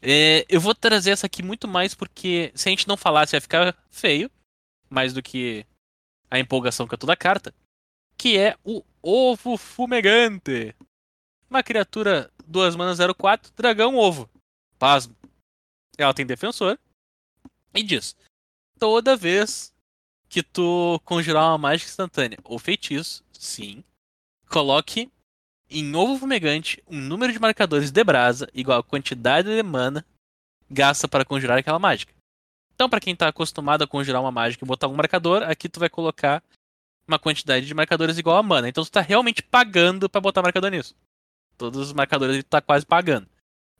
[0.00, 3.40] É, eu vou trazer essa aqui muito mais porque se a gente não falasse ia
[3.40, 4.30] ficar feio.
[4.88, 5.66] Mais do que
[6.30, 7.52] a empolgação com toda a carta.
[8.16, 10.74] Que é o Ovo Fumegante.
[11.50, 14.28] Uma criatura 2 mana 04, dragão ovo.
[14.78, 15.14] Pasmo.
[15.96, 16.78] Ela tem defensor.
[17.74, 18.16] E diz:
[18.78, 19.72] Toda vez
[20.28, 23.84] que tu conjurar uma mágica instantânea ou feitiço, sim,
[24.48, 25.10] coloque
[25.70, 30.04] em ovo fumegante um número de marcadores de brasa igual a quantidade de mana
[30.70, 32.12] gasta para conjurar aquela mágica.
[32.74, 35.78] Então, para quem tá acostumado a conjurar uma mágica e botar um marcador, aqui tu
[35.78, 36.42] vai colocar
[37.06, 38.68] uma quantidade de marcadores igual a mana.
[38.68, 40.94] Então tu tá realmente pagando para botar marcador nisso.
[41.56, 43.28] Todos os marcadores tu tá quase pagando.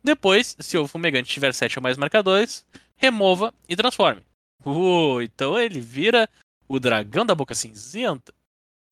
[0.02, 2.64] Depois, se o fumegante tiver 7 ou mais marcadores,
[2.96, 4.22] remova e transforme.
[4.64, 6.28] Uh, então ele vira
[6.68, 8.32] o dragão da boca cinzenta.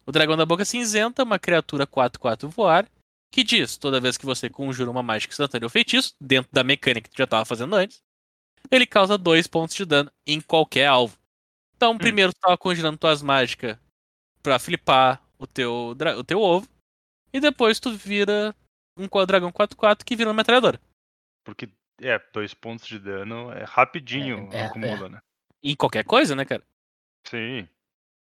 [0.06, 2.88] O dragão da boca cinzenta é uma criatura 4-4 voar
[3.30, 7.09] que diz: toda vez que você conjura uma mágica instantânea ou feitiço, dentro da mecânica
[7.09, 8.02] que tu já estava fazendo antes,
[8.70, 11.16] ele causa 2 pontos de dano em qualquer alvo.
[11.76, 13.76] Então, primeiro tu tava conjurando tuas mágicas
[14.42, 16.68] pra flipar o teu, o teu ovo,
[17.32, 18.54] e depois tu vira
[18.97, 20.81] um dragão 4-4 que vira uma metralhadora.
[21.44, 21.69] Porque,
[22.01, 25.20] é, dois pontos de dano é rapidinho É, é, acumula, né?
[25.62, 26.62] Em qualquer coisa, né, cara?
[27.27, 27.60] Sim.
[27.60, 27.69] É,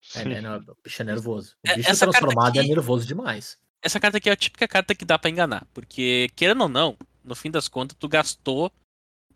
[0.02, 0.30] Sim.
[0.30, 1.56] né, não, o bicho é nervoso.
[1.66, 3.58] O É, bicho essa carta transformado é aqui- nervoso demais.
[3.82, 5.66] essa carta aqui é a típica carta que dá pra enganar.
[5.74, 8.72] Porque, querendo ou não, no fim das contas, tu gastou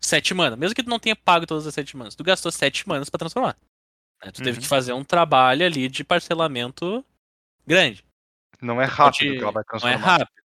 [0.00, 0.58] 7 manas.
[0.58, 3.18] Mesmo que tu não tenha pago todas as 7 manas, tu gastou 7 manas pra
[3.18, 3.56] transformar.
[4.24, 4.30] né?
[4.32, 4.62] Tu teve Uhum.
[4.62, 7.04] que fazer um trabalho ali de parcelamento
[7.66, 8.02] grande.
[8.60, 10.06] Não é rápido Pode- que ela vai Não é transformar.
[10.18, 10.43] rápido.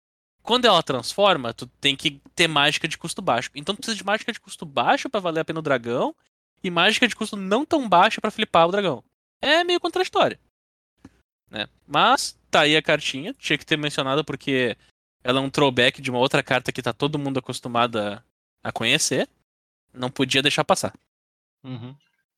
[0.45, 3.49] Quando ela transforma, tu tem que ter mágica de custo baixo.
[3.55, 6.15] Então tu precisa de mágica de custo baixo pra valer a pena o dragão
[6.63, 9.03] e mágica de custo não tão baixo pra flipar o dragão.
[9.41, 10.37] É meio contraditório.
[11.49, 11.67] Né?
[11.87, 14.77] Mas tá aí a cartinha, tinha que ter mencionado porque
[15.23, 18.23] ela é um throwback de uma outra carta que tá todo mundo acostumado a,
[18.63, 19.27] a conhecer.
[19.91, 20.93] Não podia deixar passar.
[21.63, 21.95] Uhum.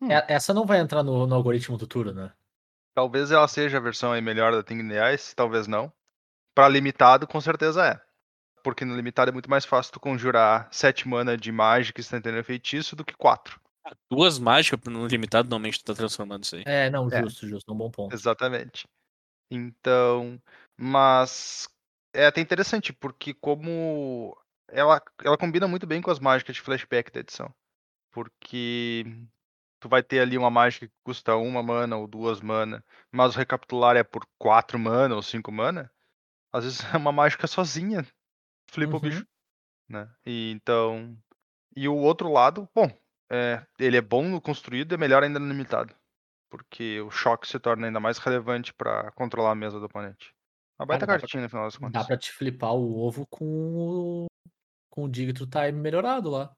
[0.09, 2.31] É- Essa não vai entrar no, no algoritmo do turno, né?
[2.95, 5.91] Talvez ela seja a versão aí melhor da Thing Ice, talvez não.
[6.57, 8.01] Pra limitado, com certeza é.
[8.63, 12.95] Porque no limitado é muito mais fácil tu conjurar 7 mana de mágica instantânea feitiço
[12.95, 13.61] do que 4.
[14.09, 16.63] Duas mágicas no limitado, normalmente tu tá transformando isso aí.
[16.65, 17.21] É, não, É.
[17.21, 18.11] justo, justo, um bom ponto.
[18.11, 18.88] Exatamente.
[19.51, 20.41] Então,
[20.75, 21.69] mas
[22.11, 24.35] é até interessante, porque como
[24.67, 27.53] ela, ela combina muito bem com as mágicas de flashback da edição.
[28.11, 29.05] Porque
[29.79, 33.38] tu vai ter ali uma mágica que custa uma mana ou duas mana, mas o
[33.38, 35.91] recapitular é por quatro mana ou cinco mana.
[36.57, 38.05] Às vezes é uma mágica sozinha,
[38.69, 39.01] flipa o Uhum.
[39.01, 39.25] bicho,
[39.89, 40.11] né?
[40.25, 41.17] E então,
[41.75, 42.89] e o outro lado, bom,
[43.31, 45.93] é, ele é bom no construído e é melhor ainda no limitado.
[46.49, 50.34] Porque o choque se torna ainda mais relevante pra controlar a mesa do oponente.
[50.79, 52.05] Uma baita dá pra- cartinha no final das Dá contas.
[52.07, 54.25] pra te flipar o ovo com o,
[54.89, 56.53] com o Dig True Time melhorado lá.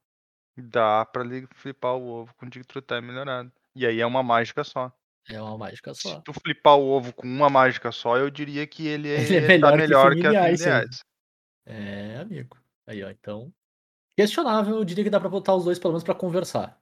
[0.58, 3.52] Dá pra li- flipar o ovo com o Dig True Time melhorado.
[3.76, 4.92] E aí é uma mágica só.
[5.30, 6.22] É uma mágica Se só.
[6.22, 9.60] tu flipar o ovo com uma mágica só, eu diria que ele é, Ele é
[9.60, 10.52] tá melhor que melhor que, a.
[10.52, 11.04] Ice.
[11.66, 12.58] É, amigo.
[12.88, 13.54] Aí, ó, então.
[14.18, 16.78] Questionável, eu diria que dá pra botar os dois pelo menos pra conversar.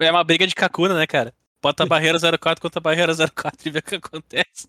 [0.00, 1.32] É uma briga de Kakuna, né, cara?
[1.62, 4.68] Bota a barreira 04 contra a barreira 04 e vê o que acontece.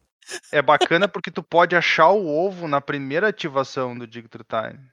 [0.52, 4.88] É bacana porque tu pode achar o ovo na primeira ativação do Dig True Time.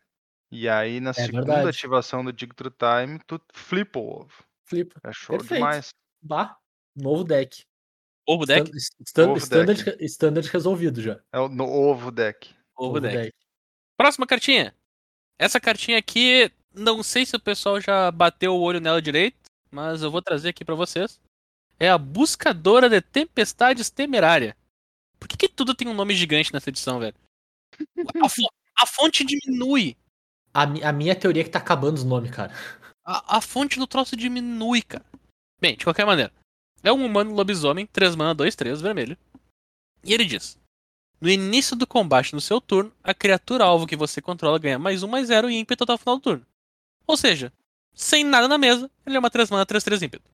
[0.51, 1.69] E aí na segunda verdade.
[1.69, 4.44] ativação do Dig True Time, tu flipa o ovo.
[4.65, 5.01] Flipa.
[5.05, 5.61] É show Perfeito.
[5.61, 5.90] demais.
[6.23, 6.56] Bah,
[6.97, 7.65] novo deck.
[8.27, 8.71] Ovo deck?
[8.77, 10.05] Stan- stan- Novo standard, deck.
[10.05, 11.21] standard resolvido já.
[11.33, 12.49] É o no ovo deck.
[12.77, 13.33] Ovo Novo deck.
[13.97, 14.75] Próxima cartinha.
[15.39, 19.37] Essa cartinha aqui, não sei se o pessoal já bateu o olho nela direito,
[19.71, 21.21] mas eu vou trazer aqui pra vocês.
[21.79, 24.57] É a Buscadora de Tempestades Temerária.
[25.19, 27.15] Por que, que tudo tem um nome gigante nessa edição, velho?
[28.23, 28.49] A, fo-
[28.79, 29.97] a fonte diminui.
[30.53, 32.53] A, mi- a minha teoria é que tá acabando os nomes, cara.
[33.05, 35.05] A, a fonte do troço diminui, cara.
[35.61, 36.33] Bem, de qualquer maneira.
[36.85, 39.16] É um humano lobisomem, 3 mana, 2, 3, vermelho.
[40.05, 40.59] E ele diz:
[41.20, 45.02] No início do combate no seu turno, a criatura alvo que você controla ganha mais
[45.02, 46.47] 1, mais 0 e ímpeto até o final do turno.
[47.06, 47.52] Ou seja,
[47.94, 50.31] sem nada na mesa, ele é uma 3 mana, 3, 3 ímpeto.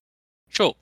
[0.48, 0.77] Show.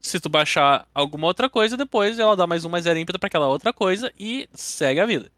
[0.00, 3.28] Se tu baixar alguma outra coisa, depois ela dá mais 1, mais 0 ímpeto pra
[3.28, 5.30] aquela outra coisa e segue a vida.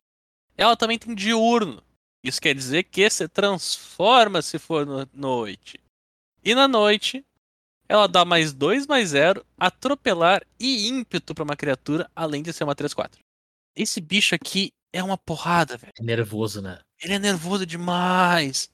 [0.57, 1.83] Ela também tem diurno.
[2.23, 5.79] Isso quer dizer que se transforma se for no- noite.
[6.43, 7.25] E na noite,
[7.89, 12.65] ela dá mais 2, mais 0, atropelar e ímpeto pra uma criatura, além de ser
[12.65, 13.19] uma 3-4.
[13.77, 15.93] Esse bicho aqui é uma porrada, velho.
[15.99, 16.79] É nervoso, né?
[17.03, 18.71] Ele é nervoso demais.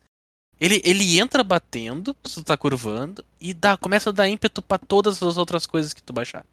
[0.60, 4.78] Ele, ele entra batendo, se tu tá curvando, e dá, começa a dar ímpeto pra
[4.78, 6.44] todas as outras coisas que tu baixar.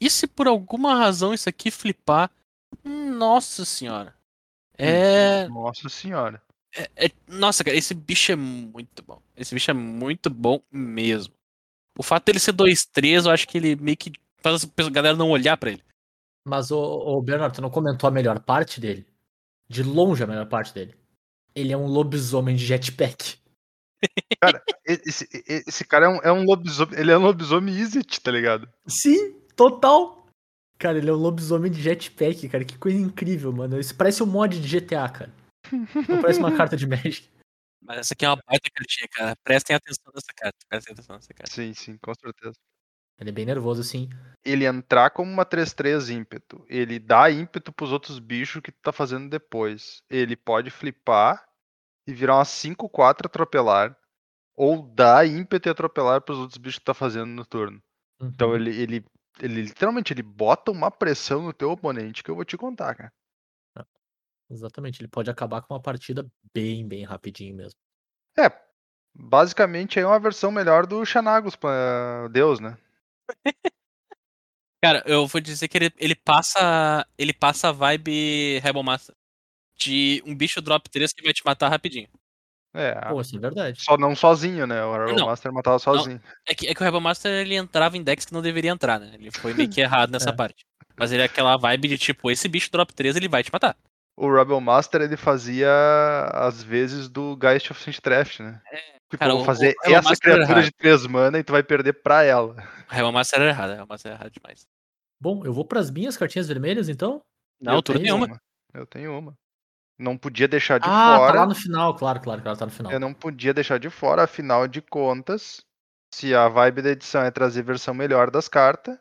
[0.00, 2.30] E se por alguma razão isso aqui flipar,
[2.84, 4.14] nossa senhora.
[4.78, 6.40] É, Nossa senhora.
[6.74, 9.20] é- é- Nossa, cara, esse bicho é muito bom.
[9.36, 11.34] Esse bicho é muito bom mesmo.
[12.00, 14.10] O fato dele ser 2-3, eu acho que ele meio que
[14.42, 15.82] faz a galera não olhar pra ele.
[16.48, 19.06] Mas, ô, ô Bernardo, tu não comentou a melhor parte dele?
[19.68, 20.94] De longe a melhor parte dele.
[21.54, 23.36] Ele é um lobisomem de jetpack.
[24.88, 26.98] E- Esse, esse cara é um, é um lobisomem.
[26.98, 28.66] Ele é um lobisomem Izzet, tá ligado?
[28.86, 30.26] Sim, total.
[30.78, 32.64] Cara, ele é um lobisomem de jetpack, cara.
[32.64, 33.78] Que coisa incrível, mano.
[33.78, 35.30] Isso parece um mod de GTA, cara.
[36.08, 37.28] Não parece uma carta de Magic.
[37.82, 39.36] Mas essa aqui é uma baita cartinha, cara.
[39.44, 40.58] Prestem atenção nessa carta.
[40.68, 41.54] Prestem atenção nessa carta.
[41.54, 42.58] Sim, sim, com certeza.
[43.18, 44.08] Ele é bem nervoso, assim.
[44.44, 46.64] Ele entrar como uma 3-3 ímpeto.
[46.68, 50.02] Ele dá ímpeto pros outros bichos que tu tá fazendo depois.
[50.08, 51.46] Ele pode flipar
[52.06, 53.96] e virar uma 5-4 atropelar.
[54.56, 57.82] Ou dar ímpeto e atropelar pros outros bichos que tu tá fazendo no turno.
[58.34, 58.56] Então Uhum.
[58.56, 59.06] ele, ele,
[59.40, 63.12] ele literalmente ele bota uma pressão no teu oponente que eu vou te contar, cara.
[64.50, 67.78] Exatamente, ele pode acabar com uma partida bem, bem rapidinho mesmo.
[68.38, 68.50] É,
[69.14, 72.76] basicamente é uma versão melhor do Xanagos pra Deus, né?
[74.82, 77.06] Cara, eu vou dizer que ele, ele passa.
[77.18, 79.14] Ele passa a vibe Rebel Master.
[79.78, 82.08] De um bicho drop 3 que vai te matar rapidinho.
[82.74, 83.82] É, Pô, isso é verdade.
[83.82, 84.84] só não sozinho, né?
[84.84, 85.26] O Arrow Não.
[85.26, 86.20] Master matava sozinho.
[86.46, 89.00] É que, é que o Rebel Master ele entrava em decks que não deveria entrar,
[89.00, 89.10] né?
[89.14, 90.32] Ele foi meio que errado nessa É.
[90.32, 90.64] parte.
[90.96, 93.76] Mas ele é aquela vibe de tipo, esse bicho drop 3 ele vai te matar.
[94.20, 95.70] O Rebel Master ele fazia
[96.32, 98.60] às vezes do Geist of Sintraft, né?
[99.10, 100.64] Tipo, cara, eu o- vou fazer o Rebel essa Master criatura errado.
[100.64, 102.54] de 3 mana e tu vai perder pra ela.
[102.90, 104.66] O Real Master era errado, o Real Master era errado demais.
[105.20, 107.22] Bom, eu vou pras minhas cartinhas vermelhas, então.
[107.60, 108.26] Não, eu altura tenho nenhuma.
[108.26, 108.40] uma.
[108.74, 109.34] Eu tenho uma.
[109.98, 111.32] Não podia deixar de ah, fora.
[111.32, 112.90] tá lá no final, claro, claro, claro, tá no final.
[112.92, 115.60] Eu não podia deixar de fora, afinal de contas,
[116.14, 118.98] se a vibe da edição é trazer versão melhor das cartas,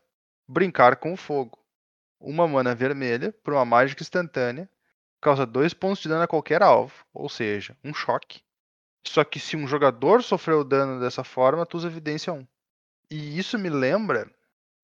[0.49, 1.57] brincar com o fogo.
[2.21, 4.69] Uma mana vermelha por uma mágica instantânea
[5.21, 8.41] causa dois pontos de dano a qualquer alvo, ou seja, um choque.
[9.05, 12.47] Só que se um jogador sofreu dano dessa forma, tu usa evidência 1.
[13.11, 14.31] E isso me lembra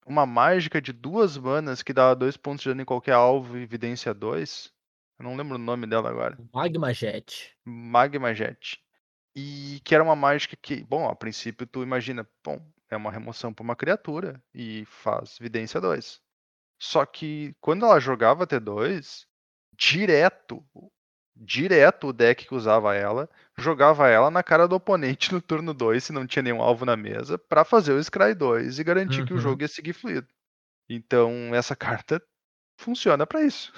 [0.06, 4.14] uma mágica de duas manas que dava dois pontos de dano em qualquer alvo, evidência
[4.14, 4.72] 2.
[5.20, 6.38] Eu não lembro o nome dela agora.
[6.54, 7.56] Magma Jet.
[7.64, 8.82] Magma Jet.
[9.36, 12.60] E que era uma mágica que, bom, a princípio tu imagina, bom,
[12.90, 16.22] é uma remoção para uma criatura e faz vidência 2.
[16.80, 19.26] Só que quando ela jogava T2,
[19.78, 20.64] direto,
[21.36, 26.04] direto o deck que usava ela, jogava ela na cara do oponente no turno 2,
[26.06, 29.34] se não tinha nenhum alvo na mesa, para fazer o Scry 2 e garantir que
[29.34, 29.40] o Uhum.
[29.40, 30.28] jogo ia seguir fluido.
[30.90, 32.22] Então, essa carta
[32.80, 33.74] funciona para isso.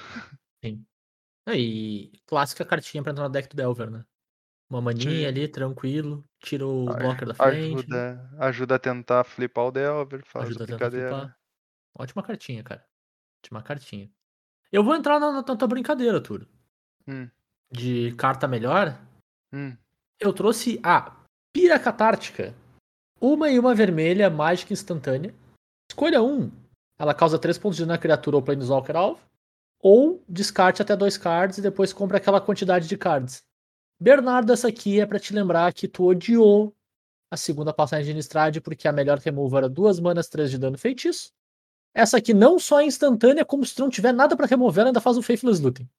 [1.48, 4.06] E clássica cartinha pra entrar no deck do Delver, né?
[4.70, 5.30] Uma maninha Sim.
[5.30, 7.88] ali, tranquilo, tira o blocker da frente.
[7.88, 11.32] Ajuda, ajuda a tentar flipar o Delver, faz Ajuda a brincadeira.
[11.94, 12.88] Ótima cartinha, cara.
[13.44, 14.12] Ótima cartinha.
[14.72, 16.48] Eu vou entrar na, na tua brincadeira, Turo.
[17.08, 17.30] Hum.
[17.72, 19.00] De carta melhor.
[19.54, 19.76] Hum.
[20.20, 21.16] Eu trouxe a
[21.54, 22.54] Pira Catártica.
[23.20, 25.34] Uma e uma vermelha, mágica instantânea.
[25.90, 26.52] Escolha um.
[27.00, 29.22] Ela causa 3 pontos de dano na criatura ou Planeswalker alvo.
[29.80, 33.44] Ou descarte até dois cards e depois compra aquela quantidade de cards.
[34.00, 36.76] Bernardo, essa aqui é pra te lembrar que tu odiou
[37.32, 40.78] a segunda passagem de Innistrad porque a melhor removal era duas manas, 3 de dano
[40.78, 41.32] feitiço.
[41.98, 44.90] Essa aqui não só é instantânea, como se tu não tiver nada pra remover, ela
[44.90, 45.90] ainda faz o Faithless Looting.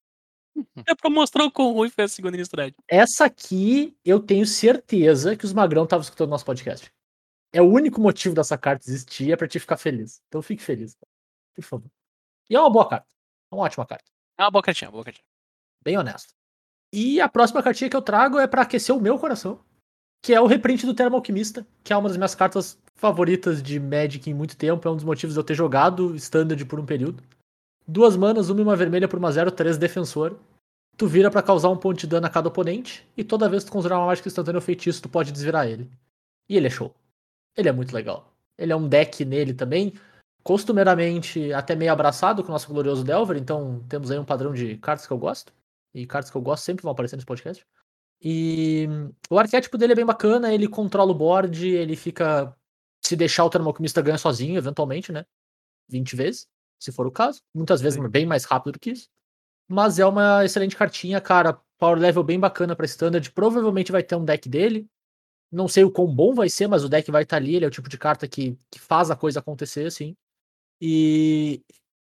[0.86, 2.72] É pra mostrar o quão ruim foi a segunda Innistrad.
[2.86, 6.92] Essa aqui, eu tenho certeza que os magrão estavam escutando nosso podcast.
[7.52, 10.20] É o único motivo dessa carta existir, é pra te ficar feliz.
[10.28, 10.96] Então fique feliz,
[11.54, 11.90] por favor.
[12.48, 13.08] E é uma boa carta.
[13.50, 14.04] É uma ótima carta.
[14.38, 15.24] É uma boa cartinha, uma boa cartinha.
[15.82, 16.32] Bem honesta.
[16.92, 19.64] E a próxima cartinha que eu trago é pra aquecer o meu coração,
[20.22, 23.78] que é o reprint do Termo Alquimista, que é uma das minhas cartas favoritas de
[23.78, 24.86] Magic em muito tempo.
[24.86, 27.22] É um dos motivos de eu ter jogado Standard por um período.
[27.86, 30.36] Duas manas, uma e uma vermelha por uma 0, 3 defensor.
[30.96, 33.70] Tu vira pra causar um ponto de dano a cada oponente, e toda vez que
[33.70, 35.88] tu conjurar uma mágica instantânea ou feitiço, tu pode desvirar ele.
[36.48, 36.92] E ele é show.
[37.56, 38.32] Ele é muito legal.
[38.58, 39.92] Ele é um deck nele também,
[40.42, 44.76] costumeiramente até meio abraçado com o nosso glorioso Delver, então temos aí um padrão de
[44.78, 45.52] cartas que eu gosto.
[45.94, 47.64] E cartas que eu gosto sempre vão aparecer nesse podcast.
[48.20, 48.88] E
[49.30, 52.54] o arquétipo dele é bem bacana, ele controla o board, ele fica.
[53.04, 55.24] Se deixar o Termoalquimista ganha sozinho, eventualmente, né?
[55.88, 57.40] 20 vezes, se for o caso.
[57.54, 58.08] Muitas vezes Sim.
[58.08, 59.08] bem mais rápido do que isso.
[59.68, 61.60] Mas é uma excelente cartinha, cara.
[61.78, 63.30] Power level bem bacana pra standard.
[63.32, 64.88] Provavelmente vai ter um deck dele.
[65.50, 67.54] Não sei o quão bom vai ser, mas o deck vai estar ali.
[67.54, 70.16] Ele é o tipo de carta que, que faz a coisa acontecer, assim.
[70.80, 71.62] E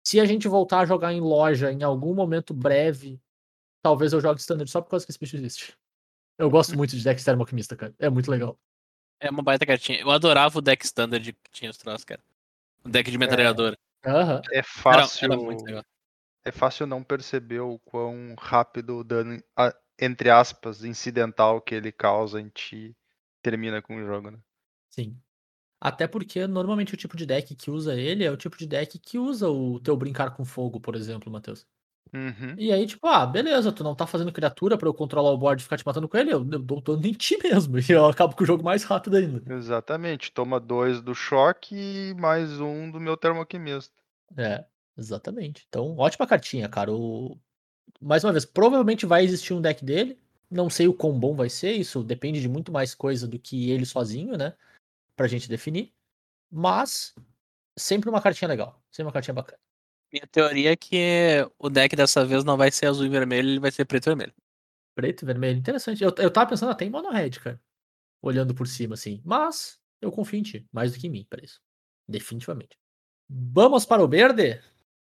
[0.04, 3.20] se a gente voltar a jogar em loja em algum momento breve,
[3.82, 5.76] talvez eu jogue standard só por causa que esse bicho existe.
[6.38, 7.92] Eu gosto muito de deck Termo Alquimista, cara.
[7.98, 8.58] É muito legal.
[9.20, 10.00] É uma baita cartinha.
[10.00, 12.22] Eu adorava o deck standard que tinha os troços, cara.
[12.84, 13.76] O deck de metralhadora.
[14.06, 14.40] Aham.
[14.52, 15.24] É Era, fácil.
[15.24, 15.84] era muito legal.
[16.44, 19.42] É fácil não perceber o quão rápido o dano,
[20.00, 22.96] entre aspas, incidental que ele causa em ti
[23.42, 24.38] termina com o jogo, né?
[24.88, 25.20] Sim.
[25.80, 28.98] Até porque normalmente o tipo de deck que usa ele é o tipo de deck
[28.98, 31.66] que usa o teu brincar com fogo, por exemplo, Matheus.
[32.12, 32.54] Uhum.
[32.56, 35.60] E aí, tipo, ah, beleza, tu não tá fazendo criatura pra eu controlar o board
[35.60, 37.78] e ficar te matando com ele, eu, eu dou dano em ti mesmo.
[37.78, 39.42] E eu acabo com o jogo mais rápido ainda.
[39.54, 40.32] Exatamente.
[40.32, 43.94] Toma dois do choque e mais um do meu termoquimista.
[44.36, 44.64] É,
[44.96, 45.64] exatamente.
[45.68, 46.92] Então, ótima cartinha, cara.
[46.92, 47.38] O...
[48.00, 50.18] Mais uma vez, provavelmente vai existir um deck dele.
[50.50, 53.70] Não sei o quão bom vai ser, isso depende de muito mais coisa do que
[53.70, 54.54] ele sozinho, né?
[55.14, 55.92] Pra gente definir.
[56.50, 57.14] Mas,
[57.76, 58.82] sempre uma cartinha legal.
[58.90, 59.58] Sempre uma cartinha bacana.
[60.12, 63.60] Minha teoria é que o deck dessa vez não vai ser azul e vermelho, ele
[63.60, 64.34] vai ser preto e vermelho.
[64.94, 66.02] Preto e vermelho, interessante.
[66.02, 67.60] Eu, eu tava pensando até em mono red, cara.
[68.22, 69.20] Olhando por cima, assim.
[69.24, 70.66] Mas, eu confio em ti.
[70.72, 71.60] Mais do que em mim, para isso.
[72.08, 72.76] Definitivamente.
[73.28, 74.60] Vamos para o verde?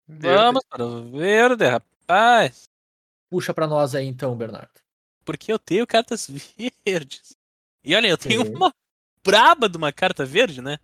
[0.07, 2.69] Vamos para o verde, rapaz.
[3.31, 4.81] Puxa pra nós aí então, Bernardo.
[5.25, 6.29] Porque eu tenho cartas
[6.87, 7.35] verdes.
[7.83, 8.55] E olha, eu tenho Sim.
[8.55, 8.73] uma
[9.25, 10.79] braba de uma carta verde, né?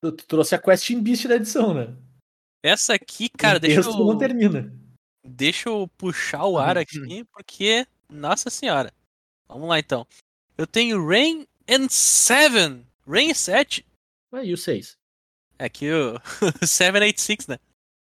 [0.00, 1.94] Tu, tu trouxe a Question Beast da edição, né?
[2.62, 4.72] Essa aqui, cara, Em deixa texto não eu, termina.
[5.24, 8.92] deixa eu puxar o ar aqui, porque, nossa senhora.
[9.48, 10.06] Vamos lá então.
[10.58, 12.86] Eu tenho Rain and Seven.
[13.06, 13.84] Rain 7.
[14.32, 14.96] Ué, e o 6?
[15.58, 16.14] É aqui o
[16.66, 17.58] 786, né?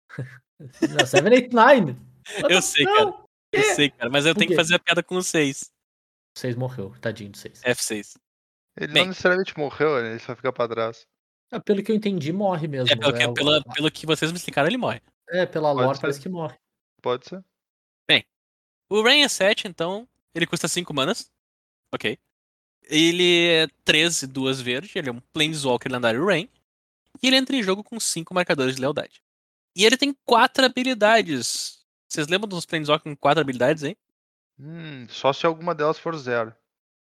[0.59, 1.95] Não, 789.
[2.49, 3.13] Eu sei, cara.
[3.51, 5.71] Eu sei, cara, mas eu tenho que fazer a piada com o 6.
[6.37, 7.61] 6 morreu, tadinho do 6.
[7.61, 8.15] F6.
[8.79, 9.03] Ele Bem.
[9.03, 10.11] não necessariamente morreu, né?
[10.11, 11.05] Ele só fica pra trás.
[11.51, 12.91] Ah, pelo que eu entendi, morre mesmo.
[12.91, 15.01] É, pelo, que, é, pela- pelo que vocês me explicaram, ele morre.
[15.29, 16.01] é, pela Pode lore ser.
[16.01, 16.55] parece que morre.
[17.01, 17.43] Pode ser.
[18.89, 21.29] O Rain é 7, então ele custa 5 manas.
[21.93, 22.17] Ok.
[22.83, 24.89] Ele é 13, duas verde.
[24.95, 26.47] Ele é um Planeswalker lendário Rain.
[27.21, 29.21] E ele entra em jogo com 5 marcadores de lealdade.
[29.75, 31.85] E ele tem 4 habilidades.
[32.07, 33.97] Vocês lembram dos Planeswalker com 4 habilidades, hein?
[34.57, 36.55] Hum, só se alguma delas for zero.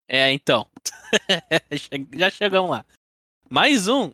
[0.08, 0.68] É, então.
[2.18, 2.84] Já chegamos lá.
[3.48, 4.12] Mais um.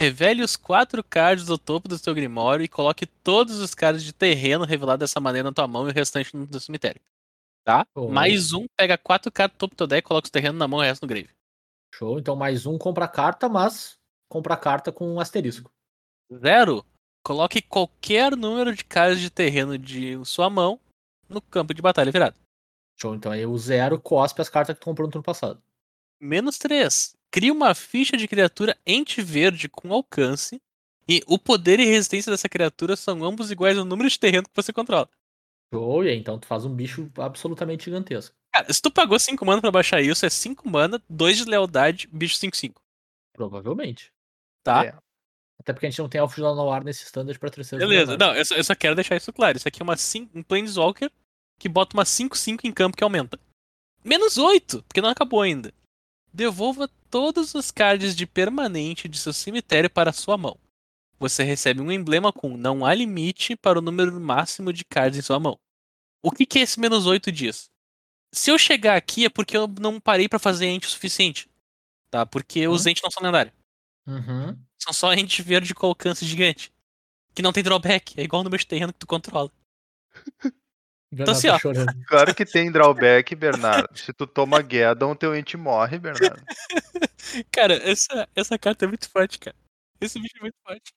[0.00, 4.14] Revele os quatro cards do topo do seu Grimório e coloque todos os cards de
[4.14, 7.02] terreno revelados dessa maneira na tua mão e o restante no cemitério.
[7.62, 7.86] Tá?
[7.94, 8.08] Oh.
[8.08, 10.80] Mais um, pega quatro cards do topo do teu deck, coloca os terrenos na mão
[10.80, 11.28] e o resto no grave.
[11.94, 12.18] Show.
[12.18, 15.70] Então mais um compra carta, mas compra carta com um asterisco.
[16.32, 16.82] Zero.
[17.22, 20.80] Coloque qualquer número de cards de terreno de sua mão
[21.28, 22.40] no campo de batalha virado.
[22.98, 23.14] Show.
[23.14, 25.62] Então aí o zero cospe as cartas que tu comprou no turno passado.
[26.18, 27.19] Menos 3.
[27.30, 30.60] Cria uma ficha de criatura ente verde com alcance.
[31.08, 34.54] E o poder e resistência dessa criatura são ambos iguais ao número de terreno que
[34.54, 35.08] você controla.
[35.72, 36.04] Show.
[36.04, 38.34] E aí então tu faz um bicho absolutamente gigantesco.
[38.52, 42.08] Cara, se tu pagou 5 mana pra baixar isso, é 5 mana, 2 de lealdade,
[42.12, 42.74] bicho 5-5.
[43.32, 44.12] Provavelmente.
[44.62, 44.84] Tá?
[44.84, 44.94] É.
[45.60, 47.86] Até porque a gente não tem Elfo de Lanoir nesse standard pra terceiro.
[47.86, 48.16] Beleza.
[48.16, 49.56] Não, eu só, eu só quero deixar isso claro.
[49.56, 49.96] Isso aqui é uma
[50.34, 51.10] um Planeswalker
[51.58, 53.38] que bota uma 5-5 em campo que aumenta.
[54.02, 55.72] Menos 8, porque não acabou ainda.
[56.32, 60.56] Devolva todos os cards de permanente de seu cemitério para sua mão.
[61.18, 65.22] Você recebe um emblema com não há limite para o número máximo de cards em
[65.22, 65.58] sua mão.
[66.22, 67.70] O que, que é esse menos 8 dias?
[68.32, 71.48] Se eu chegar aqui é porque eu não parei pra fazer ente o suficiente.
[72.10, 72.24] Tá?
[72.24, 73.54] Porque os entes não são lendários.
[74.06, 74.56] Uhum.
[74.78, 76.72] São só ente verde com alcance gigante.
[77.34, 78.18] Que não tem drawback.
[78.18, 79.50] É igual o número de terreno que tu controla.
[81.12, 81.58] Bernardo assim, tá ó.
[81.58, 81.92] chorando.
[82.06, 83.98] Claro que tem drawback, Bernardo.
[83.98, 86.42] Se tu toma Gaddon, teu ente morre, Bernardo.
[87.50, 89.56] Cara, essa, essa carta é muito forte, cara.
[90.00, 90.92] Esse bicho é muito forte.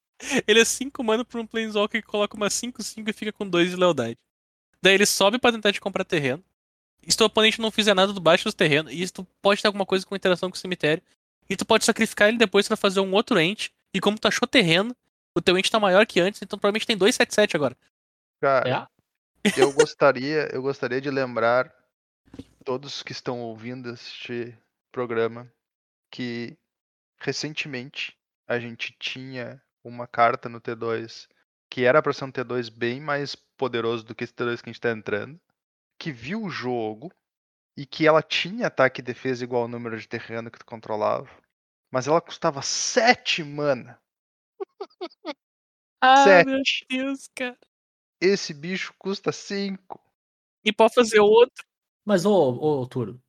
[0.47, 3.71] Ele é 5 mana pra um Planeswalker que coloca uma 5-5 e fica com 2
[3.71, 4.17] de lealdade.
[4.81, 6.43] Daí ele sobe pra tentar te comprar terreno.
[7.05, 9.67] E se teu oponente não fizer nada do baixo dos terrenos, e tu pode ter
[9.67, 11.03] alguma coisa com interação com o cemitério.
[11.49, 13.73] E tu pode sacrificar ele depois pra fazer um outro ente.
[13.93, 14.95] E como tu achou terreno,
[15.35, 17.75] o teu ente tá maior que antes, então provavelmente tem 277 agora.
[18.41, 18.87] Cara, É?
[19.57, 21.73] Eu gostaria, eu gostaria de lembrar
[22.63, 24.57] todos que estão ouvindo este
[24.91, 25.51] programa
[26.11, 26.57] que
[27.19, 28.17] recentemente
[28.47, 31.27] a gente tinha uma carta no T2
[31.69, 34.71] que era para ser um T2 bem mais poderoso do que esse T2 que a
[34.71, 35.41] gente tá entrando,
[35.97, 37.11] que viu o jogo
[37.75, 41.27] e que ela tinha ataque e defesa igual ao número de terreno que tu controlava,
[41.91, 43.99] mas ela custava 7 mana.
[45.99, 46.45] Ah, Sete.
[46.45, 47.57] meu Deus, cara.
[48.25, 49.99] Esse bicho custa 5.
[50.63, 51.65] E pode fazer outro.
[52.05, 52.31] Mas, ô,
[52.81, 53.19] ô, Turo,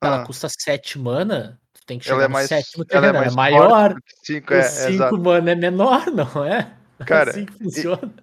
[0.00, 0.24] ela Ah.
[0.26, 3.18] custa 7 mana, tu tem que Ela chegar é no mais, sétimo ela é terreno,
[3.18, 3.68] é, mais maior.
[3.90, 5.18] forte do que 5, O é, 5 exato.
[5.18, 6.76] mana é menor, não é?
[7.26, 8.14] Cara, assim que funciona.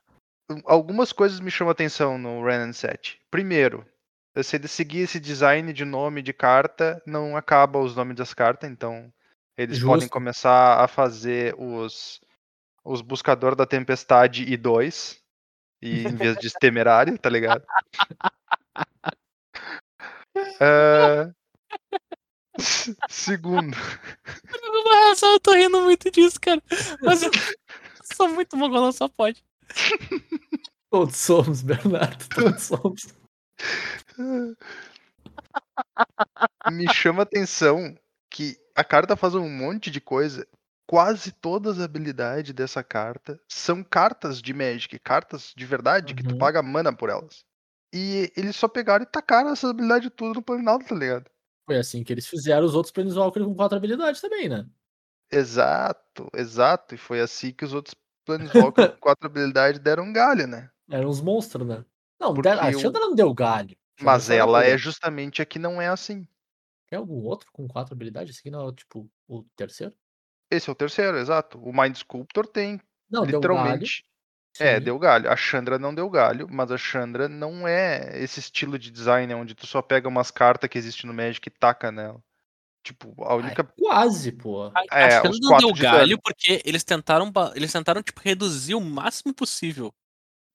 [0.66, 3.20] algumas coisas me chamam atenção no Renan 7.
[3.30, 3.86] Primeiro,
[4.42, 8.70] se ele seguir esse design de nome de carta, não acaba os nomes das cartas,
[8.70, 9.12] então
[9.58, 10.12] eles podem Justo.
[10.14, 12.22] começar a fazer os,
[12.86, 15.21] os buscador da tempestade e 2
[15.82, 17.66] e em vez de temerário, tá ligado?
[22.60, 23.76] S- segundo,
[25.16, 26.62] só eu tô rindo muito disso, cara.
[27.02, 27.32] Mas eu
[28.14, 29.44] sou muito mongolão, só pode.
[30.90, 33.08] Todos somos, Bernardo, todos somos.
[36.70, 37.96] me chama atenção
[38.30, 40.46] que a carta faz um monte de coisa.
[40.92, 46.34] Quase todas as habilidades dessa carta são cartas de Magic, cartas de verdade, que tu
[46.34, 46.38] Uhum.
[46.38, 47.46] paga mana por elas.
[47.94, 51.32] E eles só pegaram e tacaram essas habilidades tudo no Planalto, tá ligado?
[51.66, 54.68] Foi assim que eles fizeram os outros Planeswalkers com quatro habilidades também, né?
[55.32, 56.96] Exato, exato.
[56.96, 57.96] E foi assim que os outros
[58.26, 60.70] Planeswalkers com quatro habilidades deram galho, né?
[60.90, 61.86] Eram uns monstros, né?
[62.20, 63.76] Não, Porque a Chandra não deu galho.
[64.00, 66.28] Mas ela é justamente a que não é assim.
[66.90, 68.32] Tem algum outro com quatro habilidades?
[68.32, 69.96] Esse aqui não é tipo o terceiro?
[70.52, 71.58] Esse é o terceiro, exato.
[71.64, 72.80] O Mind Sculptor tem
[73.10, 73.54] Não, deu galho.
[73.56, 74.04] literalmente
[74.60, 74.84] É, sim.
[74.84, 75.32] deu galho.
[75.32, 79.56] A Chandra não deu galho, mas a Chandra não é esse estilo de design onde
[79.56, 82.22] tu só pega umas cartas que existem no Magic e taca nela.
[82.84, 83.64] Tipo, a única.
[83.64, 84.64] Quase, pô.
[84.76, 86.22] A, É, a os Xandra não deu de galho dano.
[86.24, 89.94] porque eles tentaram, eles tentaram tipo, reduzir o máximo possível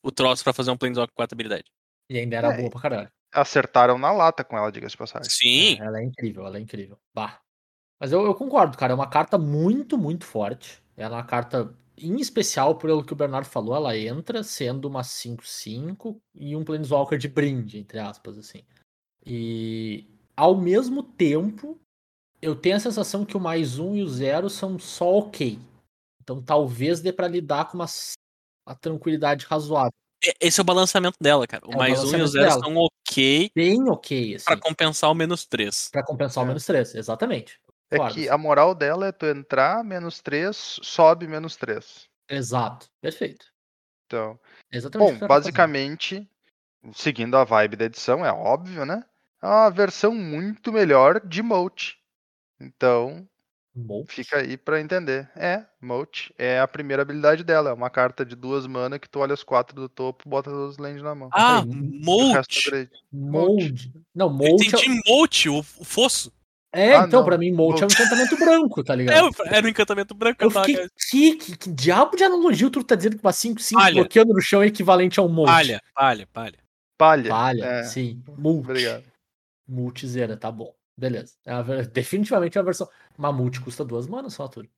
[0.04, 1.70] o troço pra fazer um Planeswalker com 4 habilidades.
[2.10, 3.10] E ainda era É, boa pra caralho.
[3.32, 5.28] Acertaram na lata com ela, diga-se passagem.
[5.30, 5.80] Sim.
[5.80, 6.98] É, ela é incrível, ela é incrível.
[7.14, 7.40] Bah.
[8.00, 8.92] Mas eu, eu concordo, cara.
[8.92, 10.82] É uma carta muito, muito forte.
[10.96, 15.02] Ela é uma carta em especial, pelo que o Bernardo falou, ela entra sendo uma
[15.02, 18.62] 5-5 e um Planeswalker de brinde, entre aspas, assim.
[19.24, 20.04] E
[20.36, 21.80] ao mesmo tempo,
[22.42, 25.58] eu tenho a sensação que o mais um e o zero são só ok.
[26.22, 27.86] Então talvez dê pra lidar com uma,
[28.68, 29.92] uma tranquilidade razoável.
[30.22, 31.66] E- Esse é o balanceamento dela, cara.
[31.66, 32.60] O É o mais um e o zero dela.
[32.62, 34.44] são ok Bem ok, assim.
[34.44, 35.88] pra compensar o menos três.
[35.90, 36.48] Pra compensar o É.
[36.48, 37.58] menos 3, exatamente.
[37.90, 38.28] É que assim.
[38.28, 42.08] a moral dela é tu entrar, menos 3, sobe menos 3.
[42.28, 43.46] Exato, perfeito.
[44.06, 44.38] Então,
[44.72, 45.06] Exatamente.
[45.06, 45.28] bom, tá fazendo.
[45.28, 46.28] basicamente,
[46.92, 49.04] seguindo a vibe da edição, é óbvio, né?
[49.42, 51.96] É uma versão muito melhor de Moat.
[52.60, 53.28] Então,
[53.74, 54.12] Molt.
[54.12, 55.30] fica aí pra entender.
[55.36, 57.70] É, Moat é a primeira habilidade dela.
[57.70, 60.78] É uma carta de duas mana que tu olha as quatro do topo, bota as
[60.78, 61.28] lands na mão.
[61.32, 62.90] Ah, é grade.
[63.12, 63.92] Mold.
[64.14, 64.62] Não, Eu Molt.
[64.62, 66.32] é- entendi Molt, o, o fosso.
[66.72, 67.24] É, Ah, então, não.
[67.26, 69.30] pra mim, Molt é um encantamento branco, tá É, ligado?
[69.46, 70.88] era o encantamento branco que Eu fiquei.
[71.10, 73.94] Que, que, que diabo de analogia tu tá dizendo que uma 5-5 Palha.
[73.94, 75.50] bloqueando no chão é equivalente a um Molt?
[75.50, 76.58] Palha, palha, palha.
[76.98, 77.28] Palha.
[77.30, 78.22] Palha, é, sim.
[78.36, 78.70] Multi.
[78.70, 79.04] Obrigado.
[79.68, 80.74] Multizera, tá bom.
[80.98, 81.34] Beleza.
[81.44, 82.88] É definitivamente é a versão.
[83.18, 84.68] Uma multi custa duas manas só, Arthur.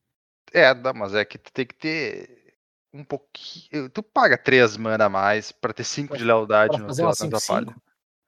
[0.52, 2.54] É, dá, mas é que tu tem que ter
[2.92, 3.88] um pouquinho.
[3.90, 7.02] Tu paga três mana a mais pra ter cinco Pra- de lealdade Pra no fazer
[7.02, 7.46] teu uma Atlanta 5-5.
[7.48, 7.76] Palha.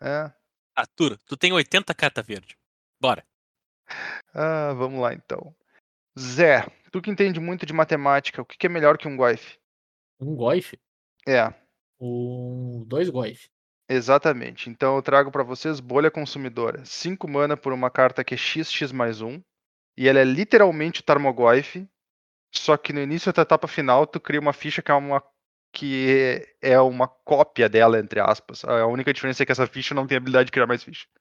[0.02, 0.32] É.
[0.76, 2.56] Arthur, tu tem 80 carta verde.
[3.00, 3.24] Bora.
[4.34, 5.54] Ah, vamos lá então.
[6.18, 9.58] Zé, tu que entende muito de matemática, o que que é melhor que um Goif?
[10.20, 10.76] Um Goif.
[11.26, 11.52] É,
[12.00, 12.84] Um...
[12.86, 13.48] Dois Goif.
[13.88, 14.70] exatamente.
[14.70, 16.84] Então eu trago pra vocês bolha consumidora.
[16.84, 19.42] 5 mana por uma carta que é XX mais 1.
[19.96, 21.86] E ela é literalmente o Tarmogoyf.
[22.54, 25.22] Só que no início da etapa final, tu cria uma ficha que é uma.
[25.72, 28.64] que é uma cópia dela, entre aspas.
[28.64, 31.06] A única diferença é que essa ficha não tem habilidade de criar mais ficha.
[31.12, 31.16] Ah,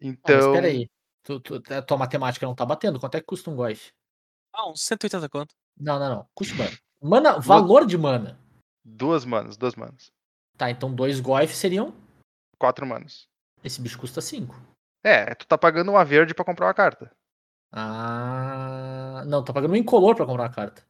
[0.00, 0.52] mas Então.
[1.22, 2.98] Tu, tu, a tua matemática não tá batendo?
[2.98, 3.92] Quanto é que custa um Goif?
[4.52, 5.54] Ah, uns 180 conto.
[5.78, 6.28] Não, não, não.
[6.34, 6.78] Custa mana.
[7.02, 8.38] Mana, valor de mana.
[8.84, 10.12] Duas manas, duas manas.
[10.56, 11.94] Tá, então dois Goif seriam.
[12.58, 13.26] Quatro manas.
[13.62, 14.54] Esse bicho custa cinco.
[15.04, 17.10] É, tu tá pagando uma verde pra comprar uma carta.
[17.72, 19.22] Ah.
[19.26, 20.84] Não, tá pagando um incolor pra comprar uma carta.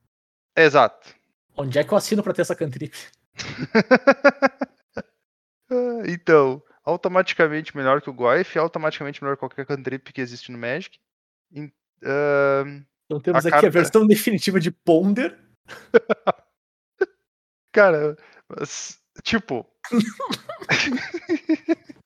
[0.56, 1.14] Exato.
[1.56, 2.94] Onde é que eu assino pra ter essa cantrip?
[6.06, 10.98] Então, automaticamente melhor que o Goif, automaticamente melhor que qualquer cantrip que existe no Magic.
[11.52, 11.72] Em-
[12.04, 14.06] ahn, Então temos A aqui a carta- versão
[14.46, 15.36] definitiva de Ponder.
[17.72, 18.16] cara,
[18.48, 19.66] mas, tipo.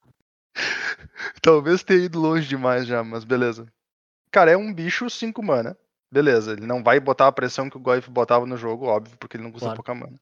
[1.41, 3.67] Talvez tenha ido longe demais já, mas beleza.
[4.31, 5.77] Cara, é um bicho 5 mana.
[6.11, 9.37] Beleza, ele não vai botar a pressão que o Goif botava no jogo, óbvio, porque
[9.37, 9.75] ele não custa Claro.
[9.77, 10.19] pouca mana.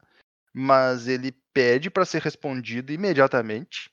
[0.53, 3.91] Mas ele pede pra ser respondido imediatamente,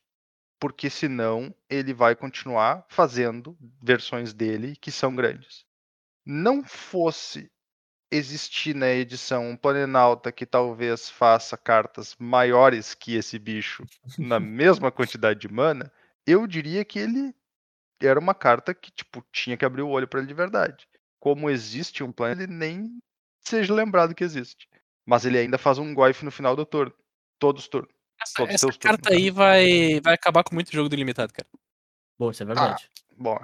[0.61, 5.65] porque senão ele vai continuar fazendo versões dele que são grandes.
[6.25, 7.51] Não fosse
[8.13, 13.87] existir na edição um Planalta que talvez faça cartas maiores que esse bicho
[14.19, 15.91] na mesma quantidade de mana,
[16.27, 17.35] eu diria que ele
[18.03, 20.87] era uma carta que tipo tinha que abrir o olho pra ele de verdade.
[21.19, 23.01] Como existe um plano, ele nem
[23.41, 24.69] seja lembrado que existe.
[25.07, 26.95] Mas ele ainda faz um Goif no final do turno.
[27.39, 28.00] Todos os turnos.
[28.23, 31.47] Essa, essa carta aí vai, vai acabar com muito jogo do limitado, cara.
[32.19, 32.91] Bom, isso é verdade.
[33.17, 33.39] Bom,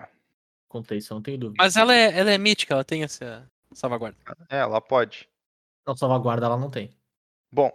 [0.68, 1.62] Contei isso, eu não tenho dúvida.
[1.62, 4.18] Mas ela é, ela é mítica, ela tem essa salvaguarda.
[4.50, 5.28] é, ela pode.
[5.86, 6.90] Não, salvaguarda ela não tem.
[7.50, 7.70] Bom,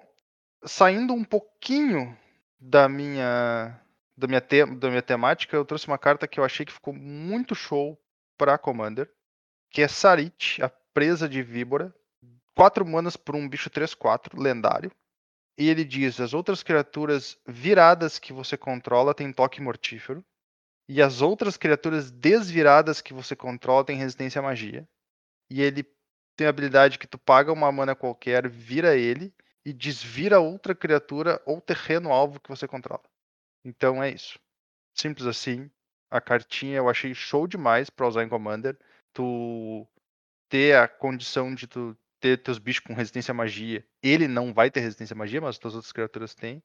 [0.66, 2.16] saindo um pouquinho
[2.60, 3.80] da minha
[4.16, 6.94] da minha, te- da minha temática, eu trouxe uma carta que eu achei que ficou
[6.94, 8.00] muito show
[8.38, 9.12] pra Commander,
[9.72, 11.96] que é Sarit, a presa de víbora.
[12.54, 14.92] 4 manas por um bicho 3/4, lendário.
[15.58, 20.24] E ele diz: as outras criaturas viradas que você controla têm toque mortífero.
[20.88, 24.88] E as outras criaturas desviradas que você controla têm resistência à magia.
[25.50, 25.86] E ele
[26.36, 29.34] tem a habilidade que tu paga uma mana qualquer, vira ele
[29.66, 33.04] e desvira outra criatura ou terreno alvo que você controla.
[33.64, 34.40] Então é isso.
[34.94, 35.70] Simples assim.
[36.10, 38.78] A cartinha eu achei show demais pra usar em Commander.
[39.14, 39.88] Tu
[40.50, 43.84] ter a condição de tu ter teus bichos com resistência à magia.
[44.02, 46.64] Ele não vai ter resistência à magia, mas as outras criaturas têm.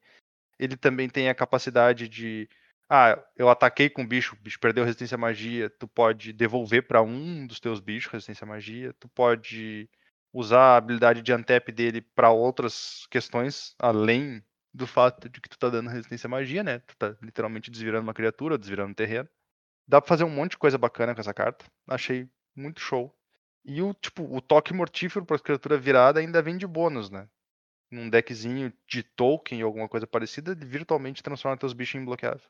[0.59, 2.49] Ele também tem a capacidade de.
[2.89, 5.71] Ah, eu ataquei com o bicho, o bicho perdeu resistência à magia.
[5.71, 8.95] Tu pode devolver pra um dos teus bichos resistência à magia.
[9.01, 9.89] Tu pode
[10.33, 14.43] usar a habilidade de Antep dele pra outras questões, além
[14.73, 16.81] do fato de que tu tá dando resistência à magia, né?
[16.81, 19.29] Tu tá literalmente desvirando uma criatura, desvirando um terreno.
[19.89, 21.65] Dá pra fazer um monte de coisa bacana com essa carta.
[21.89, 23.15] Achei muito show.
[23.67, 27.29] E o tipo, o toque mortífero para criatura virada ainda vem de bônus, né?
[27.91, 32.49] Num deckzinho de token ou alguma coisa parecida, ele virtualmente transforma teus bichos em bloqueável.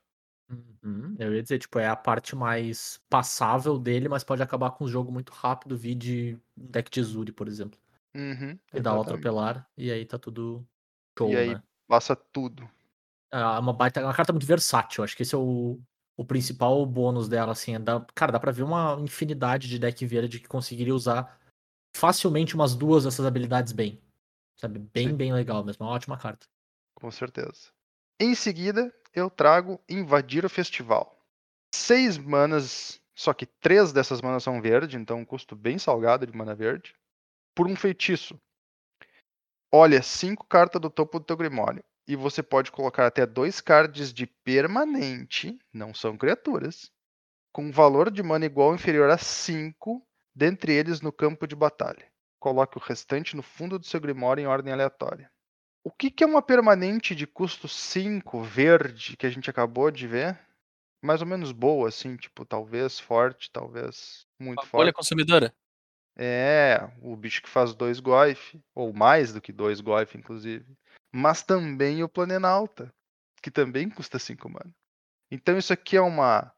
[0.51, 1.17] Uhum.
[1.19, 4.89] Eu ia dizer, tipo, é a parte mais passável dele, mas pode acabar com o
[4.89, 7.79] jogo muito rápido, vi de um deck de Zuri, por exemplo.
[8.15, 10.67] Uhum, e dá o atropelar, e aí tá tudo
[11.19, 11.63] show, E aí né?
[11.87, 12.69] passa tudo.
[13.31, 15.05] É uma baita, é uma carta muito versátil.
[15.05, 15.79] Acho que esse é o,
[16.17, 17.75] o principal bônus dela, assim.
[17.75, 21.39] É dá, cara, dá pra ver uma infinidade de deck verde que conseguiria usar
[21.95, 24.01] facilmente umas duas dessas habilidades bem.
[24.57, 24.79] Sabe?
[24.79, 25.17] Bem, Sim.
[25.17, 25.85] bem legal mesmo.
[25.85, 26.47] Uma ótima carta.
[26.95, 27.71] Com certeza.
[28.19, 31.15] Em seguida, eu trago Invadir o Festival.
[31.75, 36.35] Seis manas, só que três dessas manas são verde, então um custo bem salgado de
[36.35, 36.95] mana verde.
[37.55, 38.41] Por um feitiço.
[39.71, 41.85] Olha, cinco cartas do topo do teu Grimório.
[42.09, 46.91] E você pode colocar até dois cards de permanente, não são criaturas,
[47.53, 52.07] com valor de mana igual ou inferior a 5, dentre eles no campo de batalha.
[52.39, 55.31] Coloque o restante no fundo do seu Grimório em ordem aleatória.
[55.83, 60.07] O que, que é uma permanente de custo 5 verde que a gente acabou de
[60.07, 60.39] ver?
[61.03, 64.93] Mais ou menos boa, assim, tipo, talvez forte, talvez muito Uma forte.
[64.93, 65.55] consumidora.
[66.19, 70.67] É, o bicho que faz dois goif, ou mais do que dois goif, inclusive.
[71.17, 72.93] Mas também o Planenauta,
[73.43, 74.71] que também custa 5 mana.
[75.31, 76.53] Então isso aqui é uma.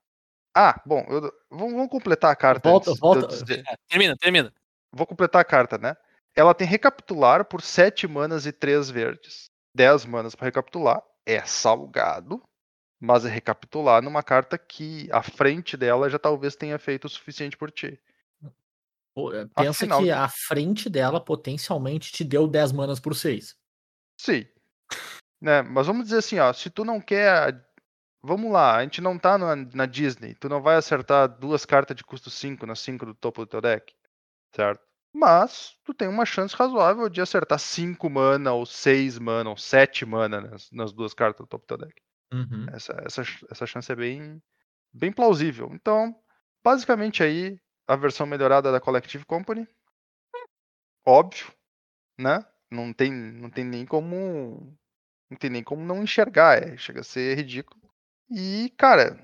[0.52, 1.32] Ah, bom, eu...
[1.48, 2.68] vamos, vamos completar a carta.
[2.68, 3.62] Volta- de volta- dizer.
[3.68, 4.52] É, termina, termina.
[4.90, 5.97] Vou completar a carta, né?
[6.35, 9.48] Ela tem recapitular por 7 manas e 3 verdes.
[9.72, 11.01] 10 manas para recapitular.
[11.24, 12.43] É salgado,
[12.98, 17.56] mas é recapitular numa carta que a frente dela já talvez tenha feito o suficiente
[17.56, 17.97] por ti.
[19.14, 23.14] Pô, é, Pensa Afinal que de- a frente dela potencialmente te deu 10 manas por
[23.14, 23.56] 6.
[24.19, 24.45] Sim.
[25.40, 25.62] Né?
[25.62, 27.65] Mas vamos dizer assim, ó, se tu não quer.
[28.20, 30.35] Vamos lá, a gente não tá na, na Disney.
[30.35, 33.61] Tu não vai acertar duas cartas de custo 5 nas 5 do topo do teu
[33.61, 33.95] deck.
[34.55, 34.82] Certo?
[35.15, 40.05] Mas tu tem uma chance razoável de acertar 5 mana, ou 6 mana, ou 7
[40.05, 42.03] mana nas, nas duas cartas do topo do teu deck.
[42.32, 42.66] Uhum.
[42.73, 44.43] Essa, essa, essa chance é bem,
[44.93, 45.70] bem plausível.
[45.73, 46.15] Então,
[46.62, 49.66] basicamente aí, a versão melhorada da Collective Company.
[51.07, 51.51] Óbvio,
[52.19, 52.45] né?
[52.70, 54.77] Não tem, não tem nem como.
[55.31, 56.62] Não tem nem como não enxergar.
[56.62, 57.81] É, chega a ser ridículo.
[58.31, 59.19] E, cara.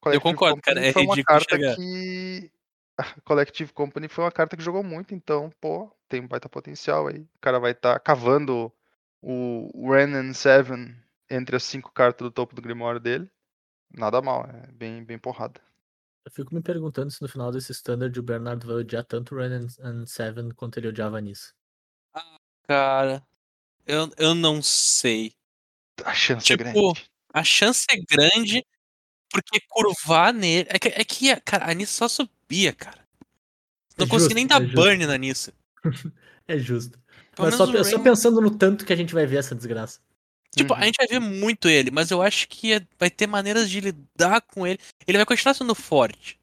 [0.00, 1.76] Collective concordo, cara, é foi uma ridículo carta enxergar.
[1.76, 2.50] que.
[2.96, 7.08] A Collective Company foi uma carta que jogou muito, então, pô, tem um baita potencial
[7.08, 7.20] aí.
[7.20, 8.72] O cara vai estar cavando
[9.20, 10.70] o Renan 7
[11.30, 13.28] entre as cinco cartas do topo do Grimório dele.
[13.90, 15.60] Nada mal, é bem, bem porrada.
[16.24, 19.38] Eu fico me perguntando se no final desse standard o Bernardo vai odiar tanto o
[19.38, 21.54] Ren and Seven quanto ele odiava nisso.
[22.66, 23.22] Cara,
[23.86, 25.32] eu, eu não sei.
[26.04, 27.04] A chance Tipo, é grande.
[27.32, 28.64] A chance é grande
[29.30, 30.68] porque curvar nele.
[30.70, 33.04] É que, é que cara, a Nissa só subia, cara.
[33.96, 34.76] Não É consegui justo, nem dar é justo.
[34.76, 35.52] burn na Nissa.
[36.46, 36.98] É justo.
[37.34, 39.54] Pelo Mas só, o só Rain- pensando no tanto que a gente vai ver essa
[39.54, 39.98] desgraça.
[40.54, 40.80] Tipo, Uhum.
[40.80, 43.80] a gente vai ver muito ele, mas eu acho que é- vai ter maneiras de
[43.80, 44.78] lidar com ele.
[45.06, 46.38] Ele vai continuar sendo forte.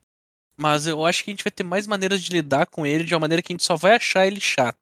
[0.58, 3.14] Mas eu acho que a gente vai ter mais maneiras de lidar com ele de
[3.14, 4.80] uma maneira que a gente só vai achar ele chato.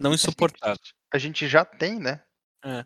[0.00, 0.80] Não insuportável.
[1.12, 2.22] A gente já tem, né?
[2.64, 2.84] É.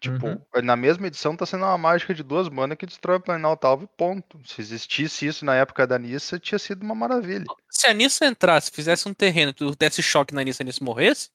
[0.00, 0.62] Tipo, Uhum.
[0.64, 3.84] na mesma edição tá sendo uma mágica de duas mana que destrói o Planalto Alvo
[3.84, 4.40] e ponto.
[4.44, 7.44] Se existisse isso na época da Nissa, tinha sido uma maravilha.
[7.70, 10.84] Se a Nissa entrasse, fizesse um terreno, tu desse choque na Nissa e a Nissa
[10.84, 11.30] morresse,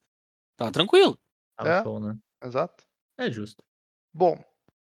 [0.58, 1.18] tá tranquilo.
[1.58, 1.84] Tá É.
[1.84, 2.18] show, né?
[2.44, 2.84] Exato.
[3.18, 3.64] É justo.
[4.14, 4.44] Bom,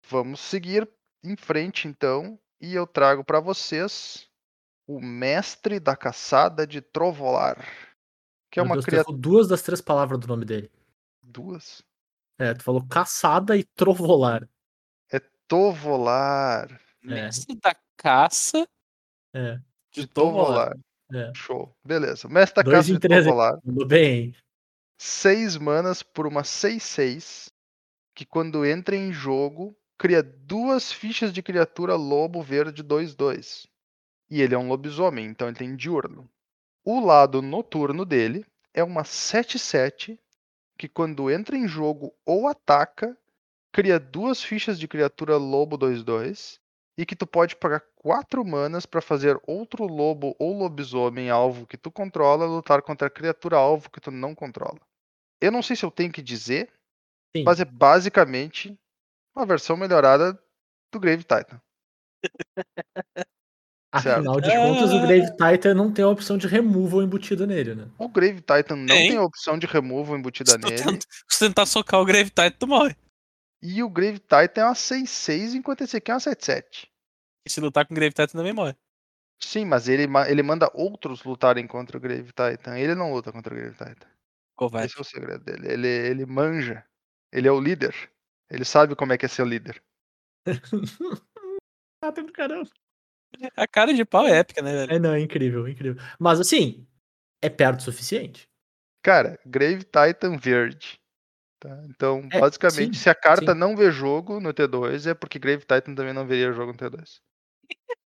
[0.09, 0.87] vamos seguir
[1.23, 4.27] em frente então, e eu trago pra vocês
[4.85, 7.65] o Mestre da Caçada de Trovolar,
[8.51, 10.71] que é Meu uma Deus, tu criatura duas das três palavras do nome dele.
[11.23, 11.83] duas.
[12.39, 14.47] É, tu falou caçada e trovolar.
[15.47, 17.07] Tovolar, É.
[17.25, 18.65] Mestre da caça
[19.33, 19.55] É,
[19.91, 20.71] de de Tovolar.
[20.71, 20.77] Tovolar.
[21.13, 21.33] é.
[21.35, 21.75] Show.
[21.83, 22.29] Beleza.
[22.29, 22.99] Mestre da Dois Caça de?
[23.25, 23.59] Tovolar.
[23.61, 24.33] Tudo bem.
[24.97, 27.51] 6 manas por uma 6-6,
[28.15, 33.67] que quando entra em jogo, cria duas fichas de criatura lobo verde 2-2.
[34.29, 36.29] E ele é um lobisomem, então ele tem diurno.
[36.83, 40.19] O lado noturno dele é uma 7-7,
[40.77, 43.15] que quando entra em jogo ou ataca,
[43.71, 46.59] cria duas fichas de criatura lobo 2-2.
[46.97, 51.77] E que tu pode pagar 4 manas para fazer outro lobo ou lobisomem alvo que
[51.77, 54.79] tu controla lutar contra a criatura alvo que tu não controla.
[55.39, 56.69] Eu não sei se eu tenho que dizer,
[57.35, 57.43] Sim.
[57.43, 58.77] mas é basicamente
[59.35, 60.37] uma versão melhorada
[60.91, 61.61] do Grave Titan.
[63.91, 67.89] Afinal de contas, o Grave Titan não tem a opção de removal embutida nele, né?
[67.97, 69.09] O Grave Titan não Tem.
[69.09, 70.83] tem a opção de removal embutida Se tu, nele.
[70.83, 72.95] tenta, se tu tentar socar o Grave Titan, tu morre.
[73.61, 76.87] E o Grave Titan é uma 6-6, enquanto esse aqui é uma 7-7.
[77.45, 78.75] E se lutar com o Grave Titan, também morre.
[79.43, 82.77] Sim, mas ele, ele manda outros lutarem contra o Grave Titan.
[82.77, 84.07] Ele não luta contra o Grave Titan.
[84.55, 84.87] Covarde.
[84.87, 85.67] Esse é o segredo dele.
[85.67, 86.85] Ele, ele manja.
[87.33, 87.93] Ele é o líder.
[88.49, 89.83] Ele sabe como é que é ser líder.
[92.03, 92.69] ah, tem do caramba.
[93.55, 94.93] A cara de pau é épica, né, velho?
[94.93, 96.01] É, não, é incrível, incrível.
[96.19, 96.85] Mas assim,
[97.41, 98.47] é perto o suficiente.
[99.03, 100.99] Cara, Grave Titan verde.
[101.59, 101.83] Tá?
[101.89, 103.59] Então, É, basicamente, sim, se a carta sim.
[103.59, 107.19] não vê jogo no T2, é porque Grave Titan também não veria jogo no T2.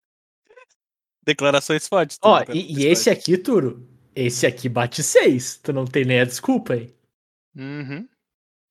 [1.25, 2.17] Declarações fortes.
[2.21, 2.53] Ó, tá?
[2.53, 5.57] e, e esse aqui, Turo, esse aqui bate 6.
[5.57, 6.93] Tu não tem nem a desculpa, hein?
[7.55, 8.07] Uhum.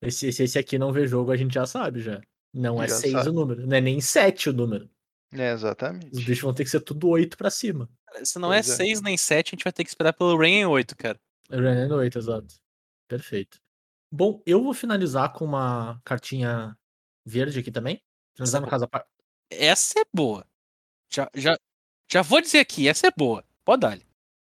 [0.03, 2.21] Esse, esse, esse aqui não vê jogo, a gente já sabe já.
[2.53, 3.29] Não é Já 6 sabe.
[3.31, 4.89] o número, não é nem 7 o número.
[5.37, 6.11] É, Os exatamente.
[6.25, 7.89] bichos vão ter que ser tudo 8 pra cima.
[8.23, 8.77] Se não é Pois é.
[8.77, 11.19] 6 nem 7, a gente vai ter que esperar pelo Rain em 8, cara.
[11.51, 12.55] Renan 8, exato.
[13.09, 13.59] Perfeito.
[14.13, 16.77] Bom, eu vou finalizar com uma cartinha
[17.27, 18.01] verde aqui também.
[18.37, 19.05] Finalizar no caso a par...
[19.51, 20.47] Essa é boa.
[21.13, 21.59] Já, já,
[22.11, 23.45] já vou dizer aqui, essa é boa.
[23.65, 23.99] Pode dar.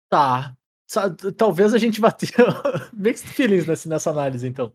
[0.09, 0.57] Tá.
[0.89, 2.31] Sa- t- Talvez a gente vá ter
[2.93, 4.73] mixed feelings nessa, nessa análise, então.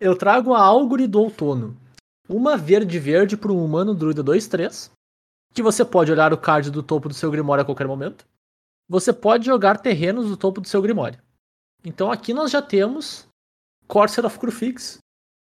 [0.00, 1.76] Eu trago a Álgore do Outono.
[2.28, 4.90] Uma verde-verde para um humano druida 2-3.
[5.52, 8.26] Que você pode olhar o card do topo do seu Grimório a qualquer momento.
[8.88, 11.18] Você pode jogar terrenos do topo do seu Grimório.
[11.84, 13.26] Então aqui nós já temos
[13.86, 14.98] Corsair of Crufix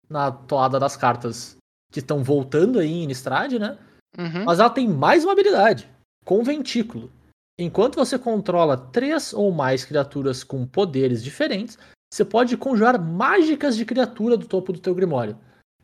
[0.09, 1.57] na toada das cartas
[1.91, 3.77] que estão voltando aí em Innistrad, né?
[4.17, 4.45] Uhum.
[4.45, 5.89] Mas ela tem mais uma habilidade,
[6.25, 7.11] Conventículo.
[7.57, 11.77] Enquanto você controla três ou mais criaturas com poderes diferentes,
[12.11, 15.37] você pode conjurar mágicas de criatura do topo do teu Grimório.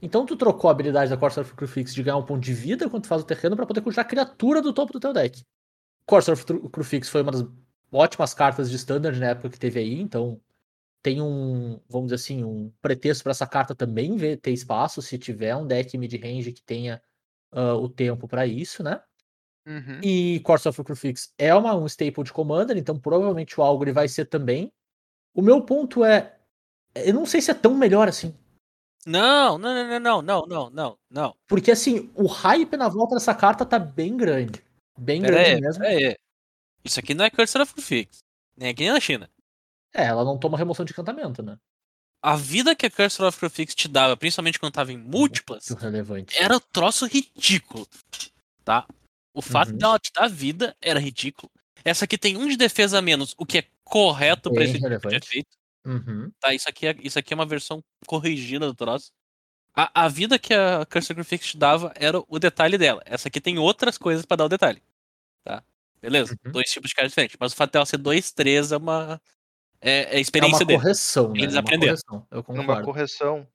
[0.06, 2.88] Então tu trocou a habilidade da Corsair of Crufix de ganhar um ponto de vida
[2.88, 5.44] quando tu faz o terreno para poder conjurar criatura do topo do teu deck.
[6.06, 7.44] Corsair of Crufix foi uma das
[7.92, 10.40] ótimas cartas de standard na época que teve aí, então
[11.02, 15.18] tem um, vamos dizer assim, um pretexto para essa carta também ver, ter espaço se
[15.18, 17.02] tiver um deck mid-range que tenha
[17.52, 19.02] ah, o tempo para isso, né?
[19.66, 20.02] Uhum.
[20.04, 24.08] E Course of Crucifix é uma, um staple de Commander, então provavelmente o Algore vai
[24.08, 24.72] ser também.
[25.34, 26.38] O meu ponto é.
[26.94, 28.36] Eu não sei se é tão melhor assim.
[29.06, 31.36] Não, não, não, não, não, não, não, não.
[31.48, 34.64] Porque assim, o hype na volta dessa carta tá bem grande.
[34.98, 35.84] Bem Pera grande aí, mesmo.
[35.84, 36.18] aí.
[36.84, 38.20] Isso aqui não é Cursor of Fix.
[38.58, 39.30] Nem aqui nem na China.
[39.94, 41.58] É, ela não toma remoção de encantamento, né?
[42.22, 45.82] A vida que a Cursor of Fix te dava, principalmente quando tava em múltiplas, Muito
[45.82, 46.36] relevante.
[46.38, 47.88] era um troço ridículo.
[48.64, 48.88] Tá?
[49.34, 49.78] O fato Uhum.
[49.78, 51.52] dela te dar vida era ridículo.
[51.84, 54.80] Essa aqui tem um de defesa a menos, o que é correto pra Bem esse
[54.80, 55.48] tipo de efeito.
[55.86, 56.32] Uhum.
[56.40, 59.12] Tá, isso aqui, é, isso aqui é uma versão corrigida do troço.
[59.76, 63.02] A, a vida que a Cursor of Fix te dava era o detalhe dela.
[63.06, 64.82] Essa aqui tem outras coisas pra dar o detalhe.
[65.46, 65.64] Tá?
[66.02, 66.36] Beleza?
[66.46, 66.52] Uhum.
[66.54, 67.38] Dois tipos de cartas diferentes.
[67.40, 69.22] Mas o fato dela ser 2-3 é uma.
[69.82, 70.80] É, é a É experiência uma dele.
[70.82, 71.42] correção, né?
[71.42, 71.96] Eles É uma aprenderam.
[71.96, 72.28] correção.
[72.32, 72.86] Eu Numa concordo.
[72.86, 73.48] correção.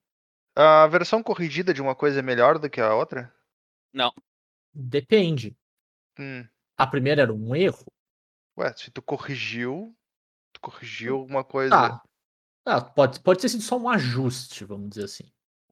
[0.57, 3.33] A versão corrigida de uma coisa é melhor do que a outra?
[3.95, 4.13] Não.
[4.75, 5.57] Depende.
[6.19, 6.47] Hum.
[6.79, 7.87] A primeira era um erro.
[8.59, 9.97] Ué, se tu corrigiu,
[10.53, 11.71] tu corrigiu alguma coisa.
[11.71, 12.03] Tá.
[12.67, 15.25] Ah, pode, pode ter sido só um ajuste, vamos dizer assim.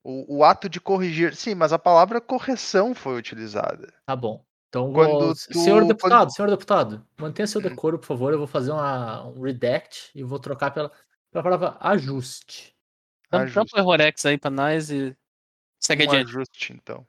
[0.02, 1.34] O, o ato de corrigir.
[1.34, 3.92] Sim, mas a palavra correção foi utilizada.
[4.06, 4.44] Tá bom.
[4.68, 5.34] Então, Quando vou...
[5.34, 7.64] tu- senhor deputado, quando- senhor deputado, mantenha seu Hum.
[7.64, 8.32] decoro, por favor.
[8.32, 10.90] Eu vou fazer uma, um redact e vou trocar pela,
[11.30, 12.74] pela palavra ajuste.
[13.26, 13.54] Então, Ajuste.
[13.54, 15.16] trampa o Errorex aí pra nós e
[15.80, 16.28] segue um adiante.
[16.28, 17.06] ajuste, então.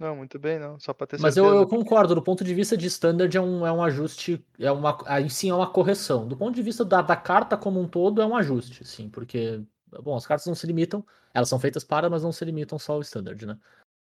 [0.00, 0.78] Não, muito bem, não.
[0.80, 1.54] Só pra ter Mas certeza.
[1.54, 4.72] eu, eu concordo, do ponto de vista de standard é um, é um ajuste, é
[4.72, 6.26] uma, aí sim é uma correção.
[6.26, 9.62] Do ponto de vista da, da carta como um todo, é um ajuste, sim, porque,
[10.02, 11.04] bom, as cartas não se limitam,
[11.34, 13.58] elas são feitas para, mas não se limitam só ao standard, né?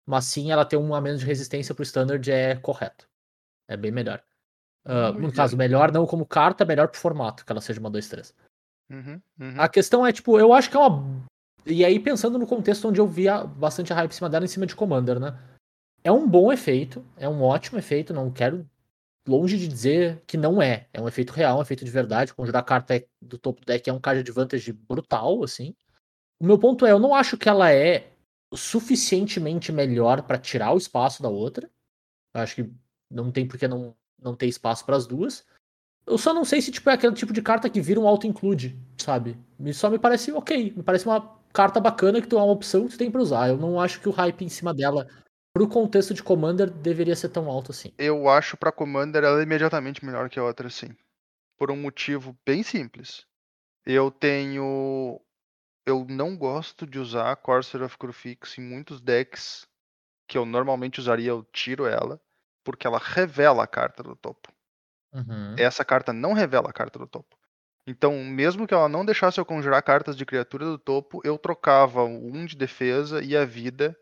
[0.05, 3.09] Mas sim, ela ter um a menos de resistência pro standard é correto.
[3.69, 4.21] É bem melhor.
[4.85, 8.35] Ah, no caso, melhor não como carta, melhor pro formato, que ela seja uma 2-3.
[8.91, 9.55] Uhum, uhum.
[9.57, 11.25] A questão é, tipo, eu acho que é uma.
[11.65, 14.49] E aí, pensando no contexto onde eu via bastante a hype em cima dela, em
[14.49, 15.39] cima de Commander, né?
[16.05, 18.69] É um bom efeito, é um ótimo efeito, não quero
[19.27, 20.89] longe de dizer que não é.
[20.93, 22.35] É um efeito real, um efeito de verdade.
[22.35, 25.75] Conjurar carta é- do topo do deck é um card advantage brutal, assim.
[26.41, 28.13] O meu ponto é, eu não acho que ela é
[28.55, 31.71] suficientemente melhor pra tirar o espaço da outra.
[32.35, 32.71] Eu acho que
[33.11, 35.47] não tem por que não, não ter espaço para as duas.
[36.07, 38.79] Eu só não sei se tipo, é aquele tipo de carta que vira um auto-include,
[38.99, 39.39] sabe?
[39.75, 40.75] Só me parece ok.
[40.77, 41.21] Me parece uma
[41.53, 43.49] carta bacana que tu é uma opção que tu tem pra usar.
[43.49, 45.09] Eu não acho que o hype em cima dela,
[45.55, 47.93] pro contexto de Commander, deveria ser tão alto assim.
[47.97, 50.89] Eu acho pra Commander ela é imediatamente melhor que a outra, sim.
[51.57, 53.25] Por um motivo bem simples.
[53.87, 55.21] Eu tenho.
[55.87, 59.67] Eu não gosto de usar Corsair of Crufix em muitos decks
[60.27, 62.19] que eu normalmente usaria, eu tiro ela,
[62.65, 64.51] porque ela revela a carta do topo.
[65.13, 65.55] Uhum.
[65.59, 67.37] Essa carta não revela a carta do topo.
[67.87, 72.03] Então, mesmo que ela não deixasse eu conjurar cartas de criatura do topo, eu trocava
[72.03, 73.95] 1 de defesa e a vida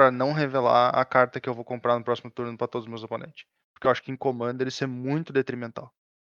[0.00, 2.90] pra não revelar a carta que eu vou comprar no próximo turno pra todos os
[2.90, 3.44] meus oponentes.
[3.74, 5.92] Porque eu acho que em Commander isso é muito detrimental.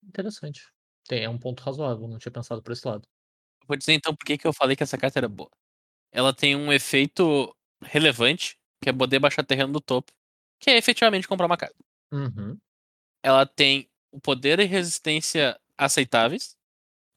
[0.04, 0.62] Interessante.
[1.08, 3.08] Tem, é um ponto razoável, não tinha pensado por esse lado.
[3.68, 5.50] Vou dizer então por que que eu falei que essa carta era boa.
[6.12, 10.12] Ela tem um efeito relevante, que é poder baixar terreno do topo,
[10.60, 11.78] que é efetivamente comprar uma carta.
[12.12, 12.60] Uhum.
[13.24, 16.56] Ela tem o poder e resistência aceitáveis,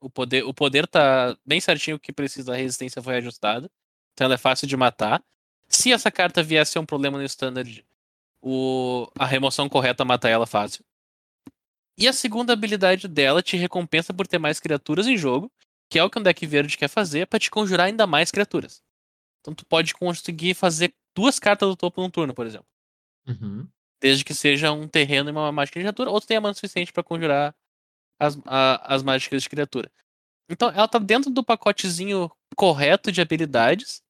[0.02, 3.70] O poder, o poder tá bem certinho o que precisa, a resistência foi ajustada.
[4.14, 5.22] Então ela é fácil de matar.
[5.74, 7.84] Se essa carta viesse a um problema no standard,
[8.40, 10.84] o, a remoção correta mata ela fácil.
[11.98, 15.50] E a segunda habilidade dela te recompensa por ter mais criaturas em jogo,
[15.90, 18.82] que é o que um deck verde quer fazer, para te conjurar ainda mais criaturas.
[19.40, 22.66] Então tu pode conseguir fazer duas cartas do topo num turno, por exemplo.
[23.26, 23.68] Uhum.
[24.00, 26.92] Desde que seja um terreno e uma mágica de criatura, ou tu tenha mana suficiente
[26.92, 27.54] para conjurar
[28.18, 29.90] as, a- as mágicas de criatura.
[30.48, 34.02] Então ela tá dentro do pacotezinho correto de habilidades,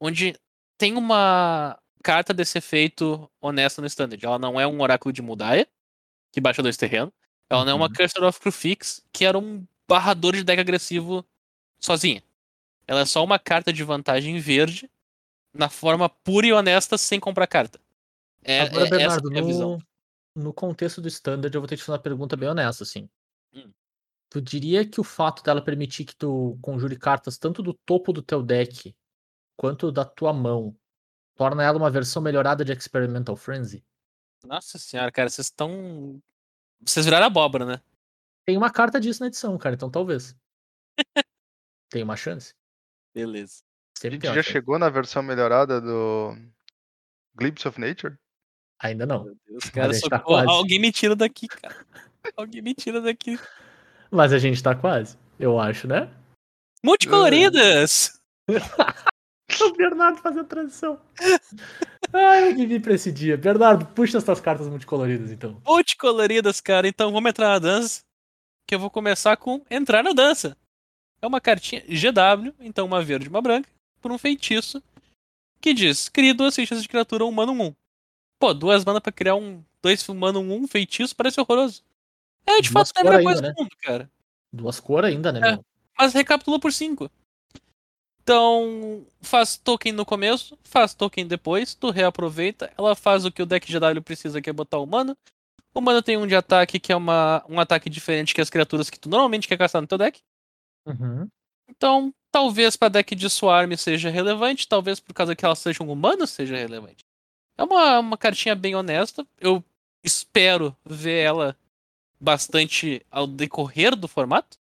[0.00, 0.34] onde
[0.80, 4.24] tem uma carta desse efeito honesta no standard.
[4.24, 5.68] Ela não é um oráculo de Mudaia,
[6.32, 7.12] que baixa dois terrenos.
[7.50, 7.92] Ela não é uma Uhum.
[7.92, 11.22] Cursor of Crufix, que era um barrador de deck agressivo
[11.78, 12.22] sozinha.
[12.86, 14.90] Ela é só uma carta de vantagem verde,
[15.52, 17.78] na forma pura e honesta, sem comprar carta.
[18.42, 19.82] É, Agora, é essa Bernardo, a minha visão.
[20.34, 22.84] no, no contexto do standard, eu vou ter que te fazer uma pergunta bem honesta,
[22.84, 23.06] assim.
[23.52, 23.70] Hum.
[24.30, 28.22] Tu diria que o fato dela permitir que tu conjure cartas tanto do topo do
[28.22, 28.94] teu deck
[29.60, 30.74] quanto da tua mão
[31.36, 33.84] torna ela uma versão melhorada de Experimental Frenzy?
[34.42, 36.18] Nossa senhora, cara, vocês estão.
[36.80, 37.82] Vocês viraram abóbora, né?
[38.46, 40.34] Tem uma carta disso na edição, cara, então talvez.
[41.90, 42.54] tem uma chance.
[43.12, 43.62] Beleza.
[43.98, 46.34] A Sempre gente tem uma já chegou na versão melhorada do
[47.34, 48.16] Glimpse of Nature?
[48.78, 49.24] Ainda não.
[49.24, 50.48] Meu Deus, cara, a gente tá quase.
[50.48, 51.86] Alguém me tira daqui, cara.
[52.34, 53.38] Alguém me tira daqui.
[54.10, 56.10] Mas a gente tá quase, eu acho, né?
[56.82, 58.18] Multicoloridas!
[59.60, 61.00] O Bernardo fazendo transição.
[62.12, 63.36] Ai, eu vivi pra esse dia.
[63.36, 65.60] Bernardo, puxa as tuas cartas multicoloridas, então.
[65.66, 66.86] Multicoloridas, cara.
[66.88, 68.02] Então vamos entrar na dança.
[68.66, 70.56] Que eu vou começar com entrar na dança.
[71.22, 73.68] É uma cartinha GW, então uma verde e uma branca,
[74.00, 74.82] por um feitiço
[75.60, 77.74] que diz: crie duas fichas de criatura humano 1.
[78.38, 79.62] Pô, duas mana pra criar um.
[79.82, 81.82] Dois humano 1 feitiço parece horroroso.
[82.46, 83.52] É, de Duas fato, é a melhor coisa né?
[83.52, 84.10] do mundo, cara.
[84.52, 85.58] Duas cores ainda, né, É.
[85.98, 87.10] Mas recapitula por 5.
[88.22, 93.46] Então, faz token no começo, faz token depois, tu reaproveita, ela faz o que o
[93.46, 95.16] deck GW precisa, que é botar o mana.
[95.74, 98.90] O mana tem um de ataque, que é uma, um ataque diferente que as criaturas
[98.90, 100.20] que tu normalmente quer caçar no teu deck.
[100.86, 101.28] Uhum.
[101.68, 106.30] Então, talvez pra deck de Swarm seja relevante, talvez por causa que elas sejam humanas
[106.30, 107.04] seja relevante.
[107.56, 109.26] É uma, uma cartinha bem honesta.
[109.40, 109.62] Eu
[110.02, 111.56] espero ver ela
[112.18, 114.58] bastante ao decorrer do formato.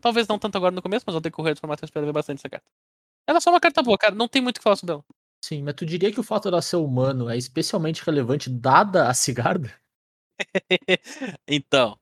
[0.00, 2.38] Talvez não tanto agora no começo, mas ao decorrer do formato eu espero ver bastante
[2.38, 2.66] essa carta.
[3.30, 4.12] Ela é só uma carta boa, cara.
[4.12, 5.04] Não tem muito o que falar sobre ela.
[5.44, 9.14] Sim, mas tu diria que o fato dela ser humano é especialmente relevante dada a
[9.14, 9.72] cigarda?
[11.46, 11.96] então,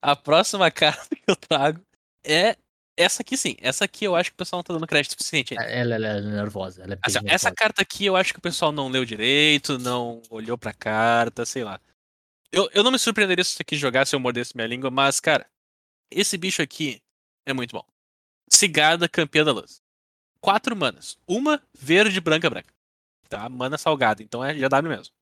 [0.00, 1.84] a próxima carta que eu trago
[2.24, 2.56] é
[2.96, 3.56] essa aqui sim.
[3.60, 5.54] Essa aqui eu acho que o pessoal não tá dando crédito suficiente.
[5.54, 7.34] Ela, ela é nervosa, ela é bem Assim, nervosa.
[7.34, 11.44] essa carta aqui eu acho que o pessoal não leu direito, não olhou pra carta,
[11.44, 11.78] sei lá.
[12.50, 15.46] Eu, eu não me surpreenderia se isso aqui jogasse eu mordesse minha língua, mas, cara,
[16.10, 17.02] esse bicho aqui
[17.46, 17.84] é muito bom.
[18.50, 19.82] Cigarda campeã da luz.
[20.40, 21.18] Quatro manas.
[21.26, 22.72] Uma verde, branca, branca.
[23.28, 23.48] Tá?
[23.48, 25.14] Mana salgada, então é GW mesmo.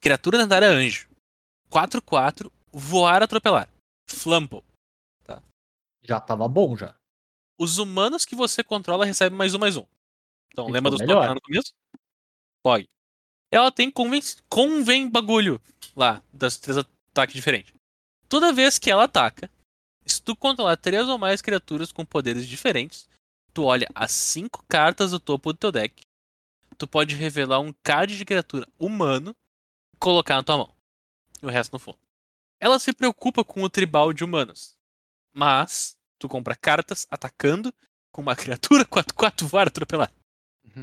[0.00, 1.08] Criatura lendária anjo.
[1.70, 3.68] 4-4, voar, atropelar.
[4.08, 4.62] Flample.
[6.06, 6.94] Já tava bom, já.
[7.58, 9.84] Os humanos que você controla recebem mais um, mais um.
[10.52, 11.34] Então, lembra dos melhor.
[11.34, 11.74] no começo?
[12.62, 12.88] Pog.
[13.50, 15.60] Ela tem convém, convém bagulho
[15.96, 17.74] lá, das três ataques diferentes.
[18.28, 19.50] Toda vez que ela ataca,
[20.04, 23.08] se tu controlar três ou mais criaturas com poderes diferentes,
[23.56, 26.04] tu olha as cinco cartas do topo do teu deck.
[26.76, 29.34] Tu pode revelar um card de criatura humano
[29.94, 30.76] e colocar na tua mão.
[31.42, 31.98] E o resto no fundo.
[32.60, 34.76] Ela se preocupa com o tribal de humanos.
[35.32, 37.72] Mas tu compra cartas atacando
[38.12, 40.12] com uma criatura 4-4 voar atropelar.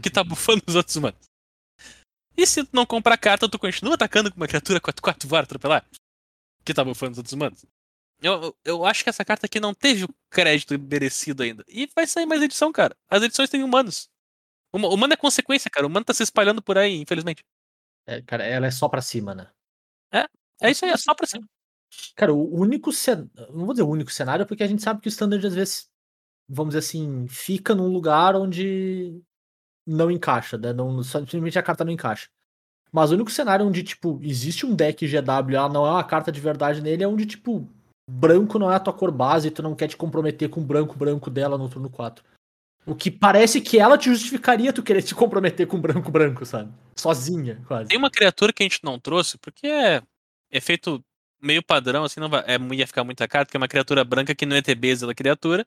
[0.01, 1.29] Que tá bufando os outros humanos.
[2.35, 5.85] E se tu não comprar carta, tu continua atacando com uma criatura 4-4 voar atropelar.
[6.65, 7.63] Que tá bufando os outros humanos.
[8.23, 11.63] Eu, eu- acho que essa carta aqui não teve o crédito merecido ainda.
[11.67, 12.95] E vai sair mais edição, cara.
[13.09, 14.09] As edições têm humanos.
[14.73, 15.85] O huma- humano é consequência, cara.
[15.85, 17.43] O humano tá se espalhando por aí, infelizmente.
[18.07, 19.49] É, cara, ela é só pra cima, né?
[20.61, 21.45] É isso aí, é só pra cima.
[22.15, 23.29] Cara, o único cenário.
[23.49, 25.89] Não vou dizer o único cenário, porque a gente sabe que o standard às vezes,
[26.47, 29.21] vamos dizer assim, fica num lugar onde
[29.85, 30.73] não encaixa, né?
[30.73, 32.29] Não, simplesmente a carta não encaixa.
[32.91, 36.31] Mas o único cenário onde, tipo, existe um deck GW ela não é uma carta
[36.31, 37.69] de verdade nele é onde, tipo,
[38.09, 40.63] branco não é a tua cor base e tu não quer te comprometer com o
[40.63, 42.23] branco branco dela no turno 4.
[42.85, 46.45] O que parece que ela te justificaria tu querer te comprometer com o branco branco,
[46.45, 46.73] sabe?
[46.97, 47.89] Sozinha, quase.
[47.89, 50.01] Tem uma criatura que a gente não trouxe, porque é
[50.51, 51.03] efeito
[51.41, 54.35] meio padrão, assim, não vai, é, ia ficar muita carta, que é uma criatura branca
[54.35, 55.65] que no ETB exila criatura.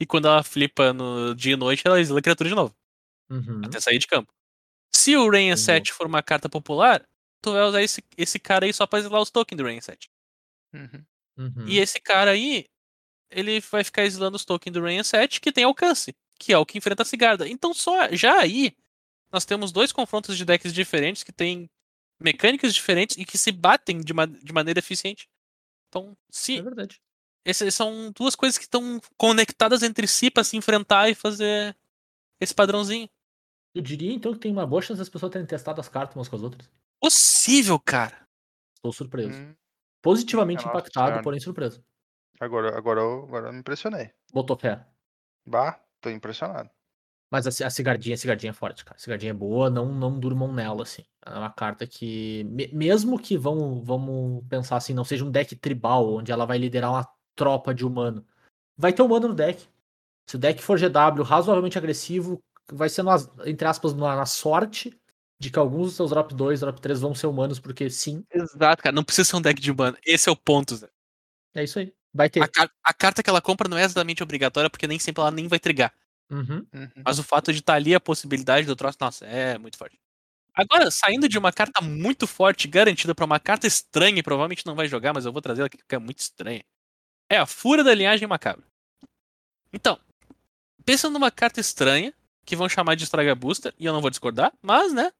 [0.00, 2.74] E quando ela flipa no dia e noite, ela exila criatura de novo.
[3.30, 3.62] Uhum.
[3.64, 4.30] até sair de campo.
[4.94, 7.02] Se o Rain 7 for uma carta popular,
[7.40, 10.10] tu vai usar esse, esse cara aí só pra exilar os tokens do Rain 7.
[10.74, 11.02] Uhum.
[11.36, 11.66] Uhum.
[11.66, 12.66] E esse cara aí,
[13.30, 16.66] ele vai ficar exilando os tokens do Rain 7 que tem alcance, que é o
[16.66, 17.48] que enfrenta a Sigarda.
[17.48, 18.76] Então só já aí
[19.32, 21.70] nós temos dois confrontos de decks diferentes que têm
[22.20, 25.28] mecânicas diferentes e que se batem de, ma de maneira eficiente.
[25.88, 27.00] Então, se É verdade.
[27.44, 31.76] essas são duas coisas que estão conectadas entre si para se enfrentar e fazer
[32.40, 33.08] esse padrãozinho.
[33.74, 36.28] Eu diria então que tem uma boa chance das pessoas terem testado as cartas umas
[36.28, 36.70] com as outras.
[37.00, 38.28] Possível, cara.
[38.74, 39.38] Estou surpreso.
[39.38, 39.54] Hum,
[40.02, 41.22] Positivamente Nossa impactado, Senhora.
[41.22, 41.82] porém surpreso.
[42.40, 44.10] agora, agora, eu, agora eu me impressionei.
[44.32, 44.84] Botou fé.
[45.46, 46.68] Bah, tô impressionado.
[47.30, 48.96] Mas a, a cigardinha, a cigardinha é forte, cara.
[48.96, 51.02] A cigardinha é boa, não, não durmam nela, assim.
[51.24, 55.56] É uma carta que, me- mesmo que vamos, vamos pensar assim, não seja um deck
[55.56, 58.26] tribal, onde ela vai liderar uma tropa de humano,
[58.76, 59.66] vai ter humano no deck.
[60.28, 62.38] Se o deck for GW razoavelmente agressivo,
[62.70, 65.00] vai ser, nas- entre aspas, na, na sorte
[65.42, 68.80] de que alguns dos seus drop 2, drop 3 vão ser humanos, porque sim, Exato,
[68.82, 68.94] cara.
[68.94, 69.96] Não precisa ser um deck de humano.
[70.06, 70.88] Esse é o ponto, Zé.
[71.54, 71.92] é isso aí.
[72.14, 72.42] Vai ter.
[72.42, 75.30] A, car- a carta que ela compra não é exatamente obrigatória, porque nem sempre ela
[75.32, 75.92] nem vai trigar.
[76.30, 76.64] Uhum.
[76.72, 76.88] Uhum.
[77.04, 79.98] Mas o fato de estar ali a possibilidade do troço, nossa, é muito forte.
[80.54, 84.74] Agora, saindo de uma carta muito forte, garantida pra uma carta estranha, e provavelmente não
[84.76, 86.62] vai jogar, mas eu vou trazer ela aqui porque é muito estranha.
[87.28, 88.64] É a Fúria da Linhagem Macabra.
[89.72, 89.98] Então,
[90.84, 92.12] pensa numa carta estranha,
[92.44, 95.10] que vão chamar de Estraga Booster, e eu não vou discordar, mas, né?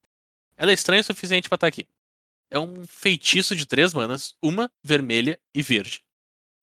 [0.57, 1.87] Ela é estranha o suficiente pra estar aqui.
[2.51, 6.05] É um feitiço de três manas, uma vermelha e verde,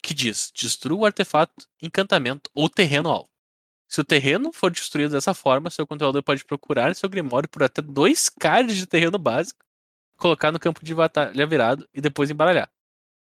[0.01, 3.29] que diz: destrua o artefato, encantamento ou terreno alvo.
[3.87, 7.81] Se o terreno for destruído dessa forma, seu controlador pode procurar seu Grimório por até
[7.81, 9.65] dois cards de terreno básico,
[10.15, 12.69] colocar no campo de batalha virado e depois embaralhar.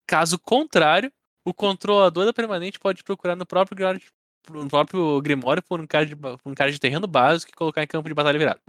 [0.07, 1.11] Caso contrário,
[1.44, 4.02] o controlador da permanente pode procurar no próprio, Grimório-
[4.49, 7.84] no próprio Grimório por um, card de, por um card de terreno básico e colocar
[7.84, 8.61] em campo de batalha virado.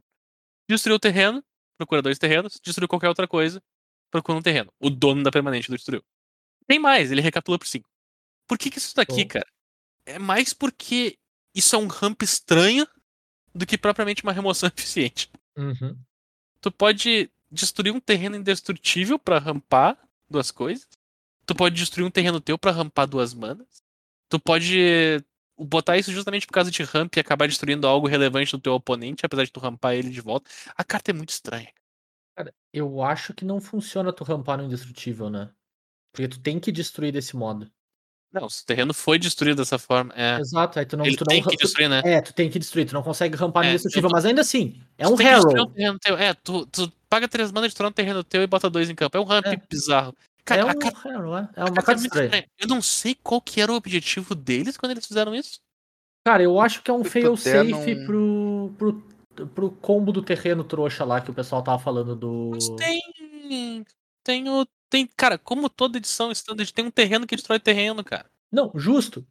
[0.68, 1.44] Destruiu o terreno,
[1.76, 2.60] procura dois terrenos.
[2.62, 3.62] Destruiu qualquer outra coisa,
[4.10, 4.72] procura um terreno.
[4.80, 6.02] O dono da permanente do destruiu.
[6.66, 7.88] Tem mais, ele recapitulou por 5.
[8.46, 9.28] Por que, que isso daqui, Bom.
[9.28, 9.46] cara?
[10.06, 11.18] É mais porque
[11.54, 12.86] isso é um ramp estranho
[13.54, 15.30] do que propriamente uma remoção eficiente.
[15.56, 15.96] Uhum.
[16.60, 19.98] Tu pode destruir um terreno indestrutível pra rampar
[20.28, 20.88] duas coisas.
[21.46, 23.82] Tu pode destruir um terreno teu pra rampar duas manas.
[24.28, 25.22] Tu pode
[25.58, 29.24] botar isso justamente por causa de ramp e acabar destruindo algo relevante do teu oponente,
[29.24, 30.50] apesar de tu rampar ele de volta.
[30.76, 31.70] A carta é muito estranha.
[32.36, 35.50] Cara, eu acho que não funciona tu rampar no indestrutível, né?
[36.12, 37.70] Porque tu tem que destruir desse modo.
[38.32, 40.40] Não, se o terreno foi destruído dessa forma, é.
[40.40, 42.02] Exato, aí tu não, Ele tu tem que tu- destruir, né?
[42.04, 44.24] É, tu tem que destruir, tu não consegue rampar no É, indestrutível, eu tô- mas
[44.24, 45.72] ainda assim, é um Harrow.
[45.76, 46.16] um.
[46.18, 49.16] É, tu, tu paga três manas, destrói um terreno teu e bota dois em campo.
[49.16, 49.56] É um ramp É.
[49.70, 50.12] bizarro.
[50.46, 51.48] É Cara, um a carta, Harrow, é.
[51.56, 52.24] É uma carta é carta muito estranha.
[52.26, 52.46] estranha.
[52.58, 55.58] Eu não sei qual que era o objetivo deles quando eles fizeram isso.
[56.26, 58.74] Cara, eu acho que é um fail safe num- pro,
[59.36, 62.50] pro, pro combo do terreno trouxa lá que o pessoal tava falando do.
[62.52, 63.84] Mas tem.
[64.22, 64.66] Tem o.
[64.90, 68.26] Tem, cara, como toda edição standard, tem um terreno que destrói terreno, cara.
[68.52, 69.26] Não, justo.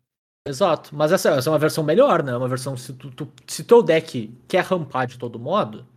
[0.48, 0.94] Exato.
[0.94, 2.36] Mas essa, essa é uma versão melhor, né?
[2.36, 2.76] Uma versão.
[2.76, 5.88] Se tu, tu, se teu deck quer rampar de todo modo,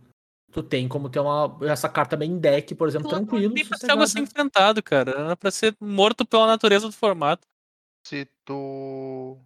[0.51, 3.53] tu tem como ter uma, essa carta bem em deck, por exemplo, Não, tranquilo.
[3.53, 5.11] Nem pra ser algo assim enfrentado, cara.
[5.11, 7.47] Era pra ser morto pela natureza do formato.
[8.05, 9.37] Se tu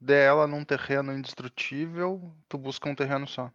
[0.00, 3.50] der ela num terreno indestrutível, tu busca um terreno só.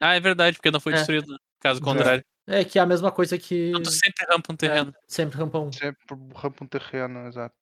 [0.00, 0.96] Ah, é verdade, porque não foi É.
[0.96, 1.32] destruído.
[1.32, 1.38] né?
[1.60, 2.24] Caso contrário.
[2.46, 3.70] É que é a mesma coisa que.
[3.70, 4.94] Então tu sempre rampa um terreno.
[5.08, 5.72] Sempre rampa um.
[5.72, 6.04] Sempre
[6.34, 7.56] rampa um terreno, exato.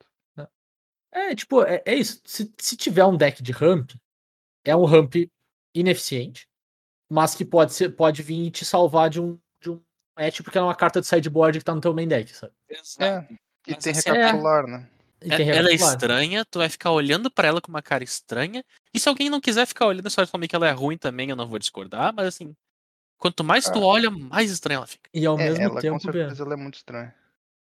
[1.16, 2.20] É, tipo, é, é isso.
[2.24, 3.92] Se, se tiver um deck de ramp,
[4.64, 5.14] é um ramp
[5.72, 6.48] ineficiente,
[7.14, 9.80] mas que pode, ser, pode vir e te salvar de um, de um
[10.18, 12.52] match, porque é uma carta de sideboard que tá no teu main deck, sabe?
[12.68, 13.04] Exato.
[13.04, 13.34] É,
[13.68, 14.88] e Mas tem assim, recapitular, né?
[15.22, 15.92] E É- tem ela é recapitular.
[15.94, 18.64] estranha, tu vai ficar olhando pra ela com uma cara estranha.
[18.92, 21.36] E se alguém não quiser ficar olhando só também que ela é ruim também, eu
[21.36, 22.52] não vou discordar, mas assim,
[23.16, 23.86] quanto mais tu Ah.
[23.86, 25.08] olha, mais estranha ela fica.
[25.14, 27.14] E ao É, mesmo ela com tempo, B, certeza ela é muito estranha.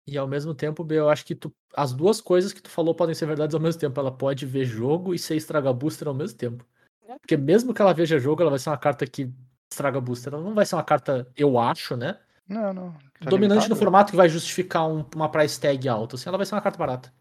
[0.08, 2.96] e ao mesmo tempo, B, eu acho que tu, as duas coisas que tu falou
[2.96, 4.00] podem ser verdades ao mesmo tempo.
[4.00, 6.66] Ela pode ver jogo e ser estraga booster ao mesmo tempo.
[7.08, 7.18] É.
[7.20, 9.32] Porque mesmo que ela veja jogo, ela vai ser uma carta que
[9.72, 10.34] estraga booster.
[10.34, 12.20] Ela não vai ser uma carta, eu acho, né?
[12.48, 12.92] Não, não.
[12.94, 13.70] tá dominante limitado.
[13.70, 16.16] no formato que vai justificar um- uma price tag alta.
[16.16, 17.14] Assim, ela vai ser uma carta barata.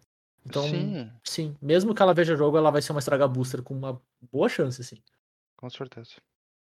[0.45, 1.11] Então, sim.
[1.25, 4.01] Sim, mesmo que ela veja jogo, ela vai ser uma estraga booster com uma
[4.31, 5.03] boa chance, assim.
[5.57, 6.11] com certeza.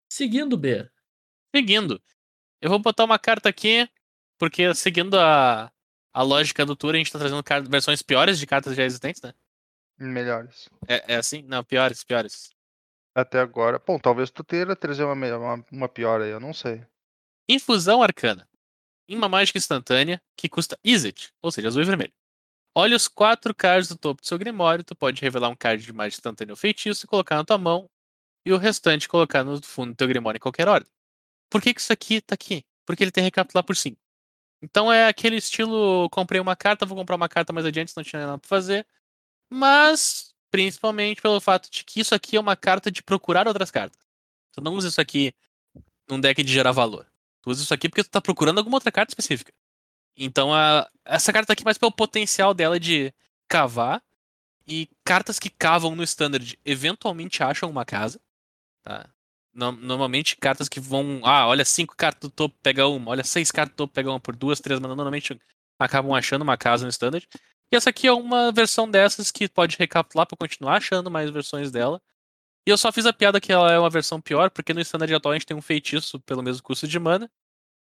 [0.08, 0.88] Seguindo, B.
[1.54, 2.00] Seguindo,
[2.62, 3.86] eu vou botar uma carta aqui,
[4.38, 5.70] porque seguindo a,
[6.14, 9.34] a lógica do tour, a gente tá trazendo versões piores de cartas já existentes, né?
[9.98, 10.68] Melhores.
[10.88, 11.42] É, é assim?
[11.42, 12.53] Não, piores, piores.
[13.14, 13.78] Até agora.
[13.78, 16.84] Bom, talvez tu teira trazer uma, uma, uma pior aí, eu não sei.
[17.48, 18.48] Infusão arcana.
[19.08, 22.12] Em uma mágica instantânea que custa Izzet, ou seja, azul e vermelho.
[22.76, 25.92] Olha os quatro cards do topo do seu Grimório, tu pode revelar um card de
[25.92, 27.88] mágica instantânea ou feitiço e colocar na tua mão,
[28.44, 30.90] e o restante colocar no fundo do teu Grimório em qualquer ordem.
[31.50, 32.64] Por que, que isso aqui tá aqui?
[32.86, 33.96] Porque ele tem recapitular por 5.
[34.62, 38.26] Então é aquele estilo, comprei uma carta, vou comprar uma carta mais adiante, não tinha
[38.26, 38.86] nada pra fazer.
[39.50, 43.98] Mas Principalmente pelo fato de que isso aqui é uma carta de procurar outras cartas.
[44.52, 45.34] Tu não usa isso aqui
[46.08, 47.08] num deck de gerar valor.
[47.42, 49.52] Tu usa isso aqui porque tu tá procurando alguma outra carta específica.
[50.16, 53.12] Então, a, essa carta aqui é mais pelo potencial dela de
[53.48, 54.00] cavar.
[54.64, 58.20] E cartas que cavam no standard eventualmente acham uma casa.
[58.84, 59.08] Tá?
[59.52, 61.20] No- normalmente, cartas que vão.
[61.24, 63.10] Ah, olha, cinco cartas do topo, pega uma.
[63.10, 65.36] Olha, seis cartas do topo, pega uma por duas, três, mas normalmente
[65.80, 67.26] acabam achando uma casa no standard.
[67.74, 71.72] E essa aqui é uma versão dessas que pode recapitular pra continuar achando mais versões
[71.72, 72.00] dela.
[72.64, 75.12] E eu só fiz a piada que ela é uma versão pior, porque no standard
[75.12, 77.28] atual a gente tem um feitiço pelo mesmo custo de mana.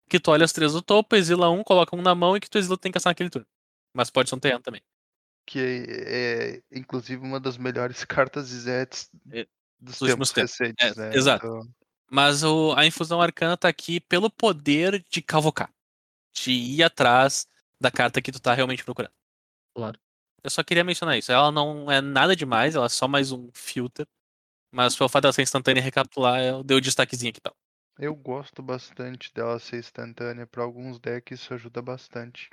[0.08, 2.48] Que tu olha as três do topo, exila um, coloca um na mão e que
[2.50, 3.48] tu exila tem que caçar naquele turno.
[3.92, 4.82] Mas pode ser um terreno também.
[5.48, 9.48] Que é, é, inclusive uma das melhores cartas Zets É,
[9.80, 10.78] dos dos últimos tempos tempos.
[10.78, 11.16] recentes, É, né?
[11.16, 11.48] exato.
[11.48, 11.68] Então,
[12.12, 15.74] Mas o- a infusão arcana tá aqui pelo poder de cavocar.
[16.36, 17.48] De ir atrás
[17.82, 19.14] da carta que tu tá realmente procurando.
[19.74, 20.00] Claro.
[20.44, 21.32] Eu só queria mencionar isso.
[21.32, 24.08] Ela não é nada demais, ela é só mais um filter.
[24.74, 27.58] Mas pelo fato dela ser instantânea e recapitular, eu dei o destaquezinho aqui pra ela.
[28.00, 30.48] eu gosto bastante dela ser instantânea.
[30.48, 32.50] Para alguns decks isso ajuda bastante.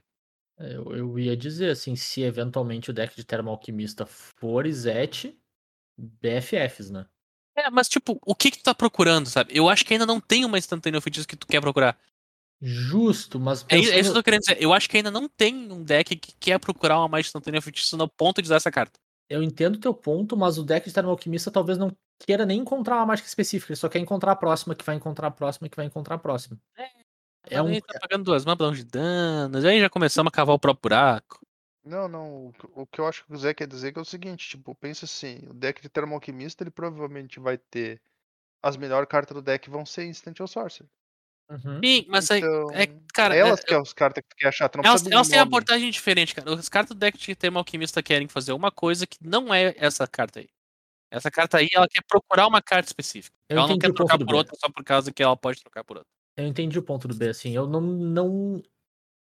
[0.59, 5.39] É, Eu, eu ia dizer assim, se eventualmente o deck de Termo Alquimista for Izete,
[5.99, 7.07] BFFs, né?
[7.57, 9.57] É, mas tipo, o que que tu tá procurando, sabe?
[9.57, 11.99] Eu acho que ainda não tem uma instantânea feitiço que tu quer procurar.
[12.61, 14.63] Justo, mas É, isso- é isso que eu tô querendo dizer.
[14.63, 17.97] Eu acho que ainda não tem um deck que quer procurar uma mais instantânea feitiço
[17.97, 18.99] no ponto de usar essa carta.
[19.29, 21.91] eu entendo teu ponto, mas o deck de Termo Alquimista talvez não
[22.25, 25.27] queira nem encontrar uma mágica específica, ele só quer encontrar a próxima, que vai encontrar
[25.27, 26.57] a próxima, que vai encontrar a próxima.
[27.51, 29.65] É um, Aí tá pagando duas mãos um de danos.
[29.65, 31.41] Aí já começamos a cavar o próprio buraco.
[31.85, 32.47] Não, não.
[32.47, 34.49] o que- O que eu acho que o Zé quer dizer que é o seguinte,
[34.49, 38.01] tipo, pensa assim, o deck de Termoalquimista, ele provavelmente vai ter.
[38.63, 40.89] As melhores cartas do deck vão ser Instant ou Sorcerer.
[41.51, 41.81] Uhum.
[41.83, 42.41] Sim, mas aí.
[42.41, 44.85] Então, É, cara, elas é- que é os cartas que tu quer achar, tu não
[44.85, 45.49] elas, elas têm nome.
[45.49, 46.51] abordagem diferente, cara.
[46.53, 50.07] Os cartas do deck de Termo Alquimista querem fazer uma coisa que não é essa
[50.07, 50.49] carta aí.
[51.11, 53.35] Essa carta aí, ela quer procurar uma carta específica.
[53.49, 55.23] Eu ela não entendi quer o ponto trocar do por outra só por causa que
[55.23, 56.11] ela pode trocar por outra.
[56.37, 57.55] Eu entendi o ponto do B, assim.
[57.55, 58.63] Eu não, não.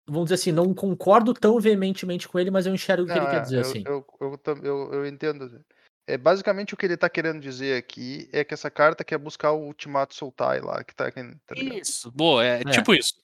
[0.06, 3.20] Vamos dizer assim, não concordo tão veementemente com ele, mas eu enxergo o que ele
[3.20, 3.82] Não, quer é, dizer, eu, assim.
[3.86, 5.64] Eu, eu, eu, eu entendo.
[6.06, 9.52] É, basicamente o que ele tá querendo dizer aqui é que essa carta quer buscar
[9.52, 11.55] o Ultimato Sultai lá, que tá aqui, tá?
[11.56, 12.64] Isso, boa, é, É.
[12.70, 13.14] tipo isso.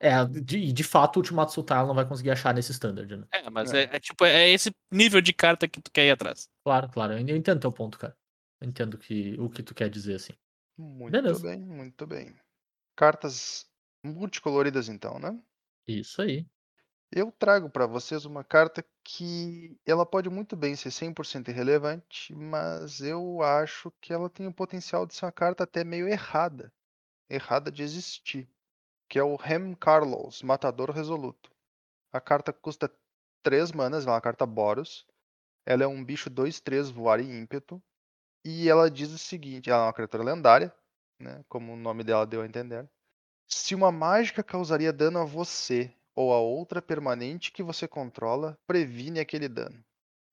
[0.00, 3.26] É, de, de fato, o Ultimato Sultai ela não vai conseguir achar nesse standard, né?
[3.32, 3.84] É, mas É.
[3.84, 6.48] é, é tipo, é esse nível de carta que tu quer ir atrás.
[6.64, 7.12] Claro, claro.
[7.14, 8.14] Eu eu entendo teu ponto, cara.
[8.60, 10.32] Eu entendo que, o que tu quer dizer, assim.
[10.76, 11.40] Muito Beleza.
[11.40, 12.36] bem, muito bem.
[12.96, 13.64] Cartas
[14.04, 15.38] multicoloridas então, né?
[15.86, 16.44] Isso aí.
[17.16, 23.00] Eu trago para vocês uma carta que ela pode muito bem ser 100% irrelevante, mas
[23.00, 26.72] eu acho que ela tem o potencial de ser uma carta até meio errada,
[27.30, 28.50] errada de existir,
[29.08, 31.52] que é o Rem Carlos, Matador Resoluto.
[32.12, 32.90] A carta custa
[33.44, 35.06] 3 manas, é uma carta Boros.
[35.64, 37.80] Ela é um bicho 2/3 voar e ímpeto,
[38.44, 40.74] e ela diz o seguinte, ela é uma criatura lendária,
[41.20, 42.90] né, como o nome dela deu a entender.
[43.46, 49.20] Se uma mágica causaria dano a você ou a outra permanente que você controla, previne
[49.20, 49.84] aquele dano.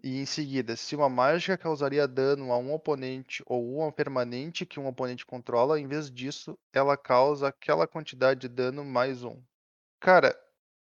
[0.04, 4.80] E em seguida, se uma mágica causaria dano a um oponente ou uma permanente que
[4.80, 9.40] um oponente controla, em vez disso, ela causa aquela quantidade de dano mais um.
[10.00, 10.36] Cara,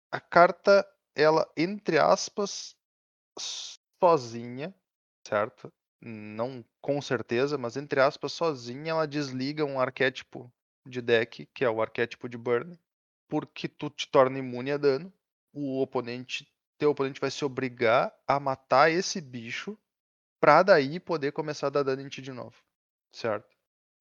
[0.10, 2.76] a carta, ela, entre aspas,
[4.02, 4.74] sozinha,
[5.28, 5.72] certo?
[6.02, 10.52] Não com certeza, mas entre aspas, sozinha, ela desliga um arquétipo
[10.88, 12.80] de deck, que é o arquétipo de Burn,
[13.32, 15.14] porque tu te torna imune a dano.
[15.54, 16.48] O oponente,
[16.80, 19.80] teu oponente vai se obrigar a matar esse bicho
[20.42, 22.56] pra daí poder começar a dar dano em ti de novo,
[23.16, 23.48] certo?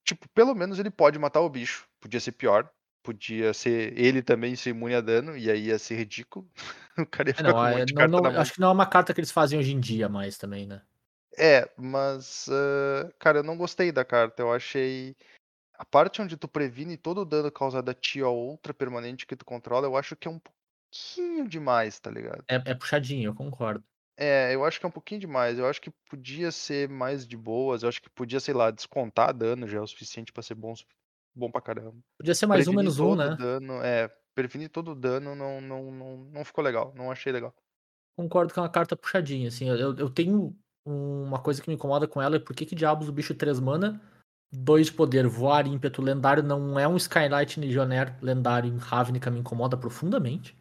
[0.05, 1.89] Tipo, pelo menos ele pode matar o bicho.
[2.01, 2.71] Podia ser pior,
[3.05, 6.51] podia ser ele também ser imune a dano e aí ia ser ridículo.
[6.99, 8.53] o cara ia É, ficar não, com um é, monte de não- carta não- acho
[8.53, 10.83] que não é uma carta que eles fazem hoje em dia mais também, né?
[11.39, 14.43] É, mas, ah, cara, eu não gostei da carta.
[14.43, 15.17] Eu achei.
[15.81, 19.35] A parte onde tu previne todo o dano causado a ti ou outra permanente que
[19.35, 22.45] tu controla, eu acho que é um pouquinho demais, tá ligado?
[22.51, 23.83] É, é puxadinho, eu concordo.
[24.19, 25.59] É, eu acho que é um pouquinho demais.
[25.59, 27.83] Eu acho que podia ser mais de boas.
[27.83, 30.75] Eu acho que podia, sei lá, descontar dano já é o suficiente pra ser bom,
[31.35, 31.97] bom pra caramba.
[32.19, 33.39] Podia ser mais um Prevenir menos um, né?
[33.39, 36.93] dano, é, prevenir todo o dano não, não, não, não ficou legal.
[36.95, 37.55] Não achei legal.
[38.19, 39.67] Concordo que é uma carta puxadinha, assim.
[39.71, 40.55] Eu, eu tenho
[40.85, 43.59] uma coisa que me incomoda com ela é por que, que diabos o bicho 3
[43.59, 43.99] mana,
[44.53, 49.41] 2 de poder, voar, ímpeto lendário, não é um Skylight Legionnaire lendário em Ravnica, me
[49.41, 50.57] incomoda profundamente.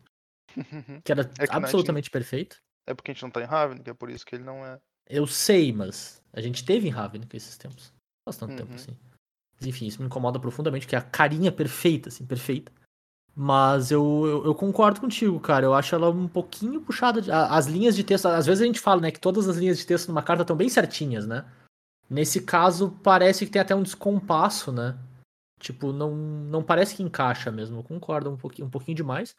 [1.04, 2.58] Que era É que na absolutamente perfeito.
[2.88, 4.80] É porque a gente não tá em Ravnica, é por isso que ele não é.
[5.08, 7.94] Eu sei, mas a gente teve em Ravnica esses tempos.
[8.26, 8.76] Faz tanto tempo Uhum.
[8.76, 8.98] assim.
[9.60, 12.72] Mas enfim, isso me incomoda profundamente, que é a carinha perfeita, assim, perfeita.
[13.36, 15.66] Mas eu, eu, eu concordo contigo, cara.
[15.66, 17.22] Eu acho ela um pouquinho puxada.
[17.22, 19.78] De, as linhas de texto, às vezes a gente fala, né, que todas as linhas
[19.78, 21.46] de texto numa carta estão bem certinhas, né?
[22.10, 24.98] Nesse caso, parece que tem até um descompasso, né?
[25.60, 27.80] Tipo, não, não parece que encaixa mesmo.
[27.80, 29.36] Eu concordo um pouquinho, um pouquinho demais.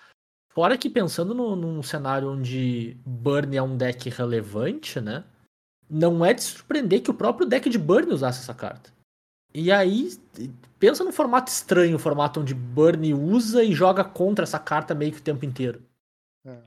[0.52, 5.24] Fora que pensando no, num cenário onde Burn é um deck relevante, né?
[5.88, 8.92] Não é de surpreender que o próprio deck de Burn usasse essa carta.
[9.52, 10.10] E aí,
[10.78, 15.10] pensa num formato estranho, um formato onde Burn usa e joga contra essa carta meio
[15.12, 15.82] que o tempo inteiro.
[16.46, 16.58] É.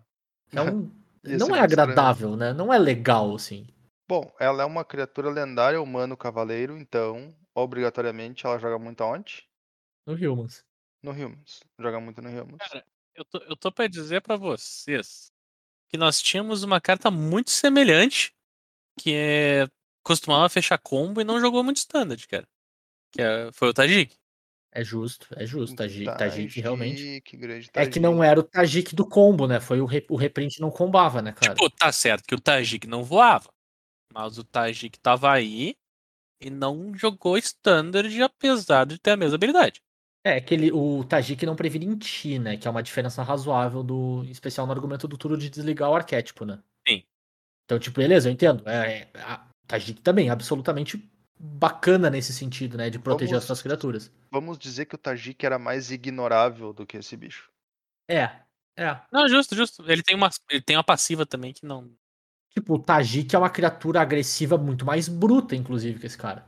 [0.54, 0.90] É um-
[1.24, 1.92] Ia não é muito estranho.
[1.92, 2.52] agradável, né?
[2.52, 3.66] Não é legal, assim.
[4.14, 9.44] Bom, ela é uma criatura lendária humano cavaleiro, então obrigatoriamente ela joga muito aonde?
[10.06, 10.64] No Humans.
[11.02, 11.62] No Humans.
[11.80, 12.58] Joga muito no Humans.
[12.60, 12.86] Cara,
[13.16, 15.32] Eu tô, eu tô pra dizer pra vocês
[15.90, 18.32] que nós tínhamos uma carta muito semelhante
[19.00, 19.68] que é,
[20.04, 22.48] costumava fechar combo e não jogou muito standard, cara.
[23.12, 24.16] Que é- foi o Tajik.
[24.72, 25.76] É justo, é justo.
[25.76, 27.04] Tajik, Tajik realmente.
[27.04, 28.00] Tajik, grande É que Tajik.
[28.00, 29.60] não era o Tajik do combo, né?
[29.60, 31.56] Foi o, re- o reprint não combava, né, cara?
[31.56, 33.52] Tipo, tá certo que o Tajik não voava.
[34.14, 35.76] Mas o Tajik tava aí
[36.40, 39.82] e não jogou standard, apesar de ter a mesma habilidade.
[40.26, 42.56] É, que ele, o Tajik não previne em ti, né?
[42.56, 44.24] Que é uma diferença razoável do.
[44.24, 46.62] Em especial no argumento do turno de desligar o arquétipo, né?
[46.88, 47.04] Sim.
[47.66, 48.68] Então, tipo, beleza, eu entendo.
[48.70, 50.98] É, é, a Tajik também, absolutamente
[51.38, 52.90] bacana nesse sentido, né?
[52.90, 54.12] De proteger as Vamos- suas criaturas.
[54.32, 57.52] Vamos dizer que o Tajik era mais ignorável do que esse bicho.
[58.10, 58.30] É,
[58.78, 59.02] é.
[59.12, 59.84] Não, justo, justo.
[59.92, 61.92] Ele tem uma, ele tem uma passiva também que não.
[62.56, 66.46] Tipo, o Tajik é uma criatura agressiva muito mais bruta, inclusive, que esse cara.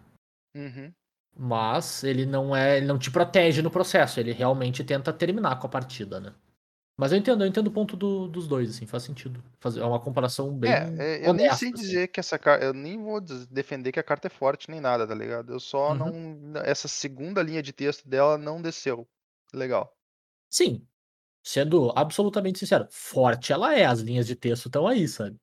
[0.56, 0.92] Uhum.
[1.38, 2.78] Mas ele não é.
[2.78, 4.20] Ele não te protege no processo.
[4.20, 6.34] Ele realmente tenta terminar com a partida, né?
[6.98, 9.44] Mas eu entendo, eu entendo o ponto do- dos dois, assim, faz sentido.
[9.60, 10.72] Faz- é uma comparação bem.
[10.72, 11.82] É, é, eu nem honesta, sei assim.
[11.82, 12.64] dizer que essa carta.
[12.64, 15.52] Eu nem vou defender que a carta é forte nem nada, tá ligado?
[15.52, 16.54] Eu só Uhum.
[16.54, 16.62] não.
[16.62, 19.06] Essa segunda linha de texto dela não desceu.
[19.54, 19.94] Legal.
[20.50, 20.88] Sim.
[21.44, 25.36] Sendo absolutamente sincero, forte ela é, as linhas de texto estão aí, sabe?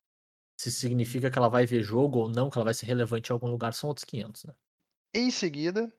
[0.63, 3.33] Se significa que ela vai ver jogo ou não, que ela vai ser relevante em
[3.33, 4.55] algum lugar, são outros 500, né?
[5.13, 5.93] Em seguida,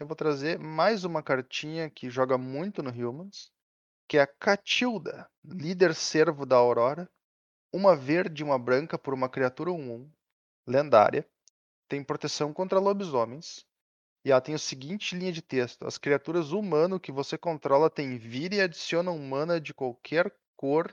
[0.00, 3.52] eu vou trazer mais uma cartinha que joga muito no Humans,
[4.08, 7.08] que é a Catilda, líder servo da Aurora.
[7.72, 10.10] Uma verde e uma branca por uma criatura 1-1,
[10.66, 11.24] lendária.
[11.88, 13.64] Tem proteção contra lobisomens.
[14.24, 18.18] E ela tem o seguinte linha de texto: As criaturas humano que você controla têm
[18.18, 20.92] vida e adicionam mana de qualquer cor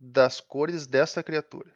[0.00, 1.72] das cores dessa criatura.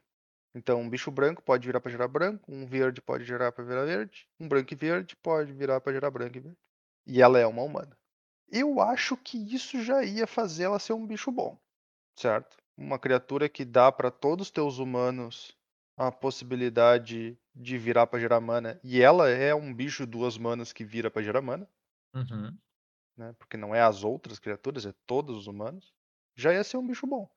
[0.55, 3.85] Então, um bicho branco pode virar para gerar branco, um verde pode gerar para virar
[3.85, 6.59] verde, um branco e verde pode virar para gerar branco e verde.
[7.07, 7.97] E ela é uma humana.
[8.51, 11.59] Eu acho que isso já ia fazer ela ser um bicho bom,
[12.17, 12.59] certo?
[12.77, 15.57] Uma criatura que dá para todos os teus humanos
[15.97, 18.81] a possibilidade de virar para gerar mana.
[18.85, 21.69] E ela é um bicho duas manas que vira para gerar mana,
[22.15, 22.61] Uhum.
[23.17, 23.35] né?
[23.39, 25.93] Porque não é as outras criaturas, é todos os humanos.
[26.37, 27.29] Já ia ser um bicho bom.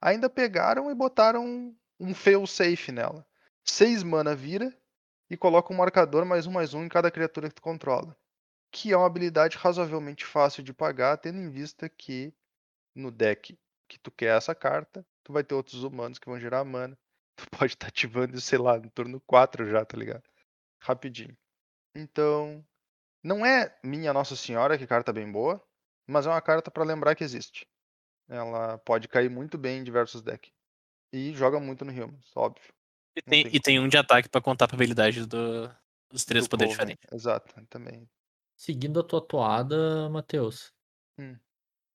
[0.00, 3.26] Ainda pegaram e botaram um fail safe nela.
[3.64, 4.76] Seis mana vira
[5.30, 8.16] e coloca um marcador mais um mais um em cada criatura que tu controla.
[8.70, 12.34] Que é uma habilidade razoavelmente fácil de pagar, tendo em vista que
[12.94, 13.58] no deck
[13.88, 16.98] que tu quer essa carta, tu vai ter outros humanos que vão gerar mana.
[17.36, 20.22] Tu pode estar ativando isso, sei lá, no turno 4 já, tá ligado?
[20.78, 21.36] Rapidinho.
[21.92, 22.64] Então,
[23.24, 25.60] não é minha Nossa Senhora, que carta bem boa,
[26.06, 27.66] mas é uma carta pra lembrar que existe.
[28.28, 30.53] Ela pode cair muito bem em diversos decks.
[31.14, 32.74] E joga muito no Humans, óbvio.
[33.16, 35.70] E tem, tem e tem um de ataque pra contar a probabilidade do,
[36.10, 37.04] dos três do poderes diferentes.
[37.12, 38.10] Exato, também.
[38.56, 40.72] Seguindo a tua toada, Matheus.
[41.16, 41.38] Hum.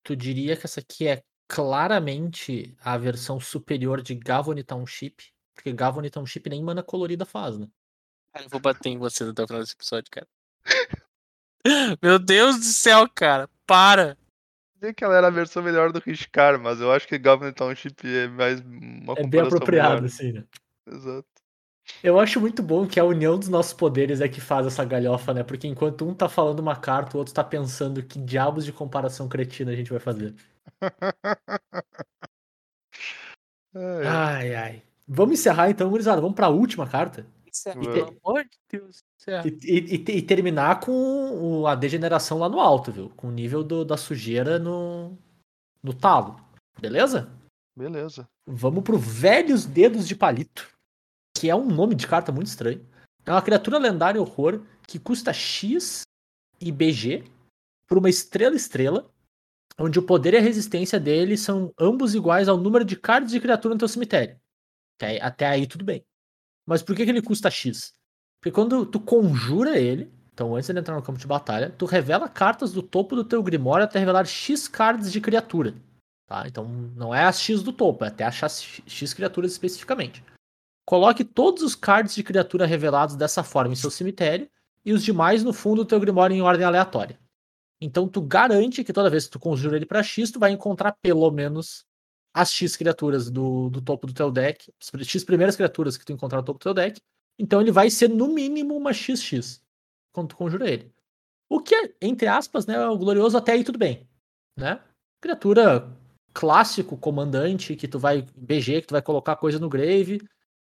[0.04, 5.34] Tu diria que essa aqui é claramente a versão superior de Gavony Township?
[5.54, 7.68] Porque Gavony Township nem mana colorida faz, né?
[8.32, 10.28] Cara, eu vou bater em você até o final desse episódio, cara.
[12.02, 13.50] Meu Deus do céu, cara.
[13.68, 14.18] Para.
[14.80, 17.96] Dizer que ela era a versão melhor do Rishkar, mas eu acho que Governor Township
[18.06, 20.06] é mais uma É bem apropriado, melhor.
[20.06, 20.46] assim, né?
[20.90, 21.28] Exato.
[22.02, 25.34] Eu acho muito bom que a união dos nossos poderes é que faz essa galhofa,
[25.34, 25.44] né?
[25.44, 29.28] Porque enquanto um tá falando uma carta, o outro tá pensando que diabos de comparação
[29.28, 30.34] cretina a gente vai fazer.
[33.76, 34.84] Ai, ai.
[35.08, 36.20] Vamos encerrar então, gurizada.
[36.20, 37.26] Vamos pra última carta.
[37.82, 39.04] E pelo amor de Deus.
[39.46, 43.10] E, e- e te- terminar com a degeneração lá no alto, viu?
[43.16, 45.18] Com o nível do- da sujeira no,
[45.84, 46.40] no talo.
[46.80, 47.30] Beleza?
[47.78, 48.28] Beleza.
[48.48, 50.68] Vamos pro Velhos Dedos de Palito.
[51.38, 52.86] Que é um nome de carta muito estranho.
[53.26, 56.02] É uma criatura lendária horror que custa X
[56.60, 57.24] e BG
[57.88, 59.10] por uma estrela estrela,
[59.80, 63.40] onde o poder e a resistência dele são ambos iguais ao número de cards de
[63.40, 64.40] criatura no teu cemitério.
[64.98, 66.04] Até aí, até aí tudo bem.
[66.70, 67.96] Mas por que, que ele custa X?
[68.40, 71.86] Porque quando tu conjura ele, Então, antes de ele entrar no campo de batalha, tu
[71.86, 75.74] revela cartas do topo do teu Grimório até revelar X cards de criatura.
[76.28, 76.46] Tá?
[76.48, 76.66] Então,
[76.96, 80.24] não é as X do topo, é até achar X criaturas especificamente.
[80.86, 84.48] Coloque todos os cards de criatura revelados dessa forma em seu cemitério
[84.86, 87.20] e os demais no fundo do teu Grimório em ordem aleatória.
[87.82, 90.96] Então, tu garante que toda vez que tu conjura ele para X, tu vai encontrar
[91.02, 91.86] pelo menos
[92.34, 96.14] as X criaturas do, do topo do teu deck, as X primeiras criaturas que tu
[96.14, 97.02] encontrar no topo do teu deck.
[97.38, 99.62] Então, ele vai ser no mínimo uma XX
[100.12, 100.94] quando tu conjura ele.
[101.50, 104.08] O que é, entre aspas, né, o glorioso até aí tudo bem,
[104.56, 104.82] né?
[105.20, 105.92] Criatura
[106.34, 110.22] clássico, comandante, que tu vai BG, que tu vai colocar coisa no grave,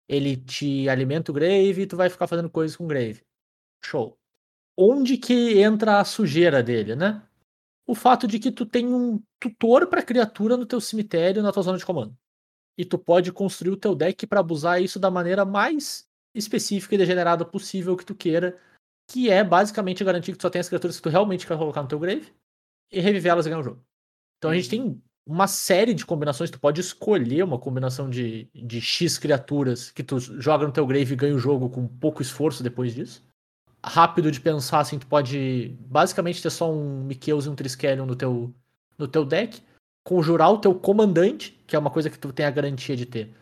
[0.09, 3.23] ele te alimenta o grave e tu vai ficar fazendo coisas com o grave.
[3.85, 4.17] Show.
[4.77, 7.23] Onde que entra a sujeira dele, né?
[7.87, 11.63] O fato de que tu tem um tutor para criatura no teu cemitério, na tua
[11.63, 12.17] zona de comando.
[12.77, 16.99] E tu pode construir o teu deck para abusar isso da maneira mais específica e
[16.99, 18.59] degenerada possível que tu queira,
[19.09, 21.83] que é basicamente garantir que tu só tem as criaturas que tu realmente quer colocar
[21.83, 22.33] no teu grave
[22.91, 23.85] e reviver elas e ganhar o jogo.
[24.39, 24.93] Então a gente uhum.
[24.93, 30.05] tem uma série de combinações, tu pode escolher uma combinação de, de X criaturas que
[30.05, 33.26] tu joga no teu grave e ganha o jogo com pouco esforço depois disso.
[33.87, 38.17] Rápido de pensar, assim, tu pode basicamente ter só um Mikeus e um Triskelion no
[38.17, 38.53] teu,
[38.99, 39.63] no teu deck,
[40.05, 43.33] conjurar o teu comandante, que é uma coisa que tu tem a garantia de ter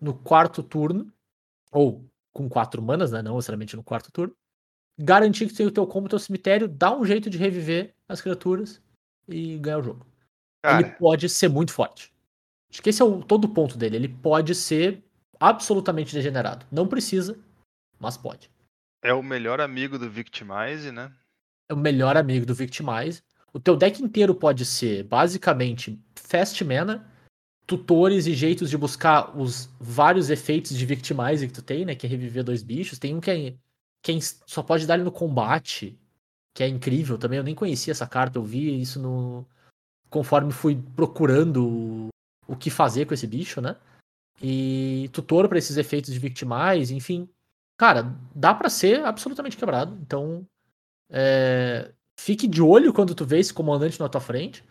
[0.00, 1.12] no quarto turno,
[1.70, 4.34] ou com quatro manas, né, não necessariamente no quarto turno,
[4.98, 8.20] garantir que tem o teu combo, o teu cemitério, dá um jeito de reviver as
[8.20, 8.80] criaturas
[9.28, 10.06] e ganhar o jogo.
[10.62, 10.86] Cara.
[10.86, 12.12] Ele pode ser muito forte.
[12.70, 13.96] Acho que esse é o, todo o ponto dele.
[13.96, 15.02] Ele pode ser
[15.38, 16.66] absolutamente degenerado.
[16.70, 17.38] Não precisa,
[17.98, 18.50] mas pode.
[19.02, 21.12] É o melhor amigo do Victimize, né?
[21.68, 23.22] É o melhor amigo do Victimize.
[23.52, 27.10] O teu deck inteiro pode ser basicamente Fast Mana,
[27.66, 31.94] tutores e jeitos de buscar os vários efeitos de Victimize que tu tem, né?
[31.94, 32.98] Que é reviver dois bichos.
[32.98, 33.54] Tem um que é
[34.02, 35.98] quem só pode dar ele no combate,
[36.54, 37.38] que é incrível também.
[37.38, 39.46] Eu nem conhecia essa carta, eu vi isso no.
[40.08, 42.08] Conforme fui procurando
[42.46, 43.76] o que fazer com esse bicho, né?
[44.42, 47.28] E tutor para esses efeitos de Victimize, enfim.
[47.80, 49.98] Cara, dá para ser absolutamente quebrado.
[50.02, 50.46] Então,
[51.08, 51.90] é...
[52.14, 54.62] fique de olho quando tu vê esse comandante na tua frente.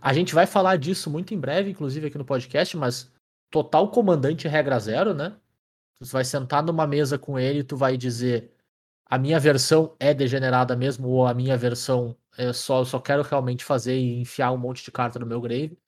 [0.00, 3.12] A gente vai falar disso muito em breve, inclusive aqui no podcast, mas
[3.50, 5.36] total comandante regra zero, né?
[6.00, 8.50] Tu vai sentar numa mesa com ele e tu vai dizer
[9.04, 13.20] a minha versão é degenerada mesmo, ou a minha versão é só, eu só quero
[13.20, 15.78] realmente fazer e enfiar um monte de carta no meu grave.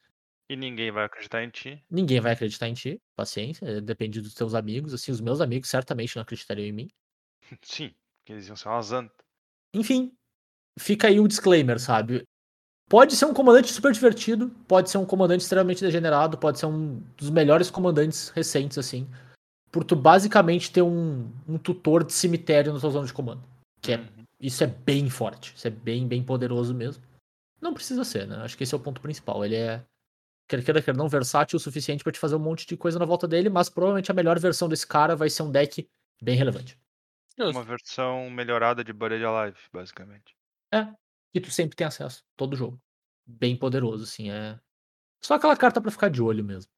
[0.49, 1.85] E ninguém vai acreditar em ti.
[1.91, 4.94] Ninguém vai acreditar em ti, paciência, é, depende dos teus amigos.
[4.94, 6.89] Assim, os meus amigos certamente não acreditariam em mim.
[7.62, 9.25] Sim, porque eles iam ser uma zanta.
[9.75, 10.12] Enfim,
[10.78, 12.25] fica aí o disclaimer, sabe?
[12.89, 17.01] Pode ser um comandante super divertido, pode ser um comandante extremamente degenerado, pode ser um
[17.18, 19.07] dos melhores comandantes recentes, assim
[19.70, 23.43] por tu basicamente ter um, um tutor de cemitério na tua zona de comando.
[23.81, 24.25] Que é, uhum.
[24.41, 27.02] isso é bem forte, isso é bem, bem poderoso mesmo.
[27.60, 28.36] Não precisa ser, né?
[28.36, 29.44] Acho que esse é o ponto principal.
[29.44, 29.85] Ele é,
[30.49, 33.05] quer queira, quer não, versátil o suficiente para te fazer um monte de coisa na
[33.05, 35.89] volta dele, mas provavelmente a melhor versão desse cara vai ser um deck
[36.20, 36.78] bem relevante.
[37.39, 40.35] Uma versão melhorada de Buried Alive, basicamente.
[40.75, 40.89] É,
[41.33, 42.81] que tu sempre tem acesso, todo jogo.
[43.25, 44.59] Bem poderoso, assim, é...
[45.23, 46.70] Só aquela carta para ficar de olho mesmo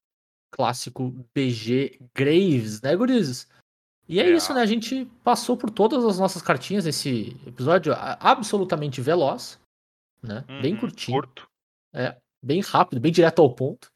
[0.51, 3.49] clássico BG Graves, né, gurizes?
[4.07, 4.61] E é, é, isso, né?
[4.61, 9.59] A gente passou por todas as nossas cartinhas esse episódio absolutamente veloz,
[10.21, 10.43] né?
[10.49, 11.17] Uhum, bem curtinho.
[11.17, 11.49] Curto.
[11.93, 13.91] É, bem rápido, bem direto ao ponto.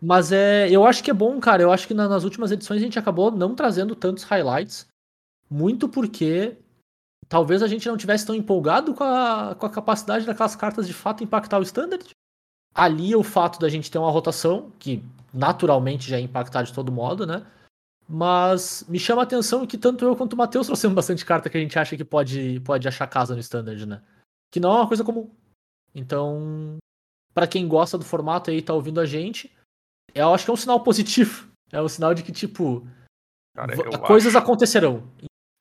[0.00, 1.62] Mas é, eu acho que é bom, cara.
[1.62, 4.86] Eu acho que na, nas últimas edições a gente acabou não trazendo tantos highlights,
[5.50, 6.56] muito porque
[7.28, 10.92] talvez a gente não tivesse tão empolgado com a, com a capacidade daquelas cartas de
[10.92, 12.10] fato impactar o standard.
[12.74, 16.92] Ali o fato da gente ter uma rotação, que naturalmente já ia impactar de todo
[16.92, 17.46] modo, né?
[18.08, 21.56] Mas me chama a atenção que tanto eu quanto o Matheus trouxemos bastante carta que
[21.56, 24.02] a gente acha que pode, pode achar casa no standard, né?
[24.50, 25.30] Que não é uma coisa comum.
[25.94, 26.76] Então,
[27.34, 29.50] para quem gosta do formato aí e tá ouvindo a gente,
[30.14, 31.50] eu acho que é um sinal positivo.
[31.70, 32.86] É um sinal de que, tipo,
[33.54, 34.44] Cara, coisas acho...
[34.44, 35.10] acontecerão.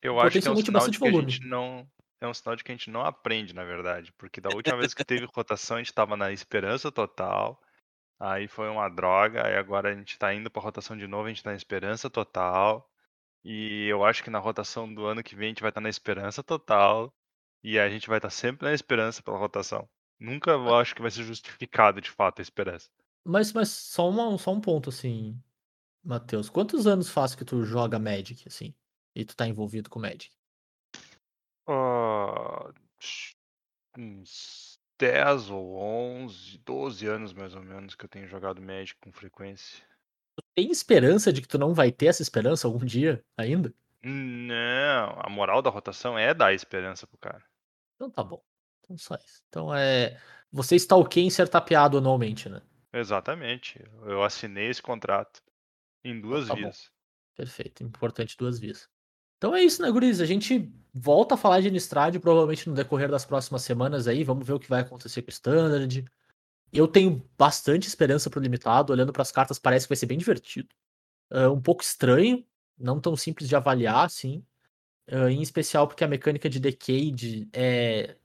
[0.02, 1.26] Eu acho que é um sinal de que volume.
[1.26, 1.88] a gente não,
[2.22, 4.14] é um sinal de que a gente não aprende, na verdade.
[4.14, 7.62] Porque da última vez que teve rotação, a gente tava na esperança total.
[8.20, 11.30] Aí foi uma droga, aí agora a gente tá indo pra rotação de novo, a
[11.30, 12.88] gente tá na esperança total.
[13.44, 15.84] E eu acho que na rotação do ano que vem a gente vai estar tá
[15.84, 17.12] na esperança total.
[17.64, 19.90] E a gente vai estar tá sempre na esperança pela rotação.
[20.22, 22.88] Nunca acho que vai ser justificado de fato a esperança.
[23.26, 25.36] Mas, mas só, uma, só um ponto, assim,
[26.04, 26.48] Matheus.
[26.48, 28.72] Quantos anos faz que tu joga Magic, assim?
[29.16, 30.32] E tu tá envolvido com Magic?
[31.68, 32.72] Uh,
[33.98, 39.12] uns 10 ou 11, 12 anos mais ou menos que eu tenho jogado Magic com
[39.12, 39.84] frequência.
[40.36, 43.74] Tu tem esperança de que tu não vai ter essa esperança algum dia ainda?
[44.04, 47.44] Não, a moral da rotação é dar esperança pro cara.
[47.96, 48.44] Então tá bom.
[48.94, 49.42] Então isso.
[49.50, 50.20] Então é.
[50.52, 52.62] Você está ok em ser tapeado anualmente, né?
[52.92, 53.82] Exatamente.
[54.06, 55.42] Eu assinei esse contrato
[56.04, 56.60] em duas tá bom.
[56.60, 56.92] vias.
[57.36, 57.84] Perfeito.
[57.84, 58.90] Importante duas vias.
[59.38, 60.20] Então é isso, né, Guris?
[60.20, 64.24] A gente volta a falar de Innistrad provavelmente no decorrer das próximas semanas aí.
[64.24, 66.06] Vamos ver o que vai acontecer com o Standard.
[66.74, 68.92] Eu tenho bastante esperança pro limitado.
[68.92, 70.70] Olhando para as cartas, parece que vai ser bem divertido.
[71.30, 72.46] É um pouco estranho,
[72.78, 74.46] não tão simples de avaliar, assim.
[75.08, 78.18] Em especial porque a mecânica de Decade é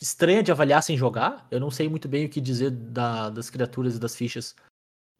[0.00, 1.46] estranha de avaliar sem jogar.
[1.50, 4.54] Eu não sei muito bem o que dizer da, das criaturas e das fichas,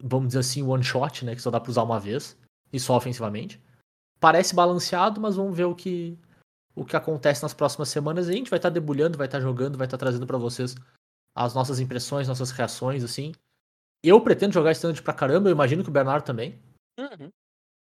[0.01, 1.35] vamos dizer assim, one shot, né?
[1.35, 2.37] Que só dá pra usar uma vez.
[2.71, 3.61] E só ofensivamente.
[4.19, 6.17] Parece balanceado, mas vamos ver o que,
[6.73, 8.27] o que acontece nas próximas semanas.
[8.27, 10.27] E a gente vai estar tá debulhando, vai estar tá jogando, vai estar tá trazendo
[10.27, 10.75] para vocês
[11.35, 13.33] as nossas impressões, nossas reações, assim.
[14.03, 16.59] Eu pretendo jogar standard pra caramba, eu imagino que o Bernardo também.
[16.97, 17.31] Uhum.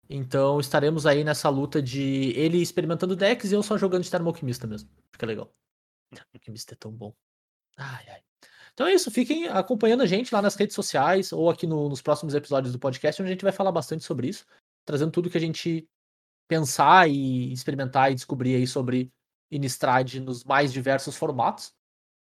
[0.08, 4.28] Então estaremos aí nessa luta de ele experimentando decks e eu só jogando de Termo
[4.28, 4.88] Alquimista mesmo.
[5.12, 5.50] Fica legal.
[6.34, 7.14] Alquimista é tão bom.
[7.76, 8.22] Ai, ai.
[8.74, 12.00] Então é isso, fiquem acompanhando a gente lá nas redes sociais ou aqui no, nos
[12.00, 14.46] próximos episódios do podcast, onde a gente vai falar bastante sobre isso,
[14.84, 15.88] trazendo tudo que a gente
[16.46, 19.12] pensar e experimentar e descobrir aí sobre
[19.50, 21.74] Innistrad nos mais diversos formatos.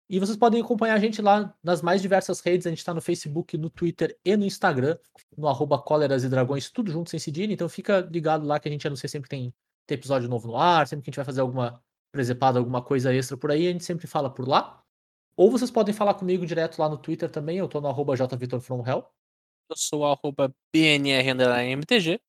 [0.09, 2.67] E vocês podem acompanhar a gente lá nas mais diversas redes.
[2.67, 4.99] A gente está no Facebook, no Twitter e no Instagram,
[5.37, 7.53] no arroba Cóleras e Dragões, tudo junto sem cedilha.
[7.53, 9.55] Então fica ligado lá que a gente anuncia sempre que tem,
[9.87, 13.13] tem episódio novo no ar, sempre que a gente vai fazer alguma presepada, alguma coisa
[13.13, 14.85] extra por aí, a gente sempre fala por lá.
[15.37, 19.11] Ou vocês podem falar comigo direto lá no Twitter também, eu tô no arroba jvitorfromhell.
[19.71, 22.21] Eu sou arroba bnr_mtg.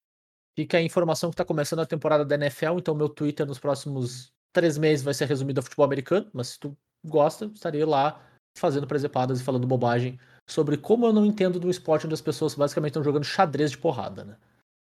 [0.55, 4.31] Fica a informação que tá começando a temporada da NFL, então meu Twitter nos próximos
[4.53, 8.23] três meses vai ser resumido a futebol americano, mas se tu gosta, estarei lá
[8.55, 12.53] fazendo presepadas e falando bobagem sobre como eu não entendo do esporte onde as pessoas
[12.53, 14.37] basicamente estão jogando xadrez de porrada, né?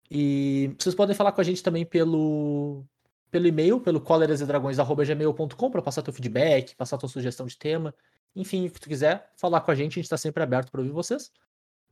[0.08, 2.84] E vocês podem falar com a gente também pelo
[3.30, 7.94] pelo e-mail, pelo colerasdragões.gmail.com para passar teu feedback, passar tua sugestão de tema,
[8.34, 10.80] enfim, o que tu quiser, falar com a gente, a gente está sempre aberto para
[10.80, 11.32] ouvir vocês.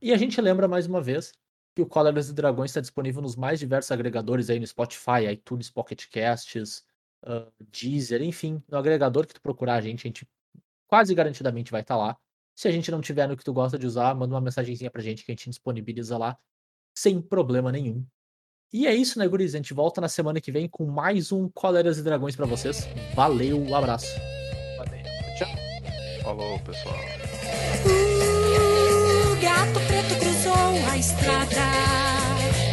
[0.01, 1.33] E a gente lembra mais uma vez
[1.75, 5.69] que o Coleras e Dragões está disponível nos mais diversos agregadores aí no Spotify, iTunes,
[5.69, 6.85] Pocket Casts,
[7.23, 10.27] uh, Deezer, enfim, no agregador que tu procurar a gente, a gente
[10.87, 12.17] quase garantidamente vai estar tá lá.
[12.55, 15.01] Se a gente não tiver no que tu gosta de usar, manda uma mensagenzinha pra
[15.01, 16.37] gente que a gente disponibiliza lá
[16.95, 18.05] sem problema nenhum.
[18.73, 19.53] E é isso, né, guris?
[19.53, 22.87] A gente volta na semana que vem com mais um Coleras e Dragões para vocês.
[23.13, 24.07] Valeu, um abraço.
[24.77, 25.03] Valeu.
[25.37, 25.47] Tchau.
[26.23, 26.95] Falou, pessoal.
[27.85, 31.67] O gato preto cruzou a estrada,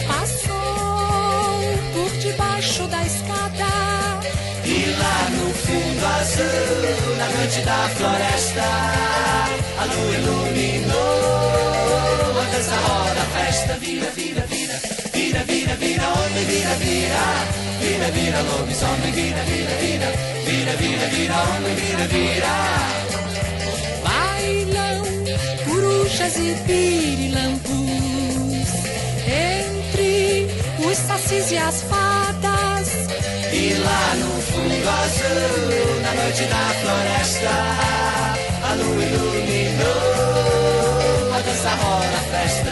[0.09, 0.55] passou
[1.93, 3.73] por debaixo da escada.
[4.65, 8.63] E lá no fundo azul, na noite da floresta,
[9.79, 11.53] a lua iluminou
[12.41, 14.52] a dança roda, a festa vira, vira, vira,
[15.45, 17.47] vira, vira, vira, homem, vira, vira,
[17.81, 20.13] vira, vira, lobisomem, vira, vira, vira,
[20.45, 22.55] vira, vira, vira, homem, vira, vira.
[24.05, 25.03] Bailam
[25.65, 27.73] corujas e pirilampus
[29.27, 30.49] entre
[30.87, 32.89] os sacis e as fadas.
[33.53, 37.55] E lá no fundo azul, na noite da floresta,
[38.63, 40.33] a lua iluminou
[41.35, 42.72] a dança roda, a festa